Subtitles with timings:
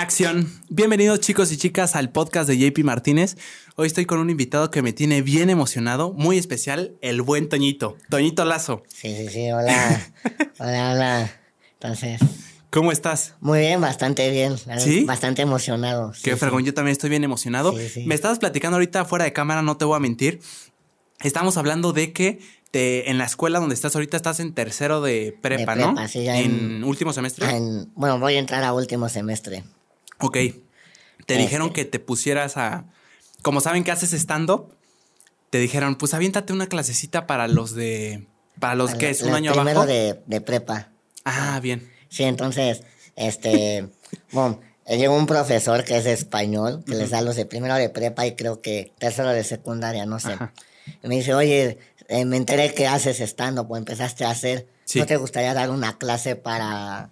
[0.00, 0.50] Acción.
[0.70, 3.36] Bienvenidos chicos y chicas al podcast de JP Martínez.
[3.76, 7.98] Hoy estoy con un invitado que me tiene bien emocionado, muy especial, el buen Toñito,
[8.08, 8.84] Toñito Lazo.
[8.88, 10.12] Sí, sí, sí, hola.
[10.58, 11.40] hola, hola.
[11.74, 12.20] Entonces.
[12.70, 13.34] ¿Cómo estás?
[13.40, 14.56] Muy bien, bastante bien.
[14.78, 15.04] ¿Sí?
[15.04, 16.12] Bastante emocionado.
[16.22, 17.74] Qué fregón, yo también estoy bien emocionado.
[18.06, 20.40] Me estabas platicando ahorita fuera de cámara, no te voy a mentir.
[21.20, 22.40] Estamos hablando de que
[22.70, 25.94] te, en la escuela donde estás ahorita estás en tercero de prepa, ¿no?
[26.08, 27.46] Sí, ya en, último semestre.
[27.94, 29.62] bueno, voy a entrar a último semestre.
[30.22, 30.38] Ok.
[31.26, 32.84] Te dijeron que te pusieras a.
[33.42, 34.74] Como saben que haces stand-up,
[35.50, 38.26] te dijeron, pues aviéntate una clasecita para los de.
[38.58, 39.86] Para los que es un año primero abajo.
[39.86, 40.90] de, de prepa.
[41.24, 41.90] Ah, bien.
[42.08, 42.82] Sí, entonces,
[43.16, 43.88] este.
[44.32, 48.26] bueno, llegó un profesor que es español, que les da los de primero de prepa
[48.26, 50.36] y creo que tercero de secundaria, no sé.
[51.02, 54.68] Y me dice, oye, eh, me enteré que haces stand-up o empezaste a hacer.
[54.94, 57.10] ¿No te gustaría dar una clase para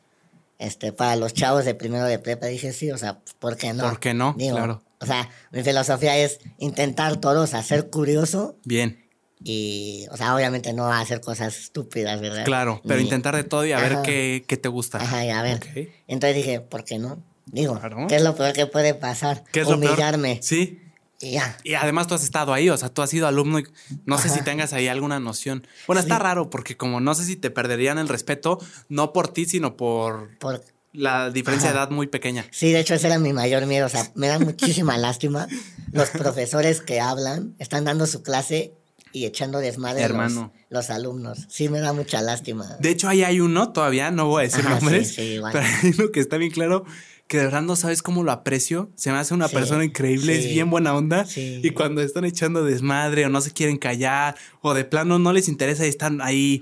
[0.61, 3.83] este, para los chavos de primero de prepa, dije sí, o sea, ¿por qué no?
[3.83, 4.37] ¿Por qué no?
[4.37, 4.83] claro.
[5.01, 8.57] O sea, mi filosofía es intentar todos hacer curioso.
[8.65, 9.09] Bien.
[9.43, 12.45] Y, o sea, obviamente no hacer cosas estúpidas, ¿verdad?
[12.45, 14.99] Claro, pero intentar de todo y a ver qué, qué, te gusta.
[14.99, 15.61] Ajá, y a ver.
[16.07, 17.23] Entonces dije, ¿por qué no?
[17.47, 19.43] Digo, ¿qué es lo peor que puede pasar?
[19.51, 20.29] ¿Qué es Humillarme.
[20.29, 20.45] Lo peor?
[20.45, 20.83] Sí.
[21.21, 23.67] Y además tú has estado ahí, o sea, tú has sido alumno y
[24.07, 25.67] no sé si tengas ahí alguna noción.
[25.87, 29.45] Bueno, está raro porque como no sé si te perderían el respeto, no por ti,
[29.45, 30.65] sino por, por...
[30.93, 32.47] la diferencia de edad muy pequeña.
[32.51, 35.47] Sí, de hecho ese era mi mayor miedo, o sea, me da muchísima lástima.
[35.93, 38.73] Los profesores que hablan están dando su clase
[39.13, 40.53] y echando desmadre Hermano.
[40.71, 41.47] Los, los, alumnos.
[41.51, 42.77] Sí, me da mucha lástima.
[42.79, 46.21] De hecho, ahí hay uno, todavía no voy a decir nombres, pero hay uno que
[46.21, 46.87] está bien claro
[47.31, 48.91] que de verdad no sabes cómo lo aprecio.
[48.97, 51.25] Se me hace una persona increíble, es bien buena onda.
[51.37, 55.47] Y cuando están echando desmadre o no se quieren callar o de plano no les
[55.47, 56.61] interesa y están ahí.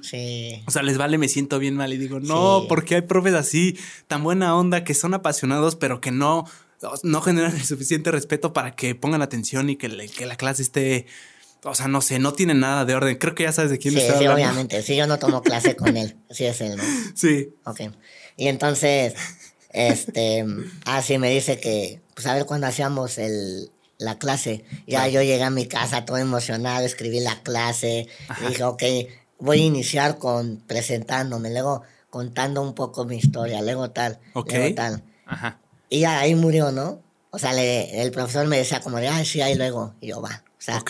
[0.67, 3.79] O sea, les vale, me siento bien mal y digo, no, porque hay profes así,
[4.09, 6.45] tan buena onda, que son apasionados, pero que no,
[7.03, 11.07] no generan el suficiente respeto para que pongan atención y que, que la clase esté...
[11.65, 13.17] O sea, no sé, no tiene nada de orden.
[13.17, 14.81] Creo que ya sabes de quién está Sí, obviamente.
[14.83, 16.17] Sí, yo no tomo clase con él.
[16.31, 16.85] Sí, es él, ¿no?
[17.15, 17.49] Sí.
[17.65, 17.81] Ok.
[18.37, 19.15] Y entonces,
[19.79, 20.45] este,
[20.85, 24.65] así ah, me dice que, pues a ver cuándo hacíamos el, la clase.
[24.87, 28.09] Ya yo llegué a mi casa todo emocionado, escribí la clase,
[28.49, 28.83] dije, ok,
[29.39, 35.05] voy a iniciar con presentándome, luego contando un poco mi historia, luego tal, luego tal.
[35.27, 35.59] Ajá.
[35.89, 37.01] Y ya ahí murió, ¿no?
[37.31, 40.21] O sea, le, el profesor me decía como de, ah, sí, ahí luego, y yo,
[40.21, 40.43] va.
[40.59, 40.83] O sea,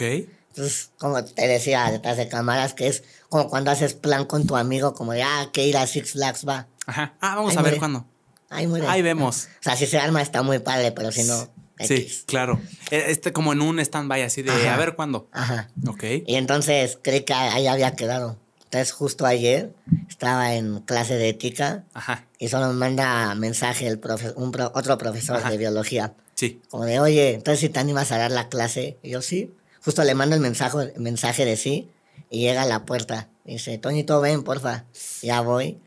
[0.48, 4.56] entonces, como te decía detrás de cámaras, que es como cuando haces plan con tu
[4.56, 6.66] amigo, como de, ah, que ir a Six Flags va.
[6.86, 7.14] Ajá.
[7.20, 8.06] Ah, vamos a ver cuándo.
[8.50, 8.86] Ahí muere.
[8.86, 9.48] Ahí vemos.
[9.60, 11.48] O sea, si se arma está muy padre, pero si no.
[11.80, 12.60] Sí, claro.
[12.90, 15.28] E, este como en un stand-by así de a ver cuándo.
[15.32, 15.68] Ajá.
[15.86, 16.04] Ok.
[16.26, 18.38] Y entonces creí que ahí había quedado.
[18.64, 19.72] Entonces justo ayer
[20.08, 22.26] estaba en clase de ética Ajá.
[22.38, 26.14] y solo me manda mensaje el profe, un otro profesor de biología.
[26.34, 26.60] Sí.
[26.68, 28.98] Como de, oye, entonces si te animas a dar la clase.
[29.02, 29.54] Y yo sí.
[29.82, 31.88] Justo le mando el mensaje, el mensaje de sí
[32.30, 33.28] y llega a la puerta.
[33.44, 34.84] dice, Toñito, ven, porfa.
[35.22, 35.78] Ya voy.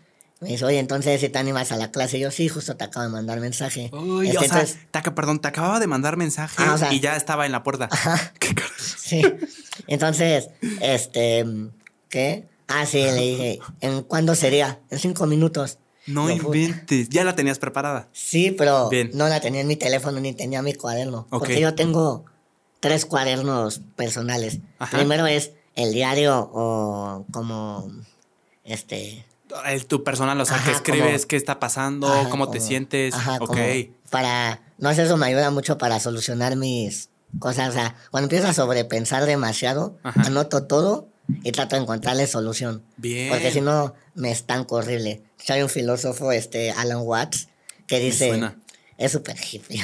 [0.42, 2.20] Me dice, oye, entonces si te animas a la clase.
[2.20, 3.92] yo, sí, justo te acabo de mandar mensaje.
[3.94, 7.52] Uy, este, o sea, perdón, te acababa de mandar mensaje ah, y ya estaba en
[7.52, 7.88] la puerta.
[7.92, 8.34] Ajá.
[8.40, 9.22] ¿Qué Sí.
[9.86, 10.50] Entonces,
[10.82, 11.46] este,
[12.10, 12.48] ¿qué?
[12.68, 14.80] Ah, sí, le dije, ¿en cuándo sería?
[14.90, 15.78] En cinco minutos.
[16.08, 17.10] No inventes.
[17.10, 18.08] ¿Ya la tenías preparada?
[18.12, 21.28] Sí, pero no la tenía en mi teléfono ni tenía mi cuaderno.
[21.30, 22.26] Porque yo tengo
[22.80, 24.60] tres cuadernos personales.
[24.90, 27.92] Primero es el diario o como,
[28.64, 29.26] este,
[29.68, 33.14] el, tu personal, o sea, que escribes, qué está pasando, cómo te sientes.
[33.14, 33.58] Ajá, ok.
[34.10, 37.70] Para, no sé, eso me ayuda mucho para solucionar mis cosas.
[37.70, 41.10] O sea, cuando empiezo a sobrepensar demasiado, anoto todo
[41.44, 42.84] y trato de encontrarle solución.
[42.98, 43.30] Bien.
[43.30, 45.24] Porque si no, me estanco horrible.
[45.48, 47.48] Hay un filósofo, este, Alan Watts,
[47.88, 48.30] que dice...
[48.30, 48.58] suena.
[48.98, 49.84] Es súper hippie.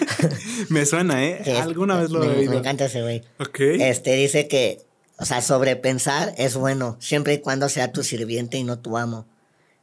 [0.70, 1.42] me suena, ¿eh?
[1.62, 2.52] Alguna vez lo he oído.
[2.52, 3.22] Me encanta ese güey.
[3.38, 3.60] Ok.
[3.60, 4.78] Este, dice que
[5.20, 9.26] o sea, sobrepensar es bueno, siempre y cuando sea tu sirviente y no tu amo.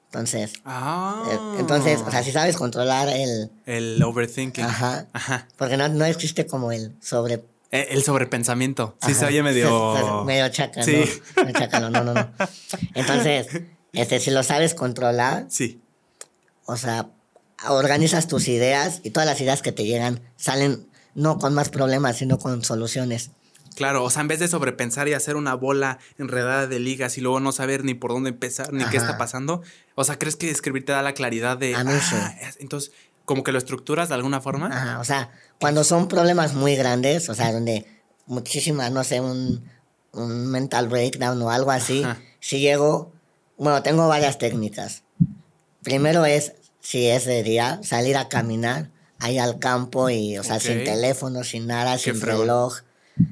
[0.06, 1.24] Entonces, ah.
[1.30, 3.52] Eh, entonces, o sea, si sabes controlar el...
[3.66, 4.66] El overthinking.
[4.66, 5.06] Ajá.
[5.14, 5.48] Ajá.
[5.58, 7.44] Porque no, no existe como el sobre...
[7.72, 8.96] Eh, el, sobrepensamiento.
[9.06, 10.24] Sí, se oye medio...
[10.26, 11.04] medio chaca, sí.
[11.74, 11.90] ¿no?
[11.92, 12.32] no, no, no.
[12.96, 13.48] Entonces,
[13.94, 15.46] este, si lo sabes controlar...
[15.50, 15.82] Sí.
[16.66, 17.10] O sea,
[17.70, 22.18] organizas tus ideas y todas las ideas que te llegan salen no con más problemas,
[22.18, 23.32] sino con soluciones.
[23.78, 27.22] Claro, o sea, en vez de sobrepensar y hacer una bola enredada de ligas y
[27.22, 29.62] luego no saber ni por dónde empezar ni qué está pasando,
[29.94, 31.76] o sea, ¿crees que escribir te da la claridad de...
[31.76, 32.16] A mí sí.
[32.18, 32.92] Ah, entonces,
[33.24, 34.68] como que lo estructuras de alguna forma.
[34.68, 35.30] Ajá, o sea,
[35.60, 37.86] cuando son problemas muy grandes, o sea, donde
[38.26, 39.64] muchísimas, no sé, un,
[40.12, 42.04] un mental breakdown o algo así,
[42.40, 43.14] si llego,
[43.60, 45.04] bueno, tengo varias técnicas.
[45.84, 48.90] Primero es si es de día, salir a caminar
[49.20, 52.80] ahí al campo y, o sea, sin teléfono, sin nada, sin reloj.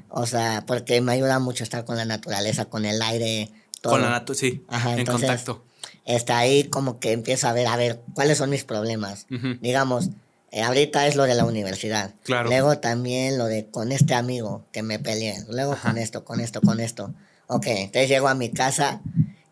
[0.08, 3.50] O sea, porque me ayuda mucho estar con la naturaleza, con el aire.
[3.80, 3.94] Todo.
[3.94, 4.64] Con la naturaleza, sí.
[4.68, 5.64] Ajá, en contacto.
[6.04, 9.26] Está ahí como que empiezo a ver, a ver, cuáles son mis problemas.
[9.60, 10.10] Digamos,
[10.52, 12.14] eh, ahorita es lo de la universidad.
[12.22, 12.48] Claro.
[12.48, 15.44] Luego también lo de con este amigo que me peleé.
[15.50, 17.12] Luego con esto, con esto, con esto.
[17.48, 19.00] Ok, entonces llego a mi casa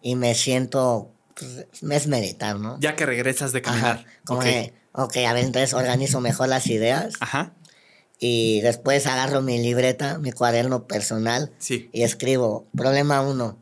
[0.01, 2.79] y me siento, pues, es meditar, ¿no?
[2.81, 4.05] Ya que regresas de caminar.
[4.25, 4.73] como okay.
[4.93, 7.15] ok, a ver, entonces organizo mejor las ideas.
[7.21, 7.53] Ajá.
[8.27, 11.53] Y después agarro mi libreta, mi cuaderno personal.
[11.59, 11.91] Sí.
[11.93, 13.59] Y escribo, problema uno,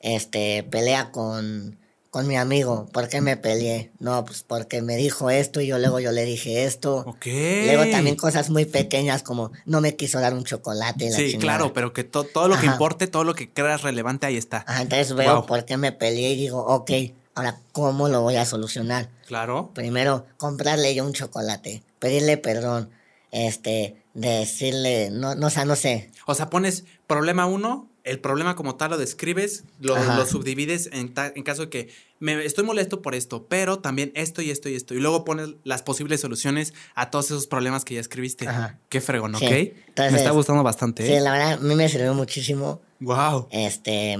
[0.00, 1.78] este, pelea con
[2.12, 2.90] con mi amigo.
[2.92, 3.90] ¿Por qué me peleé?
[3.98, 7.04] No, pues porque me dijo esto y yo luego yo le dije esto.
[7.06, 7.24] Ok.
[7.64, 11.10] Luego también cosas muy pequeñas como no me quiso dar un chocolate.
[11.10, 14.62] sí, claro, pero que todo lo que importe, todo lo que creas relevante, ahí está.
[14.66, 16.90] Ajá, entonces veo por qué me peleé y digo, ok,
[17.34, 19.08] ahora, ¿cómo lo voy a solucionar?
[19.26, 19.70] Claro.
[19.72, 22.90] Primero, comprarle yo un chocolate, pedirle perdón,
[23.32, 26.12] este, decirle, no, no, o sea, no sé.
[26.26, 29.96] O sea, pones problema uno, el problema como tal lo describes, lo,
[30.26, 31.88] subdivides en, en, caso de que
[32.18, 34.94] me estoy molesto por esto, pero también esto y esto y esto.
[34.94, 38.46] Y luego pones las posibles soluciones a todos esos problemas que ya escribiste.
[38.88, 39.42] Qué fregón, ¿ok?
[39.42, 41.06] me está gustando bastante.
[41.06, 41.20] Sí, ¿eh?
[41.20, 42.80] la verdad, a mí me sirvió muchísimo.
[43.00, 43.48] Wow.
[43.50, 44.18] Este,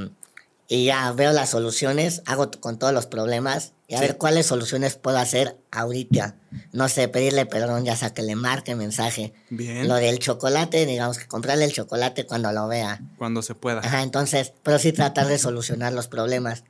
[0.69, 4.97] y ya veo las soluciones, hago con todos los problemas y a ver cuáles soluciones
[4.97, 6.37] puedo hacer ahorita.
[6.73, 9.35] No sé, pedirle perdón, ya sea que le marque mensaje.
[9.51, 9.87] Bien.
[9.87, 13.03] Lo del chocolate, digamos que comprarle el chocolate cuando lo vea.
[13.19, 13.81] Cuando se pueda.
[13.81, 16.65] Ajá, entonces, pero sí tratar de solucionar los problemas.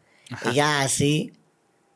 [0.50, 1.32] Y ya así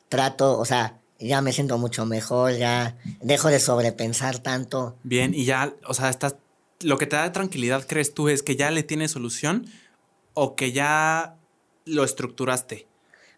[0.08, 4.96] trato, o sea, ya me siento mucho mejor, ya dejo de sobrepensar tanto.
[5.02, 6.36] Bien, y ya, o sea, estás,
[6.82, 9.66] lo que te da tranquilidad, crees tú, es que ya le tienes solución
[10.34, 11.34] o que ya
[11.84, 12.86] lo estructuraste.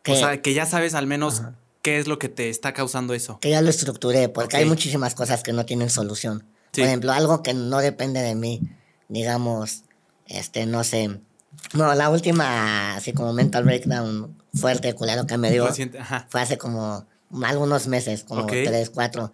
[0.06, 1.44] o sea, que ya sabes al menos
[1.88, 3.38] qué es lo que te está causando eso.
[3.40, 6.44] Que ya lo estructuré, porque hay muchísimas cosas que no tienen solución.
[6.72, 8.60] Por ejemplo, algo que no depende de mí,
[9.08, 9.84] digamos,
[10.26, 11.18] este, no sé.
[11.72, 15.66] No, la última, así como mental breakdown fuerte, culero que me dio,
[16.28, 17.06] fue hace como
[17.44, 19.32] algunos meses, como tres, cuatro.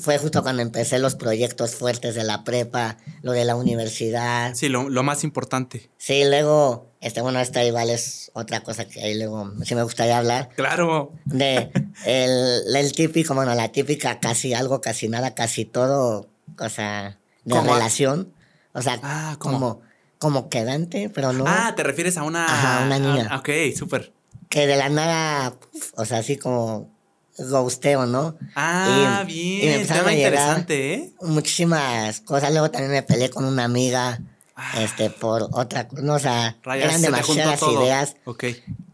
[0.00, 4.54] Fue justo cuando empecé los proyectos fuertes de la prepa, lo de la universidad.
[4.54, 5.90] Sí, lo, lo, más importante.
[5.96, 10.18] Sí, luego, este, bueno, esta igual es otra cosa que ahí luego sí me gustaría
[10.18, 10.50] hablar.
[10.54, 11.12] Claro.
[11.24, 11.70] De
[12.04, 16.28] el, el típico, bueno, la típica casi algo, casi nada, casi todo,
[16.58, 18.32] o sea, de relación.
[18.72, 19.80] O sea, ah, como,
[20.18, 21.44] como quedante, pero no.
[21.46, 22.44] Ah, te refieres a una.
[22.44, 23.28] Ajá, una niña.
[23.30, 24.12] Ah, ok, súper.
[24.48, 25.56] Que de la nada,
[25.96, 26.99] o sea, así como
[27.48, 28.36] ghosteo, ¿no?
[28.54, 29.62] Ah, bien.
[29.62, 31.12] Y me empezaron interesante, ¿eh?
[31.22, 32.50] Muchísimas cosas.
[32.52, 34.20] Luego también me peleé con una amiga,
[34.56, 34.82] ah.
[34.82, 38.16] este, por otra, no, o sea, eran demasiadas ideas.
[38.24, 38.44] Ok.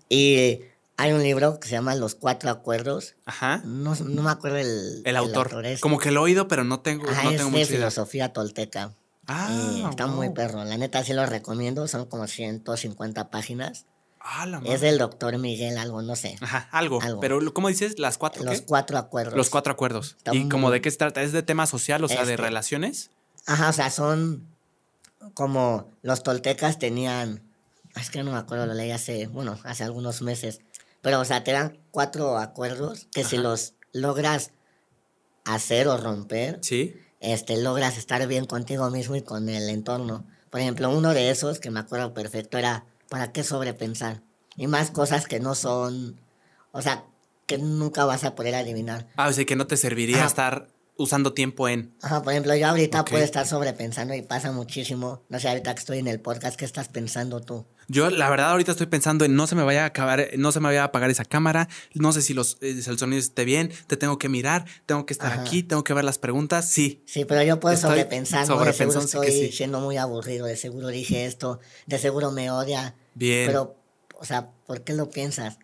[0.09, 0.61] Y
[0.97, 3.17] hay un libro que se llama Los Cuatro Acuerdos.
[3.27, 3.63] Ajá.
[3.65, 5.63] No, no me acuerdo el, el autor.
[5.81, 8.93] Como que lo he oído, pero no tengo, Ajá, no es de filosofía tolteca.
[9.27, 10.65] Ah, está muy perro.
[10.65, 11.89] La neta sí lo recomiendo.
[11.89, 13.87] Son como 150 páginas.
[14.29, 16.37] Ah, es del doctor Miguel, algo, no sé.
[16.41, 16.99] Ajá, algo.
[17.21, 17.99] Pero, ¿cómo dices?
[18.01, 18.43] ¿Las cuatro?
[18.43, 19.35] Los cuatro acuerdos.
[19.37, 20.17] Los cuatro acuerdos.
[20.33, 21.23] ¿Y como de qué se trata?
[21.23, 23.11] ¿Es de tema social, o sea, de este, relaciones?
[23.47, 24.45] Ajá, o sea, son
[25.35, 27.43] como los toltecas tenían.
[27.95, 30.61] Es que no me acuerdo, lo leí hace, bueno, hace algunos meses.
[31.03, 34.51] Pero, o sea, te dan cuatro acuerdos que si los logras
[35.45, 36.97] hacer o romper, ¿Sí?
[37.21, 40.27] este, logras estar bien contigo mismo y con el entorno.
[40.51, 42.85] Por ejemplo, uno de esos que me acuerdo perfecto era
[43.17, 44.21] ¿para qué sobrepensar?
[44.57, 46.21] Y más cosas que no son,
[46.73, 47.07] o sea,
[47.47, 49.09] que nunca vas a poder adivinar.
[49.17, 50.69] Ah, o sea, que no te serviría estar
[50.99, 51.97] usando tiempo en.
[52.03, 55.23] Ajá, por ejemplo, yo ahorita puedo estar sobrepensando y pasa muchísimo.
[55.31, 57.65] No sé, ahorita que estoy en el podcast, ¿qué estás pensando tú?
[57.89, 60.61] Yo, la verdad, ahorita estoy pensando en no se me vaya a acabar, no se
[60.61, 63.73] me vaya a apagar esa cámara, no sé si, los, eh, el sonido esté bien,
[63.87, 67.03] te tengo que mirar, tengo que estar aquí, tengo que ver las preguntas, sí.
[67.07, 68.65] Sí, pero yo puedo sobrepensar, ¿no?
[68.65, 72.97] De seguro estoy siendo muy aburrido, de seguro dije esto, de seguro me odia.
[73.15, 73.47] Bien.
[73.47, 73.77] Pero,
[74.19, 75.59] o sea, ¿por qué lo piensas?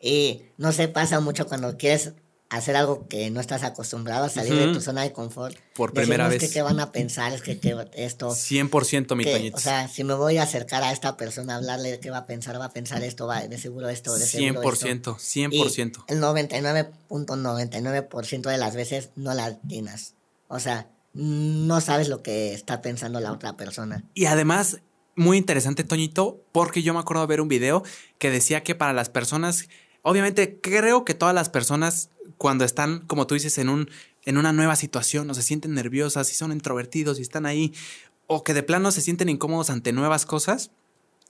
[0.00, 2.12] Y no se pasa mucho cuando quieres
[2.48, 5.56] hacer algo que no estás acostumbrado a salir de tu zona de confort.
[5.74, 6.40] Por primera vez.
[6.42, 7.58] Es que qué van a pensar, es que,
[7.94, 8.30] esto...
[8.30, 11.98] 100% mi que, O sea, si me voy a acercar a esta persona a hablarle
[12.00, 14.70] qué va a pensar, va a pensar esto, va de seguro esto, de 100%, seguro
[14.70, 16.04] 100%, 100%.
[16.08, 20.14] el 99.99% de las veces no la tienes.
[20.48, 24.04] O sea, no sabes lo que está pensando la otra persona.
[24.14, 24.78] Y además,
[25.16, 27.82] muy interesante, Toñito, porque yo me acuerdo de ver un video
[28.18, 29.68] que decía que para las personas,
[30.02, 33.88] obviamente creo que todas las personas cuando están, como tú dices, en, un,
[34.24, 37.72] en una nueva situación o se sienten nerviosas y son introvertidos y están ahí
[38.26, 40.70] o que de plano se sienten incómodos ante nuevas cosas,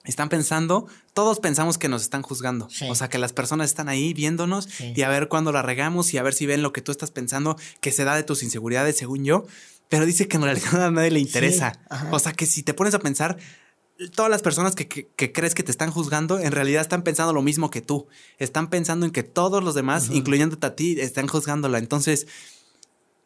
[0.04, 2.68] están pensando, todos pensamos que nos están juzgando.
[2.88, 6.18] O sea, que las personas están ahí viéndonos y a ver cuándo la regamos y
[6.18, 8.96] a ver si ven lo que tú estás pensando que se da de tus inseguridades,
[8.96, 9.46] según yo.
[9.88, 11.80] Pero dice que en realidad a nadie le interesa.
[12.10, 13.36] o sea, que si te pones a pensar,
[14.14, 17.70] todas las personas que, crees que te están juzgando, en realidad están pensando lo mismo
[17.70, 18.06] que tú.
[18.38, 21.78] Están pensando en que todos los demás, incluyéndote a ti, están juzgándola.
[21.78, 22.26] Entonces,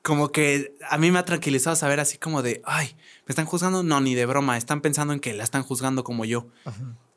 [0.02, 2.96] como que a mí me ha tranquilizado saber así como de, ay,
[3.26, 3.82] ¿me están juzgando?
[3.82, 6.46] No, ni de broma, están pensando en que la están juzgando como yo.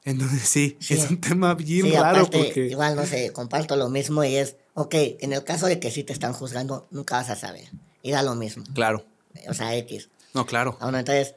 [0.03, 2.67] Entonces sí, es un tema bien raro porque...
[2.67, 6.03] Igual, no sé, comparto lo mismo y es, ok, en el caso de que sí
[6.03, 7.69] te están juzgando, nunca vas a saber.
[8.01, 8.65] Y da lo mismo.
[8.74, 9.05] Claro.
[9.48, 10.10] O sea, X.
[10.33, 10.77] No, claro.
[10.81, 11.36] Bueno, entonces,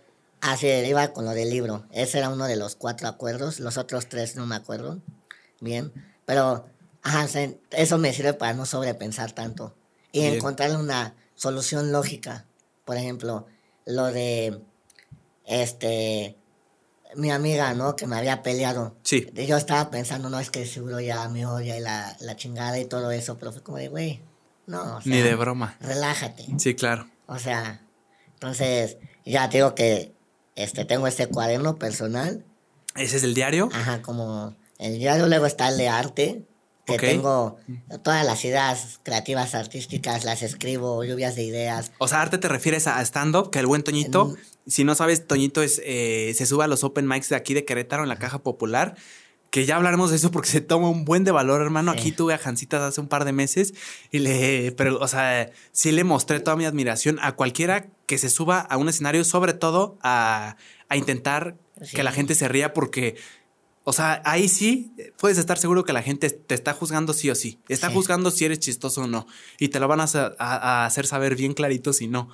[0.53, 1.87] así iba con lo del libro.
[1.93, 5.01] Ese era uno de los cuatro acuerdos, los otros tres no me acuerdo.
[5.61, 5.93] Bien,
[6.25, 6.67] pero,
[7.03, 7.27] ajá,
[7.71, 9.75] eso me sirve para no sobrepensar tanto.
[10.13, 12.47] Y encontrar una solución lógica.
[12.85, 13.47] Por ejemplo,
[13.85, 14.61] lo de
[15.45, 16.37] este
[17.15, 17.97] mi amiga, ¿no?
[17.97, 18.97] Que me había peleado.
[19.03, 19.27] Sí.
[19.35, 22.85] Yo estaba pensando, no, es que seguro ya me odia y la, la chingada y
[22.85, 24.23] todo eso, pero fue como de, güey,
[24.67, 25.01] no.
[25.05, 25.77] Ni de broma.
[25.81, 26.47] Relájate.
[26.59, 27.09] Sí, claro.
[27.27, 27.81] O sea,
[28.35, 30.16] entonces, ya digo que
[30.57, 32.45] este, tengo este cuaderno personal.
[32.97, 33.69] ¿Ese es el diario?
[33.73, 36.45] Ajá, como el diario, luego está el de arte,
[36.87, 37.59] que tengo
[38.03, 41.93] todas las ideas creativas artísticas, las escribo, lluvias de ideas.
[41.99, 44.35] O sea, arte te refieres a stand-up, que el buen Toñito,
[44.67, 47.65] si no sabes, Toñito es, eh, se sube a los open mics de aquí de
[47.65, 48.97] Querétaro en la Caja Popular,
[49.51, 51.91] que ya hablaremos de eso porque se toma un buen de valor, hermano.
[51.91, 53.75] Aquí tuve a Jancitas hace un par de meses
[54.11, 58.31] y le, pero, o sea, sí le mostré toda mi admiración a cualquiera que se
[58.31, 60.57] suba a un escenario, sobre todo a,
[60.89, 61.57] a intentar
[61.93, 63.17] que la gente se ría porque
[63.89, 67.37] o sea, ahí sí puedes estar seguro que la gente te está juzgando sí o
[67.37, 67.61] sí.
[67.69, 69.29] Está juzgando si eres chistoso o no.
[69.61, 72.29] Y te lo van a, hacer saber bien clarito si no.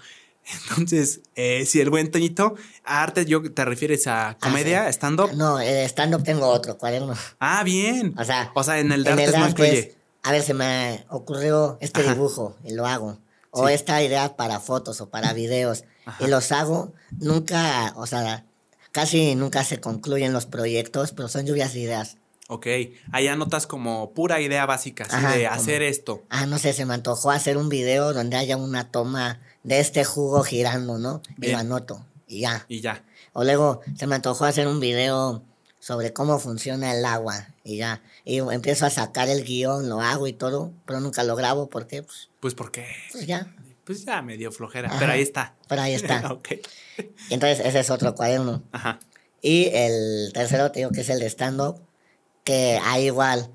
[0.71, 2.55] Entonces, eh, si el buen Toñito,
[2.87, 5.35] a arte yo te refieres a ah, comedia, stand-up.
[5.35, 7.15] No, stand-up tengo otro cuaderno.
[7.39, 8.15] Ah, bien.
[8.17, 9.91] O sea, o sea en el de arte más es,
[10.23, 13.19] A ver, se me ocurrió este dibujo y lo hago.
[13.53, 15.85] O esta idea para fotos o para videos.
[16.19, 16.93] Y los hago.
[17.21, 18.45] Nunca, o sea,
[18.93, 22.19] Casi nunca se concluyen los proyectos, pero son lluvias de ideas.
[22.49, 22.67] Ok,
[23.11, 26.23] ahí anotas como pura idea básica, así de hacer esto.
[26.29, 30.05] Ah, no sé, se me antojó hacer un video donde haya una toma de este
[30.05, 31.23] jugo girando, ¿no?
[31.41, 32.67] Y lo anoto, y ya.
[32.69, 33.03] Y ya.
[33.33, 35.43] O luego se me antojó hacer un video
[35.79, 38.03] sobre cómo funciona el agua, y ya.
[38.25, 41.87] Y empiezo a sacar el guion, lo hago y todo, pero nunca lo grabo, ¿por
[41.87, 42.03] qué?
[42.03, 42.87] Pues, pues porque...
[43.11, 43.55] Pues ya.
[43.85, 45.57] Pues ya me dio flojera, pero ahí está.
[45.69, 46.21] Pero ahí está.
[46.33, 46.49] ok.
[47.31, 48.63] entonces ese es otro cuaderno.
[48.71, 49.01] Ajá.
[49.41, 51.81] Y el tercero te digo que es el de stand-up,
[52.45, 53.51] que hay igual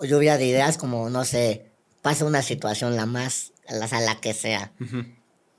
[0.00, 1.70] lluvia de ideas como, no sé,
[2.02, 4.72] pasa una situación la más, la, la que sea.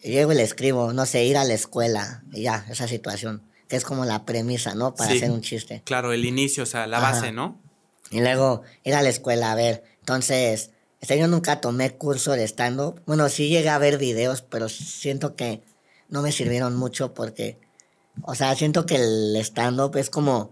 [0.01, 3.43] y Llego y le escribo, no sé, ir a la escuela, y ya, esa situación,
[3.67, 4.93] que es como la premisa, ¿no?
[4.93, 5.81] Para hacer un chiste.
[5.85, 7.61] Claro, el inicio, o sea, la base, ¿no?
[8.11, 10.71] Y luego ir a la escuela, a ver, entonces,
[11.01, 13.01] este, yo nunca tomé curso de stand-up.
[13.05, 15.63] Bueno, sí llegué a ver videos, pero siento que
[16.09, 17.59] no me sirvieron mucho porque,
[18.21, 20.51] o sea, siento que el stand-up es como,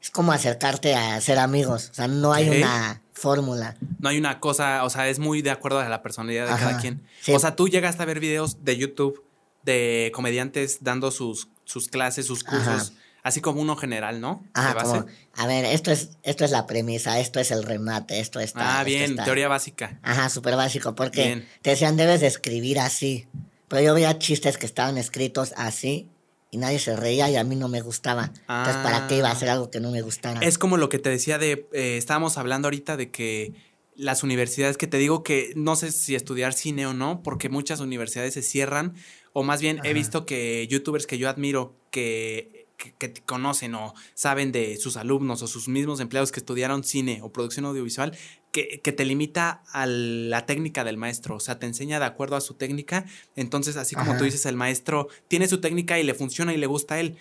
[0.00, 1.90] es como acercarte a ser amigos.
[1.92, 3.76] O sea, no hay una fórmula.
[4.00, 6.78] No hay una cosa, o sea, es muy de acuerdo a la personalidad de cada
[6.78, 7.06] quien.
[7.32, 9.24] O sea, tú llegaste a ver videos de YouTube
[9.62, 12.94] de comediantes dando sus, sus clases, sus cursos.
[13.22, 14.44] Así como uno general, ¿no?
[14.54, 18.40] Ah, como, a ver, esto es, esto es la premisa, esto es el remate, esto
[18.40, 18.80] está.
[18.80, 19.98] Ah, bien, teoría básica.
[20.02, 23.28] Ajá, súper básico, porque te decían debes de escribir así.
[23.68, 26.10] Pero yo veía chistes que estaban escritos así
[26.50, 28.32] y nadie se reía y a mí no me gustaba.
[28.48, 30.40] Entonces, ¿para qué iba a hacer algo que no me gustara?
[30.40, 33.54] Es como lo que te decía de, eh, estábamos hablando ahorita de que
[33.94, 37.80] las universidades, que te digo que no sé si estudiar cine o no, porque muchas
[37.80, 38.94] universidades se cierran,
[39.32, 44.52] o más bien he visto que youtubers que yo admiro, que que, conocen o saben
[44.52, 48.16] de sus alumnos o sus mismos empleados que estudiaron cine o producción audiovisual,
[48.50, 52.40] que, te limita a la técnica del maestro, o sea, te enseña de acuerdo a
[52.40, 56.52] su técnica, entonces así como tú dices, el maestro tiene su técnica y le funciona
[56.52, 57.16] y le gusta a él,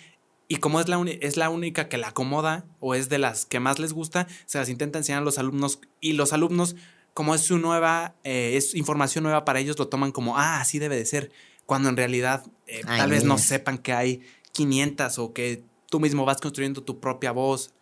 [0.47, 3.61] y como es la, es la única que la acomoda o es de las que
[3.61, 6.75] más les gusta, se las intenta enseñar a los alumnos y los alumnos,
[7.13, 10.77] como es su nueva, eh, es información nueva para ellos, lo toman como, ah, así
[10.77, 11.31] debe de ser,
[11.65, 14.21] cuando en realidad eh, tal vez no sepan que hay
[14.53, 17.73] 500 o que tú mismo vas construyendo tu propia voz.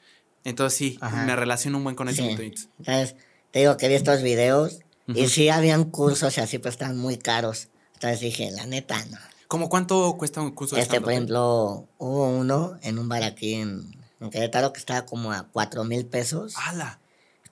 [0.44, 2.24] Entonces sí, me relaciono un buen con eso.
[2.24, 3.16] Entonces,
[3.52, 7.18] te digo que vi estos videos y sí habían cursos y así, pues estaban muy
[7.18, 7.70] caros.
[7.96, 9.18] Entonces dije, la neta, no.
[9.48, 13.56] ¿Cómo cuánto cuesta un curso de Este, por ejemplo, hubo uno en un bar aquí
[13.56, 16.54] en, en Querétaro que estaba como a cuatro mil pesos.
[16.56, 17.00] ¡Hala!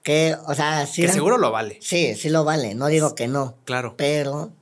[0.03, 1.01] Que, o sea, sí.
[1.01, 1.79] Que seguro lo vale.
[1.81, 2.75] Sí, sí lo vale.
[2.75, 3.57] No digo que no.
[3.65, 3.95] Claro.
[3.97, 4.53] Pero,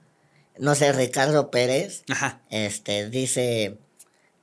[0.57, 2.03] no sé, Ricardo Pérez.
[2.09, 2.41] Ajá.
[2.49, 3.77] Este, dice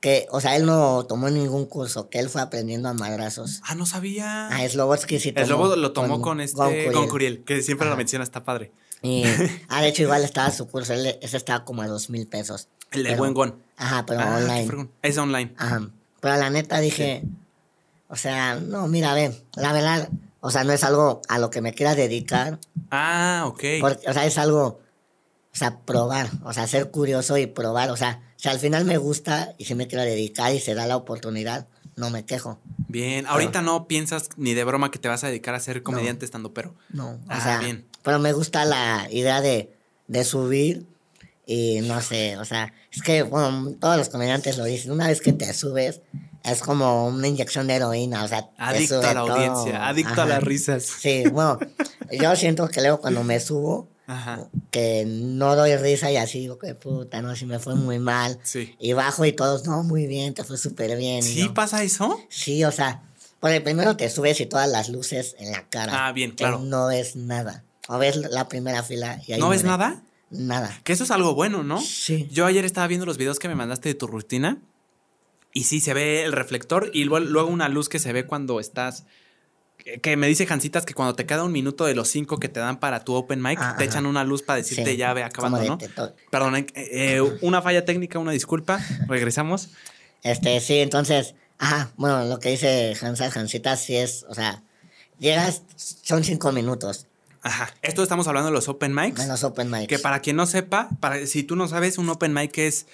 [0.02, 3.60] que, o sea, él no tomó ningún curso, que él fue aprendiendo a madrazos.
[3.62, 4.48] Ah, no sabía.
[4.48, 5.46] Ah, Slobodsky sí tomó.
[5.46, 7.44] Slobo lo tomó con, este, con Curiel.
[7.44, 8.72] que siempre lo menciona, está padre.
[9.00, 9.22] Y,
[9.68, 12.68] ah, de hecho, igual estaba su curso, ese estaba como a dos mil pesos.
[12.90, 13.62] El de Buen Gon.
[13.76, 14.88] Ajá, pero ah, online.
[15.02, 15.54] Es online.
[15.56, 15.88] Ajá.
[16.20, 17.22] Pero la neta dije,
[18.08, 20.08] o sea, no, mira, ve, la verdad,
[20.40, 22.58] o sea, no es algo a lo que me quiera dedicar.
[22.90, 23.62] Ah, ok.
[23.80, 24.80] Porque, o sea, es algo,
[25.52, 28.96] o sea, probar, o sea, ser curioso y probar, o sea, si al final me
[28.96, 32.58] gusta y si me quiero dedicar y se da la oportunidad, no me quejo.
[32.88, 36.24] Bien, ahorita no piensas ni de broma que te vas a dedicar a ser comediante
[36.24, 36.74] estando pero.
[36.90, 37.86] No, o ah, sea, bien.
[38.02, 39.72] pero me gusta la idea de,
[40.08, 40.84] de subir
[41.46, 45.20] y no sé, o sea, es que, bueno, todos los comediantes lo dicen, una vez
[45.20, 46.00] que te subes,
[46.42, 50.42] es como una inyección de heroína, o sea, adicto a la audiencia, adicto a las
[50.42, 50.82] risas.
[50.82, 51.60] Sí, bueno,
[52.10, 53.91] yo siento que luego cuando me subo,
[54.70, 58.38] que no doy risa y así digo que puta, no, si me fue muy mal.
[58.42, 58.74] Sí.
[58.78, 61.22] Y bajo y todos, no, muy bien, te fue súper bien.
[61.22, 62.18] ¿Sí pasa eso?
[62.28, 63.02] Sí, o sea,
[63.40, 66.06] porque primero te subes y todas las luces en la cara.
[66.06, 66.60] Ah, bien, claro.
[66.60, 67.64] No ves nada.
[67.88, 70.02] O ves la primera fila y ahí ¿No ves nada?
[70.30, 70.80] Nada.
[70.84, 71.80] Que eso es algo bueno, ¿no?
[71.80, 72.28] Sí.
[72.30, 74.62] Yo ayer estaba viendo los videos que me mandaste de tu rutina
[75.52, 79.04] y sí se ve el reflector y luego una luz que se ve cuando estás
[80.00, 82.60] que me dice Jancitas que cuando te queda un minuto de los cinco que te
[82.60, 85.62] dan para tu open mic, ah, te echan una luz para decirte ya ve acabando,
[85.64, 85.78] ¿no?
[86.30, 88.80] Perdón, eh, eh, una falla técnica, una disculpa.
[89.08, 89.70] Regresamos.
[90.22, 94.62] Este, sí, entonces, ajá, bueno, lo que dice Hansas, Jancitas, sí es, o sea,
[95.18, 97.06] llegas, son cinco minutos.
[97.42, 97.74] Ajá.
[97.82, 99.20] Esto estamos hablando de los open mics.
[99.20, 99.88] De los open mics.
[99.88, 102.86] Que para quien no sepa, para, si tú no sabes, un open mic es.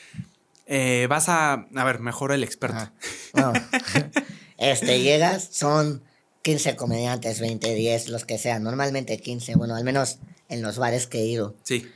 [0.66, 1.66] Eh, vas a.
[1.74, 2.90] A ver, mejor el experto.
[4.56, 6.02] este, llegas, son
[6.48, 8.62] 15 comediantes, 20, 10, los que sean.
[8.62, 10.16] Normalmente 15, bueno, al menos
[10.48, 11.54] en los bares que he ido.
[11.62, 11.86] Sí.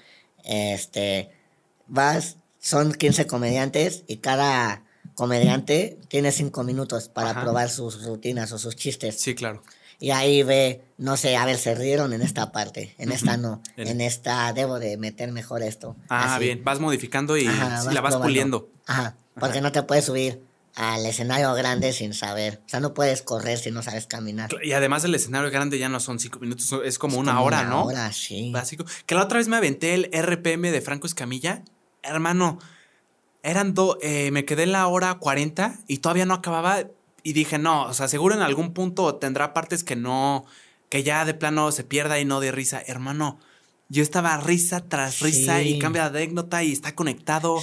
[0.45, 1.31] Este,
[1.87, 8.59] vas, son 15 comediantes y cada comediante tiene 5 minutos para probar sus rutinas o
[8.59, 9.19] sus chistes.
[9.19, 9.63] Sí, claro.
[9.99, 13.63] Y ahí ve, no sé, a ver, se rieron en esta parte, en esta no,
[13.79, 15.97] en, esta debo de meter mejor esto.
[16.11, 18.69] Ah, bien, vas modificando y la vas puliendo.
[18.85, 20.43] Ajá, porque no te puedes subir
[20.75, 22.63] al escenario grande sin saber.
[22.65, 24.51] O sea, no puedes correr si no sabes caminar.
[24.63, 27.85] Y además el escenario grande ya no son cinco minutos, es como una hora, ¿no?
[27.85, 28.51] Una hora, sí.
[28.53, 28.85] Básico.
[29.07, 31.63] Que la otra vez me aventé el RPM de Franco Escamilla.
[32.03, 32.59] Hermano,
[33.43, 36.85] eran dos, eh, me quedé en la hora 40 y todavía no acababa.
[37.23, 40.45] Y dije, no, o sea, seguro en algún punto tendrá partes que no,
[40.89, 42.83] que ya de plano se pierda y no de risa.
[42.85, 43.39] Hermano,
[43.93, 47.61] yo estaba risa tras risa y cambia de anécdota y está conectado.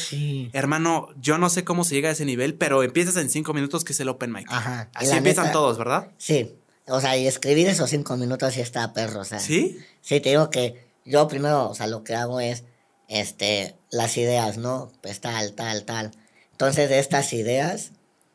[0.53, 3.83] Hermano, yo no sé cómo se llega a ese nivel, pero empiezas en cinco minutos
[3.83, 4.45] que es el open mic.
[4.47, 4.91] Ajá.
[4.93, 6.11] Así empiezan todos, ¿verdad?
[6.19, 6.53] Sí.
[6.85, 9.39] O sea, y escribir esos cinco minutos y está perro, o sea.
[9.39, 9.79] ¿Sí?
[10.01, 12.63] Sí, te digo que yo primero, o sea, lo que hago es,
[13.07, 14.91] este, las ideas, ¿no?
[15.01, 16.11] Pues tal, tal, tal.
[16.51, 17.93] Entonces, de estas ideas,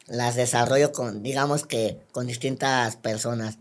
[0.09, 3.59] las desarrollo con, digamos que, con distintas personas.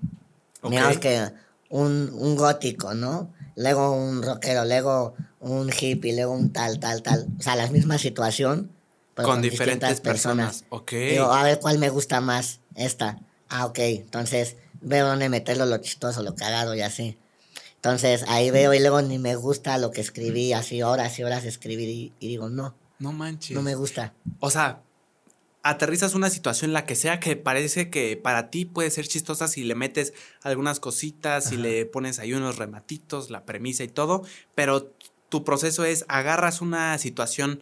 [0.67, 1.29] Digamos que
[1.69, 3.31] un, un gótico, ¿no?
[3.55, 7.27] Luego un rockero, luego un hippie, luego un tal, tal, tal.
[7.39, 8.71] O sea, la misma situación.
[9.15, 10.65] con, diferentes personas.
[10.69, 10.91] Ok.
[10.91, 12.59] Digo, a ver cuál me gusta más.
[12.75, 13.19] Esta.
[13.49, 13.79] Ah, ok.
[13.79, 17.17] Entonces veo dónde meterlo, lo chistoso, lo cagado y así.
[17.75, 21.43] Entonces ahí veo y luego ni me gusta lo que escribí, así horas y horas
[21.43, 22.75] escribir y digo, no.
[22.99, 23.53] No manches.
[23.53, 24.13] No me gusta.
[24.39, 24.81] O sea,
[25.63, 29.63] aterrizas una situación la que sea que parece que para ti puede ser chistosa si
[29.63, 34.23] le metes algunas cositas, si le pones ahí unos rematitos, la premisa y todo,
[34.55, 34.93] pero
[35.29, 37.61] tu proceso es agarras una situación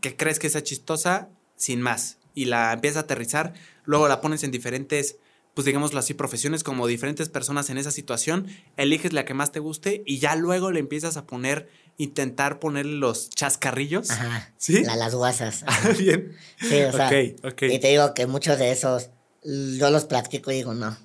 [0.00, 3.52] que crees que sea chistosa sin más y la empiezas a aterrizar,
[3.84, 5.18] luego la pones en diferentes
[5.54, 8.46] pues digámoslo así, profesiones como diferentes personas en esa situación,
[8.78, 12.96] eliges la que más te guste y ya luego le empiezas a poner intentar ponerle
[12.96, 14.10] los chascarrillos.
[14.10, 14.52] Ajá.
[14.56, 14.82] ¿Sí?
[14.82, 15.64] las guasas.
[15.66, 16.36] Ah, bien.
[16.60, 17.10] Sí, o sea.
[17.12, 19.10] Y te digo que muchos de esos
[19.44, 20.96] yo los practico y digo, no,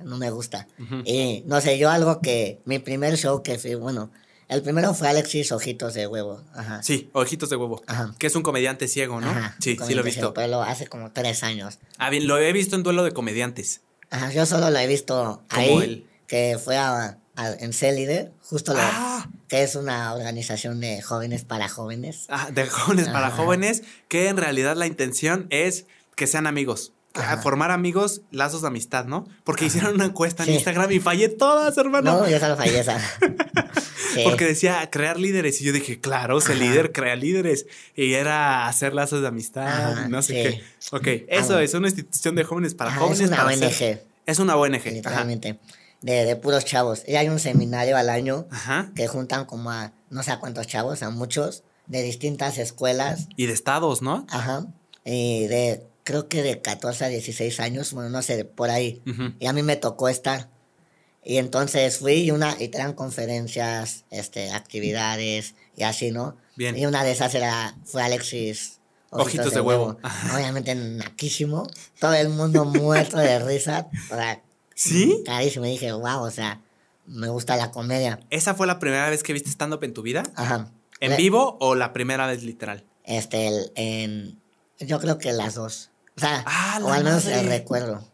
[0.00, 0.68] no me gusta.
[1.04, 4.10] Y no sé, yo algo que mi primer show que fui, bueno,
[4.48, 6.42] el primero fue Alexis Ojitos de Huevo.
[6.54, 6.82] Ajá.
[6.82, 7.82] Sí, Ojitos de Huevo.
[7.86, 8.14] Ajá.
[8.18, 9.28] Que es un comediante ciego, ¿no?
[9.28, 10.34] Ajá, sí, sí lo he visto.
[10.34, 11.78] pero lo hace como tres años.
[11.98, 13.80] Ah, bien, lo he visto en duelo de comediantes.
[14.10, 19.28] Ajá, yo solo lo he visto ahí, que fue a, en C justo lo, ah.
[19.48, 22.26] que es una organización de jóvenes para jóvenes.
[22.28, 26.92] Ah, de jóvenes para jóvenes, que en realidad la intención es que sean amigos.
[27.42, 29.26] formar amigos, lazos de amistad, ¿no?
[29.44, 32.20] Porque hicieron una encuesta en Instagram y fallé todas, hermano.
[32.20, 33.00] No, yo solo fallé esa.
[34.24, 35.60] Porque decía crear líderes.
[35.60, 37.66] Y yo dije, claro, ese líder crea líderes.
[37.94, 40.62] Y era hacer lazos de amistad, no sé qué.
[40.92, 43.20] Ok, eso es una institución de jóvenes para jóvenes.
[43.20, 44.00] Es una ONG.
[44.24, 44.84] es una ONG.
[44.86, 45.58] Literalmente
[46.06, 47.02] de, de puros chavos.
[47.06, 48.46] Y hay un seminario al año
[48.94, 53.28] que juntan como a no sé a cuántos chavos, a muchos, de distintas escuelas.
[53.36, 54.24] Y de estados, ¿no?
[54.30, 54.66] Ajá.
[55.04, 59.02] Y de, creo que de 14 a 16 años, bueno, no sé, por ahí.
[59.40, 60.48] Y a mí me tocó estar.
[61.24, 66.36] Y entonces fui y una, y eran conferencias, este, actividades y así, ¿no?
[66.54, 66.78] Bien.
[66.78, 68.78] Y una de esas era, fue Alexis.
[69.10, 69.98] Ojitos, de, huevo.
[70.32, 71.66] Obviamente naquísimo.
[71.98, 73.88] Todo el mundo muerto de risa.
[74.76, 75.22] ¿Sí?
[75.24, 75.66] Carísimo.
[75.66, 76.60] Y dije, wow, o sea,
[77.06, 78.20] me gusta la comedia.
[78.30, 80.22] ¿Esa fue la primera vez que viste stand-up en tu vida?
[80.36, 80.70] Ajá.
[81.00, 82.84] ¿En vivo o la primera vez literal?
[83.04, 84.40] Este, el, en,
[84.78, 85.90] yo creo que las dos.
[86.16, 88.04] O sea, ah, o al menos el recuerdo.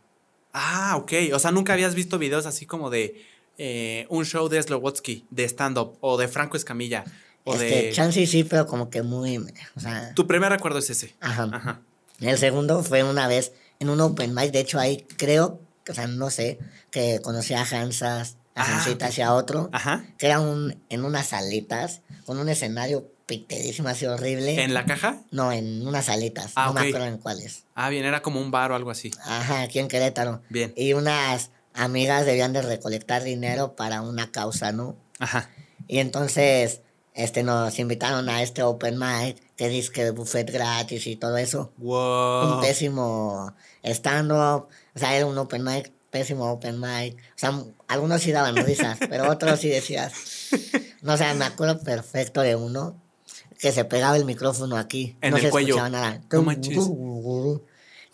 [0.52, 1.12] Ah, ok.
[1.34, 3.24] O sea, nunca habías visto videos así como de
[3.58, 7.04] eh, un show de Slowotsky, de stand-up, o de Franco Escamilla.
[7.44, 7.92] O este, de...
[7.92, 9.38] Chance sí, pero como que muy.
[9.74, 11.14] O sea, tu primer recuerdo es ese.
[11.20, 11.48] Ajá.
[11.52, 11.80] Ajá.
[12.20, 14.52] El segundo fue una vez en un open mic.
[14.52, 16.58] De hecho, ahí creo, o sea, no sé,
[16.90, 19.70] que conocí a Hansas, a ah, Hansita y a otro.
[19.72, 20.04] Ajá.
[20.18, 24.62] Que era un, en unas salitas, con un escenario pitedísimo, así horrible.
[24.62, 25.22] ¿En la caja?
[25.30, 26.52] No, en unas salitas.
[26.54, 27.64] Ah, no me acuerdo en cuáles.
[27.74, 29.10] Ah, bien, era como un bar o algo así.
[29.24, 30.42] Ajá, aquí en Querétaro.
[30.50, 30.72] Bien.
[30.76, 34.96] Y unas amigas debían de recolectar dinero para una causa, ¿no?
[35.18, 35.48] Ajá.
[35.88, 36.80] Y entonces,
[37.14, 41.72] este, nos invitaron a este open mic, que dice que buffet gratis y todo eso.
[41.78, 42.56] Wow.
[42.56, 44.68] Un pésimo stand-up.
[44.94, 47.16] O sea, era un open mic, pésimo open mic.
[47.16, 50.12] O sea, algunos sí daban risas, pero otros sí decías.
[51.02, 53.00] No o sea, me acuerdo perfecto de uno
[53.58, 55.16] que se pegaba el micrófono aquí.
[55.20, 55.76] En no el se cuello.
[55.76, 56.20] Escuchaba nada.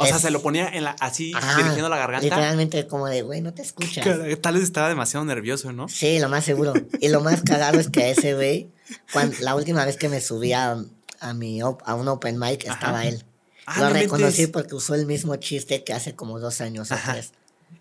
[0.00, 2.22] O sea, se lo ponía en la, así, dirigiendo la garganta.
[2.22, 4.06] Literalmente como de, güey, no te escuchas.
[4.40, 5.88] Tal vez estaba demasiado nervioso, ¿no?
[5.88, 6.72] Sí, lo más seguro.
[7.00, 8.70] y lo más cagado es que ese güey,
[9.40, 10.76] la última vez que me subí a,
[11.34, 13.24] mi, a un open mic, estaba él.
[13.70, 17.32] Ah, lo reconocí porque usó el mismo chiste que hace como dos años o tres.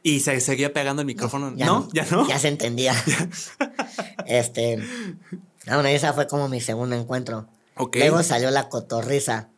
[0.04, 1.52] Y se seguía pegando el micrófono.
[1.52, 2.28] No, ya no.
[2.28, 2.94] Ya se entendía.
[4.26, 4.80] este.
[5.66, 7.48] Bueno, esa fue como mi segundo encuentro.
[7.94, 9.50] Luego salió la cotorriza.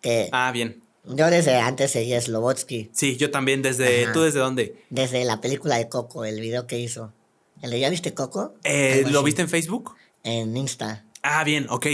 [0.00, 0.82] Que ah, bien.
[1.04, 2.90] Yo desde antes seguía Slobotsky.
[2.94, 3.60] Sí, yo también.
[3.60, 4.82] desde ¿Tú desde dónde?
[4.88, 7.12] Desde la película de Coco, el video que hizo.
[7.60, 8.54] ¿El de ya viste Coco?
[8.64, 9.94] Eh, ¿Lo viste en Facebook?
[10.22, 11.04] En Insta.
[11.22, 11.86] Ah, bien, ok.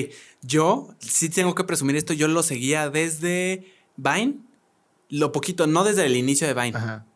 [0.42, 2.12] Yo sí tengo que presumir esto.
[2.12, 3.64] Yo lo seguía desde
[4.02, 4.38] Vine.
[5.08, 6.76] Lo poquito, no desde el inicio de Vine.
[6.76, 7.06] Ajá.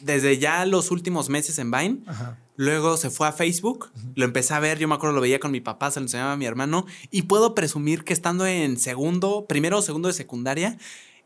[0.00, 2.00] Desde ya los últimos meses en Vine.
[2.06, 2.38] Ajá.
[2.56, 5.50] Luego se fue a Facebook, lo empecé a ver, yo me acuerdo lo veía con
[5.50, 9.46] mi papá, se lo enseñaba a mi hermano y puedo presumir que estando en segundo,
[9.48, 10.76] primero o segundo de secundaria,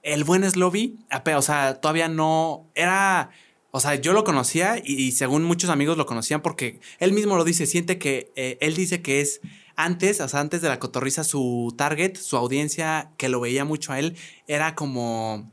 [0.02, 0.98] el buen Slovi,
[1.36, 3.30] o sea, todavía no era,
[3.72, 7.42] o sea, yo lo conocía y, según muchos amigos lo conocían porque él mismo lo
[7.42, 9.40] dice, siente que eh, él dice que es
[9.76, 13.92] antes, o sea, antes de la cotorriza, su target, su audiencia que lo veía mucho
[13.92, 15.50] a él, era como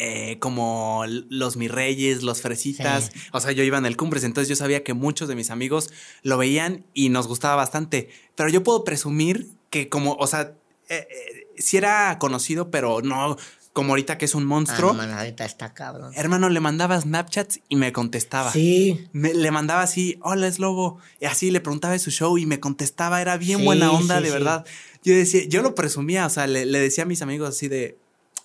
[0.00, 3.10] eh, como los mis reyes, los fresitas.
[3.32, 5.90] O sea, yo iba en el Cumbres, entonces yo sabía que muchos de mis amigos
[6.22, 8.08] lo veían y nos gustaba bastante.
[8.36, 10.54] Pero yo puedo presumir que como, o sea,
[10.88, 13.36] eh, eh, si era conocido, pero no
[13.78, 14.96] como ahorita que es un monstruo.
[14.98, 16.10] Ah, ahorita está cabrón.
[16.16, 18.50] Hermano, le mandaba Snapchats y me contestaba.
[18.50, 19.06] Sí.
[19.12, 20.98] le mandaba así, hola, es lobo.
[21.20, 23.22] Y así le preguntaba de su show y me contestaba.
[23.22, 24.66] Era bien buena onda, de verdad.
[25.04, 27.96] Yo decía, yo lo presumía, o sea, le, le decía a mis amigos así de,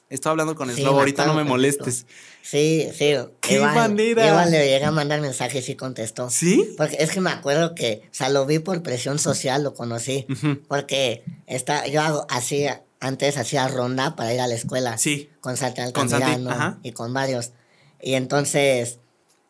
[0.07, 2.05] Estoy hablando con el ahorita no me molestes.
[2.43, 3.15] Sí, sí.
[3.41, 4.45] ¿Qué manera?
[4.45, 6.29] le llega a mandar mensajes y contestó.
[6.29, 6.75] ¿Sí?
[6.77, 10.27] Porque es que me acuerdo que, o sea, lo vi por presión social, lo conocí.
[10.67, 14.97] Porque está, yo hago, hacía, antes hacía ronda para ir a la escuela.
[14.97, 15.29] Sí.
[15.41, 17.51] Con Santi Altamirano y con varios.
[18.01, 18.99] Y entonces,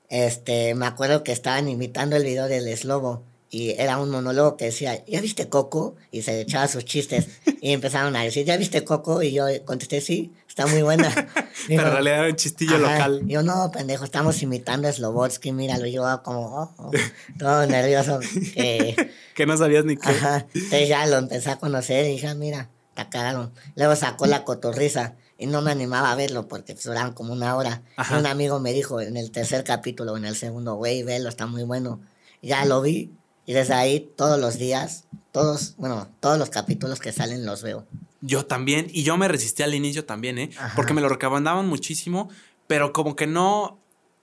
[0.10, 4.66] este, me acuerdo que estaban imitando el video del Slobo y era un monólogo que
[4.66, 5.96] decía, ¿ya viste Coco?
[6.10, 7.28] Y se echaba sus chistes
[7.62, 9.22] y empezaron a decir, ¿ya viste Coco?
[9.22, 11.14] Y yo contesté, sí, está muy buena.
[11.68, 13.22] Pero en realidad era un chistillo local.
[13.28, 16.92] yo, no, pendejo, estamos imitando a Slobotsky, míralo, yo como, oh, oh,
[17.38, 18.20] todo nervioso.
[18.56, 20.10] Que, que no sabías ni qué.
[20.10, 20.48] Ajá.
[20.56, 23.52] Entonces ya lo empecé a conocer y dije, ah, mira, está cagaron.
[23.76, 27.82] Luego sacó la cotorriza y no me animaba a verlo porque duraban como una hora.
[28.10, 31.48] Y un amigo me dijo en el tercer capítulo, en el segundo, güey, velo, está
[31.48, 32.00] muy bueno.
[32.42, 33.12] ya lo vi
[33.46, 37.86] y desde ahí todos los días, todos, bueno, todos los capítulos que salen los veo.
[38.22, 40.52] Yo también, y yo me resistí al inicio también, ¿eh?
[40.76, 42.30] Porque me lo recomendaban muchísimo,
[42.68, 43.80] pero como que no,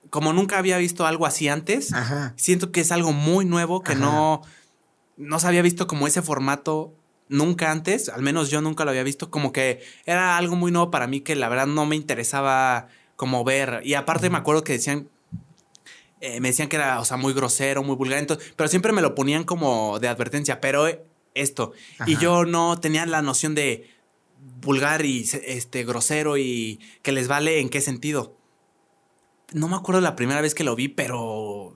[0.09, 1.91] como nunca había visto algo así antes,
[2.35, 4.41] siento que es algo muy nuevo, que no,
[5.17, 6.95] no se había visto como ese formato
[7.31, 10.91] nunca antes, al menos yo nunca lo había visto, como que era algo muy nuevo
[10.91, 13.81] para mí que la verdad no me interesaba como ver.
[13.83, 15.09] Y aparte me acuerdo que decían
[16.21, 19.15] eh, me decían que era, o sea, muy grosero, muy vulgar, pero siempre me lo
[19.15, 20.87] ponían como de advertencia, pero
[21.33, 21.73] esto.
[22.05, 23.89] Y yo no tenía la noción de
[24.61, 28.37] vulgar y este grosero y que les vale en qué sentido.
[29.51, 31.75] No me acuerdo la primera vez que lo vi, pero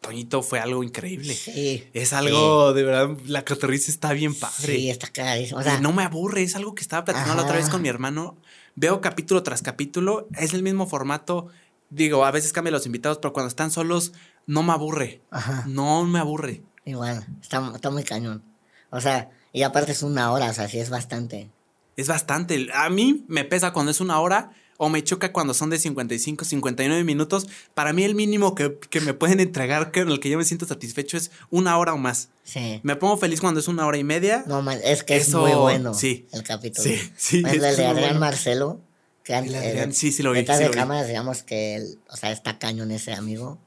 [0.00, 1.34] Toñito fue algo increíble.
[1.34, 1.88] Sí.
[1.92, 4.76] Es algo, de verdad, la cotorriza está bien padre.
[4.76, 5.60] Sí, está clarísimo.
[5.80, 8.36] no me aburre, es algo que estaba platicando la otra vez con mi hermano.
[8.76, 11.48] Veo capítulo tras capítulo, es el mismo formato.
[11.90, 14.12] Digo, a veces cambian los invitados, pero cuando están solos,
[14.46, 15.20] no me aburre.
[15.30, 15.64] Ajá.
[15.66, 16.62] No me aburre.
[16.86, 18.42] Igual, está, está muy cañón.
[18.90, 21.50] O sea, y aparte es una hora, o sea, sí es bastante.
[21.96, 22.68] Es bastante.
[22.72, 24.52] A mí me pesa cuando es una hora
[24.82, 27.46] o me choca cuando son de 55, 59 minutos.
[27.74, 31.18] Para mí el mínimo que, me pueden entregar, con el que yo me siento satisfecho,
[31.18, 32.30] es una hora o más.
[32.44, 32.80] Sí.
[32.82, 34.42] Me pongo feliz cuando es una hora y media.
[34.46, 36.82] No, es que es muy bueno sí, el capítulo.
[36.82, 37.42] Sí, sí.
[37.46, 38.80] el de Adrián Marcelo.
[39.22, 40.38] Que el sí, sí lo vi.
[40.38, 43.58] Detrás de cámaras, digamos que, o sea, está cañón ese amigo.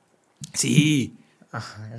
[0.55, 1.15] Sí.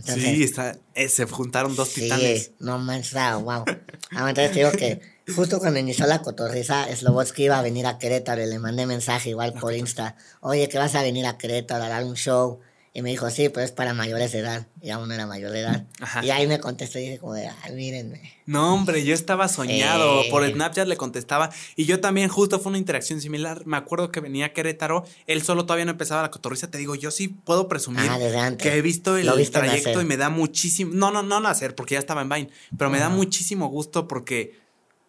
[0.05, 2.50] sí, está, eh, se juntaron dos titanes.
[2.59, 3.64] No manches, wow.
[4.11, 8.42] Ah, entonces digo que Justo cuando inició la cotorriza, Slobotsky iba a venir a Querétaro
[8.42, 10.16] y le mandé mensaje igual por Insta.
[10.40, 12.60] Oye, que vas a venir a Querétaro a dar un show.
[12.96, 14.68] Y me dijo, sí, pero es para mayores de edad.
[14.80, 15.84] Y aún no era mayor de edad.
[16.22, 18.34] Y ahí me contestó y dije como de, ay, mírenme.
[18.46, 20.22] No, hombre, yo estaba soñado.
[20.30, 21.50] Por Snapchat le contestaba.
[21.74, 23.66] Y yo también, justo fue una interacción similar.
[23.66, 25.04] Me acuerdo que venía a Querétaro.
[25.26, 26.70] Él solo todavía no empezaba la cotorriza.
[26.70, 30.30] Te digo, yo sí puedo presumir ah, que he visto el trayecto y me da
[30.30, 30.92] muchísimo...
[30.94, 32.50] No, no, no nacer, porque ya estaba en Vine.
[32.78, 34.62] Pero me da muchísimo gusto porque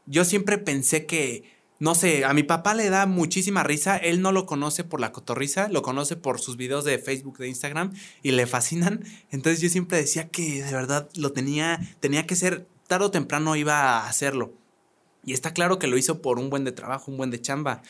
[0.06, 4.32] yo siempre pensé que, no sé, a mi papá le da muchísima risa, él no
[4.32, 8.32] lo conoce por la cotorriza, lo conoce por sus videos de Facebook, de Instagram y
[8.32, 9.04] le fascinan.
[9.32, 13.56] Entonces yo siempre decía que de verdad lo tenía, tenía que ser, tarde o temprano
[13.56, 14.54] iba a hacerlo.
[15.26, 17.82] Y está claro que lo hizo por un buen de trabajo, un buen de chamba.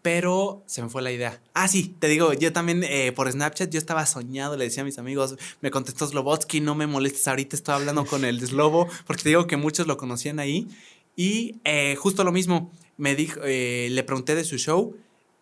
[0.00, 1.40] Pero se me fue la idea.
[1.54, 4.84] Ah, sí, te digo, yo también eh, por Snapchat yo estaba soñado, le decía a
[4.84, 9.22] mis amigos, me contestó Slobotsky, no me molestes, ahorita estoy hablando con el Slobo, porque
[9.22, 10.68] te digo que muchos lo conocían ahí.
[11.16, 14.96] Y eh, justo lo mismo, me dijo, eh, le pregunté de su show,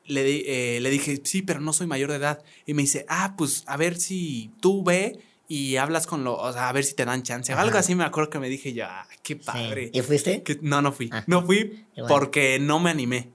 [0.06, 2.42] le, eh, le dije, sí, pero no soy mayor de edad.
[2.66, 6.52] Y me dice, ah, pues a ver si tú ve y hablas con lo, o
[6.52, 7.52] sea, a ver si te dan chance.
[7.52, 9.90] Algo así me acuerdo que me dije ya, qué padre.
[9.92, 10.42] ¿Y fuiste?
[10.62, 11.10] no, no fui.
[11.12, 11.24] Ah.
[11.26, 13.30] No fui porque no me animé.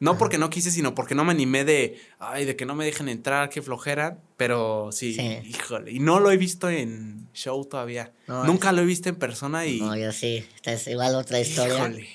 [0.00, 2.84] No porque no quise, sino porque no me animé de, ay, de que no me
[2.84, 4.18] dejen entrar, qué flojera.
[4.36, 5.90] Pero sí, híjole.
[5.90, 8.12] Y no lo he visto en show todavía.
[8.28, 9.80] Nunca lo he visto en persona y...
[9.80, 10.46] No, yo sí.
[10.54, 11.74] Esta es igual otra historia.
[11.74, 12.08] Híjole.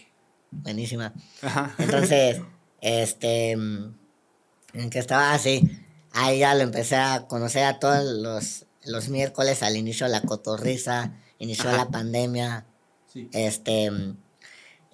[0.52, 1.14] Buenísima.
[1.78, 2.42] Entonces,
[2.80, 3.52] este...
[3.52, 5.70] En que estaba así.
[6.14, 10.22] Ahí ya lo empecé a conocer a todos los, los miércoles al inicio de la
[10.22, 11.20] cotorriza.
[11.38, 12.66] Inició la pandemia.
[13.12, 13.30] Sí.
[13.34, 13.92] Este...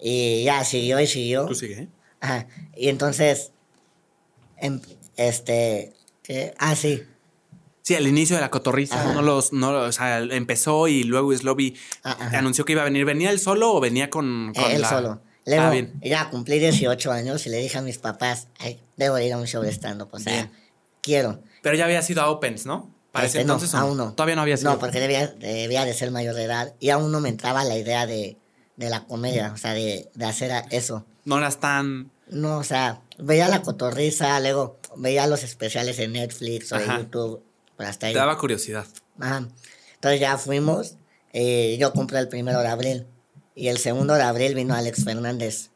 [0.02, 1.46] Y ya siguió y siguió.
[1.46, 1.88] Tú sigue, ¿eh?
[2.22, 2.48] Ajá.
[2.76, 3.52] Y entonces,
[4.58, 4.82] em,
[5.16, 5.94] este,
[6.58, 7.04] ah, sí.
[7.82, 11.76] Sí, al inicio de la cotorriza, no los, no, o sea, empezó y luego Slobby
[12.04, 13.06] ah, anunció que iba a venir.
[13.06, 15.22] ¿Venía él solo o venía con, con él solo?
[15.46, 16.00] Luego, ah, bien.
[16.04, 18.48] ya cumplí 18 años y le dije a mis papás,
[18.98, 20.52] debo ir a un show de stand-up, o sea,
[21.02, 21.42] quiero.
[21.64, 22.94] Pero ya había sido a Opens, ¿no?
[23.12, 23.74] Para ese este, entonces.
[23.74, 24.14] No, aún no.
[24.14, 24.72] Todavía no había sido.
[24.72, 27.76] No, porque debía, debía de ser mayor de edad y aún no me entraba la
[27.78, 28.38] idea de,
[28.76, 31.06] de la comedia, o sea, de, de hacer eso.
[31.26, 32.12] No eras tan...
[32.30, 37.44] No, o sea, veía la cotorriza, luego veía los especiales en Netflix o en YouTube,
[37.76, 38.14] pero hasta ahí.
[38.14, 38.86] Te daba curiosidad.
[39.20, 39.48] Ajá.
[39.96, 40.96] Entonces ya fuimos,
[41.34, 43.08] eh, yo compré el primero de abril
[43.56, 45.72] y el segundo de abril vino Alex Fernández.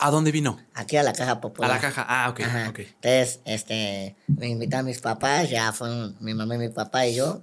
[0.00, 0.60] ¿A dónde vino?
[0.74, 1.70] Aquí a la Caja Popular.
[1.70, 2.78] A la Caja, ah, ok, ok.
[2.80, 7.42] Entonces, este, me invitaron mis papás, ya fueron mi mamá y mi papá y yo,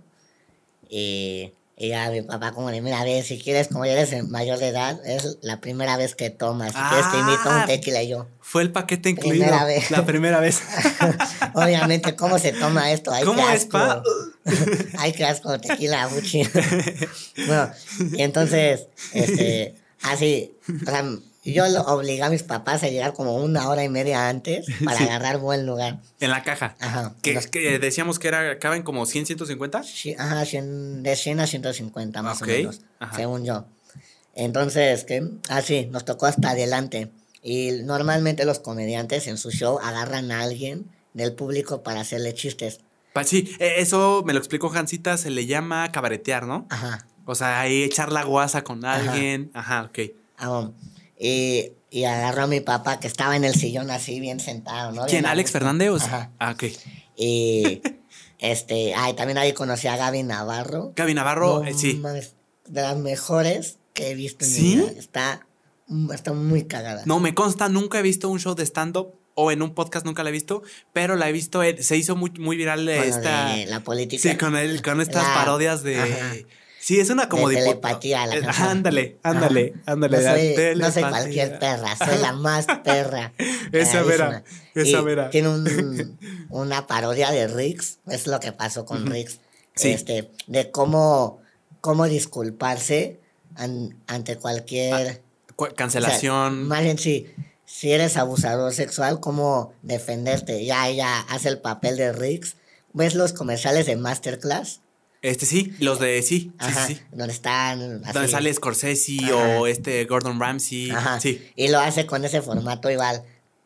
[0.89, 4.27] y y a mi papá como de, mira, a ver, si quieres, como ya eres
[4.29, 6.73] mayor de edad, es la primera vez que tomas.
[6.73, 8.27] Si quieres te invito a un ah, tequila y yo.
[8.41, 9.45] Fue el paquete incluido.
[9.45, 9.91] Primera vez.
[9.91, 10.63] La primera vez.
[11.53, 13.11] Obviamente, ¿cómo se toma esto?
[13.11, 14.01] Hay ¿Cómo es, pa?
[14.97, 16.41] Hay que asco tequila, muchi.
[17.45, 17.71] bueno,
[18.11, 21.05] y entonces, este, así, o sea,
[21.53, 24.99] yo lo obligué a mis papás a llegar como una hora y media antes para
[24.99, 25.99] agarrar buen lugar.
[26.19, 26.75] En la caja.
[26.79, 27.15] Ajá.
[27.21, 29.83] Que, decíamos que era, caben como 100, 150.
[29.83, 32.81] Sí, ajá, de 100 a 150 más o menos,
[33.15, 33.65] según yo.
[34.35, 37.11] Entonces, que así, nos tocó hasta adelante.
[37.41, 42.81] Y normalmente los comediantes en su show agarran a alguien del público para hacerle chistes.
[43.25, 46.67] Sí, e, eso me lo explicó Jancita, se le llama cabaretear, ¿no?
[46.69, 47.07] Ajá.
[47.25, 49.51] O sea, ahí echar la guasa con alguien.
[49.53, 49.99] Ajá, ok.
[50.37, 50.69] Ah,
[51.19, 55.05] y, y agarró a mi papá que estaba en el sillón así bien sentado, ¿no?
[55.05, 55.25] ¿Quién?
[55.25, 56.03] ¿Alex Fernández?
[56.03, 56.31] Ajá.
[56.39, 56.63] Ah, ok.
[57.15, 57.81] Y
[58.39, 60.93] este, ay, también ahí conocí a Gaby Navarro.
[60.95, 62.01] Gaby Navarro, eh, sí.
[62.67, 64.61] De las mejores que he visto en ¿Sí?
[64.61, 64.91] mi vida.
[64.97, 65.47] Está,
[66.13, 67.03] está muy cagada.
[67.05, 70.23] No, me consta, nunca he visto un show de stand-up o en un podcast nunca
[70.23, 73.55] la he visto, pero la he visto, eh, se hizo muy, muy viral esta...
[73.67, 74.21] la política.
[74.21, 76.45] Sí, con, el, con estas parodias de...
[76.87, 78.25] Sí, es una como de telepatía.
[78.27, 80.21] La eh, ándale, ándale, ándale.
[80.21, 83.33] No soy, no soy, cualquier perra, soy la más perra.
[83.73, 85.29] esa vera, esa vera.
[85.29, 86.17] Tiene un,
[86.49, 89.41] una parodia de Rix, es lo que pasó con Rix.
[89.75, 91.41] Este, de cómo,
[91.81, 93.19] cómo disculparse
[93.57, 95.21] ante cualquier...
[95.57, 96.69] Ah, cancelación.
[96.69, 97.27] bien, sí,
[97.65, 100.63] si eres abusador sexual, cómo defenderte.
[100.63, 102.55] Ya ella hace el papel de Riggs.
[102.93, 104.79] ¿Ves los comerciales de Masterclass?
[105.27, 108.01] Este sí, los de sí, Ajá, sí, Donde están.
[108.01, 110.91] Donde sale Scorsese o este Gordon Ramsay.
[110.91, 111.19] Ajá.
[111.19, 111.51] Sí.
[111.55, 113.23] Y lo hace con ese formato igual.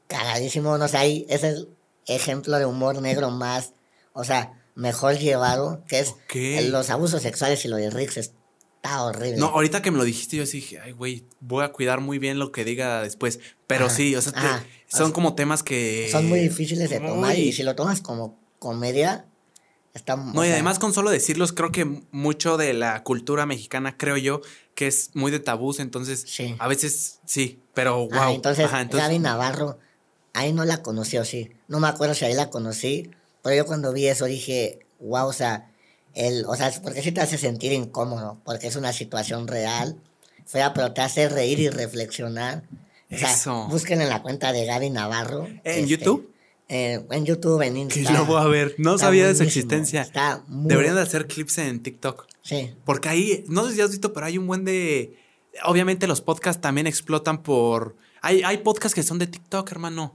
[0.08, 0.80] Cagadísimo.
[0.80, 1.70] No sé, ahí es el
[2.08, 3.74] ejemplo de humor negro más.
[4.14, 5.84] O sea, mejor llevado.
[5.88, 6.16] Que es
[6.70, 9.38] los abusos sexuales y lo de Riggs está horrible.
[9.38, 12.18] No, ahorita que me lo dijiste, yo sí dije, ay, güey, voy a cuidar muy
[12.18, 13.40] bien lo que diga después.
[13.68, 16.10] Pero sí, o sea, son como temas que.
[16.12, 19.28] Son muy difíciles de tomar y si lo tomas como comedia,
[19.94, 20.16] está.
[20.16, 24.42] No, y además con solo decirlos, creo que mucho de la cultura mexicana, creo yo,
[24.76, 26.24] que es muy de tabús, entonces.
[26.28, 26.56] Sí.
[26.60, 28.34] A veces sí, pero wow.
[28.34, 29.80] entonces, Gaby Navarro,
[30.34, 31.52] ahí no la conoció, sí.
[31.68, 35.34] No me acuerdo si ahí la conocí, pero yo cuando vi eso dije, wow, o
[35.34, 35.68] sea
[36.14, 39.98] el, o sea, porque sí te hace sentir incómodo, porque es una situación real,
[40.46, 42.64] fea, pero te hace reír y reflexionar.
[43.12, 45.46] O sea, busquen en la cuenta de Gaby Navarro.
[45.46, 46.31] ¿En este, YouTube?
[46.74, 48.14] Eh, en YouTube, en Instagram.
[48.14, 48.76] Que lo voy a ver.
[48.78, 50.08] No sabía de su existencia.
[50.48, 52.28] Deberían de hacer clips en TikTok.
[52.44, 52.74] Sí.
[52.86, 55.18] Porque ahí, no sé si has visto, pero hay un buen de.
[55.66, 57.98] Obviamente los podcasts también explotan por.
[58.22, 60.14] Hay, hay podcasts que son de TikTok, hermano.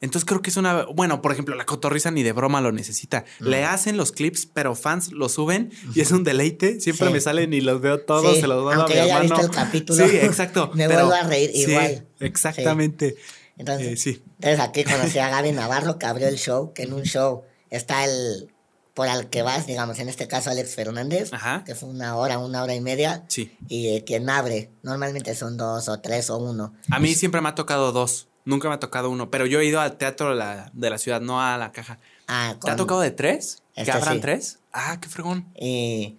[0.00, 0.84] Entonces creo que es una.
[0.84, 3.24] Bueno, por ejemplo, la cotorriza ni de broma lo necesita.
[3.40, 6.80] Le hacen los clips, pero fans lo suben y es un deleite.
[6.80, 9.50] Siempre me salen y los veo todos, se los mando a mi haya Visto el
[9.50, 10.70] capítulo, sí, exacto.
[10.74, 12.06] me vuelvo a reír igual.
[12.20, 13.16] Exactamente.
[13.58, 14.22] Entonces, eh, sí.
[14.40, 18.04] entonces aquí conocí a Gaby Navarro que abrió el show, que en un show está
[18.04, 18.48] el
[18.94, 21.30] por al que vas, digamos, en este caso Alex Fernández,
[21.64, 23.24] que fue una hora, una hora y media.
[23.28, 23.56] Sí.
[23.68, 26.74] Y eh, quien abre, normalmente son dos o tres o uno.
[26.90, 28.28] A mí siempre me ha tocado dos.
[28.44, 30.98] Nunca me ha tocado uno, pero yo he ido al teatro de la, de la
[30.98, 31.98] ciudad, no a la caja.
[32.26, 33.62] Ah, ¿Te ha tocado de tres?
[33.74, 34.58] ¿Que este abran tres?
[34.72, 35.46] Ah, qué fregón.
[35.56, 36.18] Y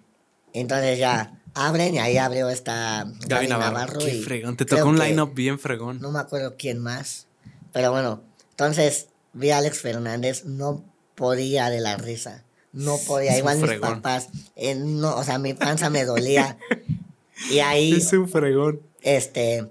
[0.52, 3.98] entonces ya abren y ahí abrió esta Gaby Navarro.
[3.98, 4.56] qué fregón.
[4.56, 6.00] Te tocó un line-up bien fregón.
[6.00, 7.26] No me acuerdo quién más.
[7.72, 12.44] Pero bueno, entonces vi a Alex Fernández, no podía de la risa.
[12.72, 13.38] No podía.
[13.38, 14.28] Igual mis papás.
[14.56, 16.58] Eh, no, o sea, mi panza me dolía.
[17.50, 17.92] y ahí.
[17.92, 18.80] Es un fregón.
[19.00, 19.68] Este.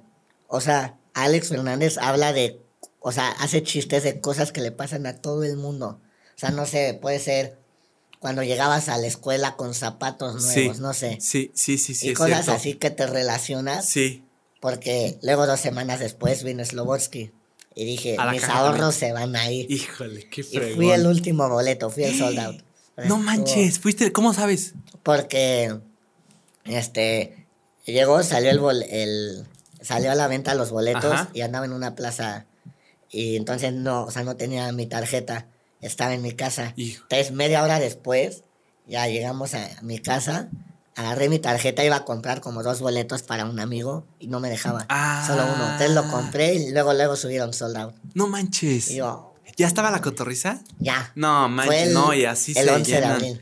[0.48, 2.62] O sea, Alex Fernández habla de,
[3.00, 6.00] o sea, hace chistes de cosas que le pasan a todo el mundo.
[6.36, 7.58] O sea, no sé, puede ser
[8.24, 11.18] cuando llegabas a la escuela con zapatos nuevos, no sé.
[11.20, 12.12] Sí, sí, sí, sí.
[12.12, 13.86] Y cosas así que te relacionas.
[13.86, 14.24] Sí.
[14.62, 17.34] Porque luego dos semanas después vino Slobodsky.
[17.76, 19.68] Y dije, mis ahorros se van ahí.
[19.70, 20.72] Híjole, qué fregón.
[20.72, 22.62] Y fui el último boleto, fui el sold out.
[23.10, 24.76] No manches, fuiste, ¿cómo sabes?
[25.02, 25.80] Porque,
[26.64, 27.46] este,
[27.84, 29.48] llegó, salió el, el,
[29.82, 32.46] salió a la venta los boletos y andaba en una plaza
[33.10, 35.48] y entonces no, o sea, no tenía mi tarjeta,
[35.84, 36.74] estaba en mi casa.
[36.78, 38.44] Entonces media hora después
[38.88, 40.50] ya llegamos a mi casa,
[40.96, 44.50] agarré mi tarjeta, iba a comprar como dos boletos para un amigo y no me
[44.50, 45.24] dejaba, ah.
[45.26, 45.64] solo uno.
[45.72, 47.96] Entonces lo compré y luego luego subieron sold out.
[48.14, 48.94] No manches.
[49.56, 50.62] ¿Ya estaba la cotorriza?
[50.80, 51.12] Ya.
[51.16, 53.42] No, manches, no, y así el 11 de abril.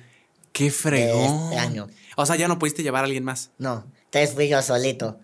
[0.52, 1.46] Qué fregón.
[1.46, 1.88] este año.
[2.18, 3.52] O sea, ya no pudiste llevar a alguien más.
[3.58, 5.18] No, entonces fui yo solito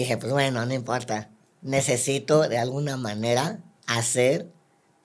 [0.00, 1.30] dije, pues bueno, no importa.
[1.62, 4.52] Necesito de alguna manera hacer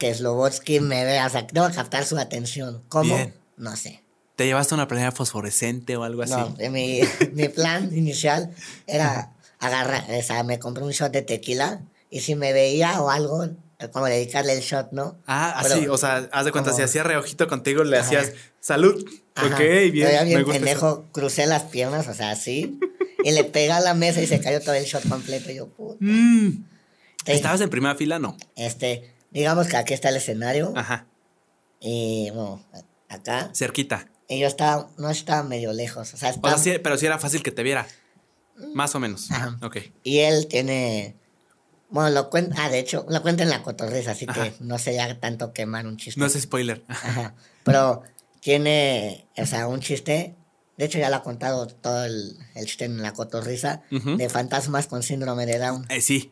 [0.01, 1.27] que Slobotsky me vea.
[1.27, 2.81] O sea, tengo que captar su atención.
[2.89, 3.15] ¿Cómo?
[3.55, 4.01] No sé.
[4.35, 6.33] ¿Te llevaste una planeta fosforescente o algo así?
[6.33, 7.01] No, mi,
[7.33, 8.49] mi plan inicial
[8.87, 13.11] era agarrar, o sea, me compré un shot de tequila y si me veía o
[13.11, 13.47] algo,
[13.93, 15.19] como dedicarle el shot, ¿no?
[15.27, 19.07] Ah, así, o sea, haz de cuenta, si hacía reojito contigo, le hacías salud.
[19.37, 20.25] Ok, bien.
[20.25, 22.79] bien me pendejo, crucé las piernas, o sea, así.
[23.23, 25.51] y le pega a la mesa y se cayó todo el shot completo.
[25.51, 25.97] Y yo, puta.
[25.99, 26.65] Mm.
[27.27, 28.17] ¿Estabas en primera fila?
[28.17, 28.35] No.
[28.55, 30.73] Este, digamos que aquí está el escenario.
[30.75, 31.07] Ajá.
[31.79, 32.63] Y bueno,
[33.09, 33.49] acá.
[33.53, 34.07] Cerquita.
[34.27, 36.13] Y yo estaba, no estaba medio lejos.
[36.13, 36.55] O sea, estaba...
[36.83, 37.87] pero sí era fácil que te viera.
[38.73, 39.31] Más o menos.
[39.31, 39.57] Ajá.
[39.61, 39.77] Ok.
[40.03, 41.15] Y él tiene.
[41.89, 42.63] Bueno, lo cuenta.
[42.63, 45.87] Ah, de hecho, lo cuenta en la cotorriza, así que no sé ya tanto quemar
[45.87, 46.19] un chiste.
[46.19, 46.83] No es spoiler.
[46.87, 47.33] Ajá.
[47.63, 48.03] Pero
[48.39, 50.35] tiene, o sea, un chiste
[50.81, 54.87] de hecho, ya lo ha contado todo el, el chiste en la cotorriza de fantasmas
[54.87, 55.85] con síndrome de Down.
[55.89, 56.31] Eh, sí.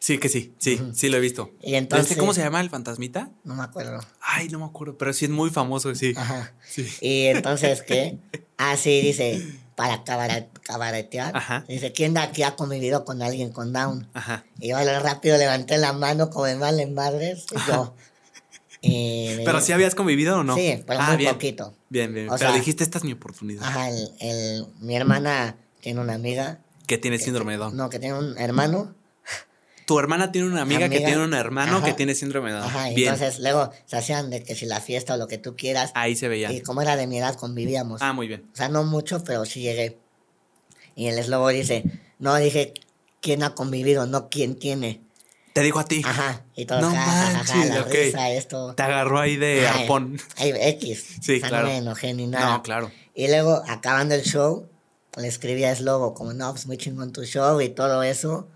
[0.00, 1.52] Sí, que sí, sí, sí lo he visto.
[1.62, 3.30] Y entonces, ¿Cómo se llama el fantasmita?
[3.44, 4.00] No me acuerdo.
[4.22, 6.14] Ay, no me acuerdo, pero sí es muy famoso, sí.
[6.16, 6.54] Ajá.
[6.66, 6.88] Sí.
[7.02, 8.18] Y entonces, ¿qué?
[8.62, 9.42] Ah, sí, dice,
[9.74, 11.34] para cabaretear.
[11.34, 11.64] Ajá.
[11.66, 14.06] Dice, ¿quién de aquí ha convivido con alguien con Down?
[14.12, 14.44] Ajá.
[14.58, 17.46] Y yo rápido levanté la mano como de mal en madres.
[17.50, 17.94] Y yo,
[19.44, 20.56] ¿Pero si habías convivido o no?
[20.56, 21.74] Sí, pero ah, muy poquito.
[21.88, 22.28] Bien, bien.
[22.38, 23.64] pero dijiste, esta es mi oportunidad.
[23.64, 26.60] Ajá, el, mi hermana tiene una amiga.
[26.86, 27.76] Que tiene síndrome de Down.
[27.76, 28.94] No, que tiene un hermano.
[29.90, 32.68] Tu hermana tiene una amiga, que tiene un hermano que tiene síndrome de Down.
[32.68, 35.90] Ajá, entonces luego se hacían de que si la fiesta o lo que tú quieras.
[35.96, 36.52] Ahí se veía.
[36.52, 38.00] Y como era de mi edad, convivíamos.
[38.00, 38.48] Ah, muy bien.
[38.52, 39.98] O sea, no mucho, pero sí llegué.
[40.94, 41.82] Y el eslobo dice,
[42.20, 42.72] no dije
[43.20, 45.00] quién ha convivido, no quién tiene.
[45.54, 46.02] Te dijo a ti.
[46.04, 46.44] Ajá.
[46.54, 48.76] Y todo, no manches, la risa, esto.
[48.76, 50.20] Te agarró ahí de arpón.
[50.36, 51.16] Ahí, X.
[51.20, 51.66] Sí, o sea, claro.
[51.66, 52.46] No me enojé ni nada.
[52.46, 52.92] No, claro.
[53.12, 54.68] Y luego, acabando el show,
[55.16, 58.46] le escribí a Slobo como, no, pues muy chingón tu show y todo eso.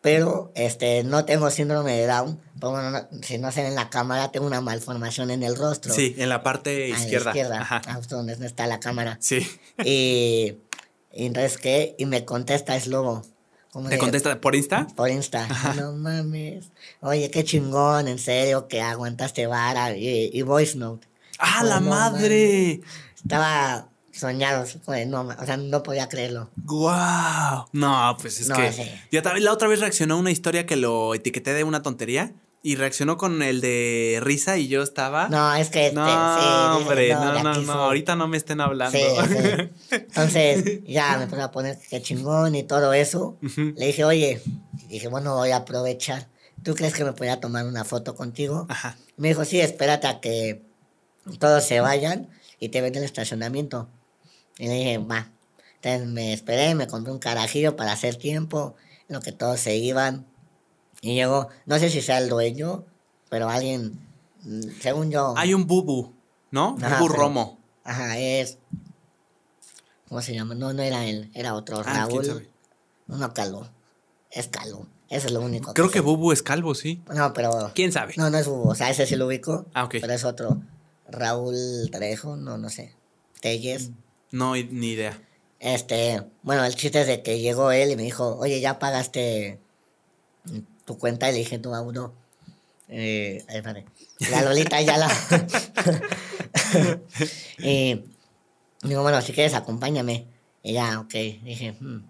[0.00, 2.40] Pero este, no tengo síndrome de Down.
[2.54, 5.92] Bueno, si no se ve en la cámara, tengo una malformación en el rostro.
[5.92, 7.30] Sí, en la parte izquierda.
[7.30, 7.82] A la izquierda, Ajá.
[8.08, 9.18] donde está la cámara.
[9.20, 9.46] Sí.
[9.84, 10.54] Y,
[11.12, 11.94] y entonces, ¿qué?
[11.98, 13.22] Y me contesta Slobo.
[13.88, 14.88] ¿Te contesta por Insta?
[14.96, 15.46] Por Insta.
[15.76, 16.72] No mames.
[17.00, 21.06] Oye, qué chingón, en serio, que aguantaste vara y, voice note.
[21.38, 22.80] ¡Ah, la madre!
[23.16, 23.89] Estaba
[24.20, 24.64] soñado,
[25.06, 26.50] no, o sea, no podía creerlo.
[26.56, 27.66] ¡Guau!
[27.72, 29.00] No, pues es que.
[29.10, 32.32] Yo también la otra vez reaccionó a una historia que lo etiqueté de una tontería
[32.62, 35.28] y reaccionó con el de risa y yo estaba.
[35.28, 35.86] No, es que.
[35.86, 38.98] Este, no, hombre, no, no, no, ahorita no me estén hablando.
[39.90, 43.38] Entonces, ya me puse a poner que chingón y todo eso.
[43.40, 44.42] Le dije, oye,
[44.88, 46.28] dije, bueno, voy a aprovechar.
[46.62, 48.66] ¿Tú crees que me podía tomar una foto contigo?
[48.68, 48.96] Ajá.
[49.16, 50.62] Me dijo, sí, espérate a que
[51.38, 53.88] todos se vayan y te ven en el estacionamiento.
[54.60, 55.32] Y le dije, va.
[55.76, 58.74] Entonces me esperé, me compré un carajillo para hacer tiempo,
[59.08, 60.26] en lo que todos se iban.
[61.00, 62.84] Y llegó, no sé si sea el dueño,
[63.30, 63.98] pero alguien,
[64.42, 65.32] mm, según yo.
[65.38, 66.12] Hay un bubu,
[66.50, 66.74] ¿no?
[66.74, 67.58] bubu Romo.
[67.84, 68.58] Ajá, es.
[70.10, 70.54] ¿Cómo se llama?
[70.54, 71.82] No, no era él, era otro.
[71.86, 72.46] Ah, Raúl.
[73.06, 73.66] No, calvo.
[74.30, 74.86] Es calvo.
[75.08, 75.72] Eso es lo único.
[75.72, 77.02] Creo que, Bubu es calvo, sí.
[77.12, 77.72] No, pero.
[77.74, 78.12] ¿Quién sabe?
[78.16, 78.68] No, no es Bubu.
[78.68, 79.66] O sea, ese sí lo ubico.
[79.72, 79.96] Ah, ok.
[80.00, 80.60] Pero es otro.
[81.08, 82.94] Raúl Trejo, no, no sé.
[83.40, 83.90] Telles.
[84.30, 85.20] No, ni idea.
[85.58, 89.58] Este, bueno, el chiste es de que llegó él y me dijo, oye, ya pagaste
[90.84, 92.14] tu cuenta y le dije, tú a uno.
[92.88, 93.44] Eh,
[94.30, 95.08] la Lolita ya la.
[97.58, 98.04] y
[98.82, 100.26] digo, bueno, si quieres, acompáñame.
[100.62, 101.12] Y ya, ok.
[101.12, 102.04] Dije, hmm.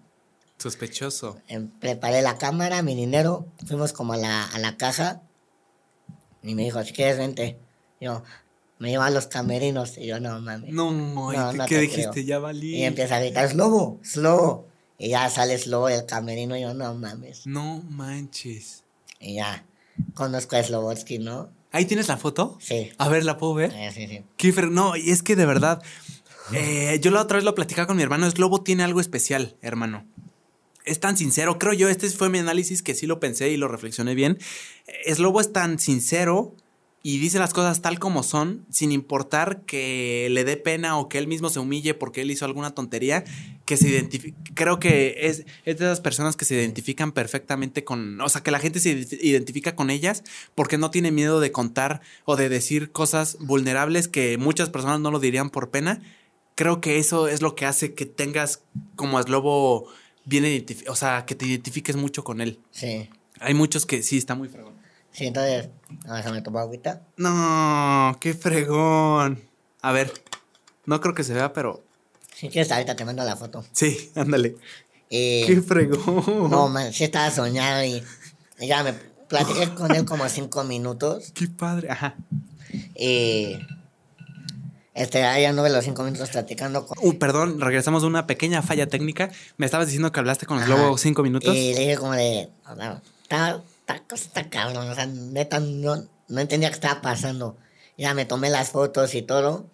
[0.57, 1.39] Sospechoso.
[1.47, 3.47] Em, preparé la cámara, mi dinero.
[3.67, 5.21] Fuimos como a la, a la caja.
[6.41, 7.59] Y me dijo, si quieres, vente.
[7.99, 8.23] Yo,
[8.81, 9.95] me lleva a los camerinos.
[9.99, 10.73] Y yo, no mames.
[10.73, 11.31] No, no,
[11.67, 12.25] ¿qué dijiste?
[12.25, 12.77] Ya valí.
[12.77, 14.67] Y empieza a gritar, Slobo, Slobo.
[14.97, 17.45] Y ya sale Slobo del camerino y yo, no mames.
[17.45, 18.83] No manches.
[19.19, 19.67] Y ya,
[20.15, 21.51] conozco a Slobotsky, ¿no?
[21.71, 22.57] ¿Ahí tienes la foto?
[22.59, 22.89] Sí.
[22.97, 23.71] A ver, ¿la puedo ver?
[23.71, 24.23] Sí, sí, sí.
[24.35, 25.83] Kiefer, no, y es que de verdad,
[26.51, 30.07] eh, yo la otra vez lo platicaba con mi hermano, Slobo tiene algo especial, hermano.
[30.85, 33.67] Es tan sincero, creo yo, este fue mi análisis que sí lo pensé y lo
[33.67, 34.39] reflexioné bien.
[35.05, 36.55] Slobo es tan sincero
[37.03, 41.17] y dice las cosas tal como son, sin importar que le dé pena o que
[41.17, 43.23] él mismo se humille porque él hizo alguna tontería,
[43.65, 48.21] que se identifica, creo que es, es, de esas personas que se identifican perfectamente con,
[48.21, 48.91] o sea, que la gente se
[49.21, 50.23] identifica con ellas
[50.53, 55.09] porque no tiene miedo de contar o de decir cosas vulnerables que muchas personas no
[55.09, 56.01] lo dirían por pena.
[56.53, 58.61] Creo que eso es lo que hace que tengas
[58.95, 59.87] como a Slobo
[60.25, 62.59] bien identificado, o sea, que te identifiques mucho con él.
[62.69, 63.09] Sí.
[63.39, 64.80] Hay muchos que sí, está muy fregón.
[65.11, 65.69] Sí, entonces,
[66.05, 67.01] déjame tomar agüita.
[67.17, 69.41] No, qué fregón.
[69.81, 70.13] A ver,
[70.85, 71.83] no creo que se vea, pero.
[72.35, 73.63] Si quieres, ahorita te mando la foto.
[73.71, 74.55] Sí, ándale.
[75.09, 76.49] qué fregón.
[76.49, 78.03] No, man, sí estaba soñado y,
[78.59, 78.93] ya me
[79.27, 81.31] platiqué con él como cinco minutos.
[81.33, 82.15] Qué padre, ajá.
[82.95, 83.59] Y.
[84.93, 86.97] Este, ya no ve los cinco minutos platicando con...
[87.01, 89.31] Uh, perdón, regresamos a una pequeña falla técnica.
[89.55, 91.55] Me estabas diciendo que hablaste con el globo cinco minutos.
[91.55, 92.49] Y le dije como de...
[93.23, 93.63] Estaba
[93.99, 97.57] cosa está cabrón, o sea, neta, no, no entendía qué estaba pasando.
[97.97, 99.69] Ya me tomé las fotos y todo.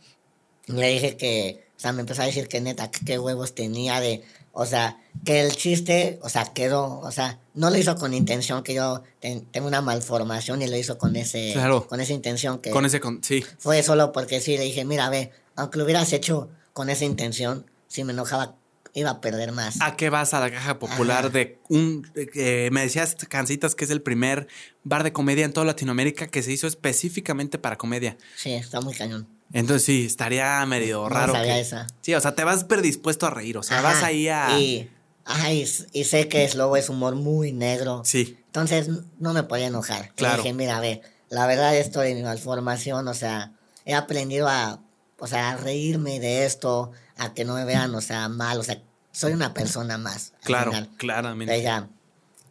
[0.67, 4.23] le dije que, o sea, me empezó a decir que neta, qué huevos tenía de,
[4.51, 8.63] o sea, que el chiste, o sea, quedó, o sea, no lo hizo con intención
[8.63, 11.53] que yo tengo una malformación y lo hizo con ese,
[11.87, 12.71] con esa intención que.
[12.71, 13.45] Con ese, con, sí.
[13.59, 17.69] Fue solo porque sí, le dije, mira, ve, aunque lo hubieras hecho con esa intención,
[17.87, 18.55] si me enojaba
[18.99, 19.79] iba a perder más.
[19.81, 22.09] ¿A qué vas a la caja popular de un...
[22.15, 24.47] Eh, me decías, Cancitas, que es el primer
[24.83, 28.17] bar de comedia en toda Latinoamérica que se hizo específicamente para comedia.
[28.35, 29.27] Sí, está muy cañón.
[29.53, 31.35] Entonces sí, estaría medio raro.
[31.35, 31.85] esa.
[32.01, 34.59] Sí, o sea, te vas predispuesto a reír, o sea, vas ahí a...
[34.59, 34.89] Y,
[35.25, 38.01] ajá, y, sé que es lobo, es humor muy negro.
[38.03, 38.37] Sí.
[38.47, 38.89] Entonces
[39.19, 40.11] no me podía enojar.
[40.15, 40.41] Claro.
[40.41, 43.53] dije, mira, ve, la verdad esto de mi malformación, o sea,
[43.85, 44.81] he aprendido a,
[45.19, 48.63] o sea, a reírme de esto, a que no me vean, o sea, mal, o
[48.63, 50.33] sea, soy una persona más.
[50.43, 51.61] Claro, claramente.
[51.61, 51.89] ya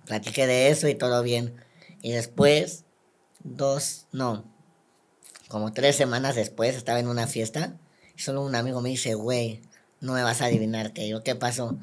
[0.06, 1.54] platiqué de eso y todo bien.
[2.02, 2.84] Y después,
[3.42, 4.44] dos, no,
[5.48, 7.76] como tres semanas después, estaba en una fiesta
[8.16, 9.62] y solo un amigo me dice, güey,
[10.00, 11.08] no me vas a adivinar qué.
[11.08, 11.78] Yo, ¿qué pasó?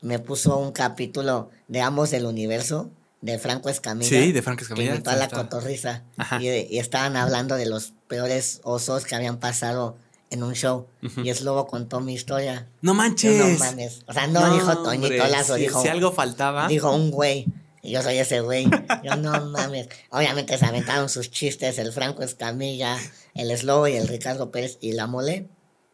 [0.00, 2.90] Me puso un capítulo de Ambos del Universo
[3.20, 4.08] de Franco Escamilla.
[4.08, 4.90] Sí, de Franco Escamilla.
[4.90, 6.02] Que invitó a la cotorriza.
[6.40, 9.96] Y, y, estaban hablando de los peores osos que habían pasado
[10.30, 10.86] en un show.
[11.02, 12.68] Y luego contó mi historia.
[12.80, 13.36] No manches.
[13.38, 14.02] no mames.
[14.06, 15.82] O sea, no, dijo Toñito Lazo, si, dijo.
[15.82, 16.68] Si algo faltaba.
[16.68, 17.46] Dijo un güey.
[17.82, 18.68] Y yo soy ese güey.
[19.04, 19.88] Yo no mames.
[20.10, 22.98] Obviamente se aventaron sus chistes, el Franco Escamilla,
[23.34, 25.48] el Slow y el Ricardo Pérez y la mole.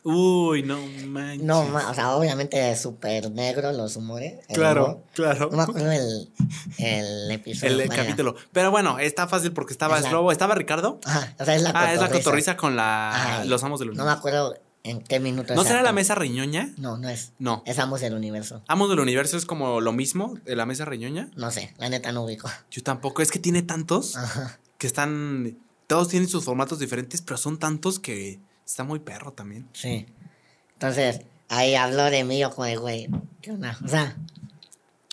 [0.09, 0.78] Uy, no
[1.09, 1.42] manches.
[1.42, 4.34] No, o sea, obviamente súper negro los humores.
[4.54, 5.48] Claro, claro.
[5.50, 6.30] No me acuerdo el,
[6.78, 7.80] el episodio.
[7.80, 8.36] El capítulo.
[8.52, 10.30] Pero bueno, está fácil porque estaba Slobo.
[10.30, 11.00] ¿Estaba Ricardo?
[11.04, 14.04] Ajá, o sea, es la Ah, es la cotorriza con la, los amos del universo.
[14.07, 14.54] No me acuerdo
[14.84, 15.57] en qué minuto.
[15.57, 16.72] ¿No será la mesa riñoña?
[16.76, 17.32] No, no es.
[17.40, 17.64] No.
[17.66, 18.62] Es amos del universo.
[18.68, 21.30] ¿Amos del universo es como lo mismo de la mesa riñoña?
[21.34, 22.48] No sé, la neta no ubico.
[22.70, 23.22] Yo tampoco.
[23.22, 24.14] Es que tiene tantos
[24.78, 25.59] que están.
[25.88, 29.69] Todos tienen sus formatos diferentes, pero son tantos que Está muy perro también.
[29.73, 30.07] Sí.
[30.73, 33.09] Entonces, ahí habló de mí, yo como de, güey,
[33.41, 33.79] ¿qué onda?
[33.85, 34.17] O sea...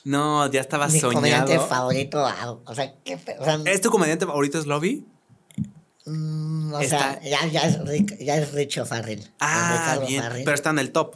[0.03, 1.21] No, ya estaba mi soñado.
[1.21, 3.17] Mi comediante favorito, ah, o sea, ¿qué?
[3.39, 5.05] O sea, ¿Es tu comediante favorito, es Lobby?
[6.05, 9.31] Mm, o sea, ya, ya, es Rick, ya es Richo Farrell.
[9.39, 10.21] Ah, bien.
[10.43, 11.15] Pero está en el top.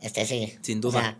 [0.00, 0.56] Este sí.
[0.62, 1.18] Sin duda.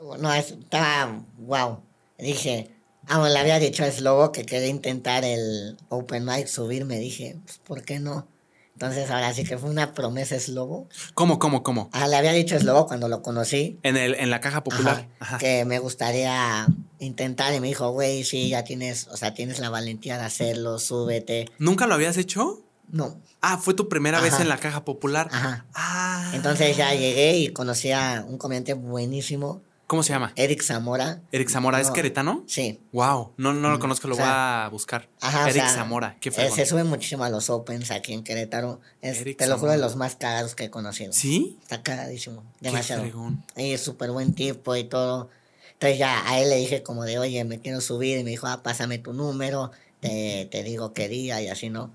[0.00, 1.80] O sea, no, estaba, wow.
[2.16, 2.70] Dije,
[3.06, 6.98] ah, le había dicho a Slobo que quería intentar el open mic subirme.
[6.98, 8.26] Dije, pues, ¿por qué no?
[8.74, 10.88] Entonces ahora sí que fue una promesa Slobo.
[11.14, 11.90] ¿Cómo, cómo, cómo?
[11.92, 13.78] Ah, le había dicho Slobo cuando lo conocí.
[13.82, 15.08] En, el, en la caja popular.
[15.38, 16.66] Que me gustaría
[16.98, 20.78] intentar y me dijo, güey, sí, ya tienes, o sea, tienes la valentía de hacerlo,
[20.78, 21.46] súbete.
[21.58, 22.62] ¿Nunca lo habías hecho?
[22.88, 23.20] No.
[23.40, 25.28] Ah, fue tu primera vez en la caja popular.
[25.30, 25.66] Ajá.
[25.74, 26.32] Ah.
[26.34, 29.62] Entonces ya llegué y conocí a un comediante buenísimo
[29.94, 30.32] ¿Cómo se llama?
[30.34, 31.20] Eric Zamora.
[31.30, 32.42] Eric Zamora, ¿es queretano?
[32.48, 32.80] Sí.
[32.90, 35.08] Wow, no, no lo conozco, lo voy a buscar.
[35.20, 36.56] Ajá, Eric Zamora, qué fregón.
[36.56, 38.80] Se sube muchísimo a los Opens aquí en Querétaro.
[39.00, 41.12] Es, te lo juro, de los más cagados que he conocido.
[41.12, 41.60] ¿Sí?
[41.62, 43.04] Está cagadísimo, demasiado.
[43.04, 43.44] Qué fregón.
[43.56, 45.30] Y es súper buen tipo y todo.
[45.74, 48.18] Entonces ya a él le dije como de, oye, me quiero subir.
[48.18, 49.70] Y me dijo, ah, pásame tu número,
[50.00, 51.92] te, te digo qué día y así, ¿no?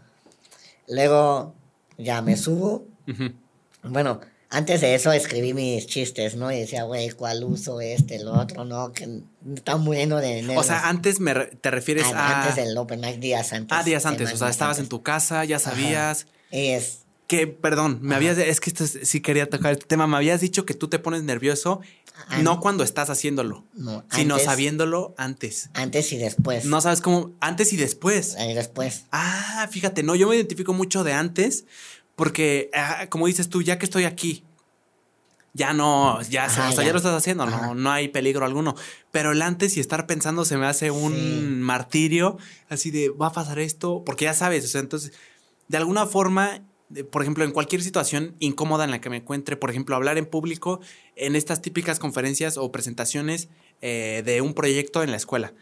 [0.87, 1.53] Luego
[1.97, 2.85] ya me subo.
[3.83, 4.21] Bueno,
[4.51, 6.51] antes de eso escribí mis chistes, ¿no?
[6.51, 8.91] Y decía, güey, ¿cuál uso este, lo otro, no?
[8.93, 9.21] Que
[9.55, 12.41] está bueno de O sea, antes me te refieres a...
[12.41, 13.77] Antes del Open Mic, días antes.
[13.77, 14.33] Ah, días antes.
[14.33, 16.25] O sea, estabas en tu casa, ya sabías...
[16.51, 16.99] Y es...
[17.27, 18.39] Que, perdón, me habías...
[18.39, 20.07] Es que esto sí quería tocar este tema.
[20.07, 21.81] Me habías dicho que tú te pones nervioso
[22.41, 25.69] no cuando estás haciéndolo, no, sino sabiéndolo antes.
[25.73, 26.65] Antes y después.
[26.65, 27.31] No sabes cómo...
[27.39, 28.35] Antes y después.
[28.39, 29.05] Y después.
[29.11, 31.65] Ah, fíjate, no, yo me identifico mucho de antes
[32.19, 34.43] porque, ah, como dices tú, ya que estoy aquí,
[35.53, 36.91] ya no, ya, o sea, ya.
[36.91, 38.75] lo estás haciendo, no, no hay peligro alguno.
[39.09, 43.31] Pero el antes y estar pensando se me hace un martirio, así de, va a
[43.31, 45.13] pasar esto, porque ya sabes, o sea, entonces,
[45.69, 46.61] de alguna forma,
[47.09, 50.25] por ejemplo, en cualquier situación incómoda en la que me encuentre, por ejemplo, hablar en
[50.25, 50.81] público
[51.15, 53.47] en estas típicas conferencias o presentaciones
[53.79, 55.53] eh, de un proyecto en la escuela.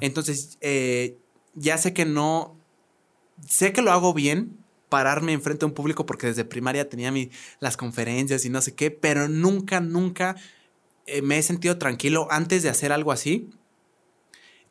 [0.00, 1.18] Entonces, eh,
[1.56, 2.56] ya sé que no,
[3.48, 4.63] sé que lo hago bien,
[4.94, 7.28] pararme enfrente a un público porque desde primaria tenía mi,
[7.58, 10.36] las conferencias y no sé qué, pero nunca, nunca
[11.06, 13.50] eh, me he sentido tranquilo antes de hacer algo así.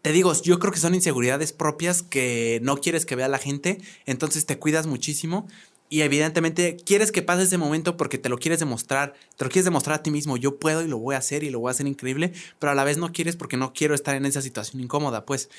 [0.01, 3.81] Te digo, yo creo que son inseguridades propias que no quieres que vea la gente,
[4.05, 5.45] entonces te cuidas muchísimo
[5.89, 9.65] y evidentemente quieres que pase ese momento porque te lo quieres demostrar, te lo quieres
[9.65, 11.71] demostrar a ti mismo, yo puedo y lo voy a hacer y lo voy a
[11.71, 14.81] hacer increíble, pero a la vez no quieres porque no quiero estar en esa situación
[14.81, 15.49] incómoda, pues.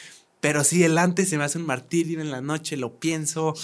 [0.45, 3.55] Pero sí, el antes se me hace un martirio en la noche, lo pienso,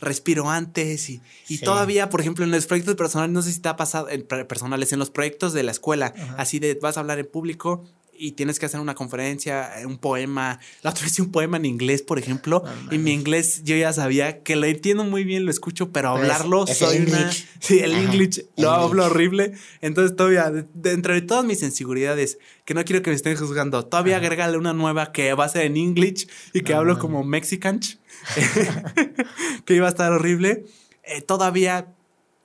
[0.00, 3.68] respiro antes y, y todavía, por ejemplo, en los proyectos personales, no sé si te
[3.68, 7.18] ha pasado, en personales, en los proyectos de la escuela, así de vas a hablar
[7.18, 7.84] en público
[8.20, 10.60] y tienes que hacer una conferencia, un poema.
[10.82, 13.94] La otra vez hice un poema en inglés, por ejemplo, y mi inglés yo ya
[13.94, 17.32] sabía que lo entiendo muy bien, lo escucho, pero hablarlo soy una.
[17.60, 19.54] Sí, el English lo hablo horrible.
[19.80, 24.18] Entonces, todavía, dentro de todas mis inseguridades, que no quiero que me estén juzgando, todavía
[24.18, 27.80] agregale una nueva que va a ser en English y que hablo como mexican,
[29.64, 30.66] que iba a estar horrible.
[31.04, 31.94] Eh, todavía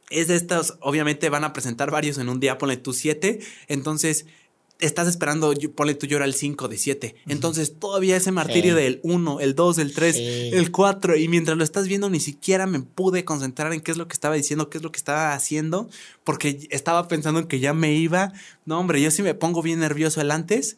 [0.09, 3.39] es de estos, obviamente van a presentar varios en un día, ponle tú siete.
[3.67, 4.26] Entonces,
[4.80, 7.15] estás esperando, ponle tú llora el 5 de 7.
[7.28, 10.15] Entonces todavía ese martirio del 1, el 2, el 3,
[10.53, 11.17] el 4.
[11.17, 14.13] Y mientras lo estás viendo, ni siquiera me pude concentrar en qué es lo que
[14.13, 15.89] estaba diciendo, qué es lo que estaba haciendo,
[16.23, 18.34] porque estaba pensando en que ya me iba.
[18.65, 20.78] No, hombre, yo sí me pongo bien nervioso el antes.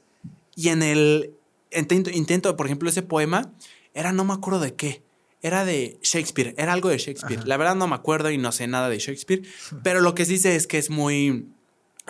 [0.55, 1.31] Y en el
[1.71, 3.51] intento, intento por ejemplo, ese poema,
[3.93, 5.01] era no me acuerdo de qué.
[5.41, 7.45] Era de Shakespeare, era algo de Shakespeare.
[7.45, 9.43] La verdad no me acuerdo y no sé nada de Shakespeare,
[9.83, 11.45] pero lo que sí sé es que es muy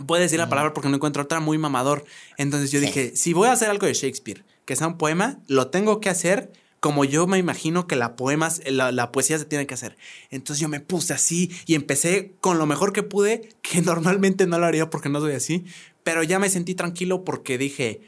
[0.05, 2.05] puede decir la palabra porque no encuentro otra muy mamador.
[2.37, 5.67] Entonces yo dije, si voy a hacer algo de Shakespeare, que sea un poema, lo
[5.67, 9.73] tengo que hacer como yo me imagino que la, poemas, la, poesía se tiene que
[9.73, 9.97] hacer.
[10.29, 14.59] Entonces yo me puse así y empecé con lo mejor que pude, que normalmente no
[14.59, 15.65] lo haría porque no soy así,
[16.03, 18.01] pero ya me sentí tranquilo porque dije,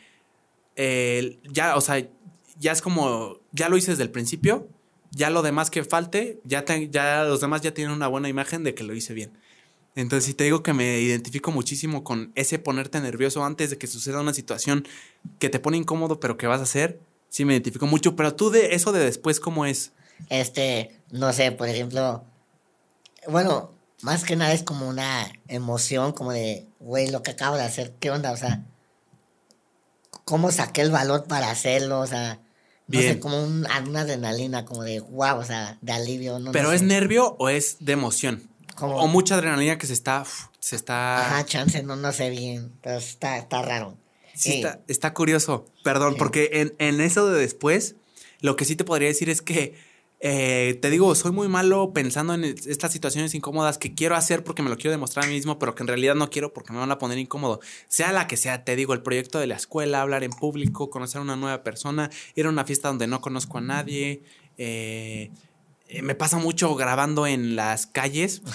[0.75, 2.07] eh, ya, o sea,
[2.59, 4.67] ya es como, ya lo hice desde el principio,
[5.11, 8.75] ya lo demás que falte, ya, ya los demás ya tienen una buena imagen de
[8.75, 9.31] que lo hice bien.
[9.95, 13.87] Entonces, si te digo que me identifico muchísimo con ese ponerte nervioso antes de que
[13.87, 14.87] suceda una situación
[15.39, 18.15] que te pone incómodo, pero que vas a hacer, sí me identifico mucho.
[18.15, 19.91] Pero tú de eso de después, ¿cómo es?
[20.29, 22.23] Este, no sé, por ejemplo,
[23.27, 23.71] bueno,
[24.01, 27.93] más que nada es como una emoción, como de, güey, lo que acabo de hacer,
[27.99, 28.31] ¿qué onda?
[28.31, 28.63] O sea,
[30.25, 31.99] ¿cómo saqué el valor para hacerlo?
[31.99, 32.39] O sea,
[32.87, 36.39] no sé, como una adrenalina, como de, wow, o sea, de alivio.
[36.39, 38.48] No, ¿Pero es nervio o es de emoción?
[38.81, 40.23] O mucha adrenalina que se está,
[40.59, 41.25] se está...
[41.25, 43.97] Ajá, chance, no, no sé bien, pero está, está raro.
[44.35, 47.95] Sí, Está, está, curioso, perdón, porque en, en eso de después,
[48.39, 49.75] lo que sí te podría decir es que
[50.21, 54.61] eh, te digo, soy muy malo pensando en estas situaciones incómodas que quiero hacer porque
[54.61, 56.79] me lo quiero demostrar a mí mismo, pero que en realidad no quiero porque me
[56.79, 57.61] van a poner incómodo.
[57.87, 61.19] Sea la que sea, te digo, el proyecto de la escuela, hablar en público, conocer
[61.19, 64.23] a una nueva persona, ir a una fiesta donde no conozco a nadie.
[64.57, 65.31] Eh,
[65.89, 68.41] eh, me pasa mucho grabando en las calles.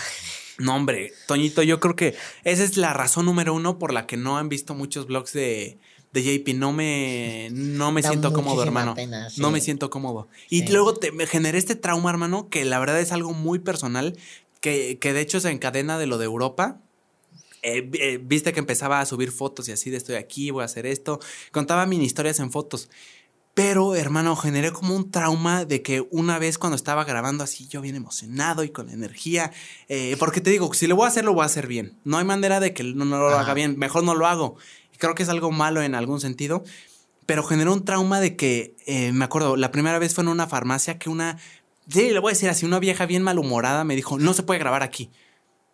[0.56, 2.14] No, hombre, Toñito, yo creo que
[2.44, 5.78] esa es la razón número uno por la que no han visto muchos vlogs de,
[6.12, 6.54] de JP.
[6.54, 8.94] No me, no me siento cómodo, hermano.
[9.36, 10.28] No me siento cómodo.
[10.48, 14.16] Y luego te, me generé este trauma, hermano, que la verdad es algo muy personal,
[14.60, 16.80] que, que de hecho se encadena de lo de Europa.
[17.62, 20.66] Eh, eh, viste que empezaba a subir fotos y así de estoy aquí, voy a
[20.66, 21.18] hacer esto.
[21.50, 22.90] Contaba mini historias en fotos.
[23.54, 27.80] Pero, hermano, generé como un trauma de que una vez cuando estaba grabando así, yo
[27.80, 29.52] bien emocionado y con energía,
[29.88, 31.96] eh, porque te digo, si lo voy a hacer, lo voy a hacer bien.
[32.02, 34.56] No hay manera de que no, lo haga bien, mejor no lo hago.
[34.98, 36.64] Creo que es algo malo en algún sentido,
[37.26, 40.48] pero generó un trauma de que, eh, me acuerdo, la primera vez fue en una
[40.48, 41.38] farmacia que una,
[41.88, 44.58] sí, le voy a decir así, una vieja bien malhumorada me dijo, no se puede
[44.58, 45.10] grabar aquí.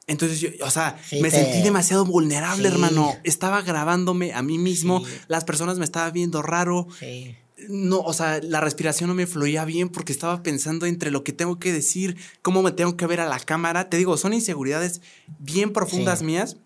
[0.06, 3.14] Entonces yo, o sea, me sentí demasiado vulnerable, hermano.
[3.22, 6.88] Estaba grabándome a mí mismo, las personas me estaban viendo raro.
[6.98, 7.36] Sí
[7.68, 11.32] no, o sea, la respiración no me fluía bien porque estaba pensando entre lo que
[11.32, 13.88] tengo que decir, cómo me tengo que ver a la cámara.
[13.88, 15.00] Te digo, son inseguridades
[15.38, 16.56] bien profundas mías.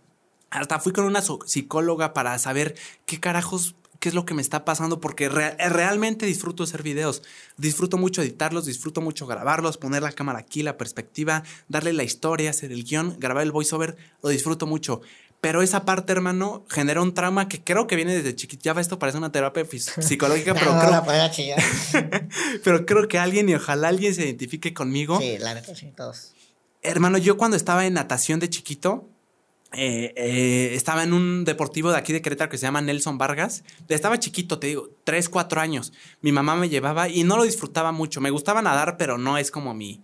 [0.51, 2.77] Hasta fui con una psicóloga para saber
[3.07, 7.23] qué carajos, qué es lo que me está pasando, porque realmente disfruto hacer videos.
[7.57, 12.51] Disfruto mucho editarlos, disfruto mucho grabarlos, poner la cámara aquí, la perspectiva, darle la historia,
[12.51, 15.01] hacer el guion, grabar el voiceover, lo disfruto mucho.
[15.45, 18.63] Pero esa parte, hermano, genera un trauma que creo que viene desde chiquito.
[18.63, 19.63] Ya esto parece una terapia
[20.01, 21.05] psicológica, pero creo...
[22.65, 25.21] pero creo que alguien y ojalá alguien se identifique conmigo.
[25.21, 26.33] Sí, la neta, sí, todos.
[26.81, 29.07] Hermano, yo cuando estaba en natación de chiquito,
[29.75, 33.65] eh, eh, estaba en un deportivo de aquí de Querétaro que se llama Nelson Vargas.
[33.91, 35.93] Estaba chiquito, te digo, tres, cuatro años.
[36.23, 38.23] Mi mamá me llevaba y no lo disfrutaba mucho.
[38.23, 40.03] Me gustaba nadar, pero no es como mi...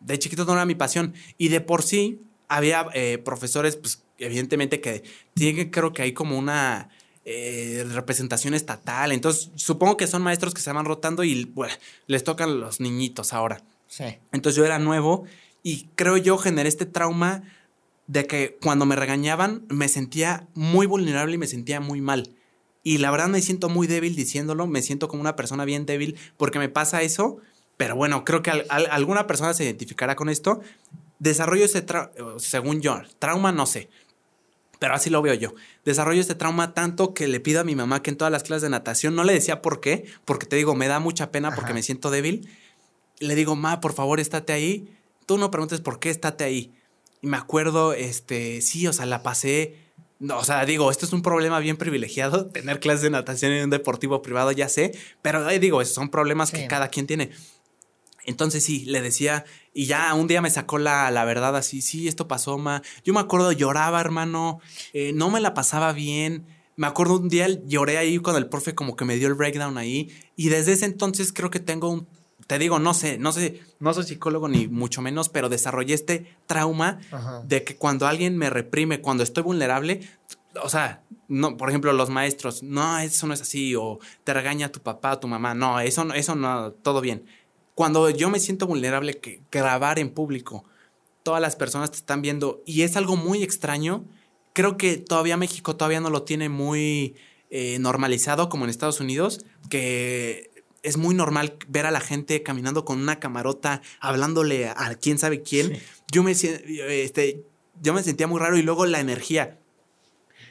[0.00, 1.12] De chiquito no era mi pasión.
[1.36, 5.02] Y de por sí había eh, profesores, pues evidentemente que
[5.34, 6.90] tiene, creo que hay como una
[7.24, 9.12] eh, representación estatal.
[9.12, 11.74] Entonces, supongo que son maestros que se van rotando y bueno,
[12.06, 13.62] les tocan los niñitos ahora.
[13.86, 14.04] Sí.
[14.32, 15.24] Entonces yo era nuevo
[15.62, 17.42] y creo yo generé este trauma
[18.06, 22.34] de que cuando me regañaban me sentía muy vulnerable y me sentía muy mal.
[22.82, 26.16] Y la verdad me siento muy débil diciéndolo, me siento como una persona bien débil
[26.38, 27.36] porque me pasa eso,
[27.76, 30.62] pero bueno, creo que alguna persona se identificará con esto.
[31.18, 33.90] Desarrollo ese trauma, según yo, trauma no sé,
[34.78, 35.54] pero así lo veo yo.
[35.84, 38.62] Desarrollo este trauma tanto que le pido a mi mamá que en todas las clases
[38.62, 41.74] de natación, no le decía por qué, porque te digo, me da mucha pena porque
[41.74, 42.48] me siento débil.
[43.18, 44.94] Le digo, ma, por favor, estate ahí.
[45.26, 46.72] Tú no preguntes por qué, estate ahí.
[47.20, 49.76] Y me acuerdo, este, sí, o sea, la pasé.
[50.20, 53.64] No, o sea, digo, esto es un problema bien privilegiado, tener clases de natación en
[53.64, 57.30] un deportivo privado, ya sé, pero ahí digo, esos son problemas que cada quien tiene.
[58.24, 59.46] Entonces sí, le decía,
[59.78, 62.82] y ya un día me sacó la, la verdad así, sí, esto pasó, ma.
[63.04, 64.58] Yo me acuerdo, lloraba, hermano,
[64.92, 66.46] eh, no me la pasaba bien.
[66.74, 69.78] Me acuerdo un día lloré ahí cuando el profe como que me dio el breakdown
[69.78, 70.10] ahí.
[70.34, 72.08] Y desde ese entonces creo que tengo un,
[72.48, 76.26] te digo, no sé, no sé, no soy psicólogo ni mucho menos, pero desarrollé este
[76.48, 76.98] trauma
[77.44, 80.00] de que cuando alguien me reprime, cuando estoy vulnerable,
[80.60, 84.72] o sea, no, por ejemplo, los maestros, no, eso no es así, o te regaña
[84.72, 87.26] tu papá tu mamá, no, eso, eso no, todo bien.
[87.78, 90.64] Cuando yo me siento vulnerable, que grabar en público,
[91.22, 94.04] todas las personas te están viendo y es algo muy extraño,
[94.52, 97.14] creo que todavía México todavía no lo tiene muy
[97.50, 100.50] eh, normalizado como en Estados Unidos, que
[100.82, 105.42] es muy normal ver a la gente caminando con una camarota, hablándole a quién sabe
[105.42, 105.80] quién.
[106.10, 107.44] Yo, me, este,
[107.80, 109.56] yo me sentía muy raro y luego la energía.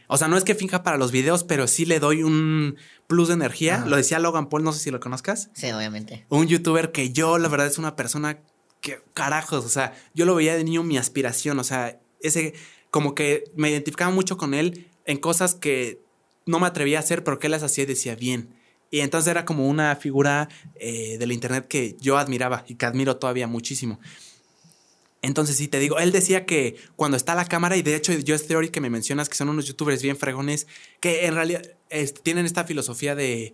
[0.08, 2.78] O sea, no es que finja para los videos, pero sí le doy un
[3.08, 3.84] plus de energía.
[3.88, 5.50] Lo decía Logan Paul, no sé si lo conozcas.
[5.54, 6.26] Sí, obviamente.
[6.30, 8.40] Un youtuber que yo, la verdad, es una persona
[8.82, 12.54] que, carajos, o sea, yo lo veía de niño mi aspiración, o sea, ese,
[12.92, 16.02] como que me identificaba mucho con él en cosas que
[16.46, 18.54] no me atrevía a hacer, pero que él las hacía y decía bien.
[18.90, 23.18] Y entonces era como una figura eh, del internet que yo admiraba y que admiro
[23.18, 24.00] todavía muchísimo.
[25.28, 28.34] Entonces, sí, te digo, él decía que cuando está la cámara, y de hecho, yo
[28.34, 30.68] es Theory que me mencionas, que son unos youtubers bien fregones,
[31.02, 31.64] que en realidad
[32.24, 33.54] tienen esta filosofía de,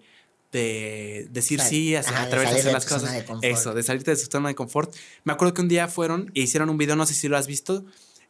[0.52, 3.26] de decir sí a, través de hacer las cosas.
[3.42, 4.94] Eso, de salirte de su zona de confort.
[5.24, 7.48] Me acuerdo que un día fueron e hicieron un video, no sé si lo has
[7.48, 7.84] visto,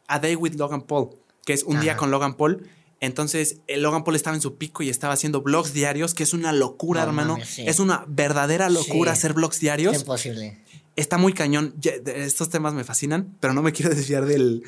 [0.06, 1.10] A Day with Logan Paul,
[1.44, 2.66] que es un día con Logan Paul.
[3.00, 6.32] Entonces, el Logan Paul estaba en su pico y estaba haciendo blogs diarios, que es
[6.32, 7.36] una locura, hermano.
[7.58, 9.96] Es una verdadera locura hacer blogs diarios.
[9.96, 10.63] Es imposible
[10.96, 11.74] está muy cañón.
[11.82, 14.62] Estos temas me fascinan, pero no me quiero desviar del,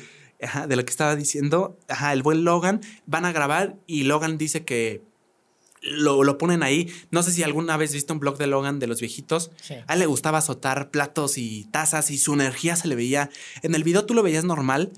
[0.67, 1.77] de lo que estaba diciendo.
[1.87, 5.01] Ajá, el buen Logan van a grabar y Logan dice que
[5.81, 6.91] lo, lo, ponen ahí.
[7.11, 9.51] No sé si alguna vez viste un blog de Logan de los viejitos.
[9.87, 13.29] A él le gustaba azotar platos y tazas y su energía se le veía.
[13.61, 14.91] En el video tú lo veías normal,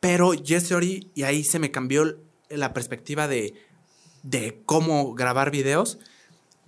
[0.00, 0.72] pero Jesse
[1.14, 2.18] y ahí se me cambió
[2.50, 3.54] la perspectiva de,
[4.22, 5.98] de cómo grabar videos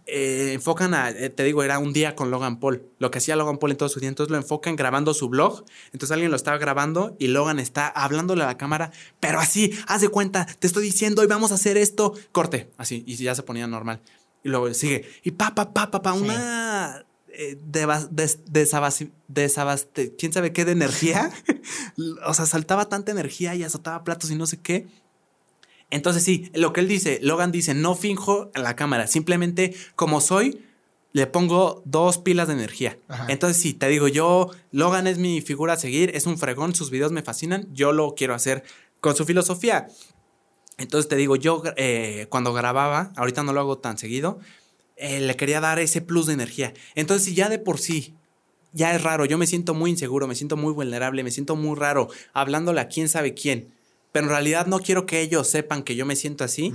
[0.06, 2.82] eh, enfocan a, eh, te digo, era un día con Logan Paul.
[2.98, 5.64] Lo que hacía Logan Paul en todos sus días, entonces lo enfocan grabando su blog.
[5.92, 10.00] Entonces alguien lo estaba grabando y Logan está hablándole a la cámara, pero así, haz
[10.00, 12.14] de cuenta, te estoy diciendo, y vamos a hacer esto.
[12.32, 14.00] Corte, así, y ya se ponía normal.
[14.42, 17.04] Y luego sigue, y pa, pa, pa, pa, pa, una.
[17.32, 17.56] Eh,
[18.48, 19.12] desabaste,
[20.18, 21.30] quién sabe qué de energía.
[22.26, 24.88] o sea, saltaba tanta energía y azotaba platos y no sé qué.
[25.90, 30.20] Entonces sí, lo que él dice, Logan dice, no finjo en la cámara, simplemente como
[30.20, 30.62] soy,
[31.12, 32.96] le pongo dos pilas de energía.
[33.28, 36.90] Entonces sí, te digo, yo, Logan es mi figura a seguir, es un fregón, sus
[36.90, 38.62] videos me fascinan, yo lo quiero hacer
[39.00, 39.88] con su filosofía.
[40.78, 44.38] Entonces te digo, yo eh, cuando grababa, ahorita no lo hago tan seguido,
[44.96, 46.72] eh, le quería dar ese plus de energía.
[46.94, 48.14] Entonces si ya de por sí
[48.72, 51.76] ya es raro, yo me siento muy inseguro, me siento muy vulnerable, me siento muy
[51.76, 53.74] raro, hablándole a quién sabe quién
[54.12, 56.72] pero en realidad no quiero que ellos sepan que yo me siento así,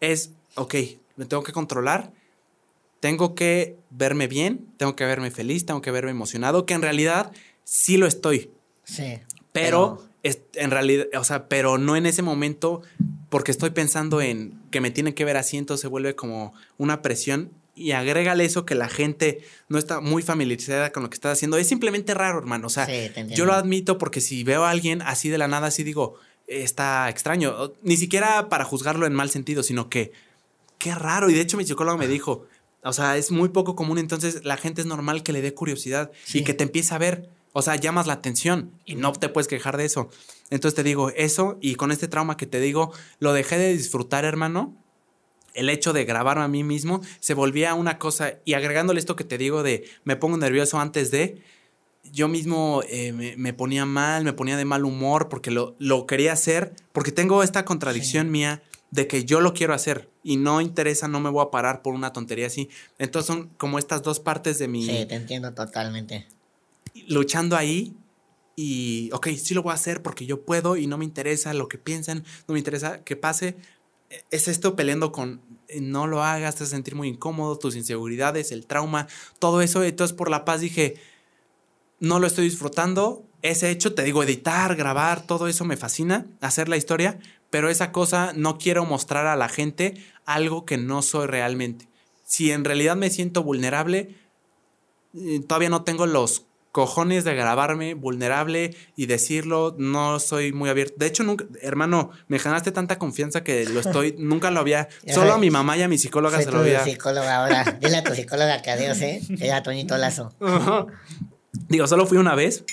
[0.00, 0.74] es, ok,
[1.16, 2.12] me tengo que controlar,
[3.00, 7.32] tengo que verme bien, tengo que verme feliz, tengo que verme emocionado, que en realidad
[7.64, 8.50] sí lo estoy.
[8.84, 9.18] Sí.
[9.52, 12.82] Pero, en realidad, o sea, pero no en ese momento
[13.28, 17.02] porque estoy pensando en que me tienen que ver así, entonces se vuelve como una
[17.02, 21.30] presión y agrégale eso que la gente no está muy familiarizada con lo que está
[21.30, 21.56] haciendo.
[21.56, 22.66] Es simplemente raro, hermano.
[22.66, 22.88] O sea,
[23.28, 26.16] yo lo admito porque si veo a alguien así de la nada, así digo,
[26.48, 27.72] está extraño.
[27.82, 30.12] Ni siquiera para juzgarlo en mal sentido, sino que
[30.78, 31.30] qué raro.
[31.30, 32.46] Y de hecho mi psicólogo me dijo,
[32.82, 36.10] o sea, es muy poco común, entonces la gente es normal que le dé curiosidad
[36.32, 37.28] y que te empiece a ver.
[37.52, 40.10] O sea, llamas la atención y no te puedes quejar de eso.
[40.50, 44.24] Entonces te digo eso y con este trauma que te digo, lo dejé de disfrutar,
[44.24, 44.76] hermano.
[45.54, 49.24] El hecho de grabarme a mí mismo se volvía una cosa y agregándole esto que
[49.24, 51.42] te digo de me pongo nervioso antes de,
[52.12, 56.32] yo mismo eh, me, ponía mal, me ponía de mal humor porque lo, lo quería
[56.32, 61.08] hacer, porque tengo esta contradicción mía de que yo lo quiero hacer y no interesa,
[61.08, 62.68] no me voy a parar por una tontería así.
[62.98, 64.84] Entonces son como estas dos partes de mi...
[64.84, 66.26] Sí, te entiendo totalmente.
[67.06, 67.94] Luchando ahí
[68.56, 71.68] y, ok, sí lo voy a hacer porque yo puedo y no me interesa lo
[71.68, 73.56] que piensan, no me interesa que pase.
[74.30, 77.76] Es esto peleando con, eh, no lo hagas, te vas a sentir muy incómodo, tus
[77.76, 79.06] inseguridades, el trauma,
[79.38, 79.84] todo eso.
[79.84, 80.96] Entonces por la paz dije,
[82.00, 83.24] no lo estoy disfrutando.
[83.42, 87.18] Ese hecho, te digo, editar, grabar, todo eso me fascina, hacer la historia,
[87.50, 89.94] pero esa cosa no quiero mostrar a la gente
[90.26, 91.88] algo que no soy realmente.
[92.24, 94.14] Si en realidad me siento vulnerable,
[95.14, 100.94] eh, todavía no tengo los cojones de grabarme vulnerable y decirlo, no soy muy abierto.
[100.98, 105.32] De hecho, nunca, hermano, me ganaste tanta confianza que lo estoy, nunca lo había, solo
[105.32, 106.84] a mi mamá y a mi psicóloga se lo había.
[106.84, 110.34] psicóloga ahora, dile a tu psicóloga que adiós, eh, era Toñito Lazo.
[111.68, 112.64] Digo, solo fui una vez,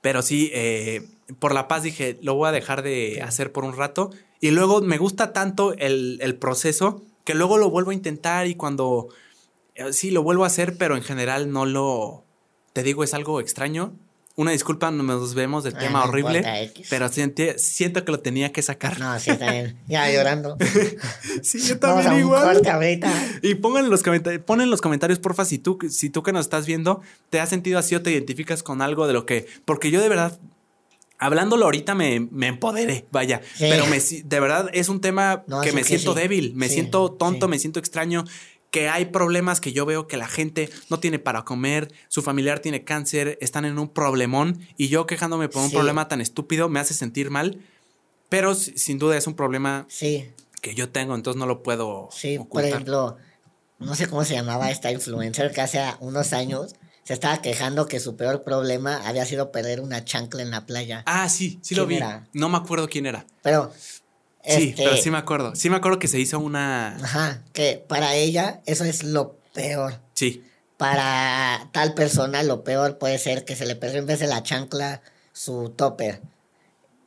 [0.00, 1.06] pero sí, eh,
[1.38, 4.10] por la paz dije, lo voy a dejar de hacer por un rato.
[4.40, 8.54] Y luego me gusta tanto el, el proceso que luego lo vuelvo a intentar y
[8.54, 9.08] cuando
[9.74, 12.24] eh, sí lo vuelvo a hacer, pero en general no lo,
[12.72, 13.94] te digo, es algo extraño
[14.40, 18.98] una disculpa, nos vemos del tema horrible, pero siento, que lo tenía que sacar.
[18.98, 19.76] No, sí, también.
[19.86, 20.56] Ya llorando.
[21.42, 22.62] sí, yo también igual.
[23.42, 26.32] Y pongan en los comentarios, pon en los comentarios, porfa, si tú, si tú que
[26.32, 29.46] nos estás viendo, te has sentido así o te identificas con algo de lo que.
[29.66, 30.38] Porque yo de verdad.
[31.22, 33.42] Hablándolo ahorita me, me empoderé, vaya.
[33.58, 37.58] Pero me, de verdad es un tema que me siento débil, me siento tonto, me
[37.58, 38.24] siento extraño
[38.70, 42.60] que hay problemas que yo veo que la gente no tiene para comer, su familiar
[42.60, 46.80] tiene cáncer, están en un problemón y yo quejándome por un problema tan estúpido me
[46.80, 47.60] hace sentir mal,
[48.28, 52.08] pero sin duda es un problema que yo tengo, entonces no lo puedo.
[52.12, 53.16] Sí, por ejemplo,
[53.78, 57.98] no sé cómo se llamaba esta influencer que hace unos años se estaba quejando que
[57.98, 61.02] su peor problema había sido perder una chancla en la playa.
[61.06, 61.98] Ah, sí, sí lo vi.
[62.34, 63.26] No me acuerdo quién era.
[63.42, 63.72] Pero
[64.44, 65.54] Sí, pero este sí me acuerdo.
[65.54, 66.96] Sí me acuerdo que se hizo una.
[66.96, 70.00] Ajá, que para ella eso es lo peor.
[70.14, 70.44] Sí.
[70.76, 74.42] Para tal persona lo peor puede ser que se le perdió en vez de la
[74.42, 76.22] chancla su topper.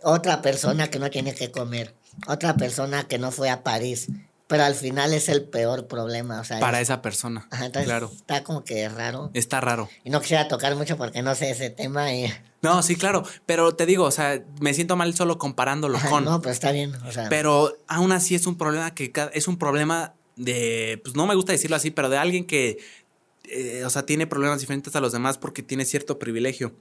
[0.04, 1.96] Otra persona que no tiene que comer.
[2.28, 4.10] Otra persona que no fue a París.
[4.48, 6.40] Pero al final es el peor problema.
[6.40, 7.48] O sea, Para esa persona.
[7.50, 8.12] Ajá, entonces claro.
[8.14, 9.32] Está como que raro.
[9.34, 9.90] Está raro.
[10.04, 12.14] Y no quisiera tocar mucho porque no sé ese tema.
[12.14, 12.32] Y...
[12.64, 13.24] No, sí, claro.
[13.46, 16.24] Pero te digo, o sea, me siento mal solo comparándolo con.
[16.24, 16.94] No, pero está bien.
[17.30, 21.00] Pero aún así es un problema que es un problema de.
[21.04, 22.80] Pues no me gusta decirlo así, pero de alguien que.
[23.50, 26.74] Eh, o sea, tiene problemas diferentes a los demás porque tiene cierto privilegio.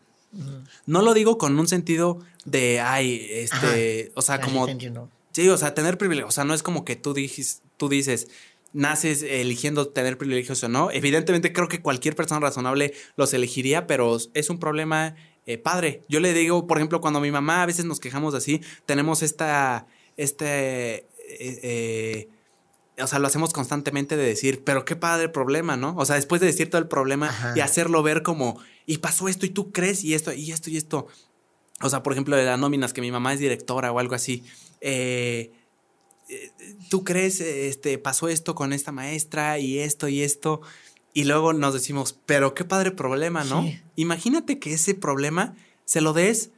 [0.86, 4.66] No lo digo con un sentido de, ay, este, o sea, como...
[5.32, 6.28] Sí, o sea, tener privilegios.
[6.30, 8.28] O sea, no es como que tú, dices, tú dices,
[8.72, 10.90] naces eligiendo tener privilegios o no.
[10.90, 15.14] Evidentemente creo que cualquier persona razonable los elegiría, pero es un problema
[15.46, 16.02] eh, padre.
[16.08, 19.86] Yo le digo, por ejemplo, cuando mi mamá a veces nos quejamos así, tenemos esta,
[20.16, 21.08] este, eh,
[21.62, 22.28] eh,
[23.02, 25.94] o sea, lo hacemos constantemente de decir, pero qué padre problema, ¿no?
[25.96, 29.46] O sea, después de decir todo el problema y hacerlo ver como, y pasó esto
[29.46, 31.06] y tú crees y esto y esto y esto.
[31.80, 34.44] O sea, por ejemplo, de las nóminas, que mi mamá es directora o algo así.
[34.80, 35.52] Eh,
[36.28, 36.50] eh,
[36.88, 40.60] ¿Tú crees, este, pasó esto con esta maestra y esto y esto?
[41.12, 43.70] Y luego nos decimos, pero qué padre problema, ¿no?
[43.96, 45.54] Imagínate que ese problema
[45.84, 46.50] se lo des,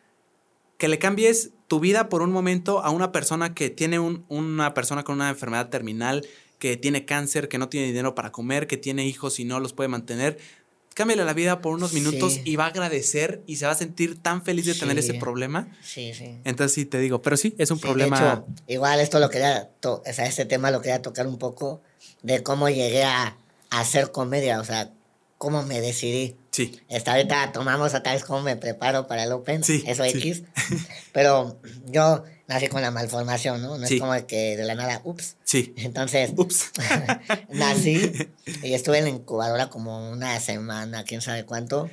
[0.79, 4.75] que le cambies tu vida por un momento a una persona que tiene un, una
[4.75, 6.27] persona con una enfermedad terminal,
[6.59, 9.73] que tiene cáncer, que no tiene dinero para comer, que tiene hijos y no los
[9.73, 10.39] puede mantener
[10.95, 14.23] cámbiale la vida por unos minutos y va a agradecer y se va a sentir
[14.23, 15.69] tan feliz de tener ese problema.
[15.83, 16.39] Sí, sí.
[16.45, 18.19] Entonces sí te digo, pero sí, es un problema.
[18.19, 21.83] De hecho, igual esto lo quería, o sea, este tema lo quería tocar un poco
[22.23, 23.37] de cómo llegué a,
[23.81, 24.91] hacer comedia, o sea,
[25.39, 26.37] cómo me decidí.
[26.51, 26.81] Sí.
[26.89, 30.45] Esta ahorita tomamos a tal vez cómo me preparo para el Open, sí, eso X.
[31.13, 33.77] Pero yo nací con la malformación, ¿no?
[33.77, 35.37] No es como que de la nada, ups.
[35.45, 35.75] Sí.
[35.77, 36.71] Entonces, ups.
[37.51, 38.13] nací
[38.63, 41.91] y estuve en la incubadora como una semana, quién sabe cuánto.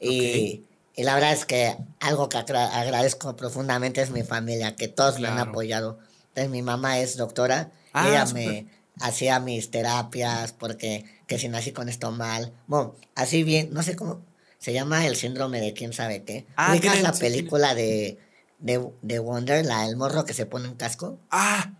[0.00, 0.64] Y,
[0.96, 5.28] y la verdad es que algo que agradezco profundamente es mi familia, que todos me
[5.28, 5.98] han apoyado.
[6.28, 8.66] Entonces, mi mamá es doctora y ah, ella me
[9.00, 12.52] hacía mis terapias porque que si nací con esto mal.
[12.66, 14.22] Bueno, así bien, no sé cómo
[14.58, 16.46] se llama el síndrome de quién sabe qué.
[16.56, 18.18] Ah, la película de
[18.60, 21.18] de, de Wonder, la, el morro que se pone un casco.
[21.30, 21.72] Ah,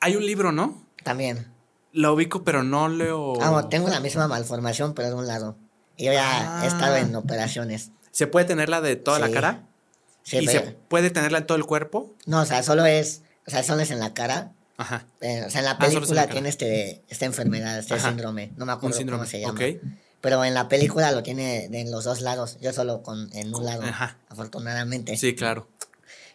[0.00, 0.86] hay un libro, ¿no?
[1.02, 1.52] También.
[1.92, 3.34] Lo ubico, pero no leo.
[3.42, 5.56] Ah, tengo la misma malformación, pero de un lado.
[5.96, 7.18] Y yo ya he estado en ah.
[7.18, 7.90] operaciones.
[8.10, 9.66] ¿Se puede tenerla de toda la cara?
[10.22, 12.14] Sí, ¿Y se puede tenerla en todo el cuerpo?
[12.26, 14.52] No, o sea, solo es, o sea, solo es en la cara.
[14.76, 15.06] Ajá.
[15.20, 18.52] Eh, o sea, en la ah, película tiene este, esta enfermedad, este síndrome.
[18.56, 19.58] No me acuerdo cómo se llama.
[20.20, 22.58] Pero en la película lo tiene en los dos lados.
[22.60, 24.18] Yo solo con en un lado, Ajá.
[24.28, 25.16] afortunadamente.
[25.16, 25.68] Sí, claro.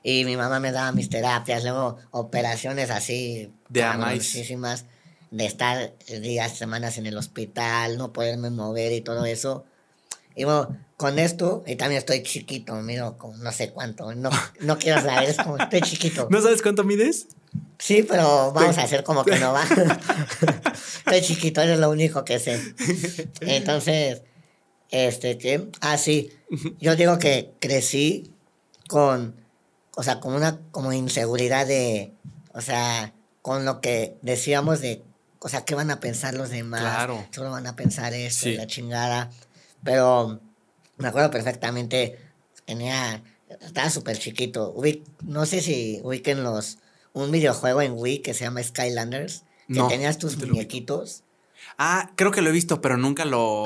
[0.03, 3.53] Y mi mamá me daba mis terapias, luego operaciones así.
[3.69, 4.85] De muchísimas.
[5.29, 9.65] De estar días, semanas en el hospital, no poderme mover y todo eso.
[10.35, 14.13] Y bueno, con esto, y también estoy chiquito, mido como no sé cuánto.
[14.15, 14.29] No,
[14.59, 16.27] no quiero saber, es como estoy chiquito.
[16.31, 17.27] ¿No sabes cuánto mides?
[17.81, 19.63] Sí, pero vamos a hacer como que no va.
[21.05, 22.59] estoy chiquito, es lo único que sé.
[23.41, 24.21] Entonces,
[24.89, 26.31] este, que, ah, sí,
[26.79, 28.33] yo digo que crecí
[28.87, 29.41] con
[29.95, 32.13] o sea, con una como inseguridad de,
[32.53, 35.03] o sea, con lo que decíamos de,
[35.39, 36.81] o sea, ¿qué van a pensar los demás?
[36.81, 37.27] Claro.
[37.31, 39.29] Solo van a pensar esto, la chingada.
[39.83, 40.39] Pero
[40.97, 42.17] me acuerdo perfectamente,
[42.65, 43.23] tenía,
[43.61, 44.75] estaba súper chiquito.
[45.21, 46.77] no sé si ubiquen los,
[47.13, 51.23] un videojuego en Wii que se llama Skylanders, que tenías tus muñequitos.
[51.77, 53.65] Ah, creo que lo he visto, pero nunca lo...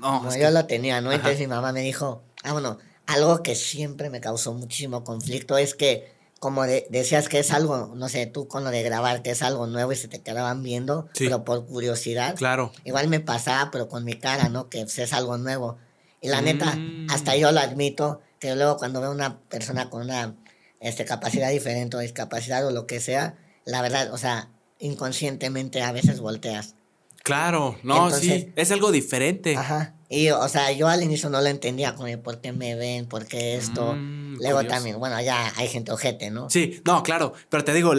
[0.00, 1.12] No, yo lo tenía, ¿no?
[1.12, 5.74] Entonces mi mamá me dijo, ah, bueno, algo que siempre me causó muchísimo conflicto es
[5.74, 9.42] que, como decías que es algo, no sé, tú con lo de grabar, que es
[9.42, 12.34] algo nuevo y se te quedaban viendo, pero por curiosidad.
[12.36, 12.72] Claro.
[12.84, 14.68] Igual me pasaba, pero con mi cara, ¿no?
[14.68, 15.78] Que es algo nuevo.
[16.20, 17.08] Y la neta, mm.
[17.10, 20.34] hasta yo lo admito, que luego cuando veo una persona con una
[20.80, 25.92] este, capacidad diferente o discapacidad o lo que sea, la verdad, o sea, inconscientemente a
[25.92, 26.74] veces volteas.
[27.22, 29.54] Claro, no, sí, es algo diferente.
[29.56, 29.94] Ajá.
[30.08, 33.06] Y, o sea, yo al inicio no lo entendía, como, ¿por qué me ven?
[33.06, 33.94] ¿Por qué esto?
[33.94, 36.50] Mm, Luego también, bueno, ya hay gente ojete, ¿no?
[36.50, 37.92] Sí, no, claro, pero te digo,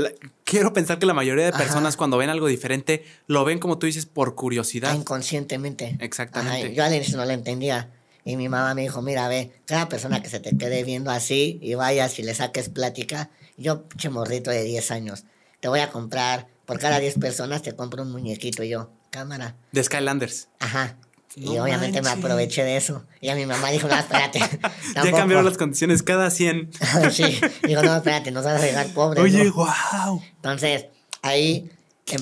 [0.44, 3.86] quiero pensar que la mayoría de personas cuando ven algo diferente, lo ven como tú
[3.86, 4.94] dices, por curiosidad.
[4.94, 5.96] Inconscientemente.
[6.02, 6.74] Exactamente.
[6.74, 7.90] Yo al inicio no lo entendía.
[8.24, 11.60] Y mi mamá me dijo, mira, ve, cada persona que se te quede viendo así
[11.62, 15.24] y vayas y le saques plática, yo, che morrito de 10 años,
[15.60, 19.56] te voy a comprar, por cada 10 personas te compro un muñequito yo, cámara.
[19.72, 20.50] De Skylanders.
[20.60, 20.98] Ajá.
[21.36, 23.06] y obviamente me aproveché de eso.
[23.22, 24.40] Y a mi mamá dijo, no, espérate.
[24.96, 26.72] ya cambiaron las condiciones cada 100.
[27.12, 29.24] sí, digo, no, espérate, nos vas a dejar pobres.
[29.24, 30.22] Oye, wow.
[30.36, 30.86] Entonces,
[31.22, 31.70] ahí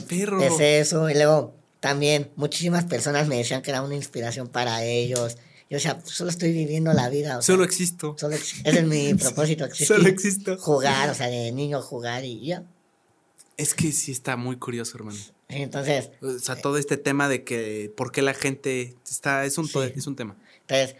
[0.07, 0.41] perro.
[0.41, 1.09] empecé eso.
[1.09, 5.37] Y luego también muchísimas personas me decían que era una inspiración para ellos.
[5.69, 7.41] Yo, o sea, solo estoy viviendo la vida.
[7.41, 8.15] solo existo.
[8.17, 9.65] Solo ese es mi propósito.
[9.65, 10.57] Existir, solo existo.
[10.57, 12.63] Jugar, o sea, de niño jugar y ya.
[13.55, 15.19] Es que sí está muy curioso, hermano.
[15.47, 16.11] Entonces.
[16.21, 19.45] O sea, todo este tema de que por qué la gente está.
[19.45, 20.35] Es un, es un tema.
[20.61, 20.95] Entonces,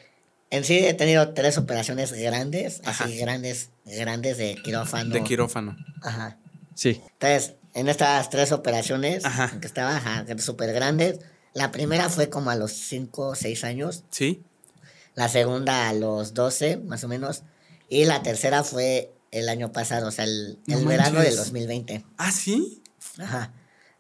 [0.52, 5.14] en sí he tenido tres operaciones grandes, así grandes, grandes de quirófano.
[5.14, 5.78] De quirófano.
[6.02, 6.38] Ajá.
[6.76, 7.02] Sí.
[7.14, 9.24] Entonces, en estas tres operaciones,
[9.62, 11.20] que estaban súper grandes,
[11.54, 14.04] la primera fue como a los 5 o 6 años.
[14.12, 14.44] Sí.
[15.20, 17.44] La segunda a los 12, más o menos.
[17.90, 22.06] Y la tercera fue el año pasado, o sea, el, verano del 2020.
[22.16, 22.82] ¿Ah, sí?
[23.18, 23.52] Ajá.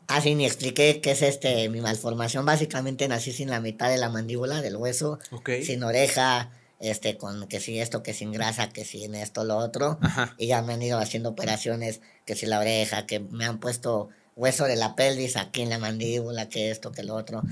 [0.07, 2.45] Así ni expliqué qué es este mi malformación.
[2.45, 5.19] Básicamente nací sin la mitad de la mandíbula del hueso,
[5.61, 9.99] sin oreja, este, con que si esto, que sin grasa, que sin esto, lo otro.
[10.37, 14.07] Y ya me han ido haciendo operaciones, que si la oreja, que me han puesto
[14.37, 17.43] hueso de la pelvis aquí en la mandíbula, que esto, que lo otro.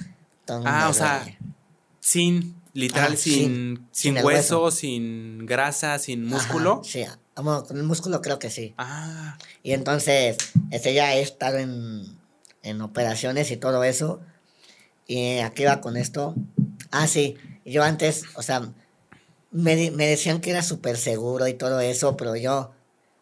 [0.48, 1.26] ah, o sea,
[2.00, 6.82] sin, literal, sin, sin, hueso, sin grasa, sin músculo.
[6.84, 7.04] sí,
[7.34, 8.76] con el músculo creo que sí.
[8.78, 9.36] Ah.
[9.64, 10.38] Y entonces,
[10.70, 12.04] este ya he estado en,
[12.62, 14.22] en operaciones y todo eso.
[15.08, 16.36] Y aquí va con esto.
[16.92, 18.72] Ah, sí, yo antes, o sea,
[19.50, 22.74] me, me decían que era súper seguro y todo eso, pero yo,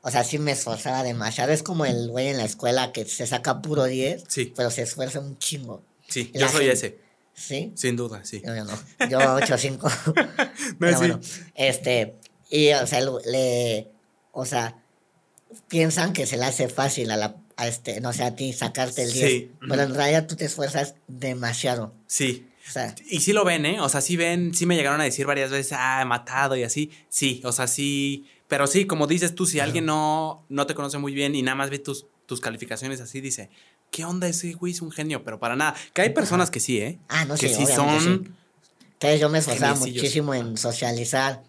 [0.01, 1.53] o sea, sí me esforzaba demasiado.
[1.53, 4.51] Es como el güey en la escuela que se saca puro 10, sí.
[4.53, 5.81] pero se esfuerza un chingo.
[6.09, 7.04] Sí, yo soy ese.
[7.35, 7.73] ¿Sí?
[7.75, 8.41] Sin duda, sí.
[8.45, 8.73] Yo, no.
[9.09, 10.75] Yo 8-5.
[10.79, 11.19] no, bueno,
[11.53, 12.15] este,
[12.49, 13.91] y, o sea, le,
[14.31, 14.81] o sea,
[15.67, 19.03] piensan que se le hace fácil a la, a este, no sé, a ti sacarte
[19.03, 19.29] el 10.
[19.29, 19.51] Sí.
[19.59, 21.93] Pero en realidad tú te esfuerzas demasiado.
[22.07, 22.47] Sí.
[23.09, 23.81] y sí lo ven, ¿eh?
[23.81, 26.63] O sea, sí ven, sí me llegaron a decir varias veces, ah, he matado y
[26.63, 26.91] así.
[27.09, 28.29] Sí, o sea, sí.
[28.47, 31.55] Pero sí, como dices tú, si alguien no, no te conoce muy bien y nada
[31.55, 33.49] más ve tus, tus calificaciones así, dice,
[33.91, 34.73] ¿qué onda ese güey?
[34.73, 35.75] Es un genio, pero para nada.
[35.93, 36.99] Que hay personas que sí, ¿eh?
[37.07, 38.35] Ah, no que sí, son.
[38.93, 41.43] Entonces yo me esforzaba muchísimo en socializar.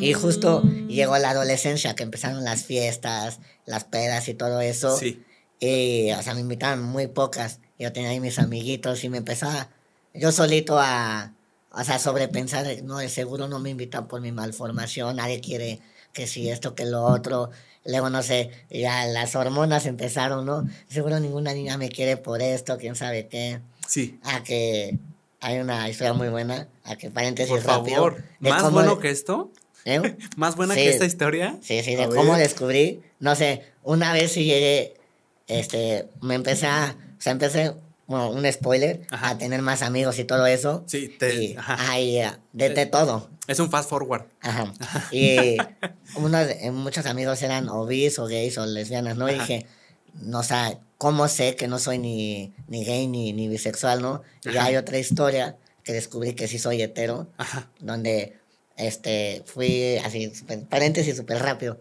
[0.00, 0.88] Y justo mm.
[0.88, 4.96] llegó la adolescencia, que empezaron las fiestas, las pedas y todo eso.
[4.96, 5.22] Sí.
[5.60, 7.60] Y, o sea, me invitaban muy pocas.
[7.78, 9.68] Yo tenía ahí mis amiguitos y me empezaba
[10.14, 11.32] yo solito a,
[11.70, 15.80] o sea, sobrepensar, no, de seguro no me invitan por mi malformación, nadie quiere
[16.12, 17.50] que si esto, que lo otro.
[17.84, 20.68] Luego, no sé, ya las hormonas empezaron, ¿no?
[20.88, 23.60] Seguro ninguna niña me quiere por esto, quién sabe qué.
[23.88, 24.18] Sí.
[24.22, 24.98] A que
[25.40, 28.24] hay una historia muy buena, a que paréntesis por favor.
[28.38, 29.50] ¿Más bueno que esto?
[29.84, 30.16] ¿Eh?
[30.36, 31.58] ¿Más buena que esta historia?
[31.60, 34.94] Sí, sí, de cómo descubrí, no sé, una vez si llegué,
[35.48, 37.74] este, me empecé a, o sea, empecé
[38.12, 40.84] bueno, un spoiler, a tener más amigos y todo eso.
[40.86, 41.56] Sí, te,
[42.52, 43.30] de, de, todo.
[43.46, 44.26] Es un fast forward.
[44.42, 44.70] Ajá.
[45.10, 45.56] Y
[46.16, 49.30] unos, eh, muchos amigos eran o bis o gays o lesbianas, ¿no?
[49.30, 49.66] Y dije,
[50.12, 54.22] no, o sea, ¿cómo sé que no soy ni, ni gay ni, ni bisexual, no?
[54.44, 57.28] Y hay otra historia que descubrí que sí soy hetero,
[57.80, 58.36] donde
[58.76, 60.30] este, fui así,
[60.68, 61.80] paréntesis súper rápido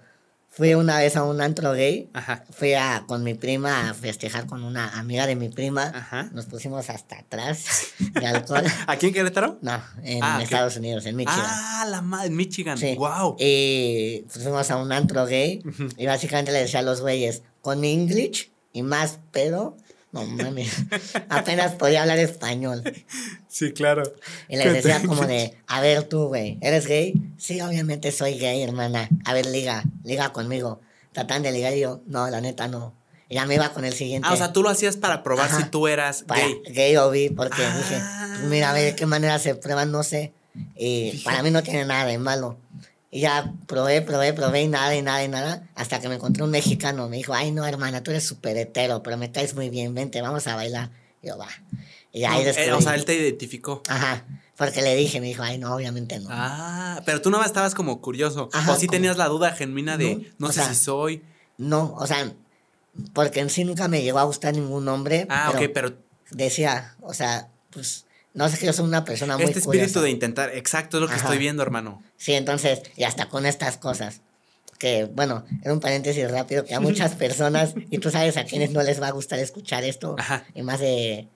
[0.62, 2.08] Fui una vez a un antro gay.
[2.14, 2.44] Ajá.
[2.52, 5.86] Fui a, con mi prima a festejar con una amiga de mi prima.
[5.86, 6.30] Ajá.
[6.34, 8.64] Nos pusimos hasta atrás de alcohol.
[8.86, 9.58] ¿Aquí en Querétaro?
[9.64, 11.42] No, en ah, Estados Unidos, en Michigan.
[11.44, 12.78] Ah, la madre, en Michigan.
[12.78, 12.94] Sí.
[12.94, 13.38] Wow.
[13.40, 15.64] Y fuimos a un antro gay.
[15.98, 19.78] Y básicamente le decía a los güeyes, con English y más pedo,
[20.12, 20.72] no mames.
[21.30, 22.84] Apenas podía hablar español.
[23.48, 24.04] Sí, claro.
[24.50, 27.14] Y les decía como de, a ver tú, güey, ¿eres gay?
[27.38, 29.10] Sí, obviamente soy gay, hermana.
[29.26, 30.82] A ver, liga, liga conmigo.
[31.14, 32.94] Tratan de ligar y yo, no, la neta no.
[33.30, 34.28] Y ya me iba con el siguiente.
[34.30, 36.62] Ah, o sea, tú lo hacías para probar si tú eras gay.
[36.74, 38.02] Gay o bi, porque dije,
[38.40, 40.34] pues mira, a ver de qué manera se prueban, no sé.
[40.76, 42.58] Y para mí no tiene nada de malo.
[43.14, 45.68] Y ya probé, probé, probé y nada, y nada, y nada.
[45.76, 47.10] Hasta que me encontré un mexicano.
[47.10, 50.22] Me dijo, ay, no, hermana, tú eres súper hetero, pero me caes muy bien, vente,
[50.22, 50.90] vamos a bailar.
[51.22, 51.50] Y yo, va.
[52.14, 53.84] Y ahí después, eh, o sea, él te identificó.
[53.90, 54.26] Ajá.
[54.56, 56.30] Porque le dije, me dijo, ay, no, obviamente no.
[56.32, 58.50] Ah, pero tú no estabas como curioso.
[58.70, 61.22] o sí tenías la duda genuina de, no, sé si soy.
[61.58, 62.32] No, o sea,
[63.14, 65.28] porque en sí nunca me llegó a gustar ningún hombre.
[65.30, 65.94] Ah, ok, pero.
[66.30, 70.10] Decía, o sea, pues no sé que yo soy una persona muy Este espíritu de
[70.10, 72.02] intentar, exacto, es lo que estoy viendo, hermano.
[72.18, 74.22] Sí, entonces, y hasta con estas cosas.
[74.80, 78.72] Que, bueno, era un paréntesis rápido, que a muchas personas, y tú sabes a quienes
[78.72, 80.46] no les va a gustar escuchar esto, Ajá.
[80.56, 81.28] y más de,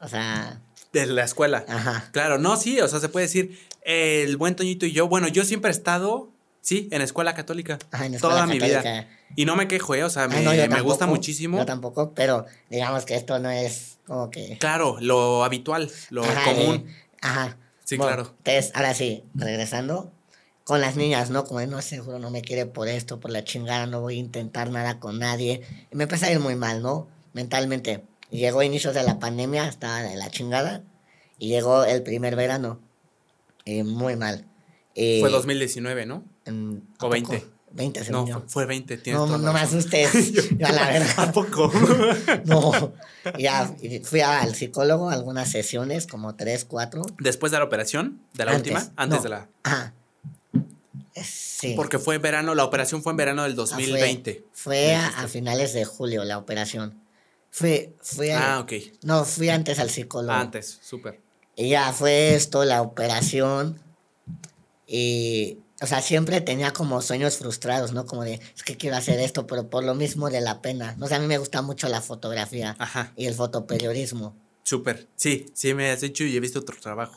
[0.00, 0.60] o sea...
[0.92, 1.64] De la escuela.
[1.68, 2.08] Ajá.
[2.12, 5.44] Claro, no, sí, o sea, se puede decir, el buen Toñito y yo, bueno, yo
[5.44, 6.33] siempre he estado
[6.64, 7.78] Sí, en escuela católica.
[7.92, 9.06] En escuela Toda mi vida.
[9.36, 10.02] Y no me quejo, ¿eh?
[10.02, 11.58] O sea, me, me gusta muchísimo.
[11.58, 14.56] Yo tampoco, pero digamos que esto no es como que.
[14.58, 16.86] Claro, lo habitual, lo común.
[17.20, 17.58] ajá.
[17.84, 18.34] Sí, claro.
[18.38, 20.10] Entonces, ahora sí, regresando
[20.64, 21.44] con las niñas, ¿no?
[21.44, 24.70] Como no seguro no me quiere por esto, por la chingada, no voy a intentar
[24.70, 25.60] nada con nadie.
[25.92, 27.08] Y me empezó a ir muy mal, ¿no?
[27.34, 28.04] Mentalmente.
[28.30, 30.82] Llegó inicios de la pandemia, estaba de la chingada.
[31.38, 32.80] Y llegó el primer verano.
[33.66, 34.46] Y muy mal.
[34.94, 36.24] Fue 2019, ¿no?
[37.00, 37.54] O 20.
[37.74, 40.32] 20, según no, fue 20, No, no me asustes.
[40.58, 41.28] yo, a la verdad.
[41.28, 41.72] ¿A poco?
[42.44, 42.92] no.
[43.36, 43.74] Ya
[44.04, 47.02] fui al psicólogo algunas sesiones, como 3, 4.
[47.18, 48.20] ¿Después de la operación?
[48.32, 48.92] ¿De la última?
[48.96, 49.48] Antes de la.
[49.64, 49.92] Ajá.
[51.22, 51.74] Sí.
[51.74, 54.44] Porque fue en verano, la operación fue en verano del 2020.
[54.44, 57.00] Ah, fue, a, finales de julio la operación.
[57.50, 58.72] Fui, fui Ah, ok.
[59.02, 60.32] No, fui antes al psicólogo.
[60.32, 61.20] antes, súper.
[61.56, 63.80] Y ya fue esto, la operación.
[64.86, 68.06] Y, o sea, siempre tenía como sueños frustrados, ¿no?
[68.06, 70.94] Como de, es que quiero hacer esto, pero por lo mismo de la pena.
[70.96, 72.74] No sé, a mí me gusta mucho la fotografía
[73.16, 74.34] y el fotoperiodismo.
[74.62, 77.12] Súper, sí, sí me has dicho y he visto otro trabajo.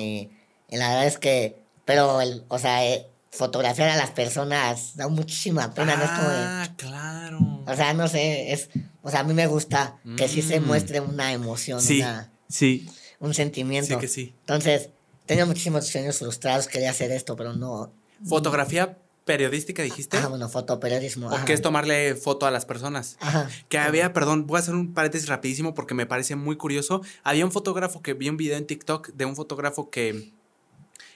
[0.00, 0.30] y,
[0.70, 5.74] la verdad es que, pero, el, o sea, eh, fotografiar a las personas da muchísima
[5.74, 6.04] pena, ¿no?
[6.04, 7.64] Es como ah, claro.
[7.66, 8.68] O sea, no sé, es,
[9.02, 10.64] o sea, a mí me gusta que sí se mm.
[10.64, 12.04] muestre una emoción, sí,
[12.48, 12.88] sí.
[13.18, 13.94] un sentimiento.
[13.94, 14.36] Sí que sí.
[14.42, 14.90] Entonces,
[15.26, 17.92] tenía muchísimos sueños frustrados, quería hacer esto, pero no.
[18.26, 20.16] ¿Fotografía periodística dijiste?
[20.16, 21.28] Ah, bueno, fotoperiodismo.
[21.28, 23.16] ¿O qué es tomarle foto a las personas?
[23.20, 23.48] Ajá.
[23.68, 27.02] Que había, perdón, voy a hacer un paréntesis rapidísimo porque me parece muy curioso.
[27.22, 30.32] Había un fotógrafo que vi un video en TikTok de un fotógrafo que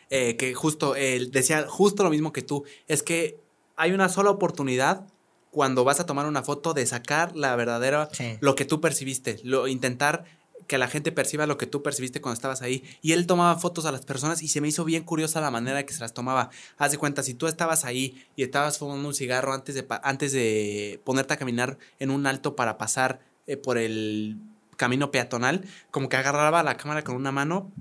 [0.09, 3.41] eh, que justo él decía justo lo mismo que tú, es que
[3.75, 5.05] hay una sola oportunidad
[5.51, 8.09] cuando vas a tomar una foto de sacar la verdadera,
[8.41, 10.25] lo que tú percibiste, lo, intentar
[10.67, 12.85] que la gente perciba lo que tú percibiste cuando estabas ahí.
[13.03, 15.85] Y él tomaba fotos a las personas y se me hizo bien curiosa la manera
[15.85, 16.51] que se las tomaba.
[16.79, 20.33] Haz de cuenta, si tú estabas ahí y estabas fumando un cigarro antes de, antes
[20.33, 24.39] de ponerte a caminar en un alto para pasar eh, por el
[24.77, 27.73] camino peatonal, como que agarraba la cámara con una mano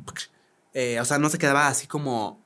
[0.75, 2.37] eh, o sea, no se quedaba así como,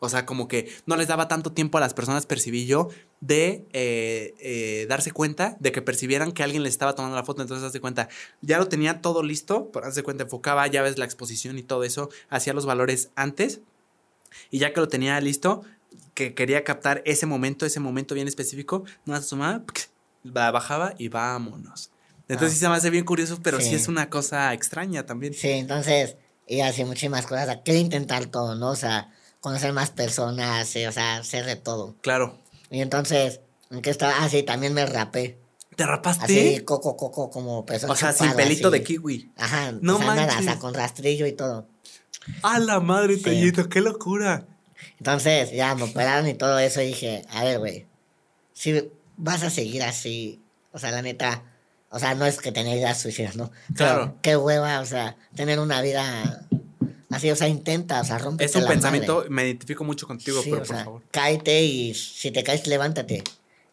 [0.00, 2.88] o sea, como que no les daba tanto tiempo a las personas, percibí yo,
[3.26, 7.40] de eh, eh, darse cuenta, de que percibieran que alguien les estaba tomando la foto,
[7.40, 8.08] entonces hace cuenta,
[8.42, 11.84] ya lo tenía todo listo, pero hace cuenta, enfocaba, ya ves la exposición y todo
[11.84, 13.60] eso, hacía los valores antes,
[14.50, 15.62] y ya que lo tenía listo,
[16.12, 19.64] que quería captar ese momento, ese momento bien específico, no se sumaba,
[20.22, 21.90] bajaba y vámonos.
[22.28, 22.54] Entonces ah.
[22.54, 23.70] sí se me hace bien curioso, pero sí.
[23.70, 25.34] sí es una cosa extraña también.
[25.34, 26.16] Sí, entonces
[26.46, 27.58] y así muchísimas cosas.
[27.64, 28.70] Quiero intentar todo, ¿no?
[28.70, 29.10] O sea,
[29.40, 31.96] conocer más personas, o sea, hacer de todo.
[32.02, 32.43] Claro.
[32.70, 33.40] Y entonces,
[33.70, 34.14] ¿en qué estaba?
[34.20, 35.38] Ah, sí, también me rapé.
[35.76, 36.24] ¿Te rapaste?
[36.24, 37.90] Así, coco, coco, como peso.
[37.90, 39.32] O sea, sin pelito de kiwi.
[39.36, 41.66] Ajá, no o sea, nada, o sea, con rastrillo y todo.
[42.42, 43.52] ¡A la madre, sí.
[43.70, 44.46] ¡Qué locura!
[44.98, 47.86] Entonces, ya me operaron y todo eso y dije, a ver, güey,
[48.52, 50.42] si vas a seguir así,
[50.72, 51.42] o sea, la neta,
[51.90, 53.50] o sea, no es que tener ideas suicidas, ¿no?
[53.74, 54.16] Claro.
[54.22, 56.46] qué hueva, o sea, tener una vida
[57.14, 58.44] así, o sea, intenta, o sea, rompe.
[58.44, 61.02] Es un pensamiento, me identifico mucho contigo, pero por favor.
[61.10, 63.22] Cáete y si te caes, levántate.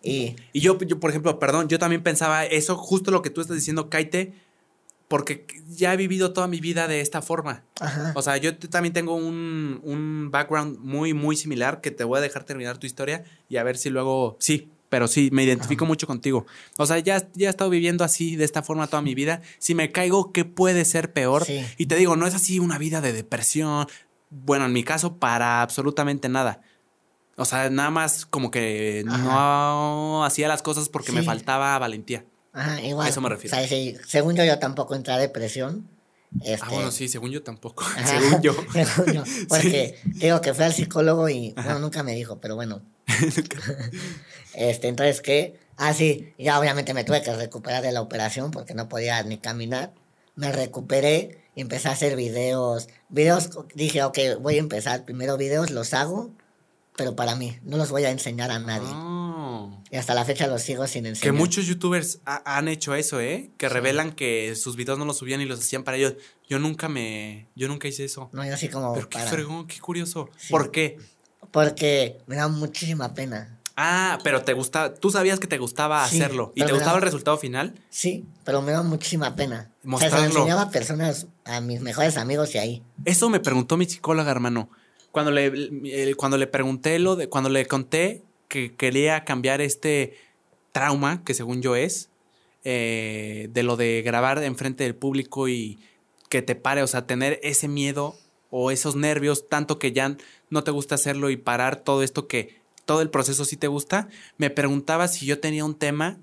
[0.04, 3.42] Y, y yo, yo, por ejemplo, perdón, yo también pensaba eso, justo lo que tú
[3.42, 4.34] estás diciendo, cáete,
[5.08, 7.64] porque ya he vivido toda mi vida de esta forma.
[7.80, 8.14] Ajá.
[8.16, 12.22] O sea, yo también tengo un, un background muy, muy similar que te voy a
[12.22, 16.06] dejar terminar tu historia y a ver si luego, sí, pero sí, me identifico mucho
[16.06, 16.46] contigo.
[16.78, 19.42] O sea, ya, ya he estado viviendo así, de esta forma toda mi vida.
[19.58, 21.48] Si me caigo, ¿qué puede ser peor?
[21.78, 23.88] Y te digo, no es así una vida de depresión.
[24.30, 26.62] Bueno, en mi caso, para absolutamente nada.
[27.38, 32.26] O sea, nada más como que no hacía las cosas porque me faltaba valentía.
[32.52, 33.08] Ajá, igual.
[33.08, 33.56] A eso me refiero.
[33.56, 35.88] O sea, según yo, yo tampoco entré a depresión.
[36.42, 37.86] Este, ah, bueno, sí, según yo tampoco.
[38.06, 38.54] según yo.
[38.74, 39.24] según yo.
[39.48, 42.82] Porque digo que fue al psicólogo y bueno, nunca me dijo, pero bueno.
[44.54, 45.60] este, entonces, ¿qué?
[45.78, 49.38] Ah, sí, ya obviamente me tuve que recuperar de la operación porque no podía ni
[49.38, 49.94] caminar.
[50.36, 52.88] Me recuperé y empecé a hacer videos.
[53.10, 55.06] Videos, dije, ok, voy a empezar.
[55.06, 56.32] Primero videos los hago,
[56.96, 58.90] pero para mí, no los voy a enseñar a nadie.
[58.92, 59.82] Ah.
[59.90, 61.34] Y hasta la fecha los sigo sin enseñar.
[61.34, 63.52] Que muchos youtubers han hecho eso, ¿eh?
[63.58, 66.14] Que revelan que sus videos no los subían y los hacían para ellos.
[66.48, 67.48] Yo nunca me...
[67.56, 68.30] Yo nunca hice eso.
[68.34, 68.94] No, yo así como...
[68.94, 70.30] Pero qué fregón, qué curioso.
[70.50, 70.98] ¿Por qué?
[71.52, 73.61] Porque me da muchísima pena.
[73.76, 77.38] Ah, pero te gusta, tú sabías que te gustaba hacerlo y te gustaba el resultado
[77.38, 77.74] final.
[77.90, 79.72] Sí, pero me da muchísima pena.
[79.84, 80.18] Mostrarlo.
[80.18, 82.84] O sea, se lo enseñaba a personas, a mis mejores amigos y ahí.
[83.06, 84.70] Eso me preguntó mi psicóloga, hermano.
[85.12, 90.18] Cuando le, cuando le pregunté lo de, cuando le conté que quería cambiar este
[90.72, 92.10] trauma, que según yo es,
[92.64, 95.80] eh, de lo de grabar enfrente del público y
[96.30, 98.16] que te pare, o sea, tener ese miedo
[98.52, 100.16] o esos nervios, tanto que ya
[100.50, 104.08] no te gusta hacerlo y parar todo esto que todo el proceso sí te gusta,
[104.38, 106.18] me preguntaba si yo tenía un tema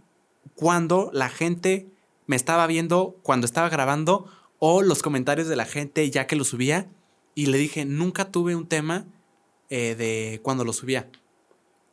[0.54, 1.86] cuando la gente
[2.26, 4.26] me estaba viendo, cuando estaba grabando,
[4.58, 6.88] o los comentarios de la gente ya que lo subía.
[7.34, 9.06] Y le dije, nunca tuve un tema
[9.70, 11.08] eh, de cuando lo subía.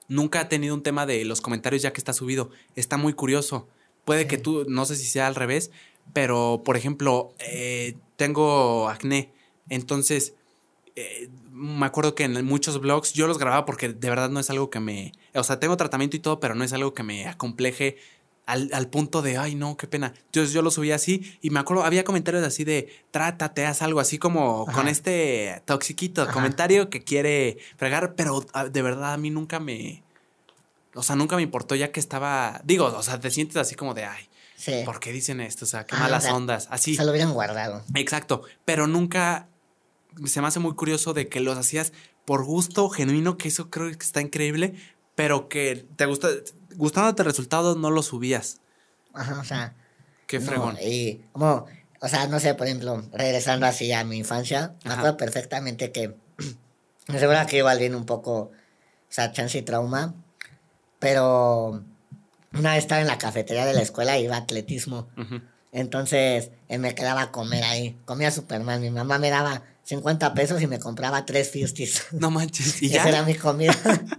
[0.07, 2.49] Nunca he tenido un tema de los comentarios ya que está subido.
[2.75, 3.67] Está muy curioso.
[4.03, 5.71] Puede que tú, no sé si sea al revés,
[6.13, 9.31] pero por ejemplo, eh, tengo acné.
[9.69, 10.33] Entonces,
[10.95, 14.49] eh, me acuerdo que en muchos blogs yo los grababa porque de verdad no es
[14.49, 15.13] algo que me...
[15.33, 17.97] O sea, tengo tratamiento y todo, pero no es algo que me acompleje
[18.45, 20.13] al, punto de, ay, no, qué pena.
[20.25, 23.99] Entonces yo lo subía así y me acuerdo, había comentarios así de, trátate, haz algo
[23.99, 29.29] así como con este toxiquito, comentario que quiere fregar, pero ah, de verdad a mí
[29.29, 30.03] nunca me...
[30.93, 32.61] O sea, nunca me importó ya que estaba...
[32.63, 34.29] Digo, o sea, te sientes así como de, ay,
[34.85, 35.65] ¿por qué dicen esto?
[35.65, 36.67] O sea, qué malas ondas.
[36.71, 36.95] Así.
[36.95, 37.83] Se lo hubieran guardado.
[37.95, 39.49] Exacto, pero nunca...
[40.25, 41.93] Se me hace muy curioso de que los hacías
[42.25, 44.75] por gusto genuino, que eso creo que está increíble,
[45.15, 46.29] pero que te gusta,
[46.75, 48.61] gustándote el resultado, no lo subías.
[49.13, 49.75] Ajá, o sea.
[50.27, 50.77] Qué fregón.
[50.81, 51.67] y como,
[52.01, 56.15] o sea, no sé, por ejemplo, regresando así a mi infancia, me acuerdo perfectamente que,
[57.07, 58.51] me seguro que igual viene un poco, o
[59.09, 60.15] sea, chance y trauma,
[60.99, 61.83] pero
[62.53, 65.07] una vez estaba en la cafetería de la escuela y iba a atletismo.
[65.75, 67.97] Entonces, me quedaba a comer ahí.
[68.05, 68.81] Comía Superman.
[68.81, 72.05] Mi mamá me daba 50 pesos y me compraba tres Fusties.
[72.13, 72.81] No manches.
[72.81, 73.01] ¿Y ya?
[73.01, 73.73] Esa era mi comida.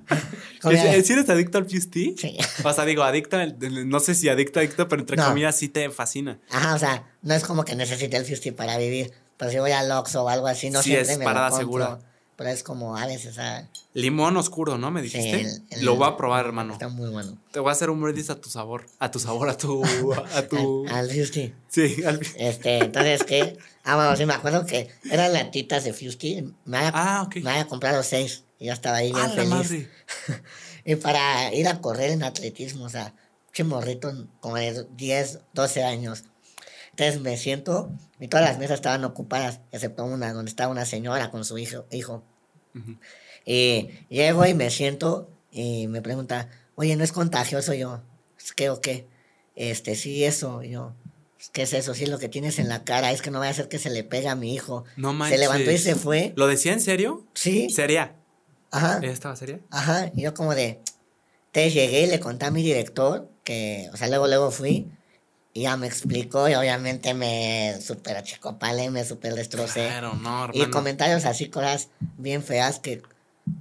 [0.63, 2.15] ¿Si eres adicto al Fusty?
[2.19, 2.37] Sí.
[2.63, 3.39] O sea, digo, adicto,
[3.87, 6.39] no sé si adicto, adicto, pero entre comillas sí te fascina.
[6.51, 9.13] Ajá, o sea, no es como que necesite el Fusty para vivir.
[9.39, 11.57] Pero si voy al Oxxo o algo así, no sí siempre es me parada lo
[11.57, 11.99] segura.
[12.37, 13.67] Pero es como a veces, ¿sabes?
[13.95, 14.91] Limón oscuro, ¿no?
[14.91, 15.47] Me dijiste.
[15.81, 16.75] lo voy a probar, hermano.
[16.75, 17.39] Está muy bueno.
[17.51, 18.87] Te voy a hacer un Redis a tu sabor.
[18.99, 19.83] A tu sabor, a tu.
[20.35, 20.87] A tu...
[20.89, 21.55] al, Fusty.
[21.69, 23.57] Sí, al Este, entonces, ¿qué?
[23.85, 26.53] Ah, bueno, sí me acuerdo que eran latitas de Fusty.
[26.67, 27.37] Me había, ah, ok.
[27.37, 28.45] Me había comprado seis.
[28.59, 29.89] Y ya estaba ahí bien ah, feliz.
[30.85, 33.15] y para ir a correr en atletismo, o sea,
[33.53, 36.25] qué morrito como de 10, 12 años.
[36.99, 41.31] Entonces me siento y todas las mesas estaban ocupadas, excepto una donde estaba una señora
[41.31, 41.85] con su hijo.
[41.91, 42.25] hijo.
[43.45, 47.75] Y llego y me siento y me pregunta, oye, ¿no es contagioso?
[47.75, 48.01] yo,
[48.57, 49.07] ¿qué o qué?
[49.57, 50.63] Este, sí, eso.
[50.63, 50.95] yo,
[51.53, 51.93] ¿qué es eso?
[51.93, 53.91] Sí, lo que tienes en la cara, es que no vaya a ser que se
[53.91, 54.85] le pegue a mi hijo.
[54.97, 55.39] No manches.
[55.39, 56.33] Se levantó y se fue.
[56.35, 57.27] ¿Lo decía en serio?
[57.35, 57.69] Sí.
[57.69, 58.17] ¿Sería?
[58.71, 59.01] Ajá.
[59.03, 59.61] ¿Ella estaba seria?
[59.71, 60.11] Ajá.
[60.17, 60.81] Y yo como de,
[61.53, 64.91] te llegué y le conté a mi director que, o sea, luego, luego fui
[65.57, 69.89] y ya me explicó y obviamente me super achicopale, me super destrocé.
[70.03, 71.89] no, Y comentarios así, cosas
[72.19, 73.01] bien feas que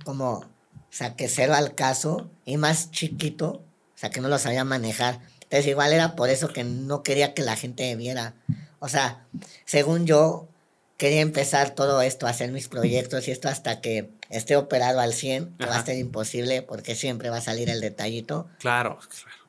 [0.04, 0.46] como, o
[0.90, 5.22] sea, que cero al caso y más chiquito, o sea, que no lo sabía manejar.
[5.44, 8.34] Entonces igual era por eso que no quería que la gente viera.
[8.80, 9.26] O sea,
[9.64, 10.50] según yo,
[10.98, 15.56] quería empezar todo esto, hacer mis proyectos y esto hasta que esté operado al 100,
[15.60, 18.50] que va a ser imposible porque siempre va a salir el detallito.
[18.60, 19.45] Claro, claro.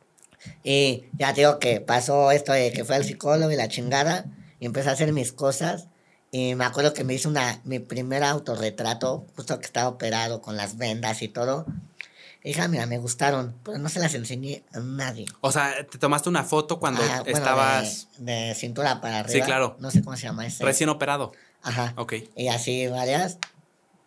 [0.65, 4.27] Y ya digo que pasó esto de que fue al psicólogo y la chingada,
[4.61, 5.89] y empecé a hacer mis cosas.
[6.33, 10.57] Y me acuerdo que me hizo una, mi primer autorretrato, justo que estaba operado con
[10.57, 11.67] las vendas y todo.
[12.47, 15.27] Y dije, ah, mira, me gustaron, pero no se las enseñé a nadie.
[15.41, 18.07] O sea, te tomaste una foto cuando estabas.
[18.19, 19.33] De, cintura para arriba.
[19.33, 19.77] Sí, claro.
[19.81, 20.65] No sé cómo se llama ese.
[20.65, 21.33] Recién operado.
[21.63, 21.93] Ajá.
[21.97, 22.15] Ok.
[22.37, 23.39] Y así varias.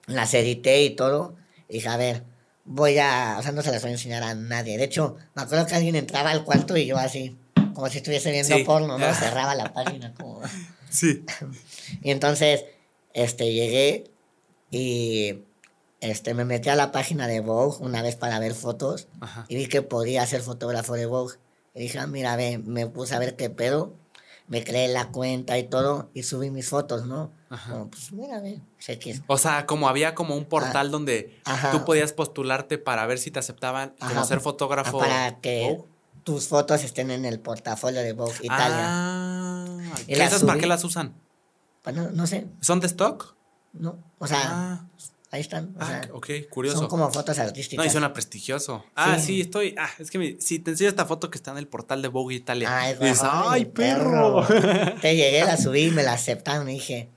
[0.06, 1.36] Las edité y todo.
[1.68, 2.24] Y dije, a ver,
[2.66, 4.78] voy a, o sea, no se las voy a enseñar a nadie.
[4.78, 7.38] De hecho, me acuerdo que alguien entraba al cuarto y yo así,
[7.74, 9.14] como si estuviese viendo porno, ¿no?
[9.14, 10.42] Cerraba la página como...
[10.92, 11.24] Sí.
[12.02, 12.66] y entonces,
[13.14, 14.10] este, llegué
[14.72, 15.44] y,
[16.02, 19.08] este, me metí a la página de Vogue una vez para ver fotos
[19.50, 21.36] y vi que podía ser fotógrafo de Vogue.
[21.76, 23.94] Y dije, ah, mira, ve, me puse a ver qué pedo
[24.50, 27.32] me creé la cuenta y todo y subí mis fotos, ¿no?
[27.50, 27.86] Ajá.
[27.90, 28.42] pues mira,
[28.78, 29.20] sé que...
[29.28, 33.32] O sea, como había como un portal ah, donde tú podías postularte para ver si
[33.32, 35.00] te aceptaban como ser fotógrafo.
[35.00, 35.80] Para que
[36.24, 38.86] tus fotos estén en el portafolio de Vogue Italia.
[38.86, 39.66] Ah,
[40.08, 41.16] ¿Y esas para qué las usan?
[41.84, 42.46] Bueno, no sé.
[42.62, 43.36] ¿Son de stock?
[43.74, 44.86] No, o sea, ah.
[45.32, 45.76] Ahí están.
[45.80, 46.80] ah, ok, curioso.
[46.80, 47.84] Son como fotos artísticas.
[47.84, 48.84] No, y suena prestigioso.
[48.96, 49.76] Ah, sí, estoy.
[49.78, 52.34] Ah, es que si te enseño esta foto que está en el portal de Vogue
[52.34, 52.68] Italia.
[52.76, 54.44] Ay, dices, ¡ay, perro!
[55.02, 56.68] Te llegué, la subí y me la aceptaron.
[56.68, 57.10] Y dije,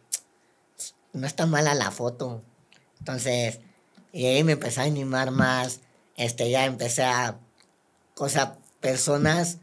[1.13, 2.43] no está mala la foto.
[2.99, 3.61] Entonces,
[4.13, 5.81] y ahí me empecé a animar más.
[6.17, 7.39] Este, ya empecé a.
[8.17, 8.29] O
[8.81, 9.59] personas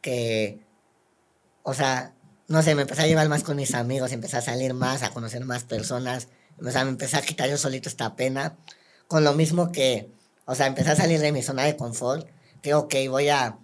[0.00, 0.60] que.
[1.62, 2.14] O sea,
[2.48, 5.10] no sé, me empecé a llevar más con mis amigos, empecé a salir más, a
[5.10, 6.28] conocer más personas
[6.64, 8.56] o sea, me empecé a quitar yo solito esta pena.
[9.06, 10.10] Con lo mismo que,
[10.44, 12.28] o sea, empecé a salir de mi zona de confort.
[12.62, 13.58] Que, ok, voy a.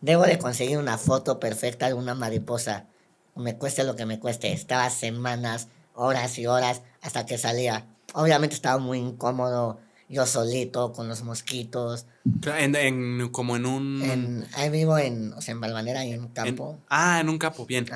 [0.00, 2.86] Debo de conseguir una foto perfecta de una mariposa.
[3.34, 4.52] Me cueste lo que me cueste.
[4.52, 7.86] Estaba semanas, horas y horas hasta que salía.
[8.12, 12.06] Obviamente estaba muy incómodo yo solito, con los mosquitos.
[12.46, 14.46] En, como en un...
[14.54, 16.78] ahí vivo en, o sea, en Balvanera y en un campo.
[16.88, 17.86] ah, en un campo, bien.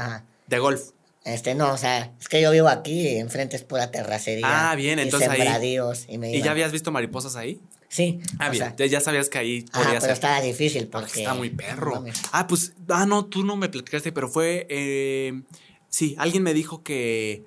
[0.46, 0.90] De golf.
[1.24, 4.70] Este, no, o sea, es que yo vivo aquí y enfrente es pura terracería.
[4.70, 5.78] Ah, bien, entonces ahí.
[6.08, 7.60] Y, ya habías visto mariposas ahí?
[7.88, 8.20] Sí.
[8.38, 11.20] Ah, bien, ya sabías que ahí podía ah, pero estaba difícil ah, porque...
[11.20, 12.04] Está muy perro.
[12.32, 15.42] ah, pues, ah, no, tú no me platicaste, pero fue, eh,
[15.88, 17.44] sí, alguien me dijo que,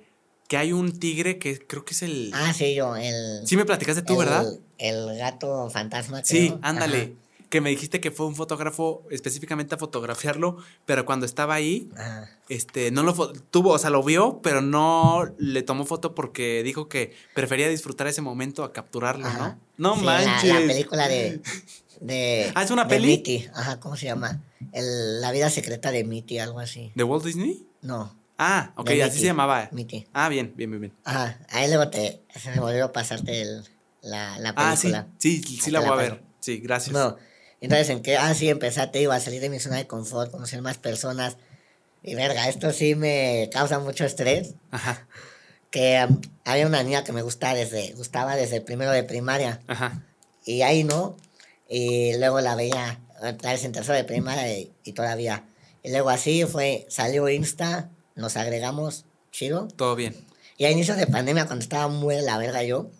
[0.51, 2.29] que hay un tigre que creo que es el...
[2.33, 3.47] Ah, sí, yo, el...
[3.47, 4.45] Sí me platicaste tú, ¿verdad?
[4.77, 6.25] El gato fantasma.
[6.25, 7.15] Sí, ándale
[7.47, 11.89] que me dijiste que fue un fotógrafo específicamente a fotografiarlo, pero cuando estaba ahí,
[12.49, 16.89] este, no lo tuvo, o sea, lo vio, pero no le tomó foto porque dijo
[16.89, 19.57] que prefería disfrutar ese momento a capturarlo, ¿no?
[19.77, 20.53] No manches.
[20.53, 21.41] La, película de,
[22.01, 23.07] de Ah, es una peli.
[23.07, 23.47] Mitty.
[23.53, 24.41] Ajá, ¿cómo se llama?
[24.73, 26.91] El, la vida secreta de Mitty, algo así.
[26.95, 27.65] ¿De Walt Disney?
[27.81, 28.20] No.
[28.43, 29.69] Ah, ok, así se llamaba.
[29.71, 30.07] Mitty.
[30.13, 30.93] Ah, bien, bien, bien, bien.
[31.03, 33.63] Ajá, ahí luego te se me volvió a pasarte el,
[34.01, 35.07] la, la película.
[35.07, 36.23] Ah, sí, sí, sí la voy a ver.
[36.39, 36.91] Sí, gracias.
[36.91, 37.17] No,
[37.61, 40.61] entonces, en que, ah, sí, empezaste, iba a salir de mi zona de confort, conocer
[40.63, 41.37] más personas.
[42.01, 44.55] Y verga, esto sí me causa mucho estrés.
[44.71, 45.07] Ajá.
[45.71, 49.61] Que um, había una niña que me gustaba desde, gustaba desde el primero de primaria.
[49.67, 50.03] Ajá.
[50.43, 51.15] Y ahí no.
[51.69, 55.45] Y luego la veía otra vez en tercero de primaria y, y, todavía.
[55.81, 59.67] Y luego así fue, salió Insta, nos agregamos, chido.
[59.75, 60.15] Todo bien.
[60.57, 62.91] Y a inicios de pandemia, cuando estaba muy de la verga yo,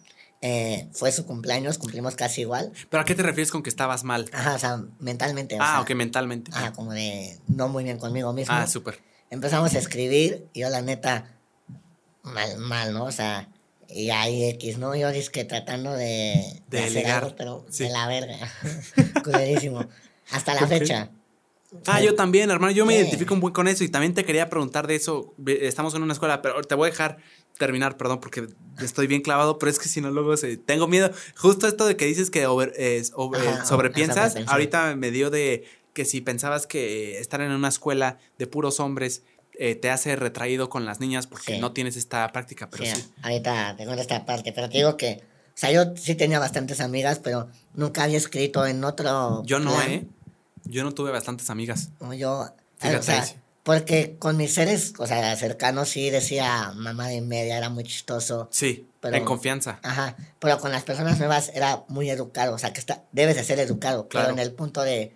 [0.42, 2.72] eh, fue su cumpleaños, cumplimos casi igual.
[2.90, 4.28] ¿Pero a qué te refieres con que estabas mal?
[4.34, 5.58] Ajá, o sea, mentalmente.
[5.60, 6.50] ah, ok, mentalmente.
[6.54, 8.54] Ah, como de no muy bien conmigo mismo.
[8.56, 9.00] Ah, súper.
[9.30, 11.26] Empezamos a escribir y yo la neta,
[12.24, 13.06] mal, mal, ¿no?
[13.06, 13.48] O sea,
[13.88, 14.96] y ahí X, ¿no?
[14.96, 18.52] Yo es que tratando de, de, hacer algo, pero de la verga.
[19.24, 19.88] Culerísimo.
[20.32, 21.12] Hasta la fecha.
[21.88, 22.72] Ah, yo también, hermano.
[22.72, 25.34] Yo me identifico un buen con eso y también te quería preguntar de eso.
[25.46, 27.18] Estamos en una escuela, pero te voy a dejar
[27.58, 28.48] terminar, perdón, porque
[28.82, 31.12] estoy bien clavado, pero es que si no luego se, tengo miedo.
[31.38, 32.74] Justo esto de que dices que over,
[33.64, 38.80] sobrepiensas, ahorita me dio de que si pensabas que estar en una escuela de puros
[38.80, 39.24] hombres
[39.60, 43.04] eh, te hace retraído con las niñas porque no tienes esta práctica, pero sí.
[43.22, 47.20] Ahorita tengo esta parte, pero te digo que, o sea, yo sí tenía bastantes amigas,
[47.20, 49.44] pero nunca había escrito en otro.
[49.46, 50.08] Yo no, ¿eh?
[50.66, 51.90] Yo no tuve bastantes amigas.
[52.00, 52.54] No, yo.
[52.78, 57.84] Fíjate, porque con mis seres, o sea, cercanos sí decía mamá de media, era muy
[57.84, 58.48] chistoso.
[58.52, 59.80] Sí, pero, en confianza.
[59.84, 63.44] Ajá, pero con las personas nuevas era muy educado, o sea, que está, debes de
[63.44, 64.30] ser educado, claro.
[64.30, 65.14] pero en el punto de,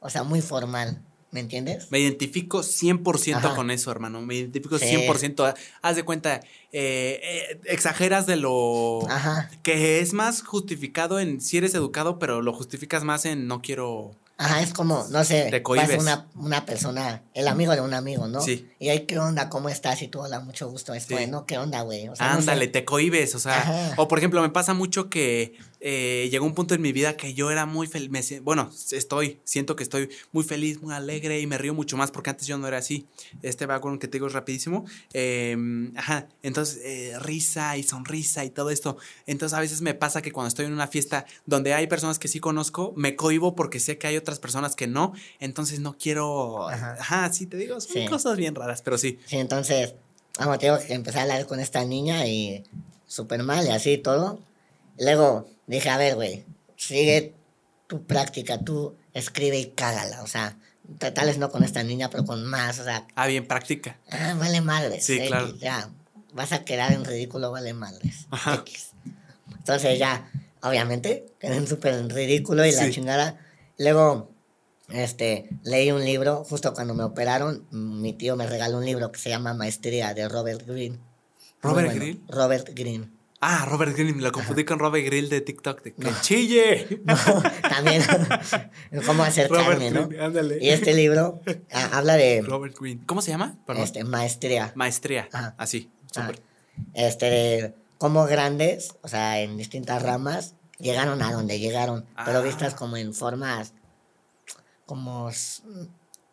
[0.00, 1.02] o sea, muy formal,
[1.32, 1.90] ¿me entiendes?
[1.90, 5.54] Me identifico 100% con eso, hermano, me identifico 100%.
[5.82, 6.36] Haz de cuenta,
[6.72, 9.06] eh, eh, exageras de lo...
[9.10, 9.50] Ajá.
[9.62, 14.16] Que es más justificado en si eres educado, pero lo justificas más en no quiero
[14.38, 18.40] Ajá, es como, no sé, vas una, una persona, el amigo de un amigo, ¿no?
[18.40, 18.68] Sí.
[18.78, 19.48] Y ahí, ¿qué onda?
[19.48, 20.02] ¿Cómo estás?
[20.02, 20.94] Y tú, hola, mucho gusto.
[20.94, 22.08] Es bueno, ¿qué onda, güey?
[22.08, 23.94] O sea, Ándale, te cohibes, o sea.
[23.96, 25.54] O por ejemplo, me pasa mucho que
[25.84, 29.74] eh, llegó un punto en mi vida que yo era muy feliz, bueno, estoy, siento
[29.74, 32.68] que estoy muy feliz, muy alegre y me río mucho más porque antes yo no
[32.68, 33.08] era así.
[33.42, 34.84] Este con que te digo es rapidísimo.
[35.12, 38.96] Em, ajá, entonces eh, risa y sonrisa y todo esto.
[39.26, 42.28] Entonces a veces me pasa que cuando estoy en una fiesta donde hay personas que
[42.28, 46.68] sí conozco, me cohibo porque sé que hay otras personas que no, entonces no quiero...
[46.68, 49.18] Ajá, sí, te digo, son cosas bien raras, pero sí.
[49.26, 49.94] Sí, entonces,
[50.38, 52.62] vamos, tengo que empezar a hablar con esta niña y
[53.08, 54.38] súper mal y así todo.
[54.98, 56.44] Luego dije, a ver, güey,
[56.76, 57.34] sigue
[57.86, 60.56] tu práctica, tú escribe y cágala, o sea,
[60.98, 63.06] tal vez no con esta niña, pero con más, o sea.
[63.14, 63.98] Ah, bien, práctica.
[64.10, 65.04] Ah, vale madres.
[65.04, 65.54] Sí, claro.
[65.56, 65.90] Ya,
[66.32, 68.26] vas a quedar en ridículo, vale madres.
[69.58, 70.30] Entonces ya,
[70.62, 73.38] obviamente, quedé súper en ridículo y la chingada.
[73.78, 74.30] Luego,
[74.88, 79.18] este, leí un libro, justo cuando me operaron, mi tío me regaló un libro que
[79.18, 80.98] se llama Maestría de Robert Greene.
[81.62, 82.20] ¿Robert Greene?
[82.28, 83.08] Robert Greene.
[83.44, 85.82] Ah, Robert Greene, lo confundí con Robert Grill de TikTok.
[85.82, 87.02] De que chille!
[87.04, 87.16] No,
[87.68, 88.00] también,
[89.06, 90.08] cómo acercarme, ¿no?
[90.20, 90.58] ándale.
[90.60, 91.40] Y este libro
[91.72, 92.42] ah, habla de...
[92.42, 93.00] Robert Greene.
[93.04, 93.58] ¿Cómo se llama?
[93.76, 94.70] Este, maestría.
[94.76, 95.28] Maestría,
[95.58, 96.40] así, súper.
[96.94, 102.42] este, de cómo grandes, o sea, en distintas ramas, llegaron a donde llegaron, pero ah.
[102.42, 103.74] vistas como en formas,
[104.86, 105.32] como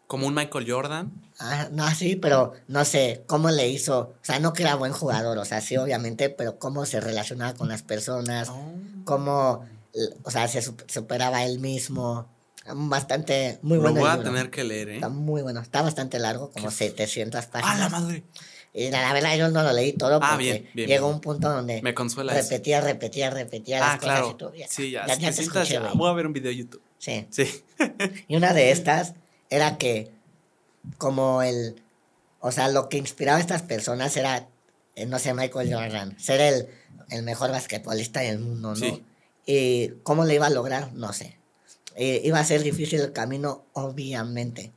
[0.10, 1.12] como un Michael Jordan.
[1.38, 4.00] Ah, no, sí, pero no sé cómo le hizo.
[4.00, 7.54] O sea, no que era buen jugador, o sea, sí, obviamente, pero cómo se relacionaba
[7.54, 8.74] con las personas, oh.
[9.06, 9.68] cómo,
[10.24, 12.28] o sea, se superaba él mismo.
[12.74, 13.98] Bastante, muy bueno.
[13.98, 14.96] Lo voy a tener que leer, ¿eh?
[14.96, 15.60] Está muy bueno.
[15.62, 17.76] Está bastante largo, como 700 páginas.
[17.76, 18.24] ¡Ah, la madre!
[18.74, 21.84] Y la, verdad, yo no lo leí todo ah, porque llegó un punto donde.
[21.84, 24.54] Me consuela repetía, repetía, repetía, las ah, cosas y todo.
[24.70, 25.06] sí, ya.
[25.06, 26.82] ya, te escuché, voy a ver un video de YouTube.
[26.98, 27.28] Sí.
[27.30, 27.64] Sí.
[28.28, 29.14] y una de estas
[29.50, 30.12] era que
[30.98, 31.82] como el,
[32.40, 34.48] o sea, lo que inspiraba a estas personas era,
[34.96, 36.68] eh, no sé, Michael Jordan, ser el,
[37.10, 39.02] el mejor basquetbolista del mundo, ¿no?
[39.46, 40.94] ¿Y cómo le iba a lograr?
[40.94, 41.40] No sé.
[41.98, 44.72] iba a ser difícil el camino, obviamente.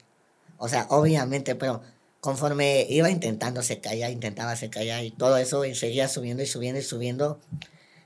[0.57, 1.83] O sea, obviamente, pero
[2.21, 6.47] conforme iba intentando se caía, intentaba se caía y todo eso y seguía subiendo y
[6.47, 7.41] subiendo y subiendo.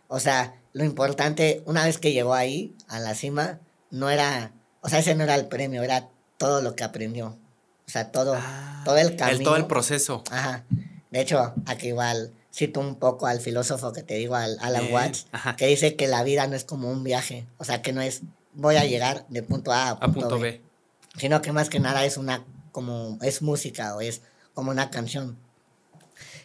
[0.08, 3.60] O sea, lo importante, una vez que llegó ahí, a la cima,
[3.90, 7.36] no era, o sea, ese no era el premio, era todo lo que aprendió.
[7.86, 9.44] O sea, todo, ah, todo el camino.
[9.44, 10.24] todo el proceso.
[10.30, 10.64] Ajá.
[11.10, 15.26] De hecho, aquí igual cito un poco al filósofo que te digo, al Alan Watts,
[15.56, 17.46] que dice que la vida no es como un viaje.
[17.58, 18.22] O sea, que no es
[18.56, 20.60] voy a llegar de punto A a punto, B,
[21.16, 24.22] Sino que más que nada es una, como, es música o es
[24.54, 25.36] como una canción.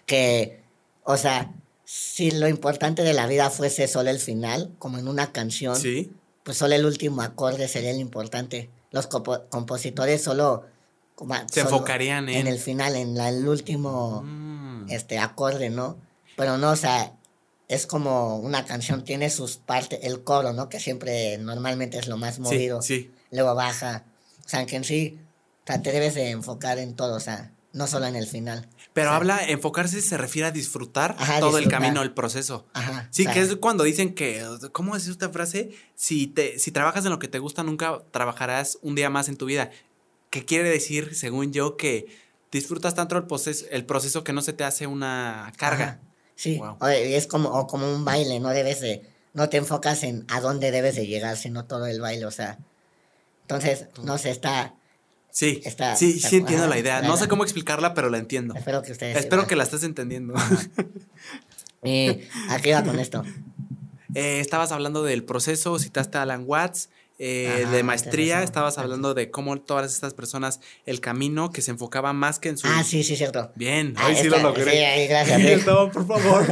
[0.05, 0.61] Que,
[1.03, 1.53] o sea,
[1.85, 5.77] si lo importante de la vida fuese solo el final, como en una canción,
[6.43, 8.69] pues solo el último acorde sería el importante.
[8.91, 10.65] Los compositores solo
[11.51, 12.47] se enfocarían en...
[12.47, 14.89] el final, en el último mm.
[14.89, 15.97] este, acorde, ¿no?
[16.35, 17.13] Pero no, o sea,
[17.67, 20.69] es como una canción, tiene sus partes, el coro, ¿no?
[20.69, 22.81] Que siempre normalmente es lo más movido.
[22.81, 24.03] Sí, Luego baja.
[24.45, 25.19] O sea, que en sí,
[25.63, 28.67] o sea, te debes de enfocar en todo, o sea, no solo en el final.
[28.93, 32.67] Pero habla, enfocarse se refiere a disfrutar todo el camino, el proceso.
[32.73, 33.07] Ajá.
[33.11, 35.71] Sí, que es cuando dicen que, ¿cómo es esta frase?
[35.95, 39.37] Si, te, si trabajas en lo que te gusta, nunca trabajarás un día más en
[39.37, 39.71] tu vida.
[40.29, 42.07] ¿Qué quiere decir, según yo, que
[42.51, 45.99] disfrutas tanto el proceso, el proceso que no se te hace una carga.
[46.35, 49.03] Sí, es como, como un baile, no debes de,
[49.33, 52.57] no te enfocas en a dónde debes de llegar, sino todo el baile, o sea.
[53.43, 54.75] Entonces, no sé, está...
[55.31, 57.01] Sí, está, sí, sí entiendo la idea.
[57.01, 58.53] No sé cómo explicarla, pero la entiendo.
[58.55, 59.17] Espero que ustedes...
[59.17, 60.33] Espero que la estés entendiendo.
[61.83, 63.23] y aquí va con esto.
[64.13, 66.89] Eh, estabas hablando del proceso, citaste a Alan Watts,
[67.23, 72.13] eh, de maestría, estabas hablando de cómo todas estas personas, el camino que se enfocaba
[72.13, 72.67] más que en su...
[72.67, 73.51] Ah, sí, sí, cierto.
[73.55, 74.63] Bien, ahí sí lo logré.
[74.63, 75.63] Sí, gracias.
[75.93, 76.45] por favor.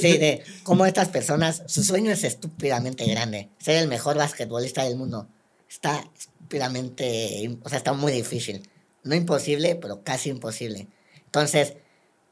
[0.00, 4.96] sí, de cómo estas personas, su sueño es estúpidamente grande, ser el mejor basquetbolista del
[4.96, 5.28] mundo.
[5.68, 6.04] Está
[6.44, 8.68] estúpidamente, o sea, está muy difícil.
[9.02, 10.86] No imposible, pero casi imposible.
[11.24, 11.74] Entonces,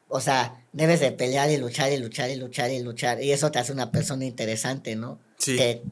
[0.08, 3.22] o sea, debes de pelear y luchar y luchar y luchar y luchar.
[3.22, 5.18] Y eso te hace una persona interesante, ¿no?
[5.38, 5.56] Sí.
[5.56, 5.82] Que,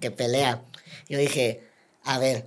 [0.00, 0.62] que pelea.
[1.08, 1.62] Yo dije,
[2.04, 2.46] a ver,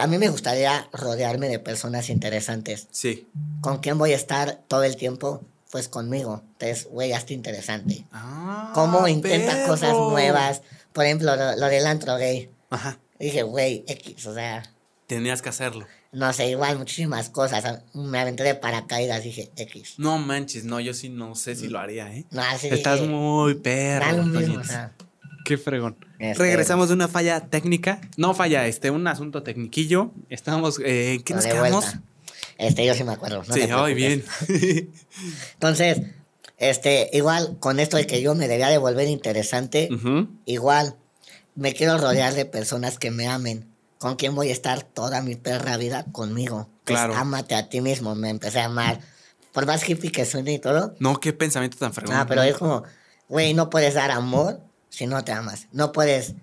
[0.00, 2.88] a mí me gustaría rodearme de personas interesantes.
[2.90, 3.28] Sí.
[3.60, 5.42] ¿Con quién voy a estar todo el tiempo?
[5.70, 6.42] Pues conmigo.
[6.52, 8.06] Entonces, güey, hasta interesante.
[8.12, 10.62] Ah, ¿Cómo intenta cosas nuevas?
[10.92, 12.50] Por ejemplo, lo, del antro gay.
[12.70, 12.98] Ajá.
[13.18, 14.62] Dije, güey, X, o sea.
[15.06, 15.86] Tenías que hacerlo.
[16.12, 17.82] No sé, igual muchísimas cosas.
[17.94, 19.94] Me aventé de paracaídas, dije X.
[19.98, 22.24] No manches, no, yo sí no sé si lo haría, ¿eh?
[22.30, 24.22] No, sí, Estás muy perro.
[24.24, 24.92] Mismo, o sea.
[25.44, 25.96] Qué fregón.
[26.18, 28.00] Este, Regresamos de una falla técnica.
[28.16, 30.10] No falla, este, un asunto tecniquillo.
[30.28, 31.96] Estábamos, eh, ¿qué nos quedamos?
[32.58, 33.44] Este, yo sí me acuerdo.
[33.44, 34.24] sí, hoy bien.
[35.54, 36.00] Entonces,
[36.58, 39.88] este, igual con esto de que yo me debía de volver interesante,
[40.46, 40.96] igual
[41.56, 43.68] me quiero rodear de personas que me amen.
[43.98, 46.04] ¿Con quién voy a estar toda mi perra vida?
[46.12, 46.68] Conmigo.
[46.84, 47.16] Pues claro.
[47.16, 48.14] ámate a ti mismo.
[48.14, 49.00] Me empecé a amar.
[49.52, 50.94] Por más hippie que suene y todo.
[50.98, 52.14] No, qué pensamiento tan fregón.
[52.14, 52.84] Ah, pero es como,
[53.28, 54.60] güey, no puedes dar amor
[54.90, 55.68] si no te amas.
[55.72, 56.34] No puedes,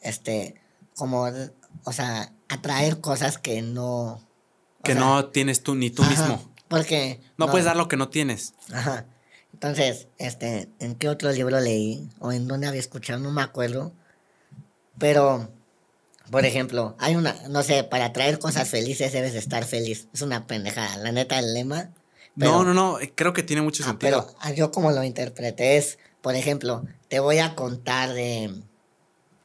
[0.00, 0.54] este,
[0.96, 1.28] como,
[1.84, 4.26] o sea, atraer cosas que no...
[4.82, 6.50] Que no tienes tú ni tú mismo.
[6.68, 7.20] Porque...
[7.36, 8.54] No, puedes dar lo que no tienes.
[8.72, 9.06] Ajá.
[9.52, 12.08] Entonces, este, ¿en qué otro libro leí?
[12.18, 13.92] O en dónde había escuchado, no me acuerdo.
[14.98, 15.48] Pero,
[16.30, 20.08] por ejemplo, hay una, no sé, para atraer cosas felices debes de estar feliz.
[20.12, 20.96] Es una pendejada.
[20.98, 21.90] La neta, el lema.
[22.36, 24.26] no, no, no, creo que tiene mucho ah, sentido.
[24.26, 28.62] pero ah, yo como lo interpreté es, por ejemplo, te voy a contar de,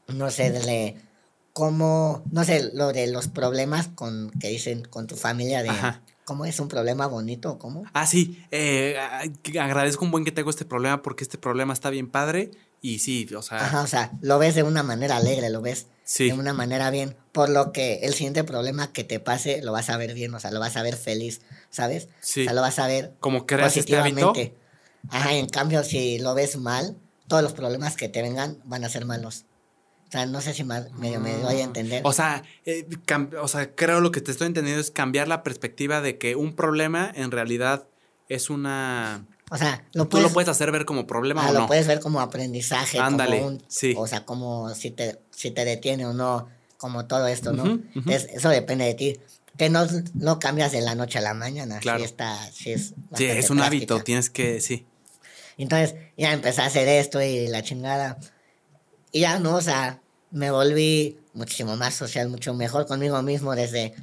[0.08, 0.96] no sé, de
[1.54, 5.72] cómo, no sé, lo de los problemas con que dicen con tu familia de...
[6.30, 7.58] ¿Cómo es un problema bonito?
[7.58, 7.86] ¿Cómo?
[7.92, 8.40] Ah, sí.
[8.52, 9.00] Eh,
[9.60, 12.52] agradezco un buen que tengo este problema porque este problema está bien padre.
[12.81, 13.65] Y sí, o sea.
[13.65, 15.88] Ajá, o sea, lo ves de una manera alegre, lo ves
[16.18, 17.15] de una manera bien.
[17.31, 20.39] Por lo que el siguiente problema que te pase lo vas a ver bien, o
[20.39, 22.10] sea, lo vas a ver feliz, ¿sabes?
[22.22, 22.41] Sí.
[22.41, 24.34] O sea, lo vas a ver Como creas este hábito.
[25.10, 26.97] Ajá, en cambio, si lo ves mal,
[27.27, 29.45] todos los problemas que te vengan van a ser malos.
[30.10, 32.01] O sea, no sé si más medio me doy a entender.
[32.03, 32.88] O sea, eh,
[33.39, 36.56] o sea, creo lo que te estoy entendiendo es cambiar la perspectiva de que un
[36.56, 37.88] problema en realidad
[38.27, 39.27] es una...
[39.50, 41.60] O sea, lo Tú lo puedes hacer ver como problema ah, o no.
[41.62, 43.00] Lo puedes ver como aprendizaje.
[43.00, 43.94] Ándale, sí.
[43.98, 46.48] O sea, como si te, si te detiene o no,
[46.78, 47.80] como todo esto, ¿no?
[48.08, 49.18] eso depende de ti.
[49.58, 51.80] Que no, no cambias de la noche a la mañana.
[51.80, 52.04] Claro.
[52.04, 54.86] está, sí es, sí, es un hábito, tienes que, sí.
[55.58, 58.18] Entonces ya empecé a hacer esto y la chingada.
[59.12, 60.00] Y ya no, o sea,
[60.32, 63.94] me volví muchísimo más social, mucho mejor conmigo mismo desde,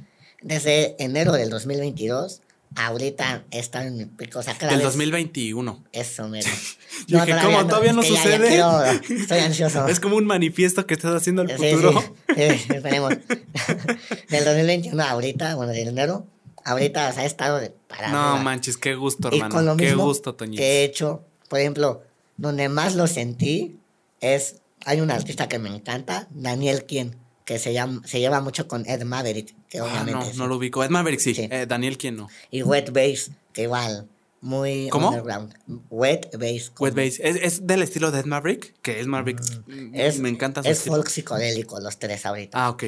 [0.41, 2.41] desde enero del 2022.
[2.75, 4.39] Ahorita está en mi pico.
[4.39, 5.83] O sea, cada Del 2021.
[5.91, 6.49] Eso, mira.
[7.07, 7.65] Yo dije, ¿cómo?
[7.67, 8.61] ¿Todavía no sucede?
[9.09, 9.87] estoy ansioso.
[9.87, 12.01] Es como un manifiesto que estás haciendo al futuro.
[12.35, 13.13] Sí, esperemos.
[14.29, 16.25] Del 2021 ahorita, bueno, de enero,
[16.63, 19.47] ahorita, o sea, he estado para No manches, qué gusto, hermano.
[19.47, 20.59] Y con lo mismo qué gusto, Toñito.
[20.59, 22.03] Que he hecho, por ejemplo,
[22.37, 23.79] donde más lo sentí
[24.19, 27.15] es, hay un artista que me encanta, Daniel Quien
[27.47, 30.33] que se, llama, se lleva mucho con Ed Maverick, que ah, obviamente.
[30.33, 30.83] No, no lo ubico.
[30.83, 31.33] Ed Maverick sí.
[31.37, 32.27] Eh, Daniel, ¿quién no?
[32.51, 34.09] Y Wet Bass, que igual,
[34.41, 35.11] muy ¿Cómo?
[35.11, 35.55] underground.
[35.89, 36.73] Wet Bass.
[36.77, 37.21] Wet Bass.
[37.21, 38.73] ¿Es, del estilo de Ed Maverick?
[38.81, 42.65] Que Ed Maverick mm, es, me encanta su Es folk psicodélico, los tres ahorita.
[42.65, 42.83] Ah, ok.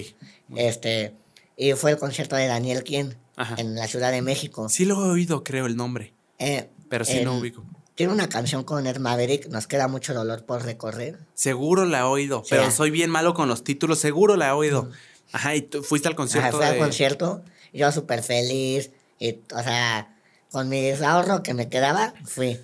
[0.58, 1.14] Este,
[1.56, 3.16] y fue el concierto de Daniel Quien
[3.56, 4.68] en la Ciudad de México.
[4.68, 6.12] Sí lo he oído, creo, el nombre.
[6.38, 7.64] Eh, pero sí no ubico.
[8.00, 11.20] Tiene una canción con Ed Maverick, nos queda mucho dolor por recorrer.
[11.34, 14.84] Seguro la he oído, pero soy bien malo con los títulos, seguro la he oído.
[14.84, 14.92] Mm.
[15.34, 16.48] Ajá, y tú fuiste al concierto.
[16.48, 17.44] Ajá, fui al concierto,
[17.74, 20.16] yo súper feliz, y, o sea,
[20.50, 22.62] con mi ahorro que me quedaba, fui.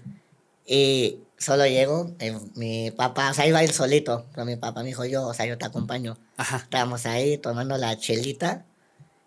[0.65, 2.15] Y solo llego,
[2.53, 5.33] mi papá, o sea, iba a ir solito, pero mi papá me dijo, yo, o
[5.33, 6.17] sea, yo te acompaño.
[6.37, 6.61] Ajá.
[6.63, 8.63] Estábamos ahí tomando la chelita,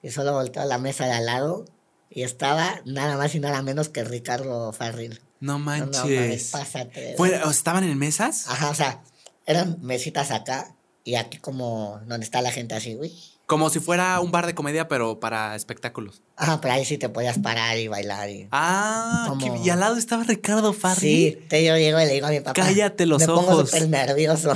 [0.02, 1.66] y solo volteó a la mesa de al lado,
[2.08, 5.20] y estaba nada más y nada menos que Ricardo Farril.
[5.40, 6.52] No manches.
[6.52, 8.46] No, ¿Estaban en mesas?
[8.48, 9.02] Ajá, o sea,
[9.46, 10.74] eran mesitas acá
[11.04, 13.12] y aquí como donde está la gente así, uy.
[13.46, 16.20] Como si fuera un bar de comedia, pero para espectáculos.
[16.36, 18.28] Ajá, pero ahí sí te podías parar y bailar.
[18.28, 18.46] Y...
[18.52, 19.34] Ah,
[19.64, 21.00] y al lado estaba Ricardo Farri.
[21.00, 22.52] Sí, te yo llego y le digo a mi papá.
[22.52, 23.40] Cállate los ojos.
[23.40, 24.54] Me pongo súper nervioso.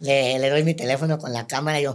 [0.00, 1.94] Le, le doy mi teléfono con la cámara y yo,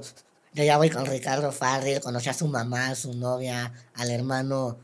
[0.53, 4.77] yo ya voy con Ricardo Farri, conocí a su mamá, a su novia, al hermano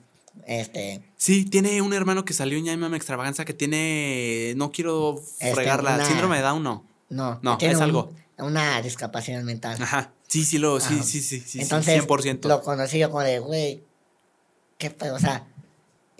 [0.45, 1.01] este.
[1.17, 4.53] Sí, tiene un hermano que salió en Yaimame Extravaganza que tiene.
[4.57, 6.03] No quiero este, fregarla.
[6.05, 6.85] síndrome de Down, no.
[7.09, 8.11] No, no, es algo.
[8.37, 9.81] Una discapacidad mental.
[9.81, 10.13] Ajá.
[10.27, 11.59] Sí, sí, lo, sí, sí, sí, sí.
[11.59, 12.47] Entonces, 100%.
[12.47, 13.83] lo conocí yo como de, güey,
[14.77, 15.47] qué pedo, o sea,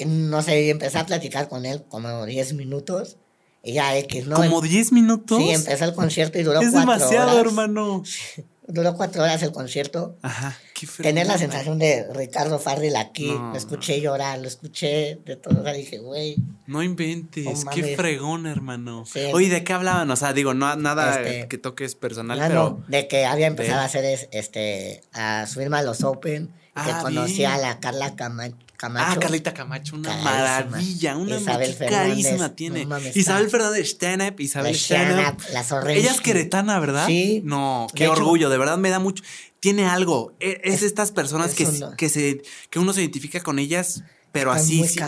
[0.05, 3.17] no sé, empecé a platicar con él como 10 minutos.
[3.61, 4.37] Y ya X, ¿no?
[4.37, 5.37] ¿Como 10 minutos?
[5.37, 7.03] Sí, empezó el concierto y duró es cuatro horas.
[7.03, 8.03] Es demasiado, hermano.
[8.69, 10.15] duró cuatro horas el concierto.
[10.21, 15.35] Ajá, qué Tener la sensación de Ricardo Farrell aquí, lo escuché llorar, lo escuché de
[15.35, 16.37] todo, o dije, güey.
[16.67, 19.03] No inventes, qué fregón, hermano.
[19.33, 20.09] Oye, ¿de qué hablaban?
[20.11, 22.81] O sea, digo, no, nada este, que toques personal, pero...
[22.87, 27.55] de que había empezado a hacer, este, a subirme a los Open, que ah, conocía
[27.55, 32.88] a la Carla Camacho Ah, Carlita Camacho, una maravilla, una Isabel carísima tiene.
[33.14, 35.41] Isabel Fernández Stenep, Isabel Stenep.
[35.51, 37.07] La Ella es queretana, ¿verdad?
[37.07, 37.41] Sí.
[37.43, 39.23] No, qué orgullo, de verdad me da mucho.
[39.60, 40.34] Tiene algo.
[40.39, 44.88] E, es, estas personas que, que, se, que uno se identifica con ellas, pero así.
[44.88, 44.99] sí,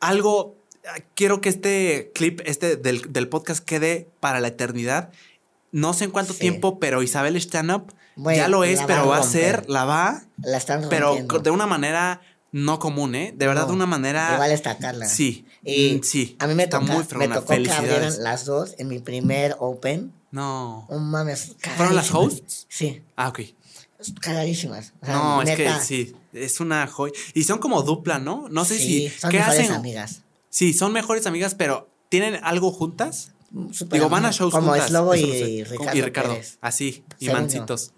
[0.00, 0.56] algo.
[1.14, 5.10] Quiero que este clip, este del, del, podcast quede para la eternidad.
[5.72, 9.68] No sé en cuánto tiempo, pero Isabel Stanop ya lo es, pero va a ser,
[9.68, 10.22] la va.
[10.38, 12.20] La están Pero de una manera
[12.52, 13.34] no común, ¿eh?
[13.36, 14.34] De verdad, de una manera.
[14.34, 15.06] Igual destacarla.
[15.06, 15.46] Sí.
[15.64, 16.36] Y mm, sí.
[16.38, 16.84] A mí me, toca,
[17.16, 20.12] me tocó que abrieran las dos en mi primer Open.
[20.30, 20.86] No.
[20.88, 21.56] Un mames.
[21.76, 22.66] ¿Fueron las hosts?
[22.68, 23.02] Sí.
[23.16, 23.40] Ah, ok.
[24.20, 24.92] Cagadísimas.
[25.02, 26.14] no, es que sí.
[26.32, 27.14] Es una joya.
[27.34, 28.46] Y son como dupla, ¿no?
[28.50, 29.08] No sé si.
[29.08, 30.22] Son ¿qué mejores amigas.
[30.50, 33.32] Sí, son mejores amigas, pero ¿tienen algo juntas?
[33.50, 34.90] Digo, van a shows como juntas.
[34.90, 35.98] Como Slobo y, Ricardo.
[35.98, 36.38] Y Ricardo.
[36.60, 37.04] Así.
[37.18, 37.92] Y Mancitos.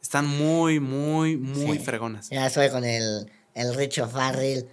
[0.00, 2.28] Están muy, muy, muy fregonas.
[2.30, 4.68] Ya estoy con el el Richo Farrell,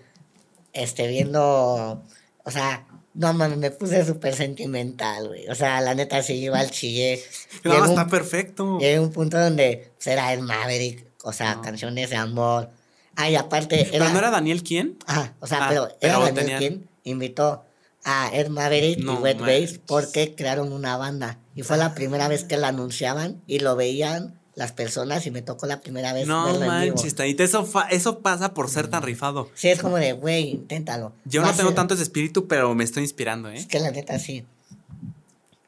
[0.74, 2.04] este, viendo,
[2.44, 5.48] o sea, no mames, me puse súper sentimental, güey.
[5.50, 7.22] O sea, la neta sí iba al chille.
[7.64, 8.80] No, está perfecto.
[8.80, 12.70] Llegué un punto donde pues, el Maverick, o sea, canciones de amor.
[13.16, 13.82] Ay, aparte.
[13.82, 14.98] Era, ¿Pero no era Daniel quién?
[15.06, 17.66] Ah, o sea, pero, era Daniel quien invitó
[18.06, 21.40] a Ed Maverick y Wet Bass porque crearon una banda.
[21.56, 25.42] Y fue la primera vez que la anunciaban y lo veían las personas y me
[25.42, 26.28] tocó la primera vez.
[26.28, 29.50] No manches, eso, eso pasa por ser tan rifado.
[29.56, 31.14] Sí, es como de, güey, inténtalo.
[31.24, 33.56] Yo no tengo tanto ese espíritu, pero me estoy inspirando, ¿eh?
[33.56, 34.46] Es que la neta sí.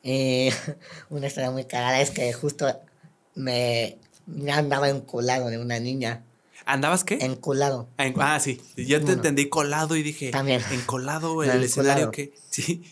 [0.03, 0.51] Eh,
[1.09, 2.68] una historia muy cagada es que justo
[3.34, 3.97] me,
[4.51, 6.23] andaba enculado de una niña.
[6.65, 7.18] ¿Andabas qué?
[7.22, 7.88] Enculado.
[7.97, 8.61] ah, sí.
[8.76, 10.31] Yo te entendí colado y dije.
[10.31, 10.61] También.
[10.72, 12.34] Encolado el escenario que.
[12.49, 12.84] Sí.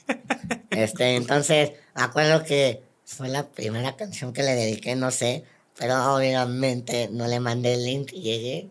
[0.70, 5.44] Este, entonces, acuerdo que fue la primera canción que le dediqué, no sé,
[5.80, 8.70] pero obviamente no le mandé el link y llegué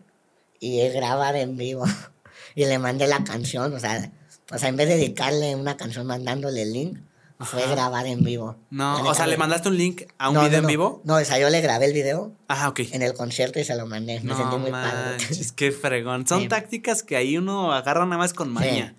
[0.59, 1.83] y es grabar en vivo.
[2.55, 4.11] y le mandé la canción, o sea,
[4.55, 6.99] sea, en vez de dedicarle una canción mandándole el link,
[7.39, 8.57] fue grabar en vivo.
[8.69, 11.01] No, o sea, ¿le mandaste un link a un video en vivo?
[11.05, 12.33] No, o sea, yo le grabé el video.
[12.47, 12.81] Ajá, ok.
[12.91, 14.19] En el concierto y se lo mandé.
[14.19, 15.17] Me sentí muy padre.
[15.55, 16.27] qué fregón.
[16.27, 18.93] Son tácticas que ahí uno agarra nada más con maña.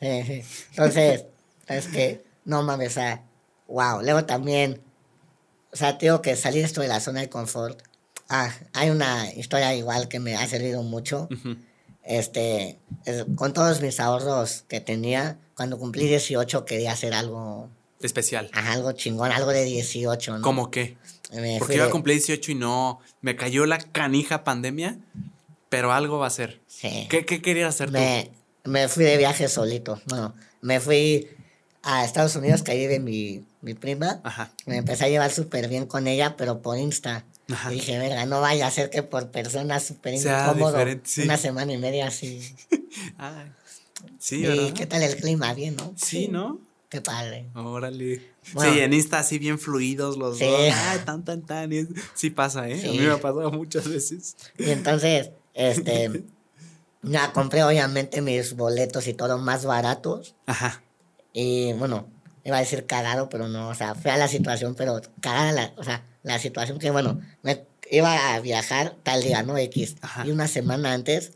[0.00, 0.42] Sí, sí.
[0.70, 1.24] Entonces,
[1.66, 3.24] es que, no mames, o sea,
[3.68, 4.02] wow.
[4.02, 4.82] Luego también
[5.72, 7.82] o sea, tengo que salir esto de la zona de confort.
[8.28, 11.28] Ah, hay una historia igual que me ha servido mucho.
[12.04, 12.78] este,
[13.36, 17.70] con todos mis ahorros que tenía, cuando cumplí 18 quería hacer algo...
[18.00, 18.50] Especial.
[18.52, 20.42] algo chingón, algo de 18, ¿no?
[20.42, 20.96] ¿Cómo qué?
[21.58, 24.98] Porque iba a cumplir 18 y no, me cayó la canija pandemia,
[25.68, 26.60] pero algo va a ser.
[26.66, 27.06] Sí.
[27.08, 28.30] ¿Qué, qué querías hacer me,
[28.64, 28.70] tú?
[28.70, 30.02] Me fui de viaje solito.
[30.06, 31.28] Bueno, me fui
[31.82, 34.20] a Estados Unidos, que ahí vive mi, mi prima.
[34.22, 34.52] Ajá.
[34.66, 37.24] Me empecé a llevar súper bien con ella, pero por Insta.
[37.70, 40.76] Y dije, verga, no vaya a ser que por persona súper incómodo.
[41.24, 42.40] Una semana y media así.
[44.18, 45.52] sí, ¿Y qué tal el clima?
[45.52, 45.92] Bien, ¿no?
[45.96, 46.60] Sí, ¿no?
[46.88, 47.46] Qué padre.
[47.54, 48.22] Órale.
[48.44, 50.48] sí, en Insta así bien fluidos los dos.
[50.60, 51.70] Ay, tan, tan, tan.
[52.14, 52.80] Sí pasa, ¿eh?
[52.86, 54.36] A mí me ha pasado muchas veces.
[54.58, 56.24] Y entonces, este,
[57.02, 60.34] ya compré obviamente mis boletos y todo más baratos.
[60.46, 60.81] Ajá.
[61.32, 62.06] Y bueno,
[62.44, 65.84] iba a decir cagado, pero no, o sea, fea la situación, pero cagada la, o
[65.84, 69.56] sea, la situación que, bueno, me iba a viajar tal día, ¿no?
[69.58, 69.96] X.
[70.24, 71.32] Y una semana antes,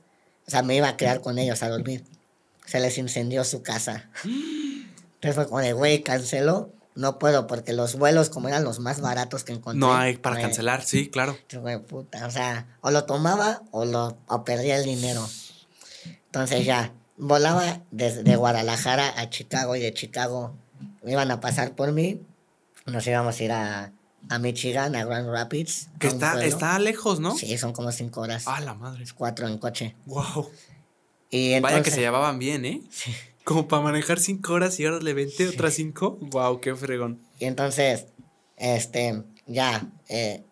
[0.46, 2.04] o sea, me iba a quedar con ellos a dormir.
[2.64, 4.10] Se les incendió su casa.
[4.24, 6.72] Entonces fue como de, güey, cancelo.
[6.94, 9.78] No puedo, porque los vuelos, como eran los más baratos que encontré.
[9.78, 11.36] No hay para cancelar, sí, claro.
[11.52, 15.28] Güey, puta, o sea, o lo tomaba o, lo, o perdía el dinero.
[16.24, 20.54] Entonces ya, volaba desde Guadalajara a Chicago y de Chicago
[21.02, 22.20] me iban a pasar por mí.
[22.86, 23.92] Nos íbamos a ir a,
[24.28, 25.88] a Michigan, a Grand Rapids.
[25.98, 27.36] Que está, está lejos, ¿no?
[27.36, 28.44] Sí, son como cinco horas.
[28.46, 29.04] Ah, la madre.
[29.16, 29.94] Cuatro en coche.
[30.06, 30.50] Wow.
[31.30, 32.82] Y Vaya que se llevaban bien, ¿eh?
[32.90, 33.12] Sí.
[33.44, 36.18] Como para manejar cinco horas y ahora le vente otras cinco.
[36.20, 37.20] Wow, qué fregón.
[37.38, 38.06] Y entonces,
[38.56, 40.42] este, ya, eh,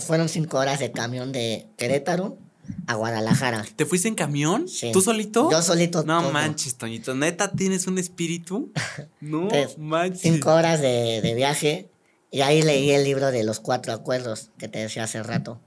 [0.00, 2.38] fueron cinco horas de camión de Querétaro
[2.86, 3.64] a Guadalajara.
[3.76, 4.68] ¿Te fuiste en camión?
[4.68, 4.90] Sí.
[4.92, 5.50] ¿Tú solito?
[5.50, 6.04] Yo solito.
[6.04, 7.14] No manches, Toñito.
[7.14, 8.72] ¿Neta tienes un espíritu?
[9.20, 10.22] No manches.
[10.22, 11.90] Cinco horas de, de, viaje.
[12.30, 15.60] Y ahí leí el libro de los cuatro acuerdos que te decía hace rato.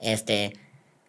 [0.00, 0.52] Este,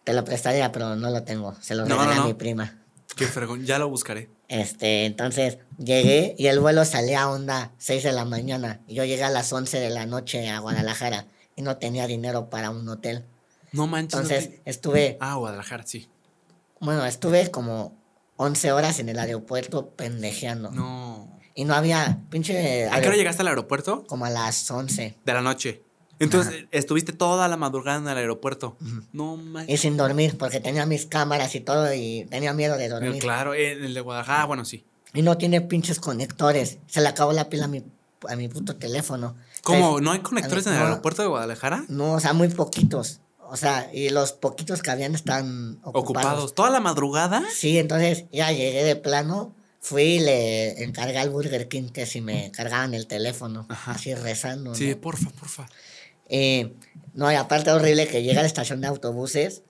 [0.04, 1.54] te lo prestaría, pero no lo tengo.
[1.60, 2.78] Se lo regalé a mi prima.
[3.16, 4.30] Qué fregón, ya lo buscaré.
[4.48, 8.80] Este, entonces llegué y el vuelo salía a onda 6 de la mañana.
[8.86, 11.26] Y yo llegué a las 11 de la noche a Guadalajara
[11.56, 13.24] y no tenía dinero para un hotel.
[13.72, 14.20] No manches.
[14.20, 15.16] Entonces estuve.
[15.20, 16.08] Ah, Guadalajara, sí.
[16.80, 17.96] Bueno, estuve como
[18.36, 20.70] 11 horas en el aeropuerto pendejeando.
[20.70, 21.38] No.
[21.54, 22.88] Y no había pinche.
[22.88, 24.06] ¿A qué hora llegaste al aeropuerto?
[24.06, 25.16] Como a las 11.
[25.24, 25.82] De la noche.
[26.20, 28.76] Entonces, estuviste toda la madrugada en el aeropuerto.
[29.12, 29.74] No manches.
[29.74, 33.20] Y sin dormir, porque tenía mis cámaras y todo y tenía miedo de dormir.
[33.20, 34.84] Claro, en el de Guadalajara, bueno, sí.
[35.14, 36.78] Y no tiene pinches conectores.
[36.86, 37.84] Se le acabó la pila a mi,
[38.28, 39.36] a mi puto teléfono.
[39.62, 40.00] ¿Cómo?
[40.00, 41.84] ¿No hay conectores en el aeropuerto de Guadalajara?
[41.88, 43.20] No, o sea, muy poquitos.
[43.50, 46.02] O sea, y los poquitos que habían están ocupados.
[46.02, 46.54] ¿Ocupados?
[46.54, 47.42] ¿Toda la madrugada?
[47.50, 49.54] Sí, entonces ya llegué de plano.
[49.80, 53.66] Fui y le encargué al Burger King que si me cargaban el teléfono.
[53.86, 54.74] Así rezando.
[54.74, 55.68] Sí, porfa, porfa.
[56.28, 56.74] Eh,
[57.14, 59.62] no, y aparte horrible que llega a la estación de autobuses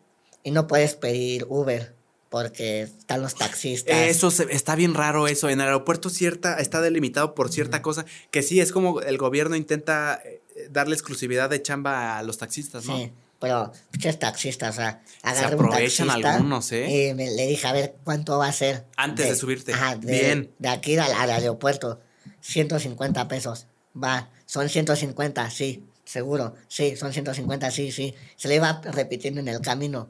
[0.42, 1.94] y no puedes pedir Uber
[2.30, 3.96] porque están los taxistas.
[3.96, 5.48] Eso está bien raro eso.
[5.48, 9.54] En el aeropuerto cierta, está delimitado por cierta cosa, que sí es como el gobierno
[9.54, 12.96] intenta eh, darle exclusividad de chamba a los taxistas, ¿no?
[12.96, 17.10] Sí pero muchos taxistas, o sea, agarré un taxista algunos, ¿eh?
[17.10, 18.86] Y me, le dije, a ver, ¿cuánto va a ser?
[18.96, 19.72] Antes de, subirte.
[19.72, 20.54] Ajá, de, Bien.
[20.58, 22.00] De aquí al, aeropuerto,
[22.40, 23.66] 150 pesos.
[23.96, 26.54] Va, son 150, sí, seguro.
[26.66, 28.14] Sí, son 150, sí, sí.
[28.36, 30.08] Se le iba repitiendo en el camino.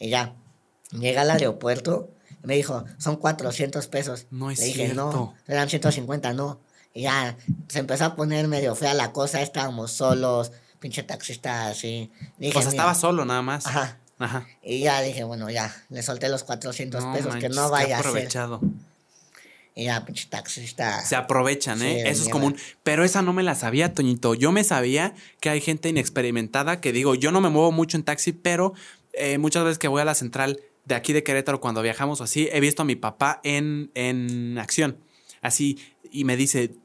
[0.00, 0.34] Y ya,
[0.90, 2.10] llega al aeropuerto
[2.42, 4.26] y me dijo, son 400 pesos.
[4.30, 6.60] No es Le dije, no, eran 150, no.
[6.92, 7.36] Y ya,
[7.68, 10.52] se empezó a poner medio fea la cosa, estábamos solos
[10.84, 12.10] pinche taxista así.
[12.36, 13.66] Dije, o sea, estaba solo nada más.
[13.66, 13.96] Ajá.
[14.18, 14.46] Ajá.
[14.62, 18.28] Y ya dije, bueno, ya, le solté los 400 pesos, que no vaya a ser.
[19.74, 21.00] Y ya, pinche taxista.
[21.00, 22.10] Se aprovechan, ¿eh?
[22.10, 22.54] Eso es común.
[22.82, 24.34] Pero esa no me la sabía, Toñito.
[24.34, 28.02] Yo me sabía que hay gente inexperimentada que digo, yo no me muevo mucho en
[28.02, 28.74] taxi, pero
[29.14, 32.24] eh, muchas veces que voy a la central de aquí de Querétaro cuando viajamos o
[32.24, 34.98] así, he visto a mi papá en, en acción.
[35.40, 35.78] Así,
[36.14, 36.76] y me dice,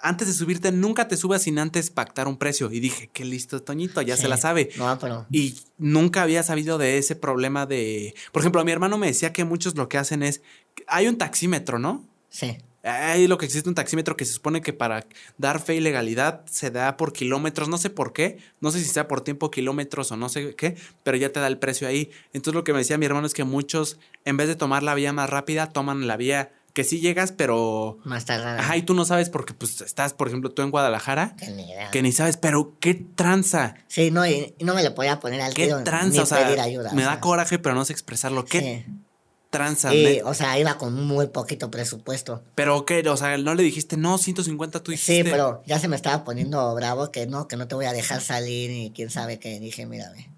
[0.00, 2.72] antes de subirte, nunca te subas sin antes pactar un precio.
[2.72, 4.70] Y dije, qué listo, Toñito, ya se la sabe.
[4.78, 5.26] No, pero...
[5.30, 8.14] Y nunca había sabido de ese problema de.
[8.32, 10.40] Por ejemplo, mi hermano me decía que muchos lo que hacen es.
[10.86, 12.02] Hay un taxímetro, ¿no?
[12.30, 12.56] Sí.
[12.82, 15.06] Hay lo que existe un taxímetro que se supone que para
[15.36, 18.86] dar fe y legalidad se da por kilómetros, no sé por qué, no sé si
[18.86, 22.10] sea por tiempo kilómetros o no sé qué, pero ya te da el precio ahí.
[22.32, 24.94] Entonces lo que me decía mi hermano es que muchos, en vez de tomar la
[24.94, 27.98] vía más rápida, toman la vía que sí llegas, pero.
[28.04, 28.60] Más tardada.
[28.60, 31.34] Ajá, y tú no sabes porque, pues, estás, por ejemplo, tú en Guadalajara.
[31.90, 33.74] Que ni, sabes, pero qué tranza.
[33.88, 36.92] Sí, no, y, no me le podía poner al Qué tranza, o sea, pedir ayuda.
[36.92, 38.44] Me da coraje, pero no sé expresarlo.
[38.44, 38.86] Qué
[39.50, 39.92] tranza.
[39.92, 42.44] Y, o sea, iba con muy poquito presupuesto.
[42.54, 43.00] Pero, ¿qué?
[43.08, 45.24] O sea, no le dijiste, no, 150 tú dijiste.
[45.24, 47.92] Sí, pero ya se me estaba poniendo bravo que no, que no te voy a
[47.92, 49.58] dejar salir y quién sabe qué.
[49.58, 50.30] Dije, mírame.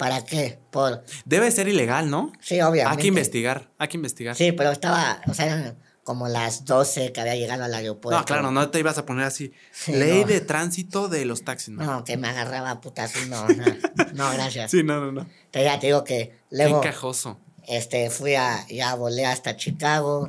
[0.00, 0.58] ¿Para qué?
[0.70, 1.04] Por...
[1.26, 2.32] Debe ser ilegal, ¿no?
[2.40, 2.90] Sí, obviamente.
[2.90, 4.34] Hay que investigar, hay que investigar.
[4.34, 8.18] Sí, pero estaba, o sea, eran como las 12 que había llegado al aeropuerto.
[8.18, 9.52] No, claro, no te ibas a poner así.
[9.88, 11.84] Ley de tránsito de los taxis, ¿no?
[11.84, 13.64] No, que me agarraba putas, no, no,
[14.14, 14.70] no, gracias.
[14.70, 15.26] Sí, no, no, no.
[15.50, 16.80] Te, ya te digo que luego...
[16.80, 17.38] Qué encajoso.
[17.68, 20.28] Este, fui a, ya volé hasta Chicago,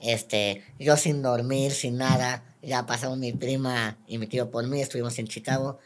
[0.00, 4.82] este, yo sin dormir, sin nada, ya pasaron mi prima y mi tío por mí,
[4.82, 5.78] estuvimos en Chicago.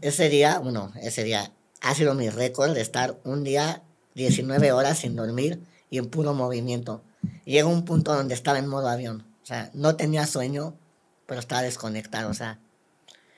[0.00, 3.82] Ese día, bueno, ese día, ha sido mi récord de estar un día
[4.14, 7.02] 19 horas sin dormir y en puro movimiento.
[7.44, 9.26] Llegó un punto donde estaba en modo avión.
[9.42, 10.74] O sea, no tenía sueño,
[11.26, 12.58] pero estaba desconectado, o sea.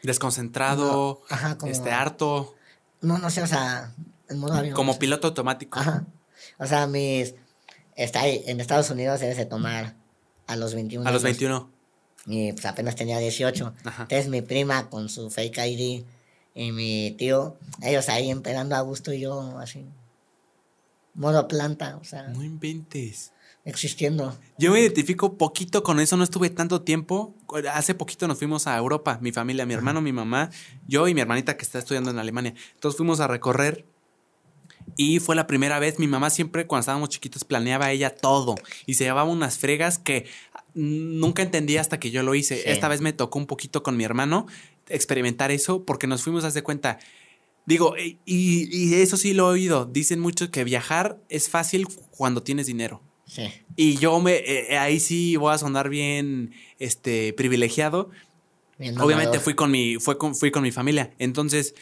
[0.02, 1.22] Desconcentrado,
[1.66, 2.54] este, harto.
[3.00, 3.94] No, no sé, o sea,
[4.28, 4.74] en modo avión.
[4.74, 5.78] Como piloto automático.
[5.78, 6.06] Ajá.
[6.58, 7.34] O sea, mis.
[7.96, 9.94] Está ahí, en Estados Unidos debes de tomar
[10.46, 11.06] a los 21.
[11.08, 11.70] A los 21.
[12.26, 13.74] Y pues apenas tenía 18.
[13.84, 16.04] Entonces mi prima con su fake ID
[16.54, 19.86] y mi tío, ellos ahí empezando a gusto y yo así,
[21.14, 22.24] modo planta, o sea.
[22.28, 23.32] No inventes.
[23.64, 24.38] Existiendo.
[24.58, 27.34] Yo me identifico poquito con eso, no estuve tanto tiempo.
[27.72, 30.50] Hace poquito nos fuimos a Europa, mi familia, mi hermano, mi mamá,
[30.88, 32.54] yo y mi hermanita que está estudiando en Alemania.
[32.74, 33.84] Entonces fuimos a recorrer
[34.96, 38.54] y fue la primera vez, mi mamá siempre cuando estábamos chiquitos planeaba ella todo
[38.86, 40.26] y se llevaba unas fregas que
[40.74, 42.72] nunca entendí hasta que yo lo hice.
[42.72, 44.46] Esta vez me tocó un poquito con mi hermano
[44.90, 46.98] experimentar eso porque nos fuimos a hacer cuenta.
[47.66, 49.84] Digo, y, y, eso sí lo he oído.
[49.84, 53.02] Dicen mucho que viajar es fácil cuando tienes dinero.
[53.26, 53.48] Sí.
[53.76, 58.10] Y yo me eh, ahí sí voy a sonar bien este privilegiado.
[58.98, 61.12] Obviamente fui con mi fue con, fui con mi familia.
[61.18, 61.74] Entonces,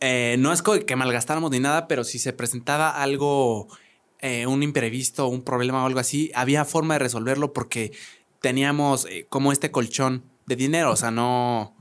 [0.00, 3.68] eh, no es que malgastáramos ni nada, pero si se presentaba algo
[4.20, 7.92] eh, un imprevisto, un problema o algo así, había forma de resolverlo porque
[8.40, 11.74] teníamos como este colchón de dinero, o sea, no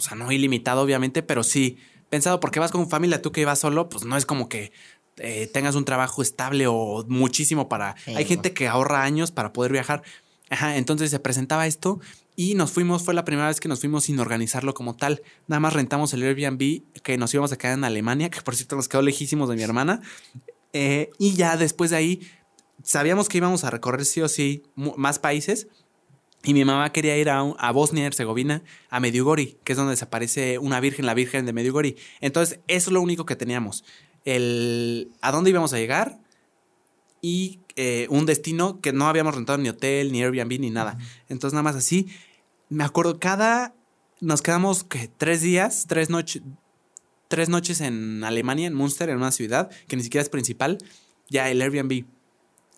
[0.00, 1.76] o sea, no ilimitado, obviamente, pero sí
[2.08, 4.72] pensado porque vas con familia, tú que vas solo, pues no es como que
[5.18, 7.96] eh, tengas un trabajo estable o muchísimo para...
[8.06, 10.02] Hay gente que ahorra años para poder viajar.
[10.48, 12.00] Ajá, entonces se presentaba esto
[12.34, 15.20] y nos fuimos, fue la primera vez que nos fuimos sin organizarlo como tal.
[15.46, 18.76] Nada más rentamos el Airbnb que nos íbamos a quedar en Alemania, que por cierto
[18.76, 20.00] nos quedó lejísimos de mi hermana.
[20.72, 22.20] Eh, y ya después de ahí
[22.82, 25.68] sabíamos que íbamos a recorrer sí o sí más países,
[26.42, 29.96] y mi mamá quería ir a, a Bosnia y Herzegovina, a Mediugori, que es donde
[29.96, 31.96] se aparece una virgen, la virgen de Mediugori.
[32.20, 33.84] Entonces, eso es lo único que teníamos.
[34.24, 36.18] El, a dónde íbamos a llegar
[37.20, 40.96] y eh, un destino que no habíamos rentado ni hotel, ni Airbnb, ni nada.
[41.28, 42.08] Entonces, nada más así.
[42.68, 43.74] Me acuerdo, cada.
[44.20, 45.10] Nos quedamos ¿qué?
[45.16, 46.42] tres días, tres noches.
[47.28, 50.78] Tres noches en Alemania, en Münster, en una ciudad que ni siquiera es principal.
[51.28, 52.04] Ya el Airbnb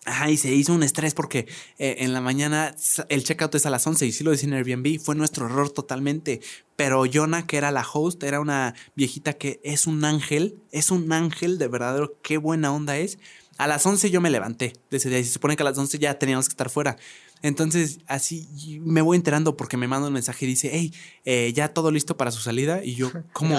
[0.05, 1.47] Ajá, y se hizo un estrés porque
[1.77, 2.75] eh, en la mañana
[3.07, 5.69] el checkout es a las 11 y sí lo decía en Airbnb, fue nuestro error
[5.69, 6.41] totalmente.
[6.75, 11.11] Pero Jonah, que era la host, era una viejita que es un ángel, es un
[11.13, 13.17] ángel de verdadero, qué buena onda es.
[13.63, 15.77] A las 11 yo me levanté de ese día y se supone que a las
[15.77, 16.97] 11 ya teníamos que estar fuera.
[17.41, 18.45] Entonces, así
[18.83, 22.17] me voy enterando porque me manda un mensaje y dice, hey, eh, ya todo listo
[22.17, 22.83] para su salida.
[22.83, 23.57] Y yo, ¿cómo?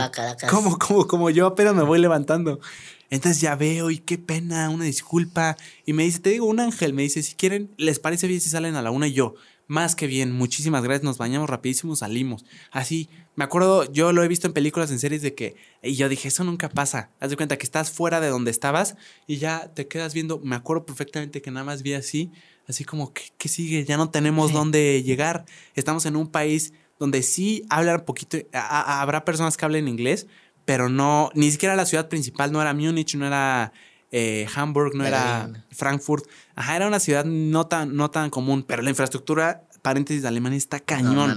[0.51, 1.31] ¿Cómo, cómo, cómo?
[1.31, 2.61] Yo apenas me voy levantando.
[3.09, 5.57] Entonces ya veo y qué pena, una disculpa.
[5.87, 8.51] Y me dice, te digo, un ángel, me dice, si quieren, ¿les parece bien si
[8.51, 9.09] salen a la una?
[9.09, 9.37] Y yo,
[9.67, 12.45] más que bien, muchísimas gracias, nos bañamos rapidísimo, salimos.
[12.71, 16.09] Así, me acuerdo, yo lo he visto en películas, en series de que, y yo
[16.09, 17.11] dije, eso nunca pasa.
[17.21, 18.97] Haz de cuenta que estás fuera de donde estabas
[19.27, 22.31] y ya te quedas viendo, me acuerdo perfectamente que nada más vi así,
[22.69, 23.85] así como, ¿qué, sigue?
[23.85, 25.45] Ya no tenemos dónde llegar.
[25.75, 30.27] Estamos en un país donde sí hablan poquito, habrá personas que hablen inglés,
[30.65, 33.73] pero no, ni siquiera la ciudad principal, no era Múnich, no era
[34.17, 36.25] eh, Hamburg, no era Frankfurt.
[36.55, 40.57] Ajá, era una ciudad no tan, no tan común, pero la infraestructura, paréntesis de Alemania,
[40.57, 41.37] está cañón.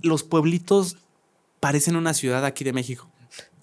[0.00, 0.96] Los pueblitos
[1.60, 3.08] parecen una ciudad aquí de México.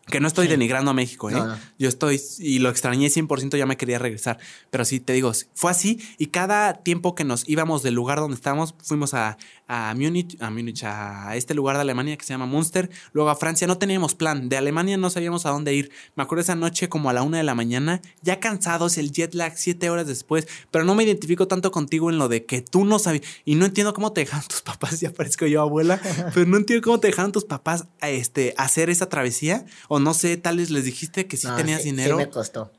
[0.07, 1.35] Que no estoy denigrando a México, ¿eh?
[1.79, 4.37] Yo estoy, y lo extrañé 100%, ya me quería regresar.
[4.69, 5.99] Pero sí, te digo, fue así.
[6.17, 10.49] Y cada tiempo que nos íbamos del lugar donde estábamos, fuimos a, a Múnich, a
[10.49, 14.15] Múnich, a este lugar de Alemania que se llama Munster, luego a Francia, no teníamos
[14.15, 14.49] plan.
[14.49, 15.91] De Alemania no sabíamos a dónde ir.
[16.15, 19.33] Me acuerdo esa noche como a la una de la mañana, ya cansados, el jet
[19.33, 22.85] lag siete horas después, pero no me identifico tanto contigo en lo de que tú
[22.85, 23.23] no sabías.
[23.43, 25.99] Y no entiendo cómo te dejaron tus papás, ya parezco yo abuela,
[26.33, 30.13] pero no entiendo cómo te dejaron tus papás a este, hacer esa travesía o no
[30.13, 32.17] sé, tal vez les dijiste que sí tenías dinero.
[32.17, 32.71] Sí me costó.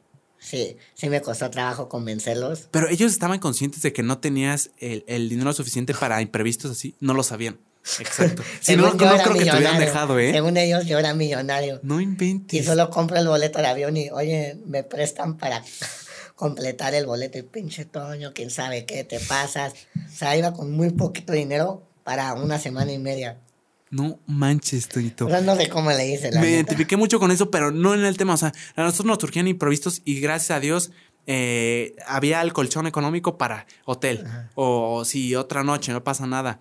[0.47, 2.69] Sí, sí me costó trabajo convencerlos.
[2.71, 6.95] Pero ellos estaban conscientes de que no tenías el, dinero suficiente para imprevistos así.
[7.01, 7.59] No lo sabían.
[7.99, 8.45] Exacto.
[8.61, 10.31] si no, no creo que te hubieran dejado, ¿eh?
[10.31, 11.81] Según ellos, yo era millonario.
[11.83, 12.61] No inventes.
[12.61, 15.65] Y solo compro el boleto de avión y, oye, me prestan para
[16.37, 17.39] completar el boleto.
[17.39, 19.75] Y pinche Toño, quién sabe qué, te pasas.
[19.97, 23.41] O sea, iba con muy poquito dinero para una semana y media.
[23.91, 25.29] No manches, Toñito.
[25.29, 26.31] No, no sé cómo le hice.
[26.33, 28.35] La Me identifiqué mucho con eso, pero no en el tema.
[28.35, 30.91] O sea, a nosotros nos surgían improvisos y gracias a Dios
[31.27, 34.25] eh, había el colchón económico para hotel.
[34.55, 36.61] O si otra noche no pasa nada.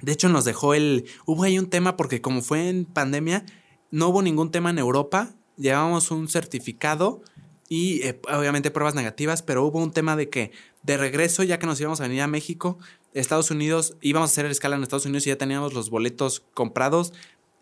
[0.00, 1.06] De hecho, nos dejó el.
[1.24, 3.44] Hubo ahí un tema porque, como fue en pandemia,
[3.90, 5.30] no hubo ningún tema en Europa.
[5.56, 7.22] Llevábamos un certificado
[7.68, 10.52] y eh, obviamente pruebas negativas, pero hubo un tema de que
[10.82, 12.78] de regreso, ya que nos íbamos a venir a México,
[13.20, 17.12] Estados Unidos, íbamos a hacer escala en Estados Unidos y ya teníamos los boletos comprados.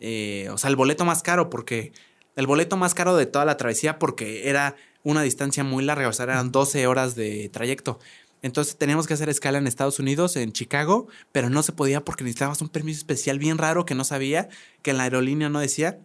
[0.00, 1.92] Eh, o sea, el boleto más caro, porque
[2.36, 6.12] el boleto más caro de toda la travesía, porque era una distancia muy larga, o
[6.12, 7.98] sea, eran 12 horas de trayecto.
[8.42, 12.24] Entonces teníamos que hacer escala en Estados Unidos, en Chicago, pero no se podía porque
[12.24, 14.48] necesitabas un permiso especial bien raro que no sabía,
[14.82, 15.98] que en la aerolínea no decía.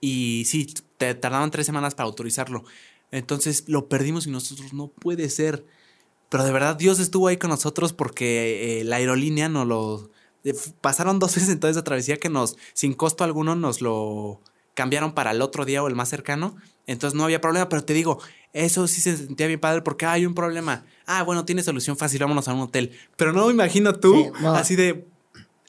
[0.00, 0.66] Y sí,
[0.98, 2.64] te tardaban tres semanas para autorizarlo.
[3.10, 5.64] Entonces lo perdimos y nosotros no puede ser.
[6.28, 10.10] Pero de verdad Dios estuvo ahí con nosotros porque eh, la aerolínea nos lo...
[10.44, 14.40] Eh, pasaron dos veces entonces esa travesía que nos, sin costo alguno, nos lo
[14.74, 16.56] cambiaron para el otro día o el más cercano.
[16.86, 18.20] Entonces no había problema, pero te digo,
[18.52, 20.84] eso sí se sentía bien padre porque hay un problema.
[21.06, 22.92] Ah, bueno, tiene solución fácil, vámonos a un hotel.
[23.16, 25.06] Pero no me imagino tú, así de,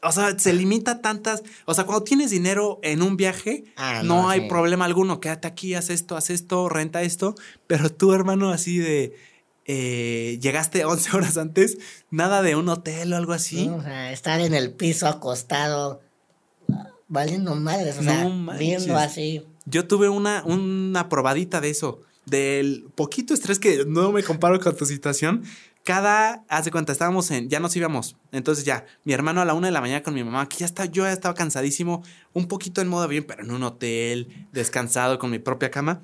[0.01, 1.43] o sea, se limita tantas.
[1.65, 5.19] O sea, cuando tienes dinero en un viaje, ah, no, hay problema alguno.
[5.19, 7.35] Quédate aquí, haz esto, haz esto, renta esto.
[7.67, 9.15] Pero tú, hermano, así de.
[9.71, 11.77] Eh, llegaste 11 horas antes,
[12.09, 13.69] nada de un hotel o algo así.
[13.69, 16.01] o sea, estar en el piso acostado,
[17.07, 18.27] valiendo madres, o sea,
[18.57, 19.45] viendo así.
[19.65, 24.75] Yo tuve una, una probadita de eso, del poquito estrés que no me comparo con
[24.75, 25.43] tu situación,
[25.83, 28.15] cada, hace cuenta, estábamos en, ya nos íbamos.
[28.31, 30.65] Entonces ya, mi hermano a la una de la mañana con mi mamá, que ya
[30.65, 35.19] está, yo ya estaba cansadísimo, un poquito en modo bien, pero en un hotel, descansado
[35.19, 36.01] con mi propia cama.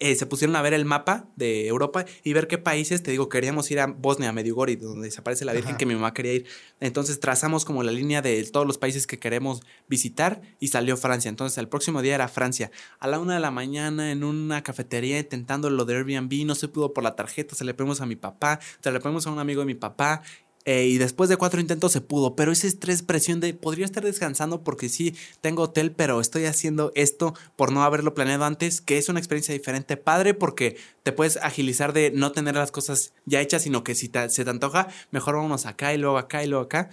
[0.00, 3.28] Eh, se pusieron a ver el mapa de Europa y ver qué países, te digo,
[3.28, 6.46] queríamos ir a Bosnia, a Medjugorje, donde desaparece la Virgen, que mi mamá quería ir.
[6.80, 11.28] Entonces trazamos como la línea de todos los países que queremos visitar y salió Francia.
[11.28, 12.70] Entonces el próximo día era Francia.
[12.98, 16.68] A la una de la mañana en una cafetería intentando lo de Airbnb, no se
[16.68, 19.38] pudo por la tarjeta, se le pedimos a mi papá, se le pedimos a un
[19.38, 20.22] amigo de mi papá
[20.66, 24.02] eh, y después de cuatro intentos se pudo, pero ese estrés, presión de podría estar
[24.02, 28.96] descansando porque sí tengo hotel, pero estoy haciendo esto por no haberlo planeado antes, que
[28.96, 33.42] es una experiencia diferente, padre, porque te puedes agilizar de no tener las cosas ya
[33.42, 36.64] hechas, sino que si se te antoja, mejor vámonos acá y luego acá y luego
[36.64, 36.88] acá.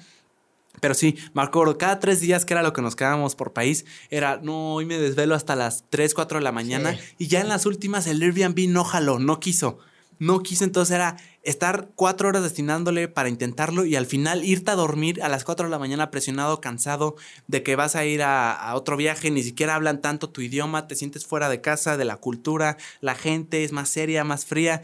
[0.82, 3.86] Pero sí, me acuerdo, cada tres días, que era lo que nos quedábamos por país,
[4.10, 6.98] era, no, hoy me desvelo hasta las 3, 4 de la mañana.
[7.18, 9.80] Y ya en las últimas el Airbnb no jaló, no quiso
[10.22, 14.76] no quise, entonces era estar cuatro horas destinándole para intentarlo y al final irte a
[14.76, 17.16] dormir a las cuatro de la mañana presionado, cansado
[17.48, 20.96] de que vas a ir a, otro viaje, ni siquiera hablan tanto tu idioma, te
[20.96, 24.82] sientes fuera de casa, de la cultura, la gente es más seria, más fría.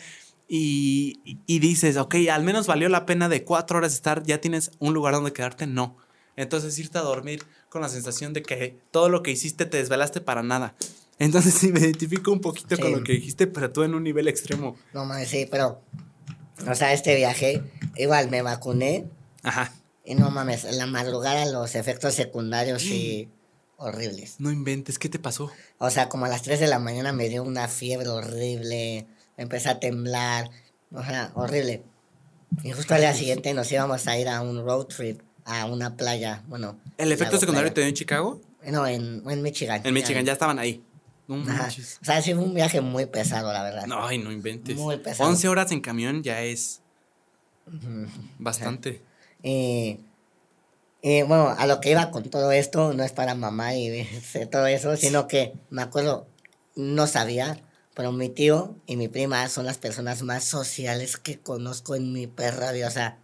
[0.50, 4.72] Y, y dices, ok, al menos valió la pena de cuatro horas estar, ya tienes
[4.80, 5.98] un lugar donde quedarte, no.
[6.38, 10.22] Entonces irte a dormir con la sensación de que todo lo que hiciste te desvelaste
[10.22, 10.76] para nada.
[11.20, 14.28] Entonces sí me identifico un poquito con lo que dijiste, pero tú en un nivel
[14.28, 14.78] extremo.
[14.94, 15.82] No mames, sí, pero.
[16.66, 17.62] O sea, este viaje,
[17.96, 19.06] igual me vacuné.
[19.44, 19.74] Ajá.
[20.04, 23.30] Y no mames, en la madrugada los efectos secundarios sí.
[23.78, 24.36] horribles.
[24.40, 25.52] No inventes, ¿qué te pasó?
[25.78, 29.06] O sea, como a las 3 de la mañana me dio una fiebre horrible,
[29.38, 30.50] me empecé a temblar,
[30.92, 31.84] o sea, horrible.
[32.64, 35.96] Y justo al día siguiente nos íbamos a ir a un road trip a una
[35.96, 36.80] playa, bueno.
[36.98, 38.42] ¿El efecto secundario te dio en Chicago?
[38.66, 39.82] No, en, en Michigan.
[39.84, 40.84] En Michigan, ya estaban ahí.
[41.28, 42.00] No manches.
[42.02, 43.86] O sea, sí fue un viaje muy pesado, la verdad.
[43.86, 44.78] No, ay, no inventes.
[44.78, 45.30] Muy pesado.
[45.30, 46.82] 11 horas en camión ya es
[48.40, 49.02] bastante.
[49.44, 50.00] Y,
[51.02, 54.08] bueno, a lo que iba con todo esto, no es para mamá y
[54.52, 56.28] todo eso, sino que me acuerdo,
[56.76, 57.62] no sabía,
[57.94, 62.28] pero mi tío y mi prima son las personas más sociales que conozco en mi
[62.28, 62.88] perra vida.
[62.88, 63.20] O sea,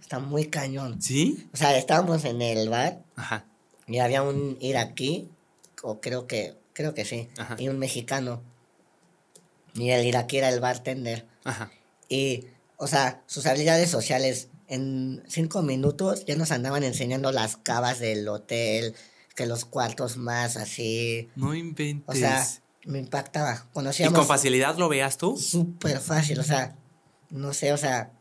[0.00, 1.00] está muy cañón.
[1.00, 1.48] ¿Sí?
[1.52, 3.46] O sea, estábamos en el bar Ajá.
[3.86, 5.28] y había un iraquí,
[5.82, 7.28] o creo que creo que sí,
[7.58, 8.40] y un mexicano.
[9.74, 11.26] Y el iraquí era el bartender.
[11.42, 11.72] Ajá.
[12.08, 12.44] Y,
[12.76, 18.28] o sea, sus habilidades sociales, en cinco minutos ya nos andaban enseñando las cavas del
[18.28, 18.94] hotel,
[19.34, 21.28] que los cuartos más así.
[21.34, 22.16] No inventes.
[22.16, 22.46] O sea,
[22.84, 23.66] me impactaba.
[23.72, 25.36] Conocíamos, ¿Y con facilidad lo veas tú?
[25.36, 26.76] Súper fácil, o sea,
[27.30, 28.12] no sé, o sea,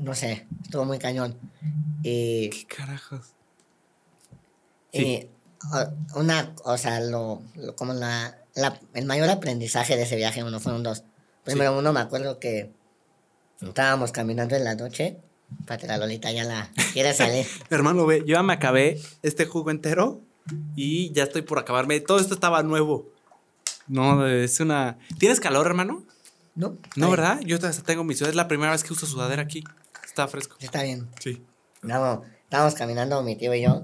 [0.00, 1.38] no sé, estuvo muy cañón.
[2.02, 3.34] Y, ¿Qué carajos?
[4.90, 5.28] Y,
[6.14, 7.42] una, o sea, lo,
[7.76, 8.38] como la,
[8.94, 11.04] el mayor aprendizaje de ese viaje, uno fueron dos.
[11.44, 12.72] Primero uno me acuerdo que
[13.60, 15.18] estábamos caminando en la noche,
[15.66, 17.46] para la Lolita ya la quiere salir.
[17.70, 20.20] Hermano, ve, yo ya me acabé este jugo entero
[20.76, 22.00] y ya estoy por acabarme.
[22.00, 23.10] Todo esto estaba nuevo.
[23.88, 24.98] No, es una...
[25.18, 26.04] ¿Tienes calor, hermano?
[26.54, 26.76] No.
[26.96, 27.40] No, ¿verdad?
[27.44, 28.30] Yo tengo mi sudadera.
[28.30, 29.64] Es la primera vez que uso sudadera aquí.
[30.04, 30.56] Está fresco.
[30.60, 31.08] Está bien.
[31.20, 31.44] Sí.
[31.82, 33.82] No, estábamos caminando mi tío y yo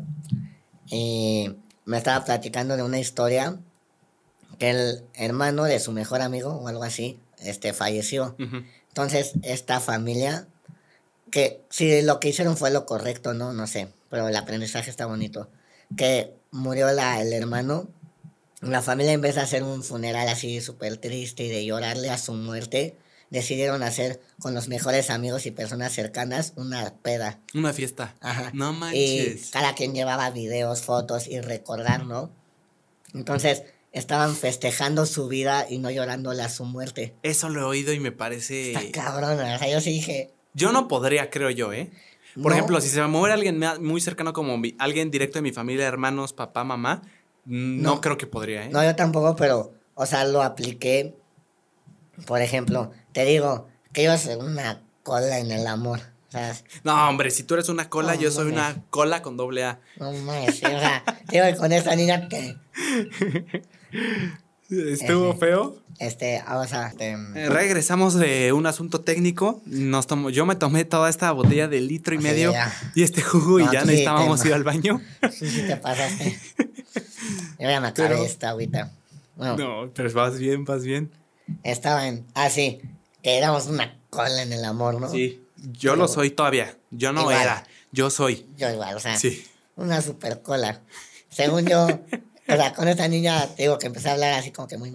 [0.87, 1.57] Y
[1.89, 3.59] me estaba platicando de una historia
[4.59, 8.37] que el hermano de su mejor amigo o algo así, este, falleció.
[8.89, 10.47] Entonces, esta familia,
[11.31, 13.55] que si lo que hicieron fue lo correcto, ¿no?
[13.55, 15.49] No sé, pero el aprendizaje está bonito.
[15.97, 17.89] Que murió la, el hermano,
[18.61, 22.19] la familia en vez de hacer un funeral así súper triste y de llorarle a
[22.19, 22.99] su muerte,
[23.31, 27.41] decidieron hacer con los mejores amigos y personas cercanas una peda.
[27.55, 28.15] Una fiesta.
[28.21, 28.51] Ajá.
[28.55, 29.49] No manches.
[29.49, 32.31] Y cada quien llevaba videos, fotos y recordar, ¿no?
[33.15, 37.15] Entonces, estaban festejando su vida y no llorándole a su muerte.
[37.23, 38.73] Eso lo he oído y me parece.
[38.73, 40.31] Está cabrón, o sea, yo sí dije.
[40.55, 41.91] Yo no podría, creo yo, ¿eh?
[42.41, 45.87] Por ejemplo, si se me muere alguien muy cercano como alguien directo de mi familia,
[45.87, 47.03] hermanos, papá, mamá,
[47.45, 48.69] no, creo que podría, ¿eh?
[48.71, 51.17] No, yo tampoco, pero, o sea, lo apliqué.
[52.27, 56.01] Por ejemplo, te digo que yo soy una cola en el amor.
[56.85, 59.81] no, hombre, si tú eres una cola, yo soy una cola con doble A.
[59.99, 62.57] No mames, o sea, digo, con esa niña que
[64.71, 65.79] ¿Estuvo feo?
[65.99, 69.63] Este, o sea, este, eh, regresamos de un asunto técnico.
[69.65, 72.53] Nos tomo, yo me tomé toda esta botella de litro y medio
[72.95, 75.01] y este jugo y ya necesitábamos ir al baño.
[75.33, 76.39] Sí, sí, te pasaste.
[77.59, 78.93] Yo ya me acabé esta agüita.
[79.37, 81.11] no, pero vas bien, vas bien.
[81.63, 82.27] Estaba en.
[82.35, 82.81] Ah, sí,
[83.23, 85.11] que éramos una cola en el amor, ¿no?
[85.11, 86.77] Sí, yo lo soy todavía.
[86.91, 88.47] Yo no era, yo soy.
[88.57, 89.47] Yo igual, o sea, sí.
[89.77, 90.81] una super cola.
[91.31, 94.69] Según yo, o sea, con esta niña, te digo que empecé a hablar así como
[94.69, 94.93] que muy...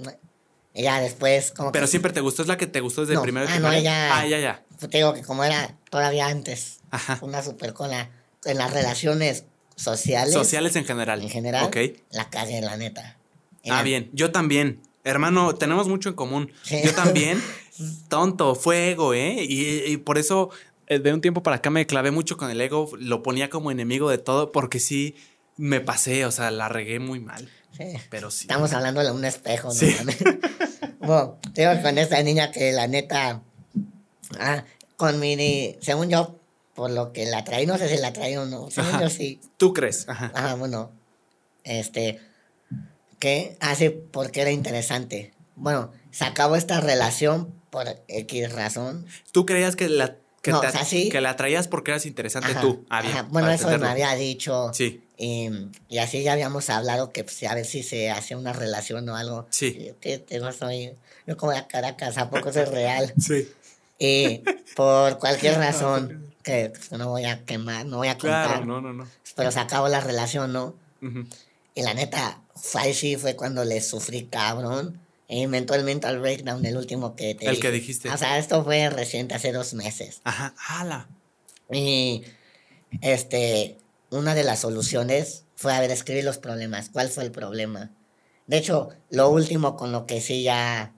[0.75, 3.21] Y ya después como Pero siempre te gustó, es la que te gustó desde el
[3.21, 4.17] primer Ah, no, ella...
[4.17, 4.63] Ah, ya, ya.
[4.79, 6.79] Te digo que como era todavía antes.
[6.89, 7.19] Ajá.
[7.21, 8.09] Una super cola.
[8.43, 10.33] En las relaciones sociales.
[10.33, 11.21] Sociales en general.
[11.21, 11.65] En general.
[11.65, 11.77] Ok.
[12.09, 13.17] La calle, la neta.
[13.69, 14.09] ah, bien.
[14.13, 14.81] Yo también.
[15.03, 16.51] Hermano, tenemos mucho en común.
[16.83, 17.41] Yo también.
[18.07, 19.43] tonto, fuego, ¿eh?
[19.47, 20.49] Y, y, por eso
[20.87, 22.89] eh, de un tiempo para acá me clavé mucho con el ego.
[22.99, 25.15] Lo ponía como enemigo de todo porque sí
[25.57, 27.49] me pasé, o sea, la regué muy mal.
[27.77, 27.85] Sí.
[28.09, 28.41] Pero sí.
[28.41, 29.73] Estamos hablando de un espejo, ¿no?
[29.73, 29.95] Sí.
[30.99, 33.41] bueno, tengo con esta niña que la neta.
[34.39, 34.63] Ah,
[34.95, 35.75] con mi.
[35.81, 36.39] Según yo,
[36.75, 38.69] por lo que la traí, no sé si la traí o no.
[38.69, 39.41] Según yo sí.
[39.57, 40.07] ¿Tú crees?
[40.07, 40.31] Ajá.
[40.35, 40.91] Ajá, bueno.
[41.63, 42.19] Este.
[43.23, 43.55] ¿Qué?
[43.61, 45.31] Hace ah, porque era interesante.
[45.55, 49.05] Bueno, se acabó esta relación por X razón.
[49.31, 50.51] ¿Tú creías que la que,
[51.09, 52.85] que la traías porque eras interesante tú.
[52.89, 54.73] Ah, bueno, eso me había dicho.
[54.73, 55.05] Sí.
[55.15, 55.49] Y,
[55.87, 59.15] y, así ya habíamos hablado que pues, a ver si se hacía una relación o
[59.15, 59.47] algo.
[59.51, 59.93] Sí.
[60.29, 60.91] Yo, no soy,
[61.25, 63.13] yo como de Caracas, ¿a poco es real?
[63.21, 63.49] Sí.
[63.99, 64.43] Y
[64.75, 68.47] por cualquier razón, que pues, no voy a quemar, no voy a contar.
[68.47, 69.07] Claro, no, no, no.
[69.37, 70.75] Pero se acabó la relación, ¿no?
[71.75, 72.41] Y la neta,
[72.93, 74.99] sí fue cuando le sufrí cabrón.
[75.27, 78.09] E inventó el mental breakdown, el último que te El que dijiste.
[78.09, 80.21] O sea, esto fue reciente, hace dos meses.
[80.25, 81.07] Ajá, hala.
[81.71, 82.23] Y
[83.01, 83.77] este,
[84.09, 86.89] una de las soluciones fue a ver, escribir los problemas.
[86.89, 87.91] ¿Cuál fue el problema?
[88.47, 90.93] De hecho, lo último con lo que sí ya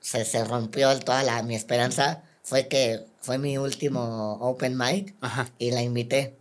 [0.00, 5.50] se, se rompió toda la, mi esperanza fue que fue mi último open mic Ajá.
[5.58, 6.34] y la invité.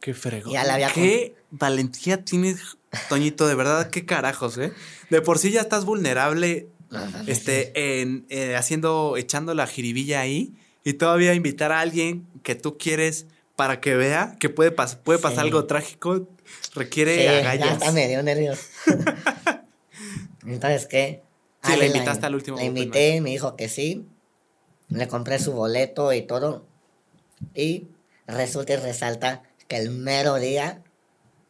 [0.00, 0.54] Qué fregón.
[0.94, 2.60] Qué valentía tienes,
[3.08, 4.72] Toñito, de verdad, qué carajos, ¿eh?
[5.10, 6.68] De por sí ya estás vulnerable,
[7.26, 10.52] este, en, eh, haciendo, echando la jiribilla ahí
[10.84, 15.44] y todavía invitar a alguien que tú quieres para que vea que puede, puede pasar
[15.44, 16.28] algo trágico,
[16.74, 17.68] requiere sí, agallas.
[17.68, 18.62] Ya está medio nervioso.
[20.46, 21.22] Entonces, ¿qué?
[21.62, 22.56] Sí, le invitaste al último.
[22.56, 24.06] La invité, me dijo que sí.
[24.88, 26.66] Le compré su boleto y todo.
[27.54, 27.86] Y
[28.26, 30.82] resulta y resalta que el mero día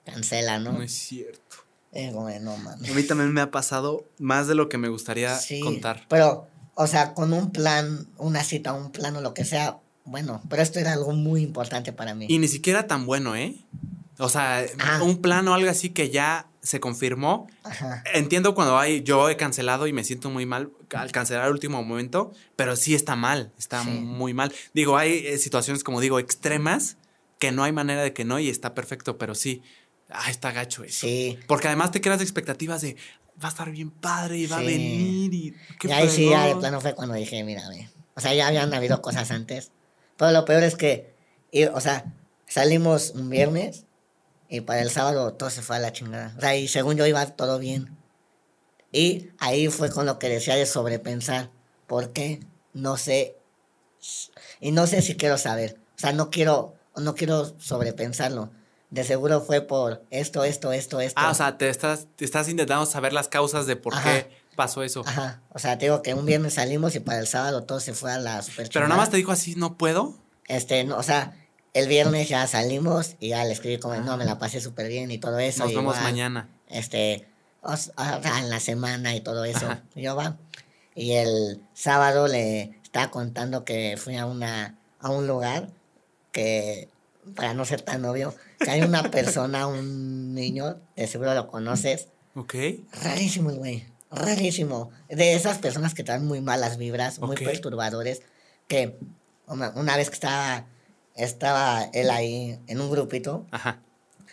[0.04, 0.72] cancela, ¿no?
[0.72, 1.56] No es cierto.
[1.92, 2.78] Eh, bueno, man.
[2.84, 6.06] A mí también me ha pasado más de lo que me gustaría contar.
[6.08, 10.62] Pero, o sea, con un plan, una cita, un plano, lo que sea, bueno, pero
[10.62, 12.26] esto era algo muy importante para mí.
[12.28, 13.64] Y ni siquiera tan bueno, ¿eh?
[14.18, 15.02] O sea, ah.
[15.02, 17.48] un plan o algo así que ya se confirmó.
[17.64, 18.02] Ajá.
[18.14, 21.82] Entiendo cuando hay, yo he cancelado y me siento muy mal al cancelar el último
[21.82, 24.52] momento, pero sí está mal, está muy mal.
[24.72, 26.96] Digo, hay eh, situaciones, como digo, extremas
[27.38, 29.62] que no hay manera de que no y está perfecto, pero sí,
[30.14, 31.06] ah, está gacho eso.
[31.06, 31.38] Sí.
[31.46, 32.96] Porque además te creas expectativas de
[33.42, 36.46] va a estar bien padre y va a venir y qué Y ahí sí, ya
[36.46, 37.62] de plano fue cuando dije, mira,
[38.14, 39.72] o sea, ya habían habido cosas antes
[40.22, 41.16] pero lo peor es que,
[41.74, 42.04] o sea,
[42.46, 43.86] salimos un viernes
[44.48, 46.34] y para el sábado todo se fue a la chingada.
[46.36, 47.96] O sea, y según yo iba todo bien.
[48.92, 51.50] Y ahí fue con lo que decía de sobrepensar.
[51.88, 52.38] ¿Por qué?
[52.74, 53.36] No sé.
[54.60, 55.80] Y no sé si quiero saber.
[55.96, 58.52] O sea, no quiero, no quiero sobrepensarlo.
[58.92, 61.18] De seguro fue por esto, esto, esto, esto.
[61.18, 64.82] Ah, o sea, te estás, te estás intentando saber las causas de por qué pasó
[64.82, 65.02] eso.
[65.06, 65.40] Ajá.
[65.48, 68.12] O sea, te digo que un viernes salimos y para el sábado todo se fue
[68.12, 70.14] a la super Pero nada más te dijo así, no puedo.
[70.46, 71.34] Este, no, o sea,
[71.72, 75.10] el viernes ya salimos y ya le escribí como, no, me la pasé súper bien
[75.10, 75.64] y todo eso.
[75.64, 76.50] Nos vemos mañana.
[76.68, 77.26] Este,
[77.62, 79.68] o sea, en la semana y todo eso.
[79.94, 80.36] Yo va.
[80.94, 85.70] Y el sábado le estaba contando que fui a, una, a un lugar
[86.30, 86.90] que,
[87.34, 92.08] para no ser tan obvio, que hay una persona, un niño, de seguro lo conoces.
[92.34, 92.54] Ok.
[93.02, 93.86] Rarísimo el güey.
[94.10, 94.90] Rarísimo.
[95.08, 98.22] De esas personas que traen muy malas vibras, muy perturbadores,
[98.68, 98.98] que
[99.46, 100.66] una vez que estaba
[101.14, 103.46] estaba él ahí en un grupito.
[103.50, 103.82] Ajá.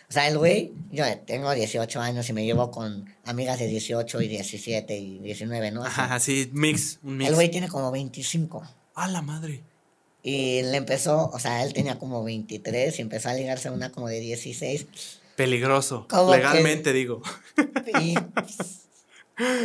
[0.08, 4.22] O sea, el güey, yo tengo 18 años y me llevo con amigas de 18
[4.22, 5.84] y 17 y 19, ¿no?
[5.84, 7.28] Ajá, así, mix, un mix.
[7.28, 8.62] El güey tiene como 25.
[8.94, 9.62] ¡A la madre!
[10.22, 13.90] Y le empezó, o sea, él tenía como 23 y empezó a ligarse a una
[13.90, 14.86] como de 16.
[15.36, 16.06] Peligroso.
[16.30, 17.22] Legalmente digo.
[18.00, 18.16] Y,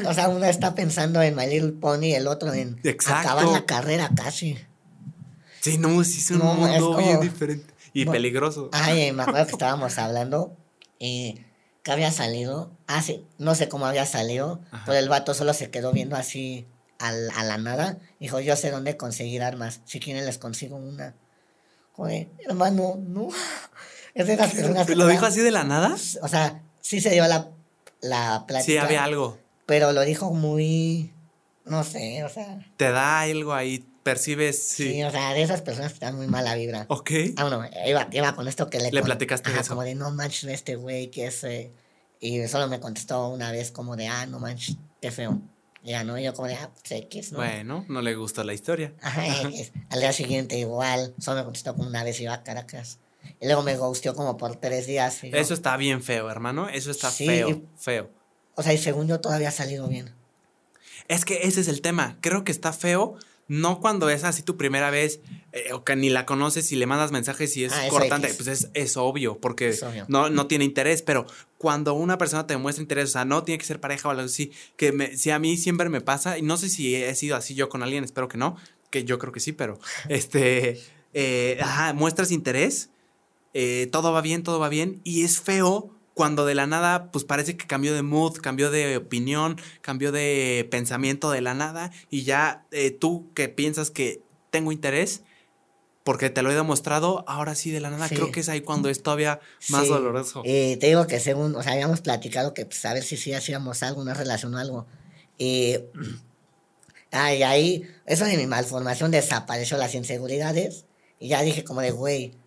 [0.05, 4.09] o sea, uno está pensando en My Little Pony, el otro en acabar la carrera
[4.15, 4.57] casi.
[5.59, 7.73] Sí, no, sí es un mundo bien diferente.
[7.91, 8.69] Y peligroso.
[8.71, 10.55] Ay, me acuerdo que estábamos hablando
[10.99, 11.41] y
[11.83, 12.71] que había salido.
[12.87, 16.65] Ah, sí, no sé cómo había salido, pero el vato solo se quedó viendo así
[16.99, 17.97] a, la nada.
[18.19, 19.81] Dijo, yo sé dónde conseguir armas.
[19.85, 21.15] Si quieren les consigo una.
[21.93, 23.29] Joder, hermano, no.
[24.13, 25.93] Es de las personas ¿Lo dijo así de la nada?
[26.21, 27.49] O sea, sí se dio la,
[27.99, 28.71] la plática.
[28.71, 29.37] Sí, había algo.
[29.65, 31.13] Pero lo dijo muy...
[31.65, 32.65] No sé, o sea...
[32.77, 34.61] Te da algo ahí percibes.
[34.61, 35.03] Sí.
[35.03, 36.85] o sea, de esas personas que están muy mala vibra.
[36.89, 37.11] Ok.
[37.35, 38.91] Ah, bueno, iba, iba con esto que le.
[38.91, 39.69] Le platicaste de eso.
[39.69, 41.43] Como de no manches este güey que es.
[41.43, 41.71] Eh",
[42.19, 45.41] y solo me contestó una vez como de ah, no manches, qué feo.
[45.85, 46.17] Ya, ¿no?
[46.17, 47.37] Yo como de, ah, pues X, ¿no?
[47.37, 48.93] Bueno, no le gustó la historia.
[49.01, 49.23] Ajá,
[49.89, 52.97] Al día siguiente igual, solo me contestó como una vez iba a Caracas.
[53.39, 55.23] Y luego me ghosteó como por tres días.
[55.23, 56.69] Eso está bien feo, hermano.
[56.69, 58.09] Eso está feo, feo.
[58.55, 60.11] O sea, y según yo todavía ha salido bien.
[61.07, 62.17] Es que ese es el tema.
[62.19, 63.17] Creo que está feo
[63.47, 65.19] no cuando es así tu primera vez
[65.55, 68.47] eh, o que ni la conoces y le mandas mensajes y es ah, cortante, pues
[68.47, 69.73] es, es, obvio, porque
[70.09, 71.25] No, no tiene interés, pero
[71.57, 74.23] cuando una persona te muestra interés, o sea, no tiene que ser pareja o algo
[74.23, 77.37] así, que me, si a mí siempre me pasa, y no sé si he sido
[77.37, 78.57] así yo con alguien, espero que no,
[78.89, 79.79] que yo creo que sí, pero
[80.09, 80.81] este,
[81.13, 81.63] eh,
[81.95, 82.89] muestras interés,
[83.53, 87.23] eh, todo va bien, todo va bien, y es feo cuando de la nada, pues
[87.23, 92.23] parece que cambió de mood, cambió de opinión, cambió de pensamiento de la nada y
[92.23, 95.23] ya eh, tú que piensas que tengo interés,
[96.05, 98.89] porque te lo he demostrado, ahora sí de la nada creo que es ahí cuando
[98.89, 100.43] es todavía más doloroso.
[100.45, 103.33] Y te digo que según, o sea, habíamos platicado que pues, a ver si sí
[103.33, 104.85] hacíamos algo, una relación o algo.
[105.39, 105.77] Y,
[107.11, 110.85] ay, ahí, eso de mi malformación desapareció las inseguridades.
[111.19, 112.37] Y ya dije como de, güey,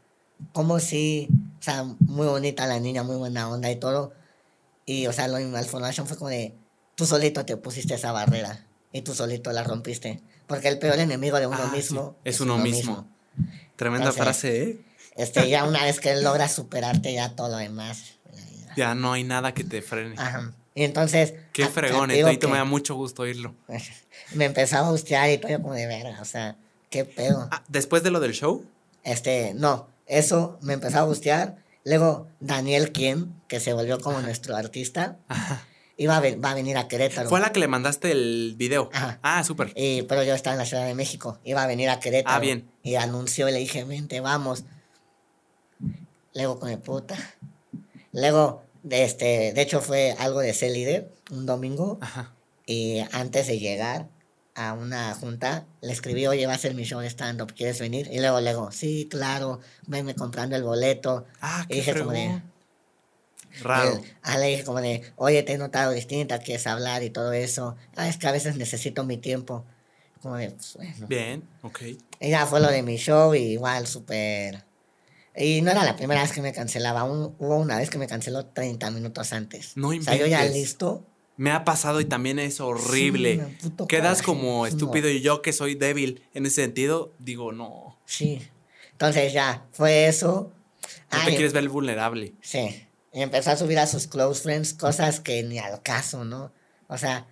[0.53, 1.27] como si,
[1.59, 4.13] o sea, muy bonita la niña, muy buena onda y todo.
[4.87, 6.55] Y, o sea, lo de mi malformación fue como de,
[6.95, 10.23] tú solito te pusiste esa barrera y tú solito la rompiste.
[10.47, 13.18] Porque el peor enemigo de uno ah, mismo es, uno, mismo.
[13.79, 14.79] Tremenda frase, ¿eh?
[15.17, 18.19] Este, ya una vez que logras superarte, ya todo lo demás.
[18.77, 20.15] Ya no hay nada que te frene.
[20.19, 20.53] Ajá.
[20.75, 21.33] Y entonces.
[21.53, 23.55] Qué fregón, y me da mucho gusto oírlo.
[24.35, 26.57] Me empezó a gustear y todo yo como de verga, o sea,
[26.91, 27.49] qué pedo.
[27.51, 28.67] Ah, ¿Después de lo del show?
[29.05, 31.57] Este, no eso me empezó a gustear.
[31.85, 35.17] Luego Daniel Quien, que se volvió como nuestro artista,
[35.99, 37.29] iba a va a venir a Querétaro.
[37.29, 38.89] Fue la que le mandaste el video.
[39.23, 39.75] Ah, súper.
[39.75, 41.39] pero yo estaba en la Ciudad de México.
[41.45, 42.37] Iba a venir a Querétaro.
[42.37, 42.71] Ah, bien.
[42.83, 44.65] Y anunció y le dije, vente, vamos.
[46.35, 47.17] Luego con el puta.
[48.13, 51.99] Luego, de, este, de hecho fue algo de ser líder un domingo.
[52.65, 54.09] Y antes de llegar,
[54.59, 58.09] a una junta, le escribí, oye, va a ser mi show de stand-up, ¿quieres venir?
[58.11, 61.27] Y luego le digo, sí, claro, venme comprando el boleto.
[61.41, 62.43] Ah, qué y dije como de...
[63.63, 64.03] Raro.
[64.23, 67.77] ah, le dije como de, oye, te he notado distinta, quieres hablar y todo eso.
[67.97, 69.65] Ah, es que a veces necesito mi tiempo.
[70.23, 71.07] Como de, pues, bueno.
[71.07, 71.83] Bien, ok.
[72.21, 74.65] Y ya fue lo de mi show y igual súper...
[75.37, 77.05] Y no era la primera vez que me cancelaba.
[77.05, 79.77] hubo una vez que me canceló 30 minutos antes.
[79.77, 80.15] No inventes.
[80.15, 81.05] O sea, yo ya listo
[81.39, 83.41] me ha pasado y también es horrible.
[83.89, 87.97] Quedas como estúpido y yo que soy débil en ese sentido, digo, no.
[88.05, 88.43] Sí.
[88.91, 90.53] Entonces ya, fue eso.
[91.13, 92.35] No te quieres ver vulnerable.
[92.43, 92.85] Sí.
[93.13, 96.53] Y empezó a subir a sus close friends cosas que ni al caso, ¿no?
[96.89, 97.27] O sea,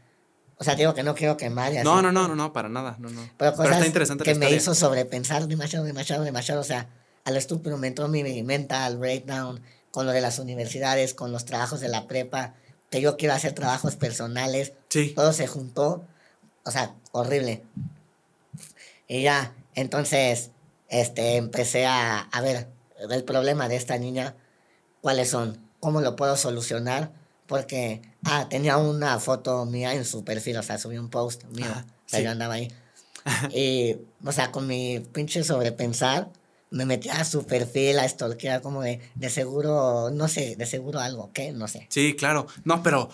[0.58, 1.72] o sea, digo que no quiero quemar.
[1.72, 3.28] Y no, no, no, no, no, para nada, no, no.
[3.36, 6.60] Pero cosas está interesante que me hizo sobrepensar demasiado, demasiado, demasiado.
[6.60, 6.88] O sea,
[7.24, 11.80] al estúpido me entró mi mental breakdown con lo de las universidades, con los trabajos
[11.80, 12.54] de la prepa
[12.90, 14.72] que yo quiero hacer trabajos personales.
[14.88, 15.12] Sí.
[15.14, 16.06] Todo se juntó.
[16.64, 17.62] O sea, horrible.
[19.08, 20.50] Y ya, entonces,
[20.88, 22.68] este, empecé a, a ver
[23.10, 24.34] el problema de esta niña,
[25.00, 27.12] cuáles son, cómo lo puedo solucionar,
[27.46, 31.68] porque, ah, tenía una foto mía en su perfil, o sea, subí un post mío,
[31.70, 32.72] o sea, yo andaba ahí.
[33.54, 36.28] y, o sea, con mi pinche sobrepensar,
[36.72, 40.98] me metía a su perfil a stalkear como de, de seguro, no sé, de seguro
[40.98, 41.52] algo, ¿qué?
[41.52, 41.86] No sé.
[41.88, 42.48] Sí, claro.
[42.64, 43.08] No, pero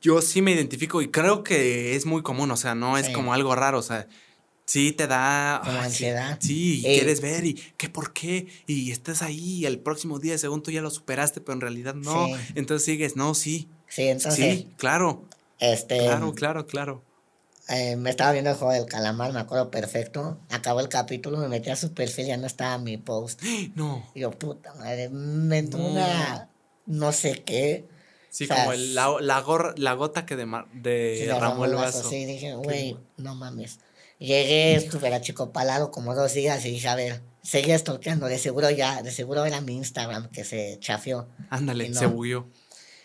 [0.00, 3.34] yo sí me identifico y creo que es muy común, o sea, no es como
[3.34, 4.06] algo raro, o sea,
[4.70, 6.38] sí te da como ansiedad.
[6.40, 10.62] Sí, y quieres ver y qué por qué y estás ahí el próximo día según
[10.62, 12.28] tú ya lo superaste, pero en realidad no.
[12.54, 13.68] Entonces sigues, no, sí.
[13.88, 14.58] Sí, entonces.
[14.58, 15.24] Sí, claro.
[15.58, 15.98] Este.
[15.98, 17.02] Claro, claro, claro.
[17.68, 20.38] Eh, me estaba viendo el juego del calamar, me acuerdo perfecto.
[20.50, 23.42] Acabó el capítulo, me metí a su perfil, ya no estaba mi post.
[23.74, 24.08] No.
[24.14, 26.48] Y yo, puta madre, me entró una.
[26.86, 27.88] no sé qué.
[28.28, 29.42] Sí, como el, la, la,
[29.76, 32.08] la, gota que de, de, derramó el vaso.
[32.08, 33.80] Sí, dije, güey, no mames.
[34.20, 38.38] Llegué, estuve a chico palado como dos días y dije, a ver, seguía stalkeando, de
[38.38, 41.26] seguro ya, de seguro era mi Instagram que se chafió.
[41.48, 42.46] Ándale, se bugueó.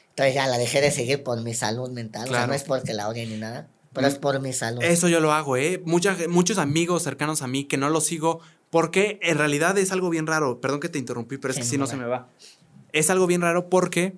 [0.09, 2.93] Entonces ya la dejé de seguir por mi salud mental, o sea, no es porque
[2.93, 3.69] la odie ni nada.
[3.93, 4.83] Pero es por mi salud.
[4.83, 5.81] Eso yo lo hago, ¿eh?
[5.85, 10.27] muchos amigos cercanos a mí que no lo sigo porque en realidad es algo bien
[10.27, 10.59] raro.
[10.59, 12.27] Perdón que te interrumpí, pero es que si no se me va.
[12.91, 14.17] Es algo bien raro porque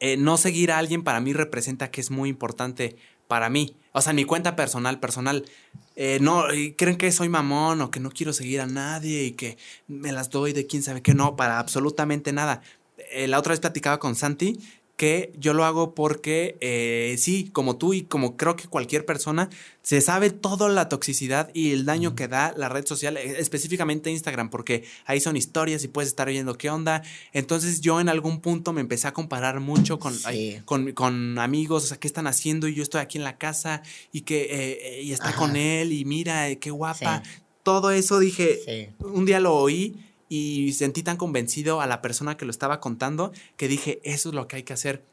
[0.00, 2.96] eh, no seguir a alguien para mí representa que es muy importante
[3.28, 3.76] para mí.
[3.92, 5.44] O sea, mi cuenta personal, personal.
[5.96, 6.44] Eh, no,
[6.76, 9.56] creen que soy mamón o que no quiero seguir a nadie y que
[9.86, 11.14] me las doy de quién sabe qué.
[11.14, 12.62] No, para absolutamente nada.
[13.12, 14.58] Eh, la otra vez platicaba con Santi
[14.96, 19.50] que yo lo hago porque eh, sí, como tú y como creo que cualquier persona,
[19.82, 24.10] se sabe toda la toxicidad y el daño que da la red social, eh, específicamente
[24.10, 27.02] Instagram, porque ahí son historias y puedes estar oyendo qué onda.
[27.32, 30.14] Entonces yo en algún punto me empecé a comparar mucho con,
[30.64, 34.20] con, amigos, o sea, qué están haciendo y yo estoy aquí en la casa y
[34.20, 37.22] que eh, y está con él y mira, qué guapa.
[37.64, 39.96] Todo eso dije, un día lo oí
[40.28, 44.34] y sentí tan convencido a la persona que lo estaba contando que dije, eso es
[44.34, 45.04] lo que hay que hacer.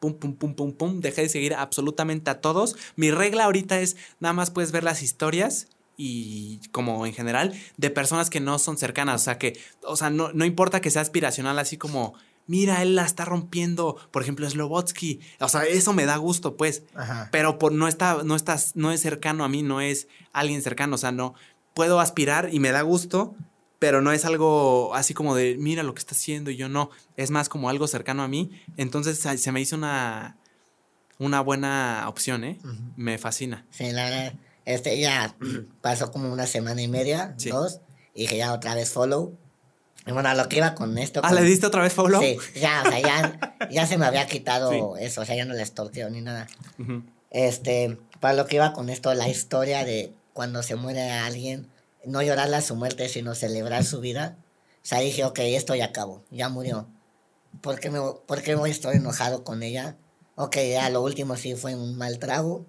[0.00, 1.00] Pum, pum, pum, pum, pum.
[1.00, 2.76] Dejé de seguir absolutamente a todos.
[2.96, 7.90] Mi regla ahorita es nada más puedes ver las historias y como en general de
[7.90, 9.22] personas que no son cercanas.
[9.22, 12.14] O sea, que, o sea, no, no importa que sea aspiracional, así como,
[12.46, 15.20] mira, él la está rompiendo, por ejemplo, Slobotsky.
[15.40, 16.82] O sea, eso me da gusto, pues.
[17.30, 20.96] Pero por, no, está, no, estás, no es cercano a mí, no es alguien cercano.
[20.96, 21.34] O sea, no
[21.74, 23.34] puedo aspirar y me da gusto,
[23.78, 26.90] pero no es algo así como de, mira lo que está haciendo y yo no,
[27.16, 28.50] es más como algo cercano a mí.
[28.76, 30.36] Entonces se me hizo una,
[31.18, 32.58] una buena opción, ¿eh?
[32.96, 33.66] Me fascina.
[33.70, 34.34] Sí, la verdad,
[34.64, 35.34] este ya
[35.80, 37.80] pasó como una semana y media, dos,
[38.14, 39.36] y dije ya otra vez follow.
[40.06, 41.20] Y bueno, lo que iba con esto.
[41.24, 42.22] Ah, ¿le diste otra vez follow?
[42.22, 45.54] Sí, ya, o sea, ya, ya se me había quitado eso, o sea, ya no
[45.54, 46.46] le stalkeo ni nada.
[47.30, 51.66] Este, para lo que iba con esto, la historia de cuando se muere alguien
[52.06, 54.38] no llorar su muerte, sino celebrar su vida.
[54.76, 56.88] O sea, dije, ok, esto ya acabó, ya murió.
[57.60, 59.96] ¿Por qué, me, ¿Por qué voy a estar enojado con ella?
[60.36, 62.66] Ok, ya lo último sí fue un mal trago,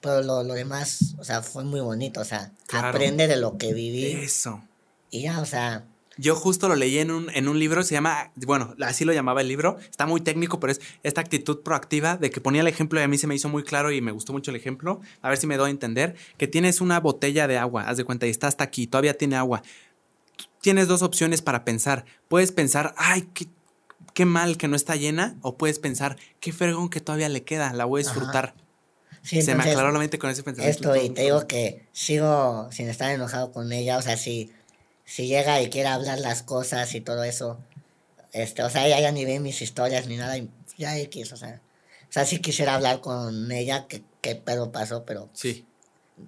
[0.00, 2.20] pero lo, lo demás, o sea, fue muy bonito.
[2.20, 4.12] O sea, aprende de lo que viví.
[4.12, 4.62] Eso.
[5.10, 5.86] Y ya, o sea,
[6.16, 9.40] yo justo lo leí en un, en un libro, se llama, bueno, así lo llamaba
[9.40, 13.00] el libro, está muy técnico, pero es esta actitud proactiva de que ponía el ejemplo
[13.00, 15.28] y a mí se me hizo muy claro y me gustó mucho el ejemplo, a
[15.28, 18.26] ver si me doy a entender, que tienes una botella de agua, haz de cuenta,
[18.26, 19.62] y está hasta aquí, todavía tiene agua.
[20.60, 22.06] Tienes dos opciones para pensar.
[22.28, 23.46] Puedes pensar, ay, qué,
[24.14, 27.72] qué mal que no está llena, o puedes pensar, qué fregón que todavía le queda,
[27.72, 28.54] la voy a disfrutar.
[29.22, 30.94] se me aclaró la mente con ese pensamiento.
[30.94, 34.63] Esto, y te digo que sigo sin estar enojado con ella, o sea, sí si
[35.06, 37.58] llega y quiere hablar las cosas y todo eso,
[38.32, 40.36] este, o sea, ella ya ni ve mis historias ni nada,
[40.76, 41.60] ya X, o sea,
[42.08, 45.66] o sea, sí quisiera hablar con ella, que qué pedo pasó, pero sí.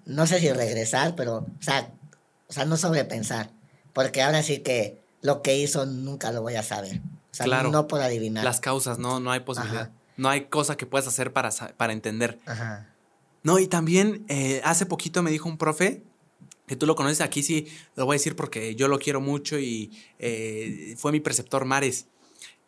[0.04, 1.90] no sé si regresar, pero, o sea,
[2.48, 3.50] o sea, no sobrepensar,
[3.92, 7.00] porque ahora sí que lo que hizo nunca lo voy a saber,
[7.32, 7.70] o sea, claro.
[7.70, 8.44] no puedo adivinar.
[8.44, 12.38] Las causas, no, no hay posibilidad, no hay cosa que puedas hacer para, para entender.
[12.46, 12.88] Ajá.
[13.42, 16.02] No, y también eh, hace poquito me dijo un profe
[16.66, 19.58] que tú lo conoces aquí, sí, lo voy a decir porque yo lo quiero mucho
[19.58, 22.06] y eh, fue mi preceptor Mares.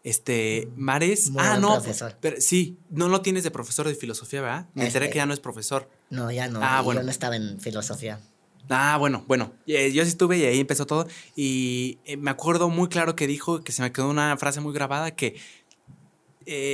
[0.05, 1.33] Este, Mares.
[1.37, 1.83] ah, no.
[2.21, 4.69] Pero, sí, no lo tienes de profesor de filosofía, ¿verdad?
[4.75, 5.91] Me enteré este, que ya no es profesor.
[6.11, 6.61] No, ya no.
[6.63, 7.01] Ah, bueno.
[7.01, 8.21] Yo no estaba en filosofía.
[8.71, 9.53] Ah, bueno, bueno.
[9.67, 11.09] Eh, yo sí estuve y ahí empezó todo.
[11.35, 14.73] Y eh, me acuerdo muy claro que dijo, que se me quedó una frase muy
[14.73, 15.37] grabada, que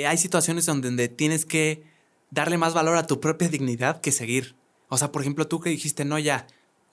[0.06, 1.82] hay situaciones donde tienes que
[2.30, 4.54] darle más valor a tu propia dignidad que seguir.
[4.88, 6.46] O sea, por ejemplo, tú que dijiste, no, ya,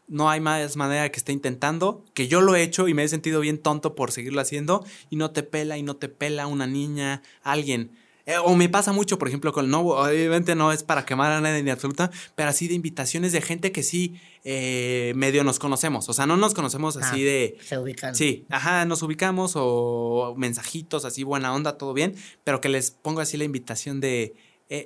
[0.08, 3.08] no hay más manera que esté intentando, que yo lo he hecho y me he
[3.08, 6.68] sentido bien tonto por seguirlo haciendo y no te pela y no te pela una
[6.68, 7.92] niña, alguien.
[8.26, 11.32] Eh, o me pasa mucho, por ejemplo, con el no, obviamente no es para quemar
[11.32, 15.60] a nadie ni absoluta, pero así de invitaciones de gente que sí eh, medio nos
[15.60, 16.08] conocemos.
[16.08, 17.58] O sea, no nos conocemos así ah, de.
[17.62, 18.16] Se ubican.
[18.16, 23.22] Sí, ajá, nos ubicamos o mensajitos así, buena onda, todo bien, pero que les pongo
[23.22, 24.36] así la invitación de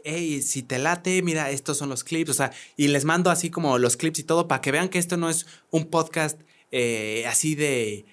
[0.04, 3.50] hey, si te late, mira, estos son los clips, o sea, y les mando así
[3.50, 6.40] como los clips y todo para que vean que esto no es un podcast
[6.72, 8.06] eh, así de,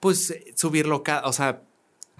[0.00, 1.62] pues, subirlo, o sea,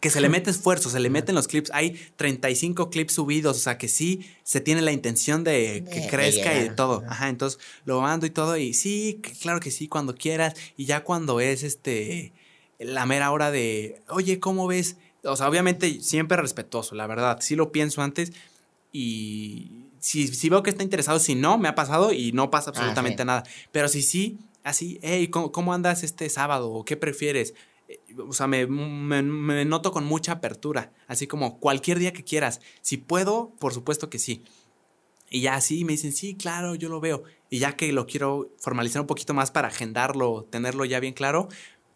[0.05, 1.71] que se le mete esfuerzo, se le meten los clips.
[1.73, 6.55] Hay 35 clips subidos, o sea que sí se tiene la intención de que crezca
[6.55, 7.03] y de todo.
[7.09, 10.53] Ajá, entonces lo mando y todo y sí, claro que sí, cuando quieras.
[10.77, 12.35] Y ya cuando es este
[12.79, 14.97] la mera hora de, oye, ¿cómo ves?
[15.23, 17.39] O sea, obviamente siempre respetuoso, la verdad.
[17.41, 18.33] Sí lo pienso antes
[18.97, 22.71] y si, si veo que está interesado, si no, me ha pasado y no pasa
[22.71, 23.43] ah, absolutamente nada.
[23.73, 26.71] Pero si sí, así, hey, ¿cómo, andas este sábado?
[26.71, 27.55] ¿O qué prefieres?
[27.89, 32.61] Eh, o sea, me, me, noto con mucha apertura, así como cualquier día que quieras.
[32.83, 34.45] Si puedo, por supuesto que sí.
[35.29, 37.25] Y ya así me dicen, sí, claro, yo lo veo.
[37.51, 41.49] Y ya que lo quiero formalizar un poquito más para agendarlo, tenerlo ya bien claro,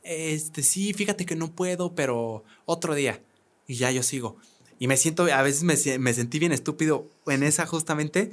[0.02, 3.22] este, sí, fíjate que no puedo, pero otro día.
[3.68, 4.38] Y ya yo sigo.
[4.78, 8.32] Y me siento, a veces me, me sentí bien estúpido en esa justamente.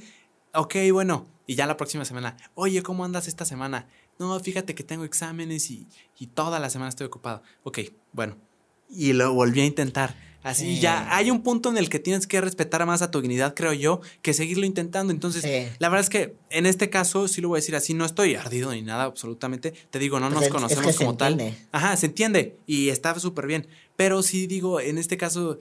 [0.54, 1.28] Ok, bueno.
[1.48, 3.88] Y ya la próxima semana, oye, ¿cómo andas esta semana?
[4.18, 7.44] No, fíjate que tengo exámenes y, y toda la semana estoy ocupado.
[7.64, 7.80] Ok,
[8.14, 8.38] bueno.
[8.90, 10.16] Y lo volví a intentar.
[10.46, 13.56] Así ya hay un punto en el que tienes que respetar más a tu dignidad,
[13.56, 15.12] creo yo, que seguirlo intentando.
[15.12, 15.44] Entonces,
[15.80, 18.36] la verdad es que en este caso, sí lo voy a decir así, no estoy
[18.36, 19.74] ardido ni nada, absolutamente.
[19.90, 21.58] Te digo, no pues nos conocemos como tal.
[21.72, 23.68] Ajá, se entiende y está súper bien.
[23.96, 25.58] Pero sí digo, en este caso,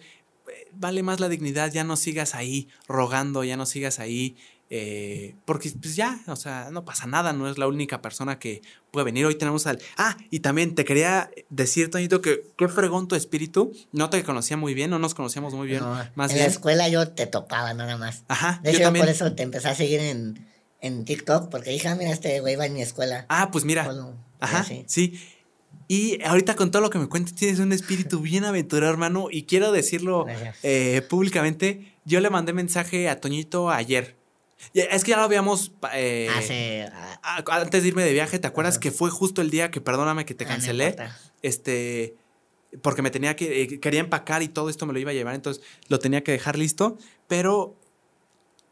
[0.77, 4.37] vale más la dignidad, ya no sigas ahí rogando, ya no sigas ahí
[4.71, 8.63] eh, porque pues ya, o sea, no pasa nada, no es la única persona que
[8.91, 9.27] puede venir.
[9.27, 9.79] Hoy tenemos al...
[9.97, 13.73] Ah, y también te quería decir, Toñito, que qué fregón tu espíritu.
[13.93, 15.83] No te conocía muy bien, no nos conocíamos muy bien.
[16.15, 18.25] más en la escuela yo te topaba nada más.
[18.29, 18.61] Ajá.
[18.63, 20.45] De hecho, por eso te empecé a seguir en,
[20.81, 23.27] en TikTok, porque dije, ah, mira, este güey va en mi escuela.
[23.29, 23.89] Ah, pues mira.
[24.41, 25.21] Ajá, sí.
[25.89, 29.29] Y ahorita con todo lo que me cuentas, tienes un espíritu bien aventurero, hermano.
[29.31, 30.27] Y quiero decirlo
[30.63, 31.95] eh, públicamente.
[32.05, 34.17] Yo le mandé mensaje a Toñito ayer.
[34.73, 35.73] Es que ya lo habíamos.
[35.93, 36.89] Eh,
[37.23, 40.35] antes de irme de viaje, ¿te acuerdas que fue justo el día que, perdóname que
[40.35, 40.97] te ah, cancelé?
[41.43, 42.17] este.
[42.83, 43.63] Porque me tenía que.
[43.63, 46.33] Eh, quería empacar y todo esto me lo iba a llevar, entonces lo tenía que
[46.33, 46.99] dejar listo.
[47.29, 47.77] Pero.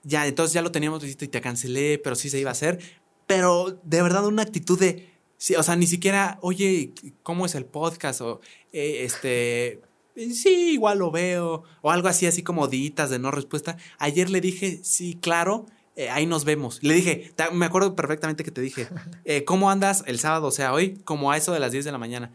[0.04, 2.80] Ya, entonces ya lo teníamos listo y te cancelé, pero sí se iba a hacer.
[3.28, 5.11] Pero de verdad, una actitud de.
[5.42, 6.92] Sí, o sea, ni siquiera, oye,
[7.24, 8.20] ¿cómo es el podcast?
[8.20, 8.40] O
[8.72, 9.80] eh, este
[10.14, 13.76] sí, igual lo veo, o algo así, así como ditas de no respuesta.
[13.98, 15.66] Ayer le dije, sí, claro,
[15.96, 16.80] eh, ahí nos vemos.
[16.80, 18.86] Le dije, me acuerdo perfectamente que te dije,
[19.24, 20.46] eh, ¿cómo andas el sábado?
[20.46, 22.30] O sea, hoy, como a eso de las 10 de la mañana.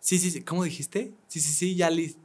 [0.00, 1.12] Sí, sí, sí, ¿cómo dijiste?
[1.28, 2.16] Sí, sí, sí, ya, li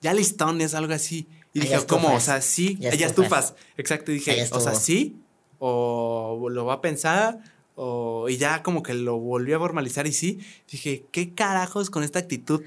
[0.00, 1.26] ya listones, algo así.
[1.52, 2.14] Y dije, ¿cómo?
[2.14, 3.56] O sea, sí, ya, estufas.
[3.76, 5.16] Exacto, y dije, o sea, sí,
[5.58, 7.40] o lo va a pensar,
[7.82, 10.38] o, y ya como que lo volvió a formalizar y sí,
[10.70, 12.62] dije, ¿qué carajos con esta actitud?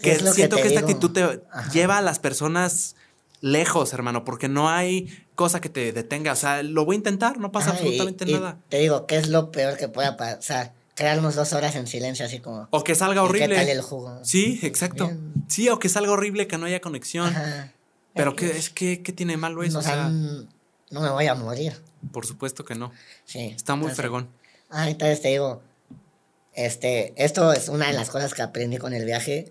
[0.00, 2.96] Que siento que, esta actitud te lleva a las personas
[3.42, 6.32] lejos, hermano, porque no hay cosa que te detenga.
[6.32, 8.56] O sea, lo voy a intentar, no pasa absolutamente nada.
[8.70, 10.72] te digo, ¿qué es lo peor que pueda pasar?
[10.94, 12.66] Quedarnos dos horas en silencio, así como.
[12.70, 13.48] O que salga horrible.
[13.48, 14.18] ¿Qué tal el jugo?
[14.24, 15.10] Sí, exacto.
[15.46, 17.34] Sí, o que salga horrible, que no haya conexión.
[18.14, 19.80] Pero ¿qué, es que, ¿qué tiene malo eso?
[19.80, 21.74] o sea, no me voy a morir.
[22.12, 22.92] Por supuesto que no.
[23.26, 23.52] Sí.
[23.54, 24.30] Está muy fregón.
[24.76, 25.62] Ah, entonces te digo,
[26.52, 29.46] este, esto es una de las cosas que aprendí con el viaje.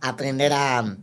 [0.00, 0.96] Aprender a,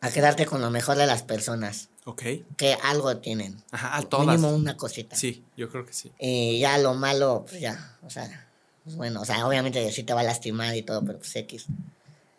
[0.00, 1.90] a quedarte con lo mejor de las personas.
[2.06, 2.22] Ok.
[2.56, 3.62] Que algo tienen.
[3.72, 4.38] Ajá, a todas.
[4.38, 5.16] Mínimo una cosita.
[5.16, 6.12] Sí, yo creo que sí.
[6.18, 8.48] Y ya lo malo, pues ya, o sea,
[8.84, 11.66] pues bueno, o sea, obviamente sí te va a lastimar y todo, pero pues X.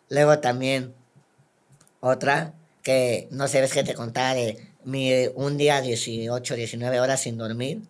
[0.08, 0.94] Luego también,
[2.00, 7.20] otra, que no sé, ves que te contaba de mi, un día 18, 19 horas
[7.20, 7.82] sin dormir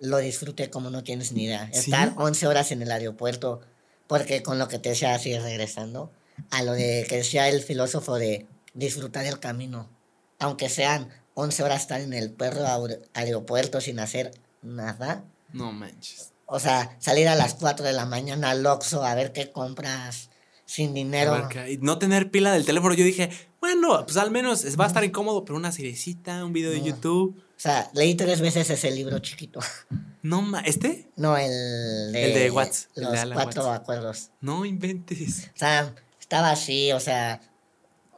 [0.00, 1.68] lo disfruté como no tienes ni idea.
[1.72, 3.60] Estar 11 horas en el aeropuerto,
[4.06, 6.10] porque con lo que te decía así regresando,
[6.50, 9.88] a lo de que decía el filósofo de disfrutar el camino,
[10.38, 12.64] aunque sean 11 horas estar en el perro
[13.14, 15.24] aeropuerto sin hacer nada.
[15.52, 16.32] No manches.
[16.46, 20.30] O sea, salir a las 4 de la mañana al Oxxo a ver qué compras
[20.64, 21.48] sin dinero.
[21.68, 22.94] y no tener pila del teléfono.
[22.94, 23.30] Yo dije,
[23.60, 27.40] bueno, pues al menos va a estar incómodo, pero una seriecita, un video de YouTube.
[27.56, 29.60] O sea, leí tres veces ese libro chiquito.
[30.22, 31.08] No, ¿este?
[31.16, 32.26] No, el de...
[32.26, 32.88] El de Watts.
[32.96, 34.30] Los cuatro acuerdos.
[34.40, 35.50] No inventes.
[35.54, 37.40] O sea, estaba así, o sea...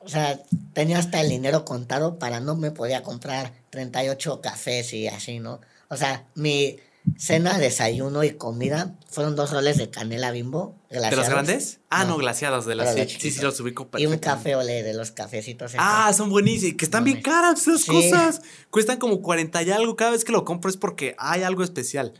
[0.00, 0.40] O sea,
[0.72, 5.60] tenía hasta el dinero contado para no me podía comprar 38 cafés y así, ¿no?
[5.88, 6.76] O sea, mi
[7.16, 10.76] cena, desayuno y comida fueron dos roles de canela bimbo.
[10.90, 11.80] ¿De los grandes?
[11.90, 12.94] Ah, no, glaciados de las.
[12.94, 15.72] Sí, sí, los ubico Y un café ole de los cafecitos.
[15.78, 16.76] Ah, son buenísimos.
[16.76, 18.42] Que están bien caras esas cosas.
[18.70, 19.96] Cuestan como 40 y algo.
[19.96, 22.12] Cada vez que lo compro es porque hay algo especial.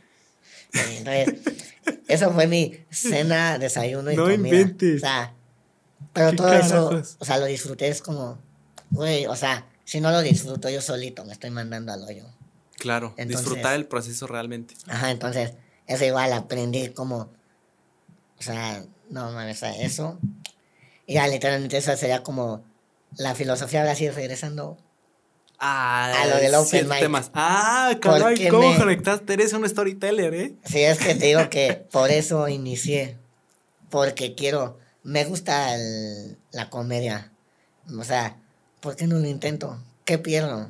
[0.97, 1.35] entonces,
[2.07, 4.37] eso fue mi cena, desayuno y comida.
[4.37, 4.97] No inventes.
[4.97, 5.33] O sea,
[6.13, 7.87] pero todo eso, o sea, lo disfruté.
[7.87, 8.39] Es como,
[8.89, 12.25] güey, o sea, si no lo disfruto yo solito, me estoy mandando al hoyo.
[12.79, 14.73] Claro, disfrutar el proceso realmente.
[14.87, 15.53] Ajá, entonces,
[15.85, 17.29] eso igual aprendí como,
[18.37, 20.17] o sea, no mames, eso.
[21.05, 22.63] Y ya literalmente eso sería como
[23.17, 24.77] la filosofía ahora sí regresando
[25.59, 26.99] a lo del open mic.
[26.99, 27.31] Temas.
[27.33, 29.33] Ah, caray, ¿cómo conectaste?
[29.33, 30.55] Eres un storyteller, ¿eh?
[30.63, 33.17] Sí, es que te digo que por eso inicié.
[33.89, 35.75] Porque quiero, me gusta
[36.51, 37.33] la comedia.
[37.97, 38.37] O sea,
[38.79, 39.77] ¿por qué no lo intento?
[40.05, 40.67] ¿Qué pierdo?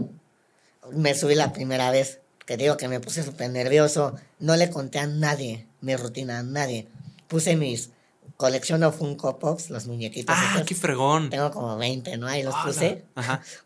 [0.93, 4.15] Me subí la primera vez, que digo que me puse súper nervioso.
[4.39, 6.87] No le conté a nadie mi rutina, a nadie.
[7.27, 7.91] Puse mis
[8.37, 10.35] colecciono Funko Pops, los muñequitos.
[10.37, 11.29] Ah, qué fregón.
[11.29, 12.27] Tengo como 20, ¿no?
[12.27, 13.03] Ahí los puse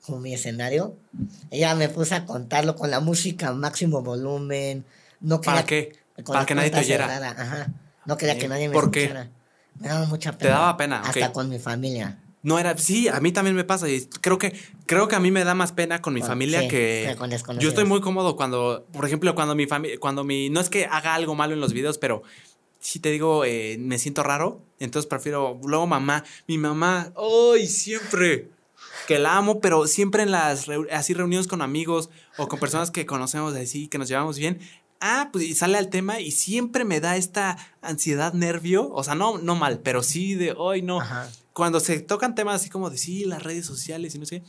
[0.06, 0.98] como mi escenario.
[1.52, 4.84] Ya me puse a contarlo con la música máximo volumen.
[5.20, 5.95] No ¿Para qué?
[6.26, 7.30] Para que nadie te oyera.
[7.30, 7.68] Ajá.
[8.06, 9.26] No quería que nadie me ¿Por escuchara.
[9.26, 9.80] Qué?
[9.80, 10.40] Me daba mucha pena.
[10.40, 11.02] Te daba pena.
[11.02, 12.18] Hasta con mi familia.
[12.44, 14.53] No era, sí, a mí también me pasa y creo que
[14.86, 17.86] creo que a mí me da más pena con mi familia que con yo estoy
[17.86, 21.36] muy cómodo cuando, por ejemplo, cuando mi familia, cuando mi, no es que haga algo
[21.36, 22.22] malo en los videos, pero
[22.82, 28.49] si te digo, eh, me siento raro, entonces prefiero, luego mamá, mi mamá, ¡ay, siempre!
[29.07, 33.06] Que la amo, pero siempre en las así reuniones con amigos o con personas que
[33.06, 34.60] conocemos así, que nos llevamos bien,
[34.99, 39.15] ah, pues y sale al tema y siempre me da esta ansiedad, nervio, o sea,
[39.15, 40.99] no, no mal, pero sí de, ¡ay, no!
[41.54, 44.44] Cuando se tocan temas así como de, sí, las redes sociales y no sé,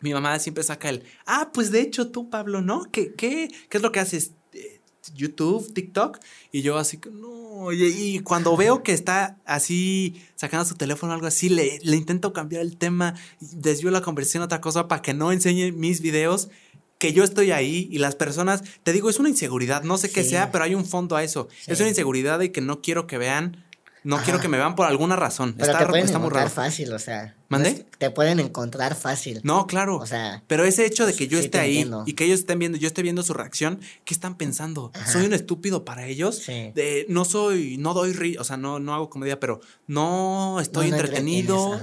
[0.00, 2.84] mi mamá siempre saca el, ah, pues de hecho tú, Pablo, ¿no?
[2.90, 4.32] ¿Qué, qué, qué es lo que haces?
[4.52, 4.80] Eh,
[5.14, 6.18] YouTube, TikTok,
[6.52, 11.26] y yo así, no, y cuando veo que está así sacando su teléfono o algo
[11.26, 15.14] así, le, le intento cambiar el tema, desvío la conversación a otra cosa para que
[15.14, 16.50] no enseñe mis videos
[16.98, 20.24] que yo estoy ahí y las personas, te digo, es una inseguridad, no sé qué
[20.24, 21.48] sea, pero hay un fondo a eso.
[21.66, 23.64] Es una inseguridad de que no quiero que vean
[24.08, 25.54] no quiero que me vean por alguna razón.
[25.58, 27.34] Pero está, te pueden encontrar fácil, o sea.
[27.50, 27.84] ¿Mande?
[27.98, 29.40] te pueden encontrar fácil.
[29.42, 29.96] No, claro.
[29.96, 30.42] O sea.
[30.46, 33.02] Pero ese hecho de que yo esté ahí y que ellos estén viendo, yo esté
[33.02, 34.92] viendo su reacción, ¿qué están pensando?
[35.06, 36.36] ¿Soy un estúpido para ellos?
[36.36, 36.72] Sí.
[36.74, 41.78] De, no soy, no doy, o sea, no, no hago comedia, pero no estoy entretenido.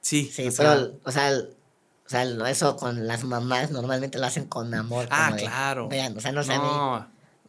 [0.00, 0.30] Sí.
[0.32, 5.08] Sí, pero, o sea, o sea, eso con las mamás normalmente lo hacen con amor.
[5.10, 5.88] Ah, claro.
[5.88, 6.52] vean, o sea, no sé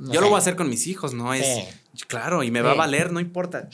[0.10, 1.34] yo lo voy a hacer con mis hijos, ¿no?
[1.34, 1.68] Es,
[2.08, 3.68] Claro, y me va a valer, no importa.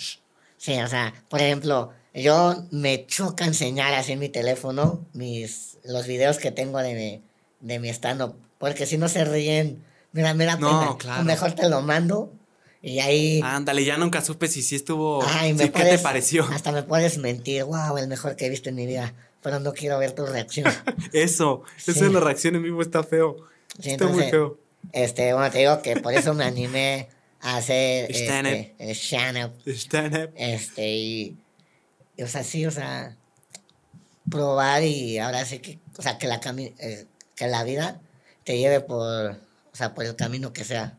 [0.57, 6.07] Sí, o sea, por ejemplo, yo me choca enseñar así en mi teléfono mis, los
[6.07, 7.21] videos que tengo de mi,
[7.59, 9.83] de mi stand-up, porque si no se ríen,
[10.13, 11.23] mira, mira, no, Claro.
[11.23, 12.33] mejor te lo mando
[12.81, 13.41] y ahí...
[13.43, 15.23] Ándale, ya nunca supe si sí estuvo...
[15.27, 16.43] Ay, me ¿Qué te pareció?
[16.51, 19.13] Hasta me puedes mentir, wow, el mejor que he visto en mi vida,
[19.43, 20.71] pero no quiero ver tu reacción.
[21.13, 23.37] eso, eso es la reacción en vivo, está feo.
[23.83, 24.57] está muy feo.
[24.93, 27.09] Este, bueno, te digo que por eso me animé
[27.41, 28.75] hacer stand-up.
[28.79, 31.37] Este, stand Este, y,
[32.21, 33.15] o sea, sí, o sea,
[34.29, 36.41] probar y ahora sí que, o sea, que la,
[36.79, 37.05] eh,
[37.35, 38.01] que la vida
[38.43, 40.97] te lleve por, o sea, por el camino que sea.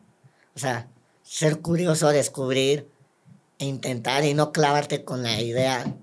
[0.55, 0.87] O sea,
[1.23, 2.87] ser curioso, descubrir,
[3.59, 5.93] e intentar y no clavarte con la idea.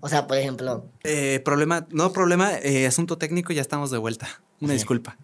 [0.00, 0.86] O sea, por ejemplo.
[1.04, 4.28] Eh, problema, no problema, eh, asunto técnico, ya estamos de vuelta.
[4.60, 5.18] Una disculpa.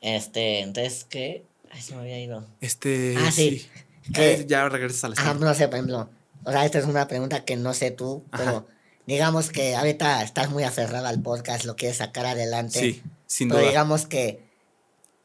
[0.00, 1.44] Este, entonces, ¿qué?
[1.70, 2.44] Ay, se me había ido.
[2.60, 3.16] Este.
[3.18, 3.66] Ah, sí.
[4.12, 6.10] Que, ya regresas al Ah, no sé, por ejemplo.
[6.44, 8.66] O sea, esta es una pregunta que no sé tú, pero
[9.06, 12.80] digamos que ahorita estás muy aferrado al podcast, lo quieres sacar adelante.
[12.80, 13.58] Sí, sin duda.
[13.58, 14.42] Pero digamos que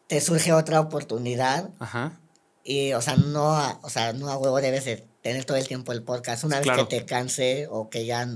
[0.08, 1.70] te surge otra oportunidad.
[1.80, 2.20] Ajá.
[2.64, 5.92] Y, o sea, no, o sea, no a huevo debes de tener todo el tiempo
[5.92, 6.44] el podcast.
[6.44, 8.28] Una vez que te canse o que ya.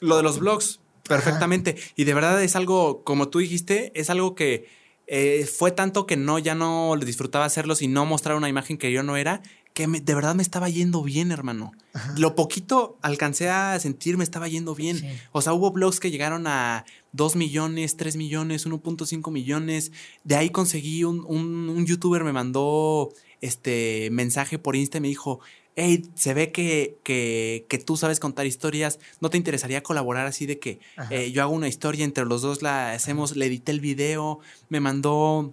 [0.00, 1.76] Lo de los blogs, perfectamente.
[1.94, 4.68] Y de verdad es algo, como tú dijiste, es algo que
[5.06, 8.92] eh, fue tanto que no, ya no disfrutaba hacerlos y no mostrar una imagen que
[8.92, 9.42] yo no era,
[9.74, 11.72] que de verdad me estaba yendo bien, hermano.
[12.16, 15.04] Lo poquito alcancé a sentir me estaba yendo bien.
[15.32, 19.90] O sea, hubo blogs que llegaron a 2 millones, 3 millones, 1.5 millones.
[20.22, 25.08] De ahí conseguí un, un, un, youtuber me mandó este mensaje por Insta y me
[25.08, 25.40] dijo,
[25.76, 30.46] hey, se ve que, que, que, tú sabes contar historias, ¿no te interesaría colaborar así
[30.46, 30.80] de que
[31.10, 34.80] eh, yo hago una historia, entre los dos la hacemos, le edité el video, me
[34.80, 35.52] mandó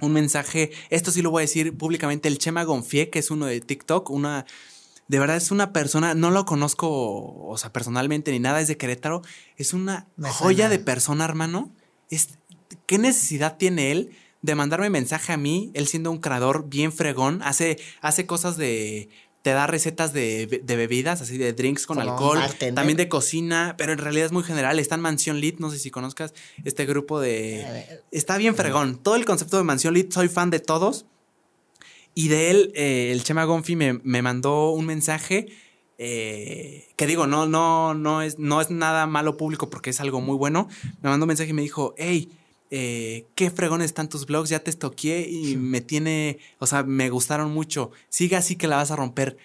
[0.00, 3.46] un mensaje, esto sí lo voy a decir públicamente, el Chema Gonfie, que es uno
[3.46, 4.46] de TikTok, una,
[5.08, 6.88] de verdad es una persona, no lo conozco,
[7.46, 9.22] o sea, personalmente ni nada, es de Querétaro,
[9.56, 11.70] es una joya de persona, hermano.
[12.10, 12.38] Es,
[12.86, 14.10] ¿Qué necesidad tiene él
[14.42, 19.10] de mandarme mensaje a mí, él siendo un creador bien fregón, hace, hace cosas de
[19.42, 22.40] te da recetas de, bebidas, así de drinks con alcohol,
[22.74, 24.78] también de cocina, pero en realidad es muy general.
[24.78, 26.34] Está en Mansión Lit, no sé si conozcas
[26.64, 28.02] este grupo de...
[28.10, 28.98] Está bien fregón.
[29.02, 31.06] Todo el concepto de Mansión Lit, soy fan de todos.
[32.14, 35.46] Y de él, eh, el Chema Gonfi me, mandó un mensaje
[35.96, 40.20] eh, que digo, no, no, no, es, no es nada malo público porque es algo
[40.20, 40.68] muy bueno.
[41.00, 42.30] Me mandó un mensaje y me dijo, hey,
[42.72, 47.10] eh, qué fregón están tus blogs, ya te estoqué y me tiene, o sea, me
[47.10, 49.36] gustaron mucho, sigue así que la vas a romper.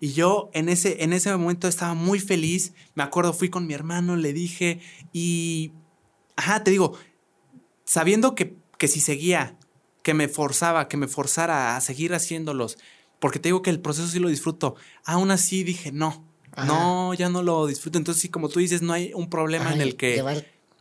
[0.00, 3.72] Y yo en ese, en ese momento estaba muy feliz, me acuerdo, fui con mi
[3.72, 4.80] hermano, le dije
[5.14, 5.72] y,
[6.36, 6.98] ajá, te digo,
[7.86, 9.56] sabiendo que, que si seguía,
[10.02, 12.76] que me forzaba, que me forzara a seguir haciéndolos,
[13.18, 16.22] porque te digo que el proceso sí lo disfruto, aún así dije, no,
[16.66, 17.96] no, ya no lo disfruto.
[17.96, 20.22] Entonces, sí, como tú dices, no hay un problema en el que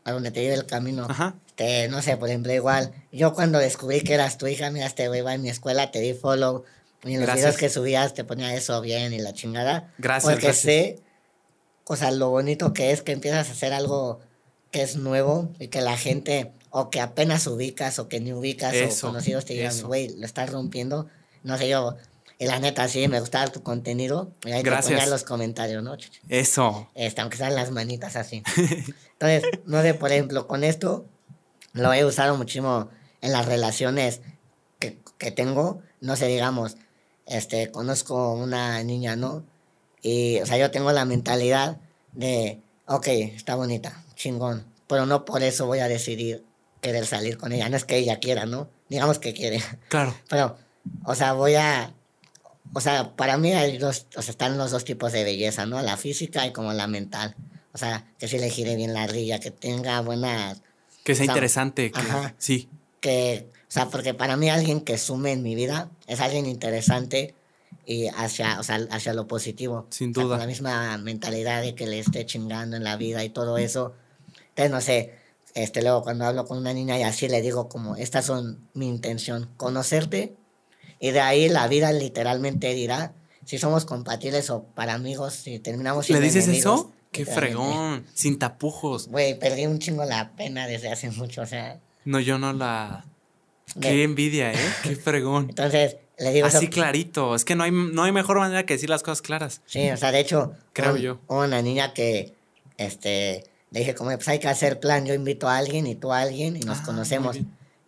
[0.03, 1.07] a donde te lleve el camino.
[1.55, 5.07] Este, no sé, por ejemplo, igual, yo cuando descubrí que eras tu hija, mira, este
[5.07, 6.63] güey va en mi escuela, te di follow,
[7.03, 9.93] y en los videos que subías te ponía eso bien y la chingada.
[9.99, 10.33] Gracias.
[10.33, 10.99] Porque sé,
[11.85, 14.19] o sea, lo bonito que es que empiezas a hacer algo
[14.71, 18.73] que es nuevo y que la gente, o que apenas ubicas, o que ni ubicas,
[19.03, 21.07] o conocidos te digan, güey, lo estás rompiendo.
[21.43, 21.97] No sé, yo
[22.39, 24.31] y la neta, sí, me gustaba tu contenido.
[24.43, 24.87] Y hay Gracias.
[24.87, 25.95] que poner los comentarios, ¿no?
[26.29, 26.89] Eso.
[26.95, 28.43] Este, aunque sean las manitas así.
[29.19, 31.05] Entonces, no sé, por ejemplo, con esto
[31.73, 32.89] lo he usado muchísimo
[33.21, 34.21] en las relaciones
[34.79, 35.81] que, que tengo.
[36.01, 36.77] No sé, digamos,
[37.25, 39.43] este, conozco una niña, ¿no?
[40.01, 41.77] Y, o sea, yo tengo la mentalidad
[42.11, 46.43] de, ok, está bonita, chingón, pero no por eso voy a decidir
[46.81, 47.69] querer salir con ella.
[47.69, 48.69] No es que ella quiera, ¿no?
[48.89, 49.63] Digamos que quiere.
[49.87, 50.13] Claro.
[50.29, 50.57] Pero,
[51.05, 51.93] o sea, voy a
[52.73, 55.81] o sea, para mí hay dos, o sea, están los dos tipos de belleza, ¿no?
[55.81, 57.35] La física y como la mental.
[57.71, 60.61] O sea, que sí le gire bien la rilla, que tenga buenas...
[61.03, 62.01] Que sea interesante, que,
[62.37, 62.69] sí.
[62.99, 67.35] Que, o sea, porque para mí alguien que sume en mi vida es alguien interesante
[67.85, 69.87] y hacia, o sea, hacia lo positivo.
[69.89, 70.29] Sin duda.
[70.29, 73.93] con la misma mentalidad de que le esté chingando en la vida y todo eso.
[74.49, 75.13] Entonces, no sé,
[75.55, 78.87] este, luego cuando hablo con una niña y así le digo como, estas son mi
[78.87, 80.35] intención, conocerte
[80.99, 83.13] y de ahí la vida literalmente dirá
[83.45, 86.91] si somos compatibles o para amigos, si terminamos siendo ¿Le dices eso?
[87.13, 89.07] Qué fregón, sin tapujos.
[89.07, 91.79] Güey, perdí un chingo la pena desde hace mucho, o sea.
[92.05, 93.05] No, yo no la.
[93.79, 94.57] Qué envidia, ¿eh?
[94.83, 95.45] Qué fregón.
[95.49, 96.47] Entonces, le digo.
[96.47, 97.35] Así clarito.
[97.35, 99.61] Es que no hay, no hay mejor manera que decir las cosas claras.
[99.67, 100.53] Sí, o sea, de hecho.
[100.73, 101.19] Creo yo.
[101.27, 102.33] Una niña que.
[102.77, 103.43] Este.
[103.69, 105.05] Le dije, como, pues hay que hacer plan.
[105.05, 107.37] Yo invito a alguien y tú a alguien y nos ah, conocemos.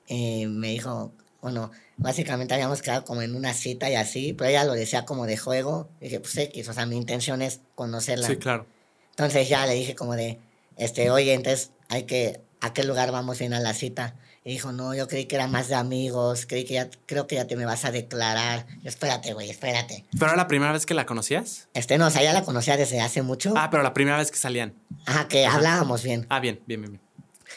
[0.08, 1.12] Y me dijo,
[1.42, 5.26] bueno, básicamente habíamos quedado como en una cita y así, pero ella lo decía como
[5.26, 5.90] de juego.
[6.00, 8.28] Y dije, pues X, o sea, mi intención es conocerla.
[8.28, 8.68] Sí, claro.
[9.16, 10.40] Entonces ya le dije como de,
[10.76, 14.16] este, oye, entonces hay que, ¿a qué lugar vamos a ir a la cita?
[14.44, 17.36] Y dijo, no, yo creí que era más de amigos, creí que ya, creo que
[17.36, 18.68] ya te me vas a declarar.
[18.84, 20.04] Yo, espérate, güey, espérate.
[20.12, 21.70] ¿Pero era la primera vez que la conocías?
[21.74, 23.54] Este, no, o sea, ya la conocía desde hace mucho.
[23.56, 24.76] Ah, pero la primera vez que salían.
[25.06, 26.28] Ajá, que hablábamos bien.
[26.30, 27.02] Ah, bien, bien, bien, bien.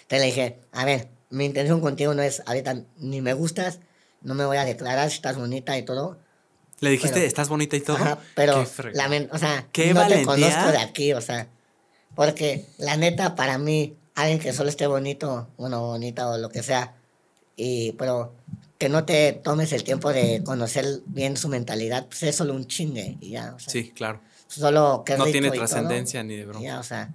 [0.03, 3.81] Entonces le dije, a ver, mi intención contigo no es, ahorita ni me gustas,
[4.23, 6.19] no me voy a declarar si estás bonita y todo.
[6.81, 7.97] ¿Le dijiste, estás bonita y todo?
[7.97, 11.49] Ajá, pero, la, o sea, ¿Qué no te conozco de aquí, o sea,
[12.15, 16.63] porque la neta, para mí, alguien que solo esté bonito, bueno, bonita o lo que
[16.63, 16.95] sea,
[17.57, 18.33] y, pero
[18.79, 22.67] que no te tomes el tiempo de conocer bien su mentalidad, pues es solo un
[22.67, 23.73] chingue y ya, o sea.
[23.73, 24.21] Sí, claro.
[24.47, 26.65] Solo que No tiene trascendencia ni de broma.
[26.65, 27.13] Ya, o sea,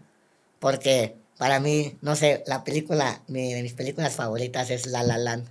[0.60, 5.18] porque para mí, no sé, la película, mi, de mis películas favoritas es La La
[5.18, 5.48] Land.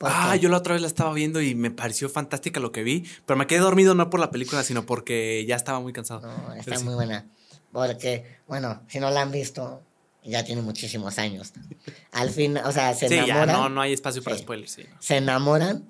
[0.00, 3.08] Ah, yo la otra vez la estaba viendo y me pareció fantástica lo que vi,
[3.24, 6.20] pero me quedé dormido no por la película, sino porque ya estaba muy cansado.
[6.20, 7.26] No, está muy buena.
[7.72, 9.82] Porque, bueno, si no la han visto,
[10.22, 11.52] ya tiene muchísimos años.
[12.12, 13.48] Al fin, o sea, se enamoran.
[13.48, 14.72] no, no hay espacio para spoilers.
[14.72, 15.84] Sí, Se enamoran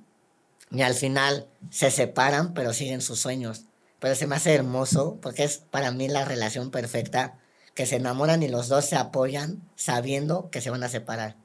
[0.71, 3.65] y al final se separan, pero siguen sus sueños.
[3.99, 7.39] Pero se me hace hermoso porque es para mí la relación perfecta,
[7.75, 11.37] que se enamoran y los dos se apoyan sabiendo que se van a separar.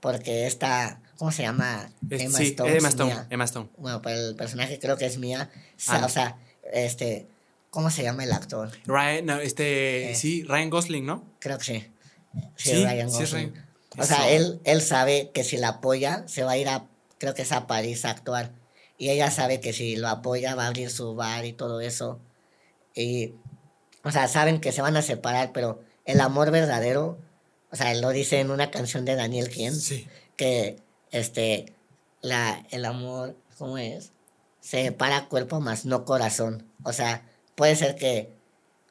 [0.00, 1.92] Porque esta ¿Cómo se llama?
[2.08, 2.76] Emma Stone.
[2.78, 3.14] Emma Stone.
[3.28, 3.68] Emma Stone.
[3.76, 5.50] Bueno, pues el personaje creo que es mía.
[5.86, 6.00] Ah.
[6.06, 6.38] O sea,
[6.72, 7.28] este.
[7.68, 8.70] ¿Cómo se llama el actor?
[8.86, 10.12] Ryan, no, este.
[10.12, 10.14] Eh.
[10.14, 11.22] sí, Ryan Gosling, ¿no?
[11.38, 11.92] Creo que sí.
[12.56, 13.52] Sí, Ryan Gosling.
[13.98, 16.86] o sea, él, él sabe que si la apoya, se va a ir a.
[17.18, 18.52] Creo que es a París a actuar.
[18.96, 22.18] Y ella sabe que si lo apoya, va a abrir su bar y todo eso.
[22.94, 23.34] Y.
[24.04, 27.18] O sea, saben que se van a separar, pero el amor verdadero.
[27.70, 29.76] O sea, él lo dice en una canción de Daniel Kien.
[29.76, 30.08] Sí.
[30.36, 30.78] Que
[31.10, 31.74] este,
[32.20, 34.12] la, el amor, ¿cómo es?
[34.60, 36.66] Se para cuerpo más no corazón.
[36.82, 38.32] O sea, puede ser que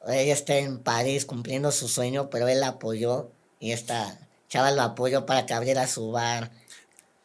[0.06, 4.18] ella esté en París cumpliendo su sueño, pero él la apoyó y esta
[4.48, 6.50] chava lo apoyó para que abriera su bar.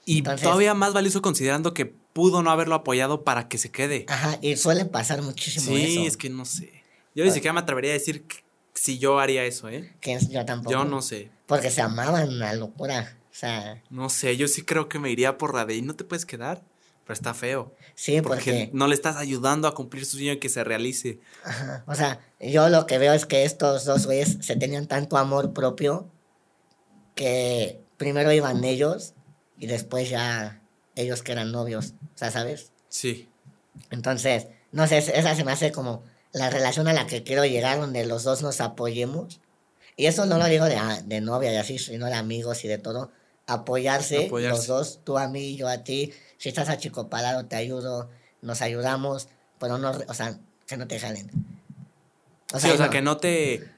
[0.05, 4.05] Y todavía más valioso considerando que pudo no haberlo apoyado para que se quede.
[4.07, 5.85] Ajá, y suele pasar muchísimo eso.
[5.85, 6.83] Sí, es que no sé.
[7.15, 8.25] Yo ni siquiera me atrevería a decir
[8.73, 9.95] si yo haría eso, ¿eh?
[10.01, 10.71] Que yo tampoco.
[10.71, 11.31] Yo no sé.
[11.47, 13.17] Porque se amaban una locura.
[13.35, 13.83] Sea.
[13.89, 16.25] No sé, yo sí creo que me iría por la de y no te puedes
[16.25, 16.63] quedar.
[17.03, 17.75] Pero está feo.
[17.93, 21.19] Sí, porque, no le estás ayudando a cumplir su sueño que se realice.
[21.43, 21.83] Ajá.
[21.85, 25.51] O sea, yo lo que veo es que estos dos güeyes se tenían tanto amor
[25.51, 26.09] propio
[27.13, 29.15] que primero iban ellos
[29.59, 30.61] y después ya
[30.95, 32.71] ellos que eran novios, o sea, ¿sabes?
[32.87, 33.27] Sí.
[33.91, 37.81] Entonces, no sé, esa se me hace como la relación a la que quiero llegar,
[37.81, 39.41] donde los dos nos apoyemos.
[39.97, 42.69] Y eso no lo digo de, ah, de novia y así, sino de amigos y
[42.69, 43.11] de todo.
[43.47, 46.11] Apoyarse, los dos, tú a mí, yo a ti.
[46.37, 48.09] Si estás achicopalado, te ayudo,
[48.41, 49.27] nos ayudamos,
[49.59, 51.29] pero no, o sea, que no te jalen.
[52.53, 53.69] O sea, sí, o sea, que no te.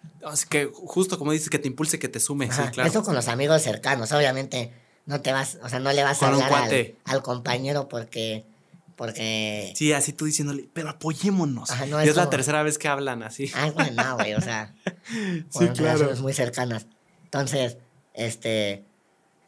[0.49, 2.51] que justo como dices, que te impulse, que te sume.
[2.51, 2.89] sí, claro.
[2.89, 4.71] Eso con los amigos cercanos, obviamente.
[5.05, 8.45] No te vas, o sea, no le vas a hablar al, al, compañero porque.
[8.97, 9.73] Porque.
[9.75, 11.69] Sí, así tú diciéndole, pero apoyémonos.
[12.03, 13.49] y es, la tercera vez que hablan así.
[13.55, 14.73] Ah, bueno, no, güey, o sea.
[15.49, 16.13] sí, claro.
[16.17, 16.87] muy cercanas.
[17.23, 17.77] Entonces,
[18.13, 18.83] este.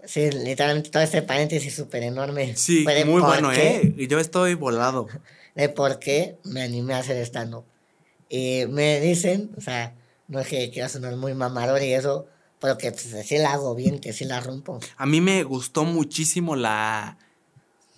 [0.05, 2.55] Sí, literalmente todo este paréntesis súper enorme.
[2.55, 3.93] Sí, muy bueno, ¿eh?
[3.97, 5.07] Y yo estoy volado.
[5.55, 7.45] De por qué me animé a hacer esta
[8.29, 9.93] Y me dicen, o sea,
[10.27, 12.27] no es que quiera sonar muy mamador y eso,
[12.59, 14.79] pero que pues, sí la hago bien, que sí la rompo.
[14.95, 17.17] A mí me gustó muchísimo la,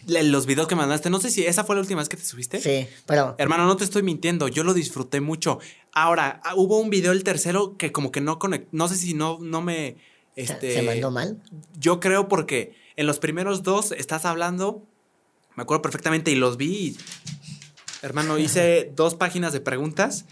[0.08, 1.10] los videos que mandaste.
[1.10, 2.60] No sé si esa fue la última vez que te subiste.
[2.60, 3.36] Sí, pero.
[3.38, 4.48] Hermano, no te estoy mintiendo.
[4.48, 5.60] Yo lo disfruté mucho.
[5.94, 8.70] Ahora, ah, hubo un video, el tercero, que como que no conectó.
[8.72, 9.98] No sé si no, no me.
[10.42, 11.42] Este, ¿Se mandó mal?
[11.78, 14.84] Yo creo porque en los primeros dos estás hablando.
[15.56, 16.98] Me acuerdo perfectamente y los vi.
[18.02, 20.26] hermano, hice dos páginas de preguntas.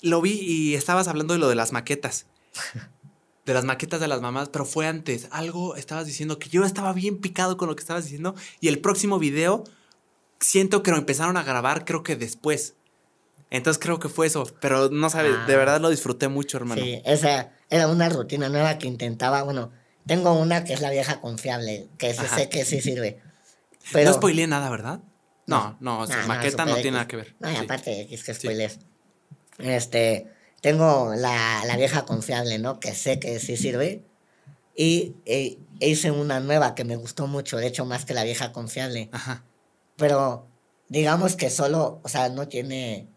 [0.00, 2.26] Lo vi y estabas hablando de lo de las maquetas
[3.44, 5.28] de las maquetas de las mamás, pero fue antes.
[5.30, 8.80] Algo estabas diciendo que yo estaba bien picado con lo que estabas diciendo y el
[8.80, 9.64] próximo video
[10.40, 12.74] siento que lo empezaron a grabar creo que después.
[13.52, 15.56] Entonces creo que fue eso, pero no sabes, de ah.
[15.58, 16.80] verdad lo disfruté mucho, hermano.
[16.80, 19.70] Sí, esa era una rutina nueva que intentaba, bueno,
[20.06, 23.20] tengo una que es la vieja confiable, que sé que sí sirve.
[23.92, 24.08] Pero...
[24.08, 25.00] No spoileé nada, ¿verdad?
[25.46, 27.36] No, no, maqueta no, tiene nada que ver.
[27.40, 28.78] No, aparte es que spoilees.
[29.58, 32.80] Este, tengo la, vieja confiable, ¿no?
[32.80, 34.02] Que sé que sí sirve.
[34.74, 38.50] Y e, hice una nueva que me gustó mucho, de hecho, más que la vieja
[38.52, 39.10] confiable.
[39.12, 39.44] Ajá.
[39.96, 40.46] Pero
[40.88, 43.11] digamos que solo, o sea, no tiene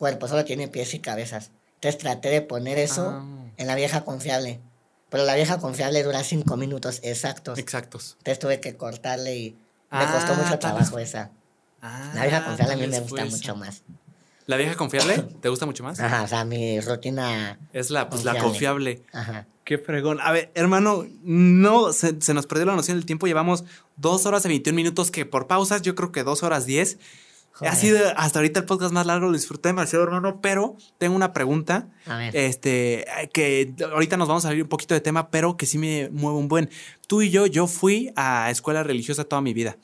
[0.00, 1.50] cuerpo, solo tiene pies y cabezas.
[1.74, 3.24] Entonces traté de poner eso ah.
[3.58, 4.58] en la vieja confiable.
[5.10, 7.58] Pero la vieja confiable dura cinco minutos exactos.
[7.58, 8.16] Exactos.
[8.18, 9.56] Entonces tuve que cortarle y
[9.90, 11.30] me costó mucho ah, trabajo esa.
[11.82, 13.82] la vieja confiable a mí me gusta mucho más.
[14.46, 15.18] ¿La vieja confiable?
[15.40, 16.00] ¿Te gusta mucho más?
[16.00, 17.58] Ajá, o sea, mi rutina.
[17.72, 19.02] Es la, pues, la confiable.
[19.12, 19.46] Ajá.
[19.64, 20.18] Qué fregón.
[20.20, 23.26] A ver, hermano, no, se, nos perdió la noción del tiempo.
[23.28, 23.64] Llevamos
[23.96, 26.66] dos horas y 21 minutos, que por pausas yo creo que dos horas
[27.60, 31.32] Ha sido hasta ahorita el podcast más largo, lo disfruté demasiado, hermano, pero tengo una
[31.32, 31.88] pregunta.
[32.06, 32.36] A ver.
[32.36, 36.08] Este, que ahorita nos vamos a salir un poquito de tema, pero que sí me
[36.10, 36.70] mueve un buen.
[37.06, 39.76] Tú y yo, yo fui a escuela religiosa toda mi vida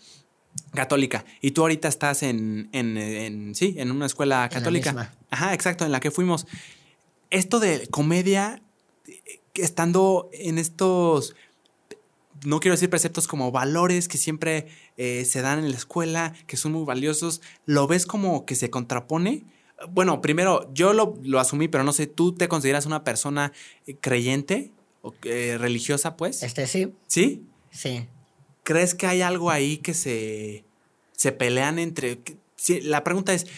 [0.74, 1.24] católica.
[1.40, 5.14] Y tú ahorita estás en, en, sí, en una escuela católica.
[5.30, 6.46] Ajá, exacto, en la que fuimos.
[7.30, 8.62] Esto de comedia,
[9.54, 11.34] estando en estos,
[12.46, 16.56] no quiero decir preceptos como valores que siempre eh, se dan en la escuela, que
[16.56, 19.42] son muy valiosos, ¿lo ves como que se contrapone?
[19.90, 23.52] Bueno, primero, yo lo, lo asumí, pero no sé, ¿tú te consideras una persona
[23.88, 24.70] eh, creyente
[25.02, 26.44] o eh, religiosa, pues?
[26.44, 26.94] Este sí.
[27.08, 27.44] ¿Sí?
[27.72, 28.06] Sí.
[28.62, 30.64] ¿Crees que hay algo ahí que se,
[31.16, 32.20] se pelean entre...
[32.82, 33.48] la pregunta es,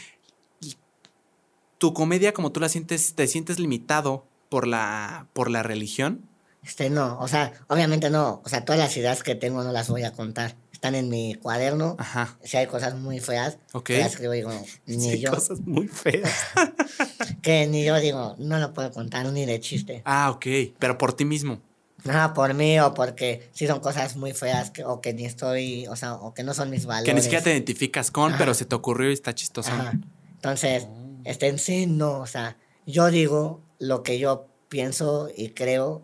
[1.76, 6.27] ¿tu comedia como tú la sientes, te sientes limitado por la, por la religión?
[6.62, 9.88] Este, no, o sea, obviamente no, o sea, todas las ideas que tengo no las
[9.88, 10.56] voy a contar.
[10.72, 11.96] Están en mi cuaderno.
[11.98, 12.36] Ajá.
[12.44, 13.90] Si hay cosas muy feas, Ok.
[13.90, 14.52] las escribo digo,
[14.86, 15.32] ni sí, yo.
[15.32, 16.30] cosas muy feas.
[17.42, 20.02] que ni yo digo, no lo puedo contar ni de chiste.
[20.04, 20.46] Ah, ok,
[20.78, 21.60] pero por ti mismo.
[22.04, 25.88] No, por mí o porque sí son cosas muy feas que, o que ni estoy,
[25.88, 27.06] o sea, o que no son mis valores.
[27.08, 29.72] Que ni siquiera te identificas con, pero se te ocurrió y está chistoso.
[30.34, 30.86] Entonces,
[31.24, 32.56] este en sí no, o sea,
[32.86, 36.02] yo digo lo que yo pienso y creo,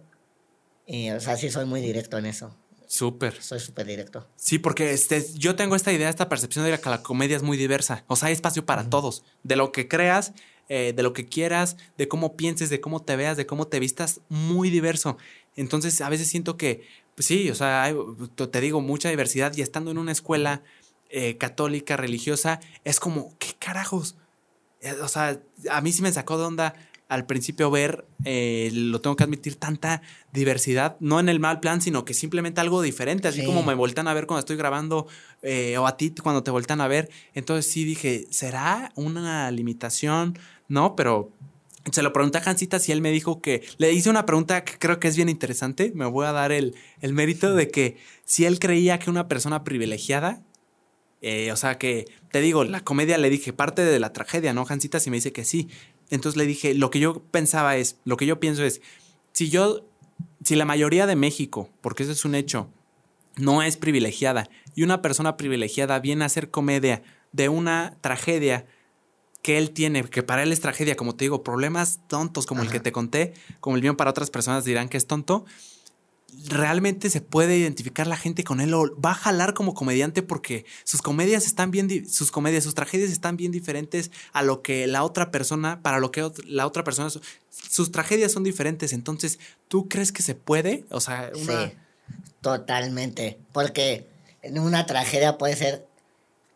[0.87, 2.55] y o sea, sí soy muy directo en eso.
[2.87, 3.43] Súper.
[3.43, 4.29] Soy súper directo.
[4.37, 7.57] Sí, porque este, yo tengo esta idea, esta percepción de que la comedia es muy
[7.57, 8.05] diversa.
[8.07, 9.25] O sea, hay espacio para todos.
[9.43, 10.33] De lo que creas,
[10.69, 13.81] eh, de lo que quieras, de cómo pienses, de cómo te veas, de cómo te
[13.81, 15.17] vistas, muy diverso.
[15.57, 17.97] Entonces, a veces siento que, pues sí, o sea, hay,
[18.51, 20.63] te digo, mucha diversidad y estando en una escuela
[21.11, 24.17] eh, católica, religiosa, es como, ¿qué carajos?
[24.81, 25.41] Eh, o sea,
[25.71, 26.75] a mí sí me sacó de onda
[27.09, 30.03] al principio ver, eh, lo tengo que admitir, tanta
[30.33, 34.09] diversidad, no en el mal plan, sino que simplemente algo diferente, así como me voltean
[34.09, 35.07] a ver cuando estoy grabando
[35.79, 37.11] o a ti cuando te voltean a ver.
[37.35, 40.39] Entonces sí dije, ¿será una limitación?
[40.69, 41.33] No, pero
[41.93, 44.79] se lo pregunté a Jancita y él me dijo que le hice una pregunta que
[44.79, 45.93] creo que es bien interesante.
[45.95, 50.43] Me voy a dar el, mérito de que si él creía que una persona privilegiada,
[51.21, 54.65] eh, o sea que, te digo, la comedia le dije parte de la tragedia, ¿no,
[54.65, 54.99] Jancita?
[55.05, 55.69] Y me dice que sí.
[56.11, 58.81] Entonces le dije, lo que yo pensaba es, lo que yo pienso es,
[59.33, 59.87] si yo,
[60.45, 62.69] si la mayoría de México, porque eso es un hecho,
[63.37, 64.49] no es privilegiada.
[64.75, 67.03] Y una persona privilegiada viene a hacer comedia
[67.33, 68.67] de una tragedia
[69.43, 72.71] que él tiene, que para él es tragedia, como te digo, problemas tontos como el
[72.71, 75.45] que te conté, como el mío para otras personas dirán que es tonto,
[76.47, 80.65] realmente se puede identificar la gente con él o va a jalar como comediante porque
[80.85, 85.05] sus comedias están bien, sus comedias, sus tragedias están bien diferentes a lo que la
[85.05, 87.11] otra persona, para lo que la otra persona,
[87.51, 88.93] sus tragedias son diferentes.
[88.93, 89.39] Entonces,
[89.69, 90.85] ¿tú crees que se puede?
[90.91, 91.67] O sea, una...
[91.67, 91.73] Sí,
[92.41, 93.39] totalmente.
[93.53, 94.07] Porque
[94.43, 95.87] en una tragedia puede ser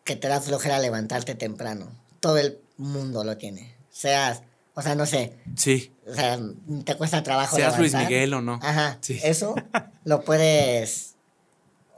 [0.04, 1.90] que te da flojera levantarte temprano.
[2.20, 3.74] Todo el mundo lo tiene.
[3.90, 4.42] Seas,
[4.78, 5.32] o sea, no sé.
[5.56, 5.92] Sí.
[6.06, 6.38] O sea,
[6.84, 7.56] te cuesta trabajo.
[7.56, 8.60] Seas Luis Miguel o no.
[8.62, 8.98] Ajá.
[9.00, 9.18] Sí.
[9.24, 9.56] Eso
[10.04, 11.16] lo puedes.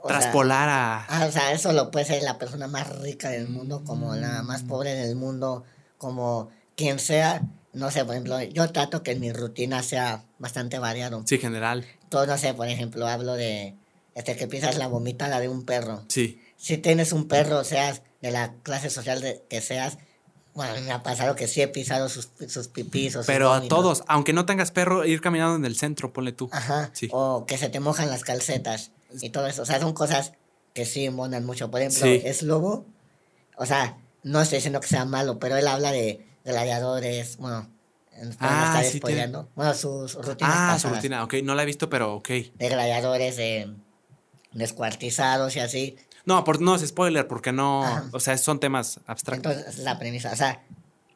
[0.07, 1.05] Traspolar a.
[1.05, 4.41] Ah, o sea, eso lo puede ser la persona más rica del mundo, como la
[4.41, 5.63] más pobre del mundo,
[5.99, 7.43] como quien sea.
[7.71, 11.21] No sé, por ejemplo, yo trato que mi rutina sea bastante variado.
[11.27, 11.85] Sí, general.
[12.09, 13.75] Todo, no sé, por ejemplo, hablo de
[14.15, 16.03] este que piensas la vomitada de un perro.
[16.07, 16.41] Sí.
[16.57, 19.99] Si tienes un perro, seas de la clase social de, que seas,
[20.53, 24.03] bueno, me ha pasado que sí he pisado sus, sus pipís o Pero a todos,
[24.07, 26.49] aunque no tengas perro, ir caminando en el centro, ponle tú.
[26.51, 26.91] Ajá.
[27.11, 29.61] O que se te mojan las calcetas y todo eso.
[29.61, 30.33] O sea, son cosas
[30.73, 31.71] que sí monan mucho.
[31.71, 32.85] Por ejemplo, es lobo.
[33.57, 37.69] O sea, no estoy diciendo que sea malo, pero él habla de gladiadores, bueno,
[38.39, 38.99] ah, sí,
[39.55, 40.53] Bueno, sus rutinas.
[40.53, 41.35] Ah, su rutina, ok.
[41.43, 42.29] No la he visto, pero ok.
[42.29, 43.73] De gladiadores, de
[44.53, 45.97] descuartizados y así.
[46.25, 47.83] No, por, no es spoiler, porque no.
[48.11, 49.51] O sea, son temas abstractos.
[49.53, 50.31] Entonces, la premisa.
[50.31, 50.63] O sea,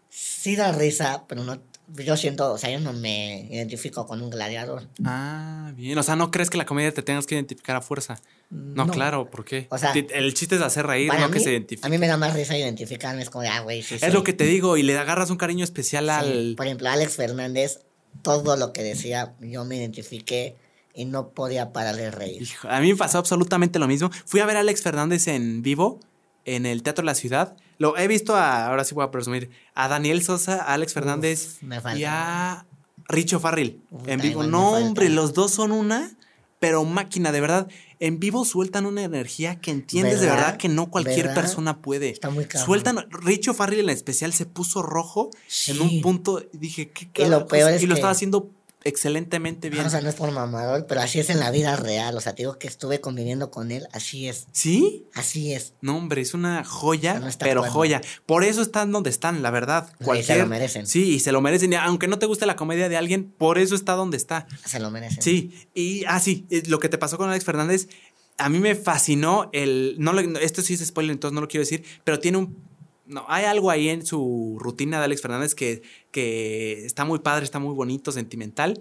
[0.10, 1.60] sí da risa, pero no.
[1.88, 4.88] Yo siento, o sea, yo no me identifico con un gladiador.
[5.04, 5.96] Ah, bien.
[6.00, 8.20] O sea, ¿no crees que la comedia te tengas que identificar a fuerza?
[8.50, 9.68] No, claro, ¿por qué?
[9.70, 11.86] O sea, el chiste es hacer reír, no que se identifique.
[11.86, 13.96] A mí me da más risa identificarme, es como de, ah, güey, sí.
[14.02, 16.56] Es lo que te digo, y le agarras un cariño especial al.
[16.58, 17.82] Por ejemplo, Alex Fernández,
[18.24, 20.56] todo lo que decía, yo me identifiqué
[20.96, 22.48] y no podía parar de reír.
[22.70, 24.10] a mí me pasó absolutamente lo mismo.
[24.26, 26.00] Fui a ver a Alex Fernández en vivo
[26.46, 27.56] en el Teatro de la Ciudad.
[27.78, 31.60] Lo he visto a, ahora sí voy a presumir, a Daniel Sosa, a Alex Fernández
[31.96, 32.66] y a
[33.10, 34.44] Richo Farrell en vivo.
[34.44, 36.16] No, hombre, los dos son una,
[36.60, 37.68] pero máquina, de verdad.
[38.00, 42.10] En vivo sueltan una energía que entiendes de verdad que no cualquier persona puede.
[42.10, 42.66] Está muy caro.
[42.66, 45.30] Sueltan, Richo Farrell en especial se puso rojo
[45.68, 48.52] en un punto y dije, ¿qué, qué y lo peor es y lo estaba haciendo
[48.86, 49.86] excelentemente bien.
[49.86, 52.16] o sea, no es por mamador, pero así es en la vida real.
[52.16, 54.48] O sea, te digo que estuve conviviendo con él, así es.
[54.52, 55.08] ¿Sí?
[55.14, 55.74] Así es.
[55.82, 58.02] No, hombre, es una joya, pero joya.
[58.26, 59.92] Por eso están donde están, la verdad.
[60.04, 60.38] Cualquier...
[60.38, 60.88] Y se lo merecen.
[60.88, 61.74] Sí, y se lo merecen.
[61.74, 64.48] Y aunque no te guste la comedia de alguien, por eso está donde está.
[64.66, 65.22] Se lo merecen.
[65.22, 65.68] Sí.
[65.74, 67.90] Y, ah, sí, eh, lo que te pasó con Alex Fernández,
[68.38, 69.96] a mí me fascinó el...
[69.98, 72.75] No, esto sí es spoiler, entonces no lo quiero decir, pero tiene un
[73.08, 77.46] no, hay algo ahí en su rutina de Alex Fernández que, que está muy padre,
[77.46, 78.80] está muy bonito, sentimental.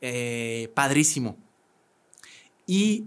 [0.00, 1.36] Eh, padrísimo.
[2.66, 3.06] Y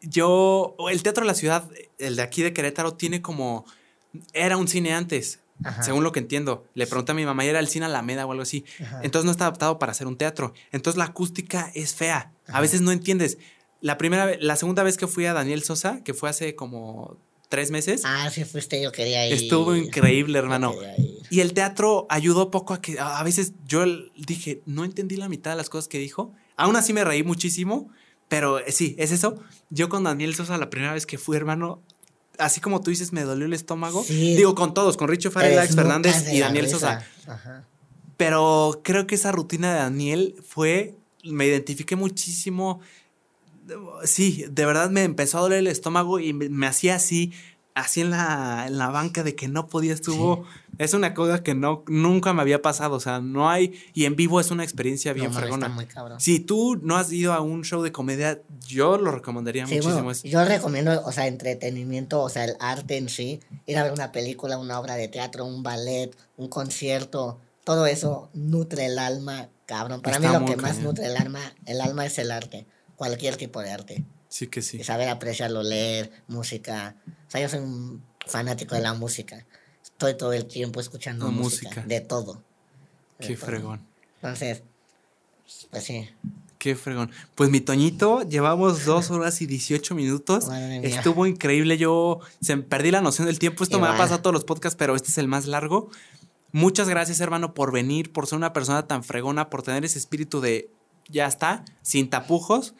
[0.00, 1.68] yo, el Teatro de la Ciudad,
[1.98, 3.66] el de aquí de Querétaro, tiene como,
[4.32, 5.40] era un cine antes,
[5.82, 6.64] según lo que entiendo.
[6.74, 8.64] Le pregunté a mi mamá, era el cine Alameda o algo así.
[9.02, 10.54] Entonces no está adaptado para hacer un teatro.
[10.72, 12.32] Entonces la acústica es fea.
[12.46, 13.38] A veces no entiendes.
[13.80, 17.70] La primera la segunda vez que fui a Daniel Sosa, que fue hace como tres
[17.70, 18.02] meses.
[18.04, 19.34] Ah, sí fuiste, yo quería ir.
[19.34, 20.74] Estuvo increíble, hermano.
[21.30, 23.84] Y el teatro ayudó poco a que a veces yo
[24.16, 26.32] dije, no entendí la mitad de las cosas que dijo.
[26.56, 27.90] Aún así me reí muchísimo,
[28.28, 29.40] pero eh, sí, es eso.
[29.70, 31.82] Yo con Daniel Sosa la primera vez que fui, hermano,
[32.38, 34.04] así como tú dices, me dolió el estómago.
[34.08, 37.04] Digo, con todos, con Richo Farrell, Alex Fernández y Daniel Sosa.
[38.16, 42.80] Pero creo que esa rutina de Daniel fue, me identifiqué muchísimo
[44.04, 47.32] sí, de verdad me empezó a doler el estómago y me, hacía así,
[47.74, 50.44] así en la, en la, banca de que no podía, estuvo,
[50.78, 54.16] es una cosa que no, nunca me había pasado, o sea, no hay, y en
[54.16, 55.74] vivo es una experiencia bien fregona.
[56.18, 60.12] Si tú no has ido a un show de comedia, yo lo recomendaría muchísimo.
[60.12, 64.12] yo recomiendo, o sea, entretenimiento, o sea, el arte en sí, ir a ver una
[64.12, 70.02] película, una obra de teatro, un ballet, un concierto, todo eso nutre el alma, cabrón.
[70.02, 72.66] Para mí lo que más nutre el alma, el alma es el arte
[72.96, 74.04] cualquier tipo de arte.
[74.28, 74.78] Sí que sí.
[74.78, 76.96] Y saber apreciarlo, leer, música.
[77.28, 79.46] O sea, yo soy un fanático de la música.
[79.82, 82.42] Estoy todo el tiempo escuchando música, De todo.
[83.20, 83.86] Qué fregón.
[84.16, 84.62] Entonces,
[85.70, 86.10] pues sí.
[86.58, 87.10] Qué fregón.
[87.34, 90.46] Pues mi Toñito, llevamos dos horas y 18 minutos.
[90.82, 91.76] Estuvo increíble.
[91.76, 93.62] Yo se, perdí la noción del tiempo.
[93.62, 95.90] Esto me ha pasado a todos los podcasts, pero este es el más largo.
[96.52, 100.40] Muchas gracias, hermano, por venir, por ser una persona tan fregona, por tener ese espíritu
[100.40, 100.70] de
[101.08, 102.74] ya está, sin tapujos.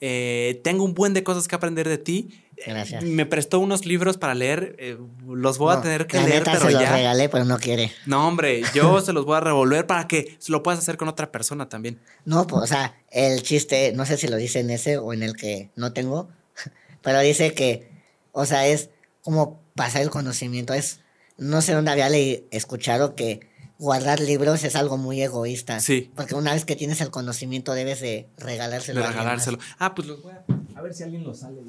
[0.00, 2.44] Eh, tengo un buen de cosas que aprender de ti.
[2.64, 3.04] Gracias.
[3.04, 4.74] Me prestó unos libros para leer.
[4.78, 7.92] Eh, los voy a tener que leer, pero se los regalé, pero no quiere.
[8.06, 11.30] No, hombre, yo se los voy a revolver para que lo puedas hacer con otra
[11.30, 12.00] persona también.
[12.24, 15.22] No, pues, o sea, el chiste, no sé si lo dice en ese o en
[15.22, 16.28] el que no tengo,
[17.02, 17.90] Pero dice que,
[18.32, 18.90] o sea, es
[19.22, 20.74] como pasar el conocimiento.
[20.74, 21.00] Es,
[21.36, 22.08] no sé dónde había
[22.50, 23.48] escuchado que
[23.78, 25.80] guardar libros es algo muy egoísta.
[25.80, 26.10] Sí.
[26.14, 29.00] Porque una vez que tienes el conocimiento debes de regalárselo.
[29.00, 29.58] De regalárselo.
[29.78, 30.44] Ah, pues los voy a,
[30.78, 31.60] a ver si alguien lo sale.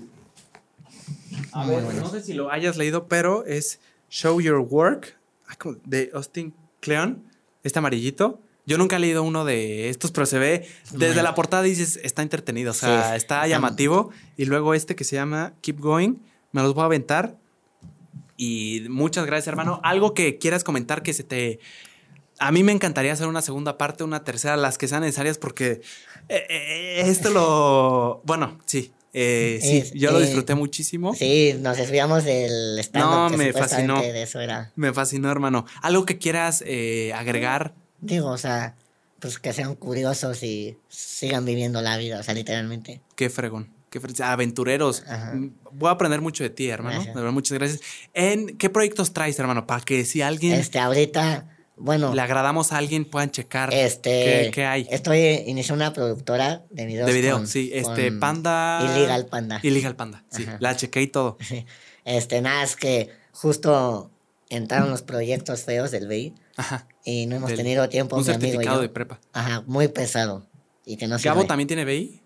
[1.52, 3.80] A ver, no sé si lo hayas leído, pero es
[4.10, 5.18] Show Your Work
[5.86, 7.24] de Austin Kleon,
[7.64, 8.42] este amarillito.
[8.66, 12.22] Yo nunca he leído uno de estos, pero se ve desde la portada dices, está
[12.22, 14.12] entretenido, o sea, está llamativo.
[14.38, 16.18] Y luego este que se llama Keep Going,
[16.52, 17.36] me los voy a aventar.
[18.38, 19.82] Y muchas gracias, hermano.
[19.84, 21.60] Algo que quieras comentar que se te...
[22.40, 25.82] A mí me encantaría hacer una segunda parte, una tercera, las que sean necesarias, porque
[26.30, 28.22] eh, eh, esto lo...
[28.24, 31.14] Bueno, sí, eh, sí, yo lo disfruté muchísimo.
[31.14, 34.02] Sí, nos desviamos del stand No, me fascinó.
[34.76, 35.66] Me fascinó, hermano.
[35.82, 36.64] ¿Algo que quieras
[37.14, 37.74] agregar?
[38.00, 38.76] Digo, o sea,
[39.20, 43.02] pues que sean curiosos y sigan viviendo la vida, o sea, literalmente.
[43.16, 43.70] Qué fregón.
[43.90, 45.04] Qué Aventureros.
[45.34, 47.04] Mm, voy a aprender mucho de ti, hermano.
[47.04, 47.82] De verdad, muchas gracias.
[48.14, 49.66] ¿En qué proyectos traes, hermano?
[49.66, 50.54] Para que si alguien.
[50.54, 51.48] Este, ahorita
[51.80, 52.14] bueno.
[52.14, 54.88] Le agradamos a alguien, puedan checar este, qué, hay.
[54.92, 57.08] Estoy iniciando una productora de videos.
[57.08, 57.72] De video, sí.
[57.74, 58.82] Este, Panda.
[58.96, 59.60] Illegal Panda.
[59.64, 60.46] Illegal Panda, sí.
[60.60, 61.38] La chequé y todo.
[62.06, 64.10] Este, nada, es que justo
[64.50, 66.34] entraron los proyectos feos del BI.
[66.56, 66.88] Ajá.
[67.04, 68.16] Y no hemos tenido tiempo.
[68.16, 69.20] Un certificado de prepa.
[69.32, 70.48] Ajá, muy pesado.
[70.86, 72.22] Y que no ¿Gabo también tiene BI?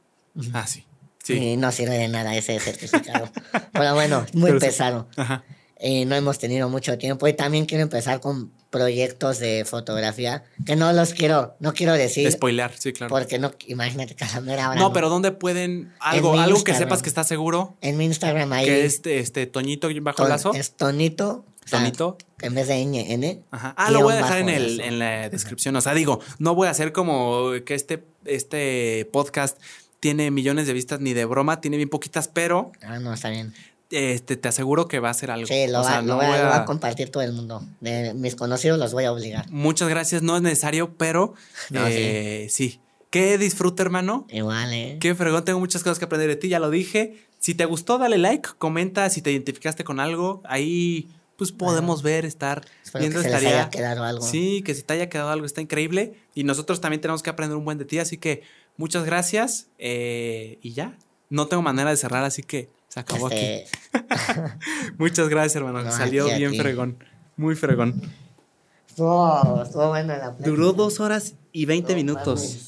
[0.54, 0.86] Ah, sí.
[1.22, 1.34] Sí.
[1.34, 3.30] Y no sirve de nada ese certificado.
[3.74, 5.10] Pero bueno, muy pesado.
[5.18, 5.44] Ajá.
[5.82, 7.28] Y no hemos tenido mucho tiempo.
[7.28, 12.30] Y también quiero empezar con proyectos de fotografía que no los quiero, no quiero decir.
[12.32, 13.12] Spoiler, sí, claro.
[13.12, 14.74] Porque no, imagínate que ahora.
[14.74, 17.78] No, pero ¿dónde pueden algo, algo que sepas que está seguro?
[17.82, 18.66] En mi Instagram ahí.
[18.66, 20.56] Que es este, este Toñito bajo lazo.
[20.56, 21.46] Es Tonito.
[21.70, 22.18] Tonito.
[22.42, 23.44] en vez de N.
[23.52, 23.76] Ajá.
[23.78, 25.76] Ah, lo voy a dejar en, el, en la descripción.
[25.76, 29.62] O sea, digo, no voy a hacer como que este, este podcast
[30.00, 32.72] tiene millones de vistas ni de broma, tiene bien poquitas, pero.
[32.82, 33.54] Ah, no, está bien
[33.94, 35.48] este, te aseguro que va a ser algo.
[35.48, 36.66] Sí, lo, va, voy, a...
[36.66, 37.64] compartir todo el mundo.
[37.80, 39.50] De mis conocidos los voy a obligar.
[39.52, 41.36] Muchas gracias, no es necesario, pero
[41.74, 42.80] eh, sí.
[43.12, 44.26] Qué disfrute, hermano.
[44.30, 44.98] Igual, eh.
[45.00, 47.28] Qué fregón, tengo muchas cosas que aprender de ti, ya lo dije.
[47.38, 50.42] Si te gustó, dale like, comenta si te identificaste con algo.
[50.46, 52.66] Ahí, pues podemos ver, estar
[52.98, 54.26] viendo que se haya quedado algo.
[54.26, 56.16] Sí, que si te haya quedado algo, está increíble.
[56.34, 58.42] Y nosotros también tenemos que aprender un buen de ti, así que
[58.78, 59.68] muchas gracias.
[59.78, 60.98] Eh, y ya,
[61.30, 63.38] no tengo manera de cerrar, así que se acabó aquí.
[63.38, 63.70] Este,
[65.00, 65.92] Muchas gracias, hermano.
[65.92, 67.04] Salió bien fregón.
[67.38, 68.00] Muy fregón.
[68.88, 72.60] Estuvo, estuvo bueno la Duró dos horas y veinte minutos.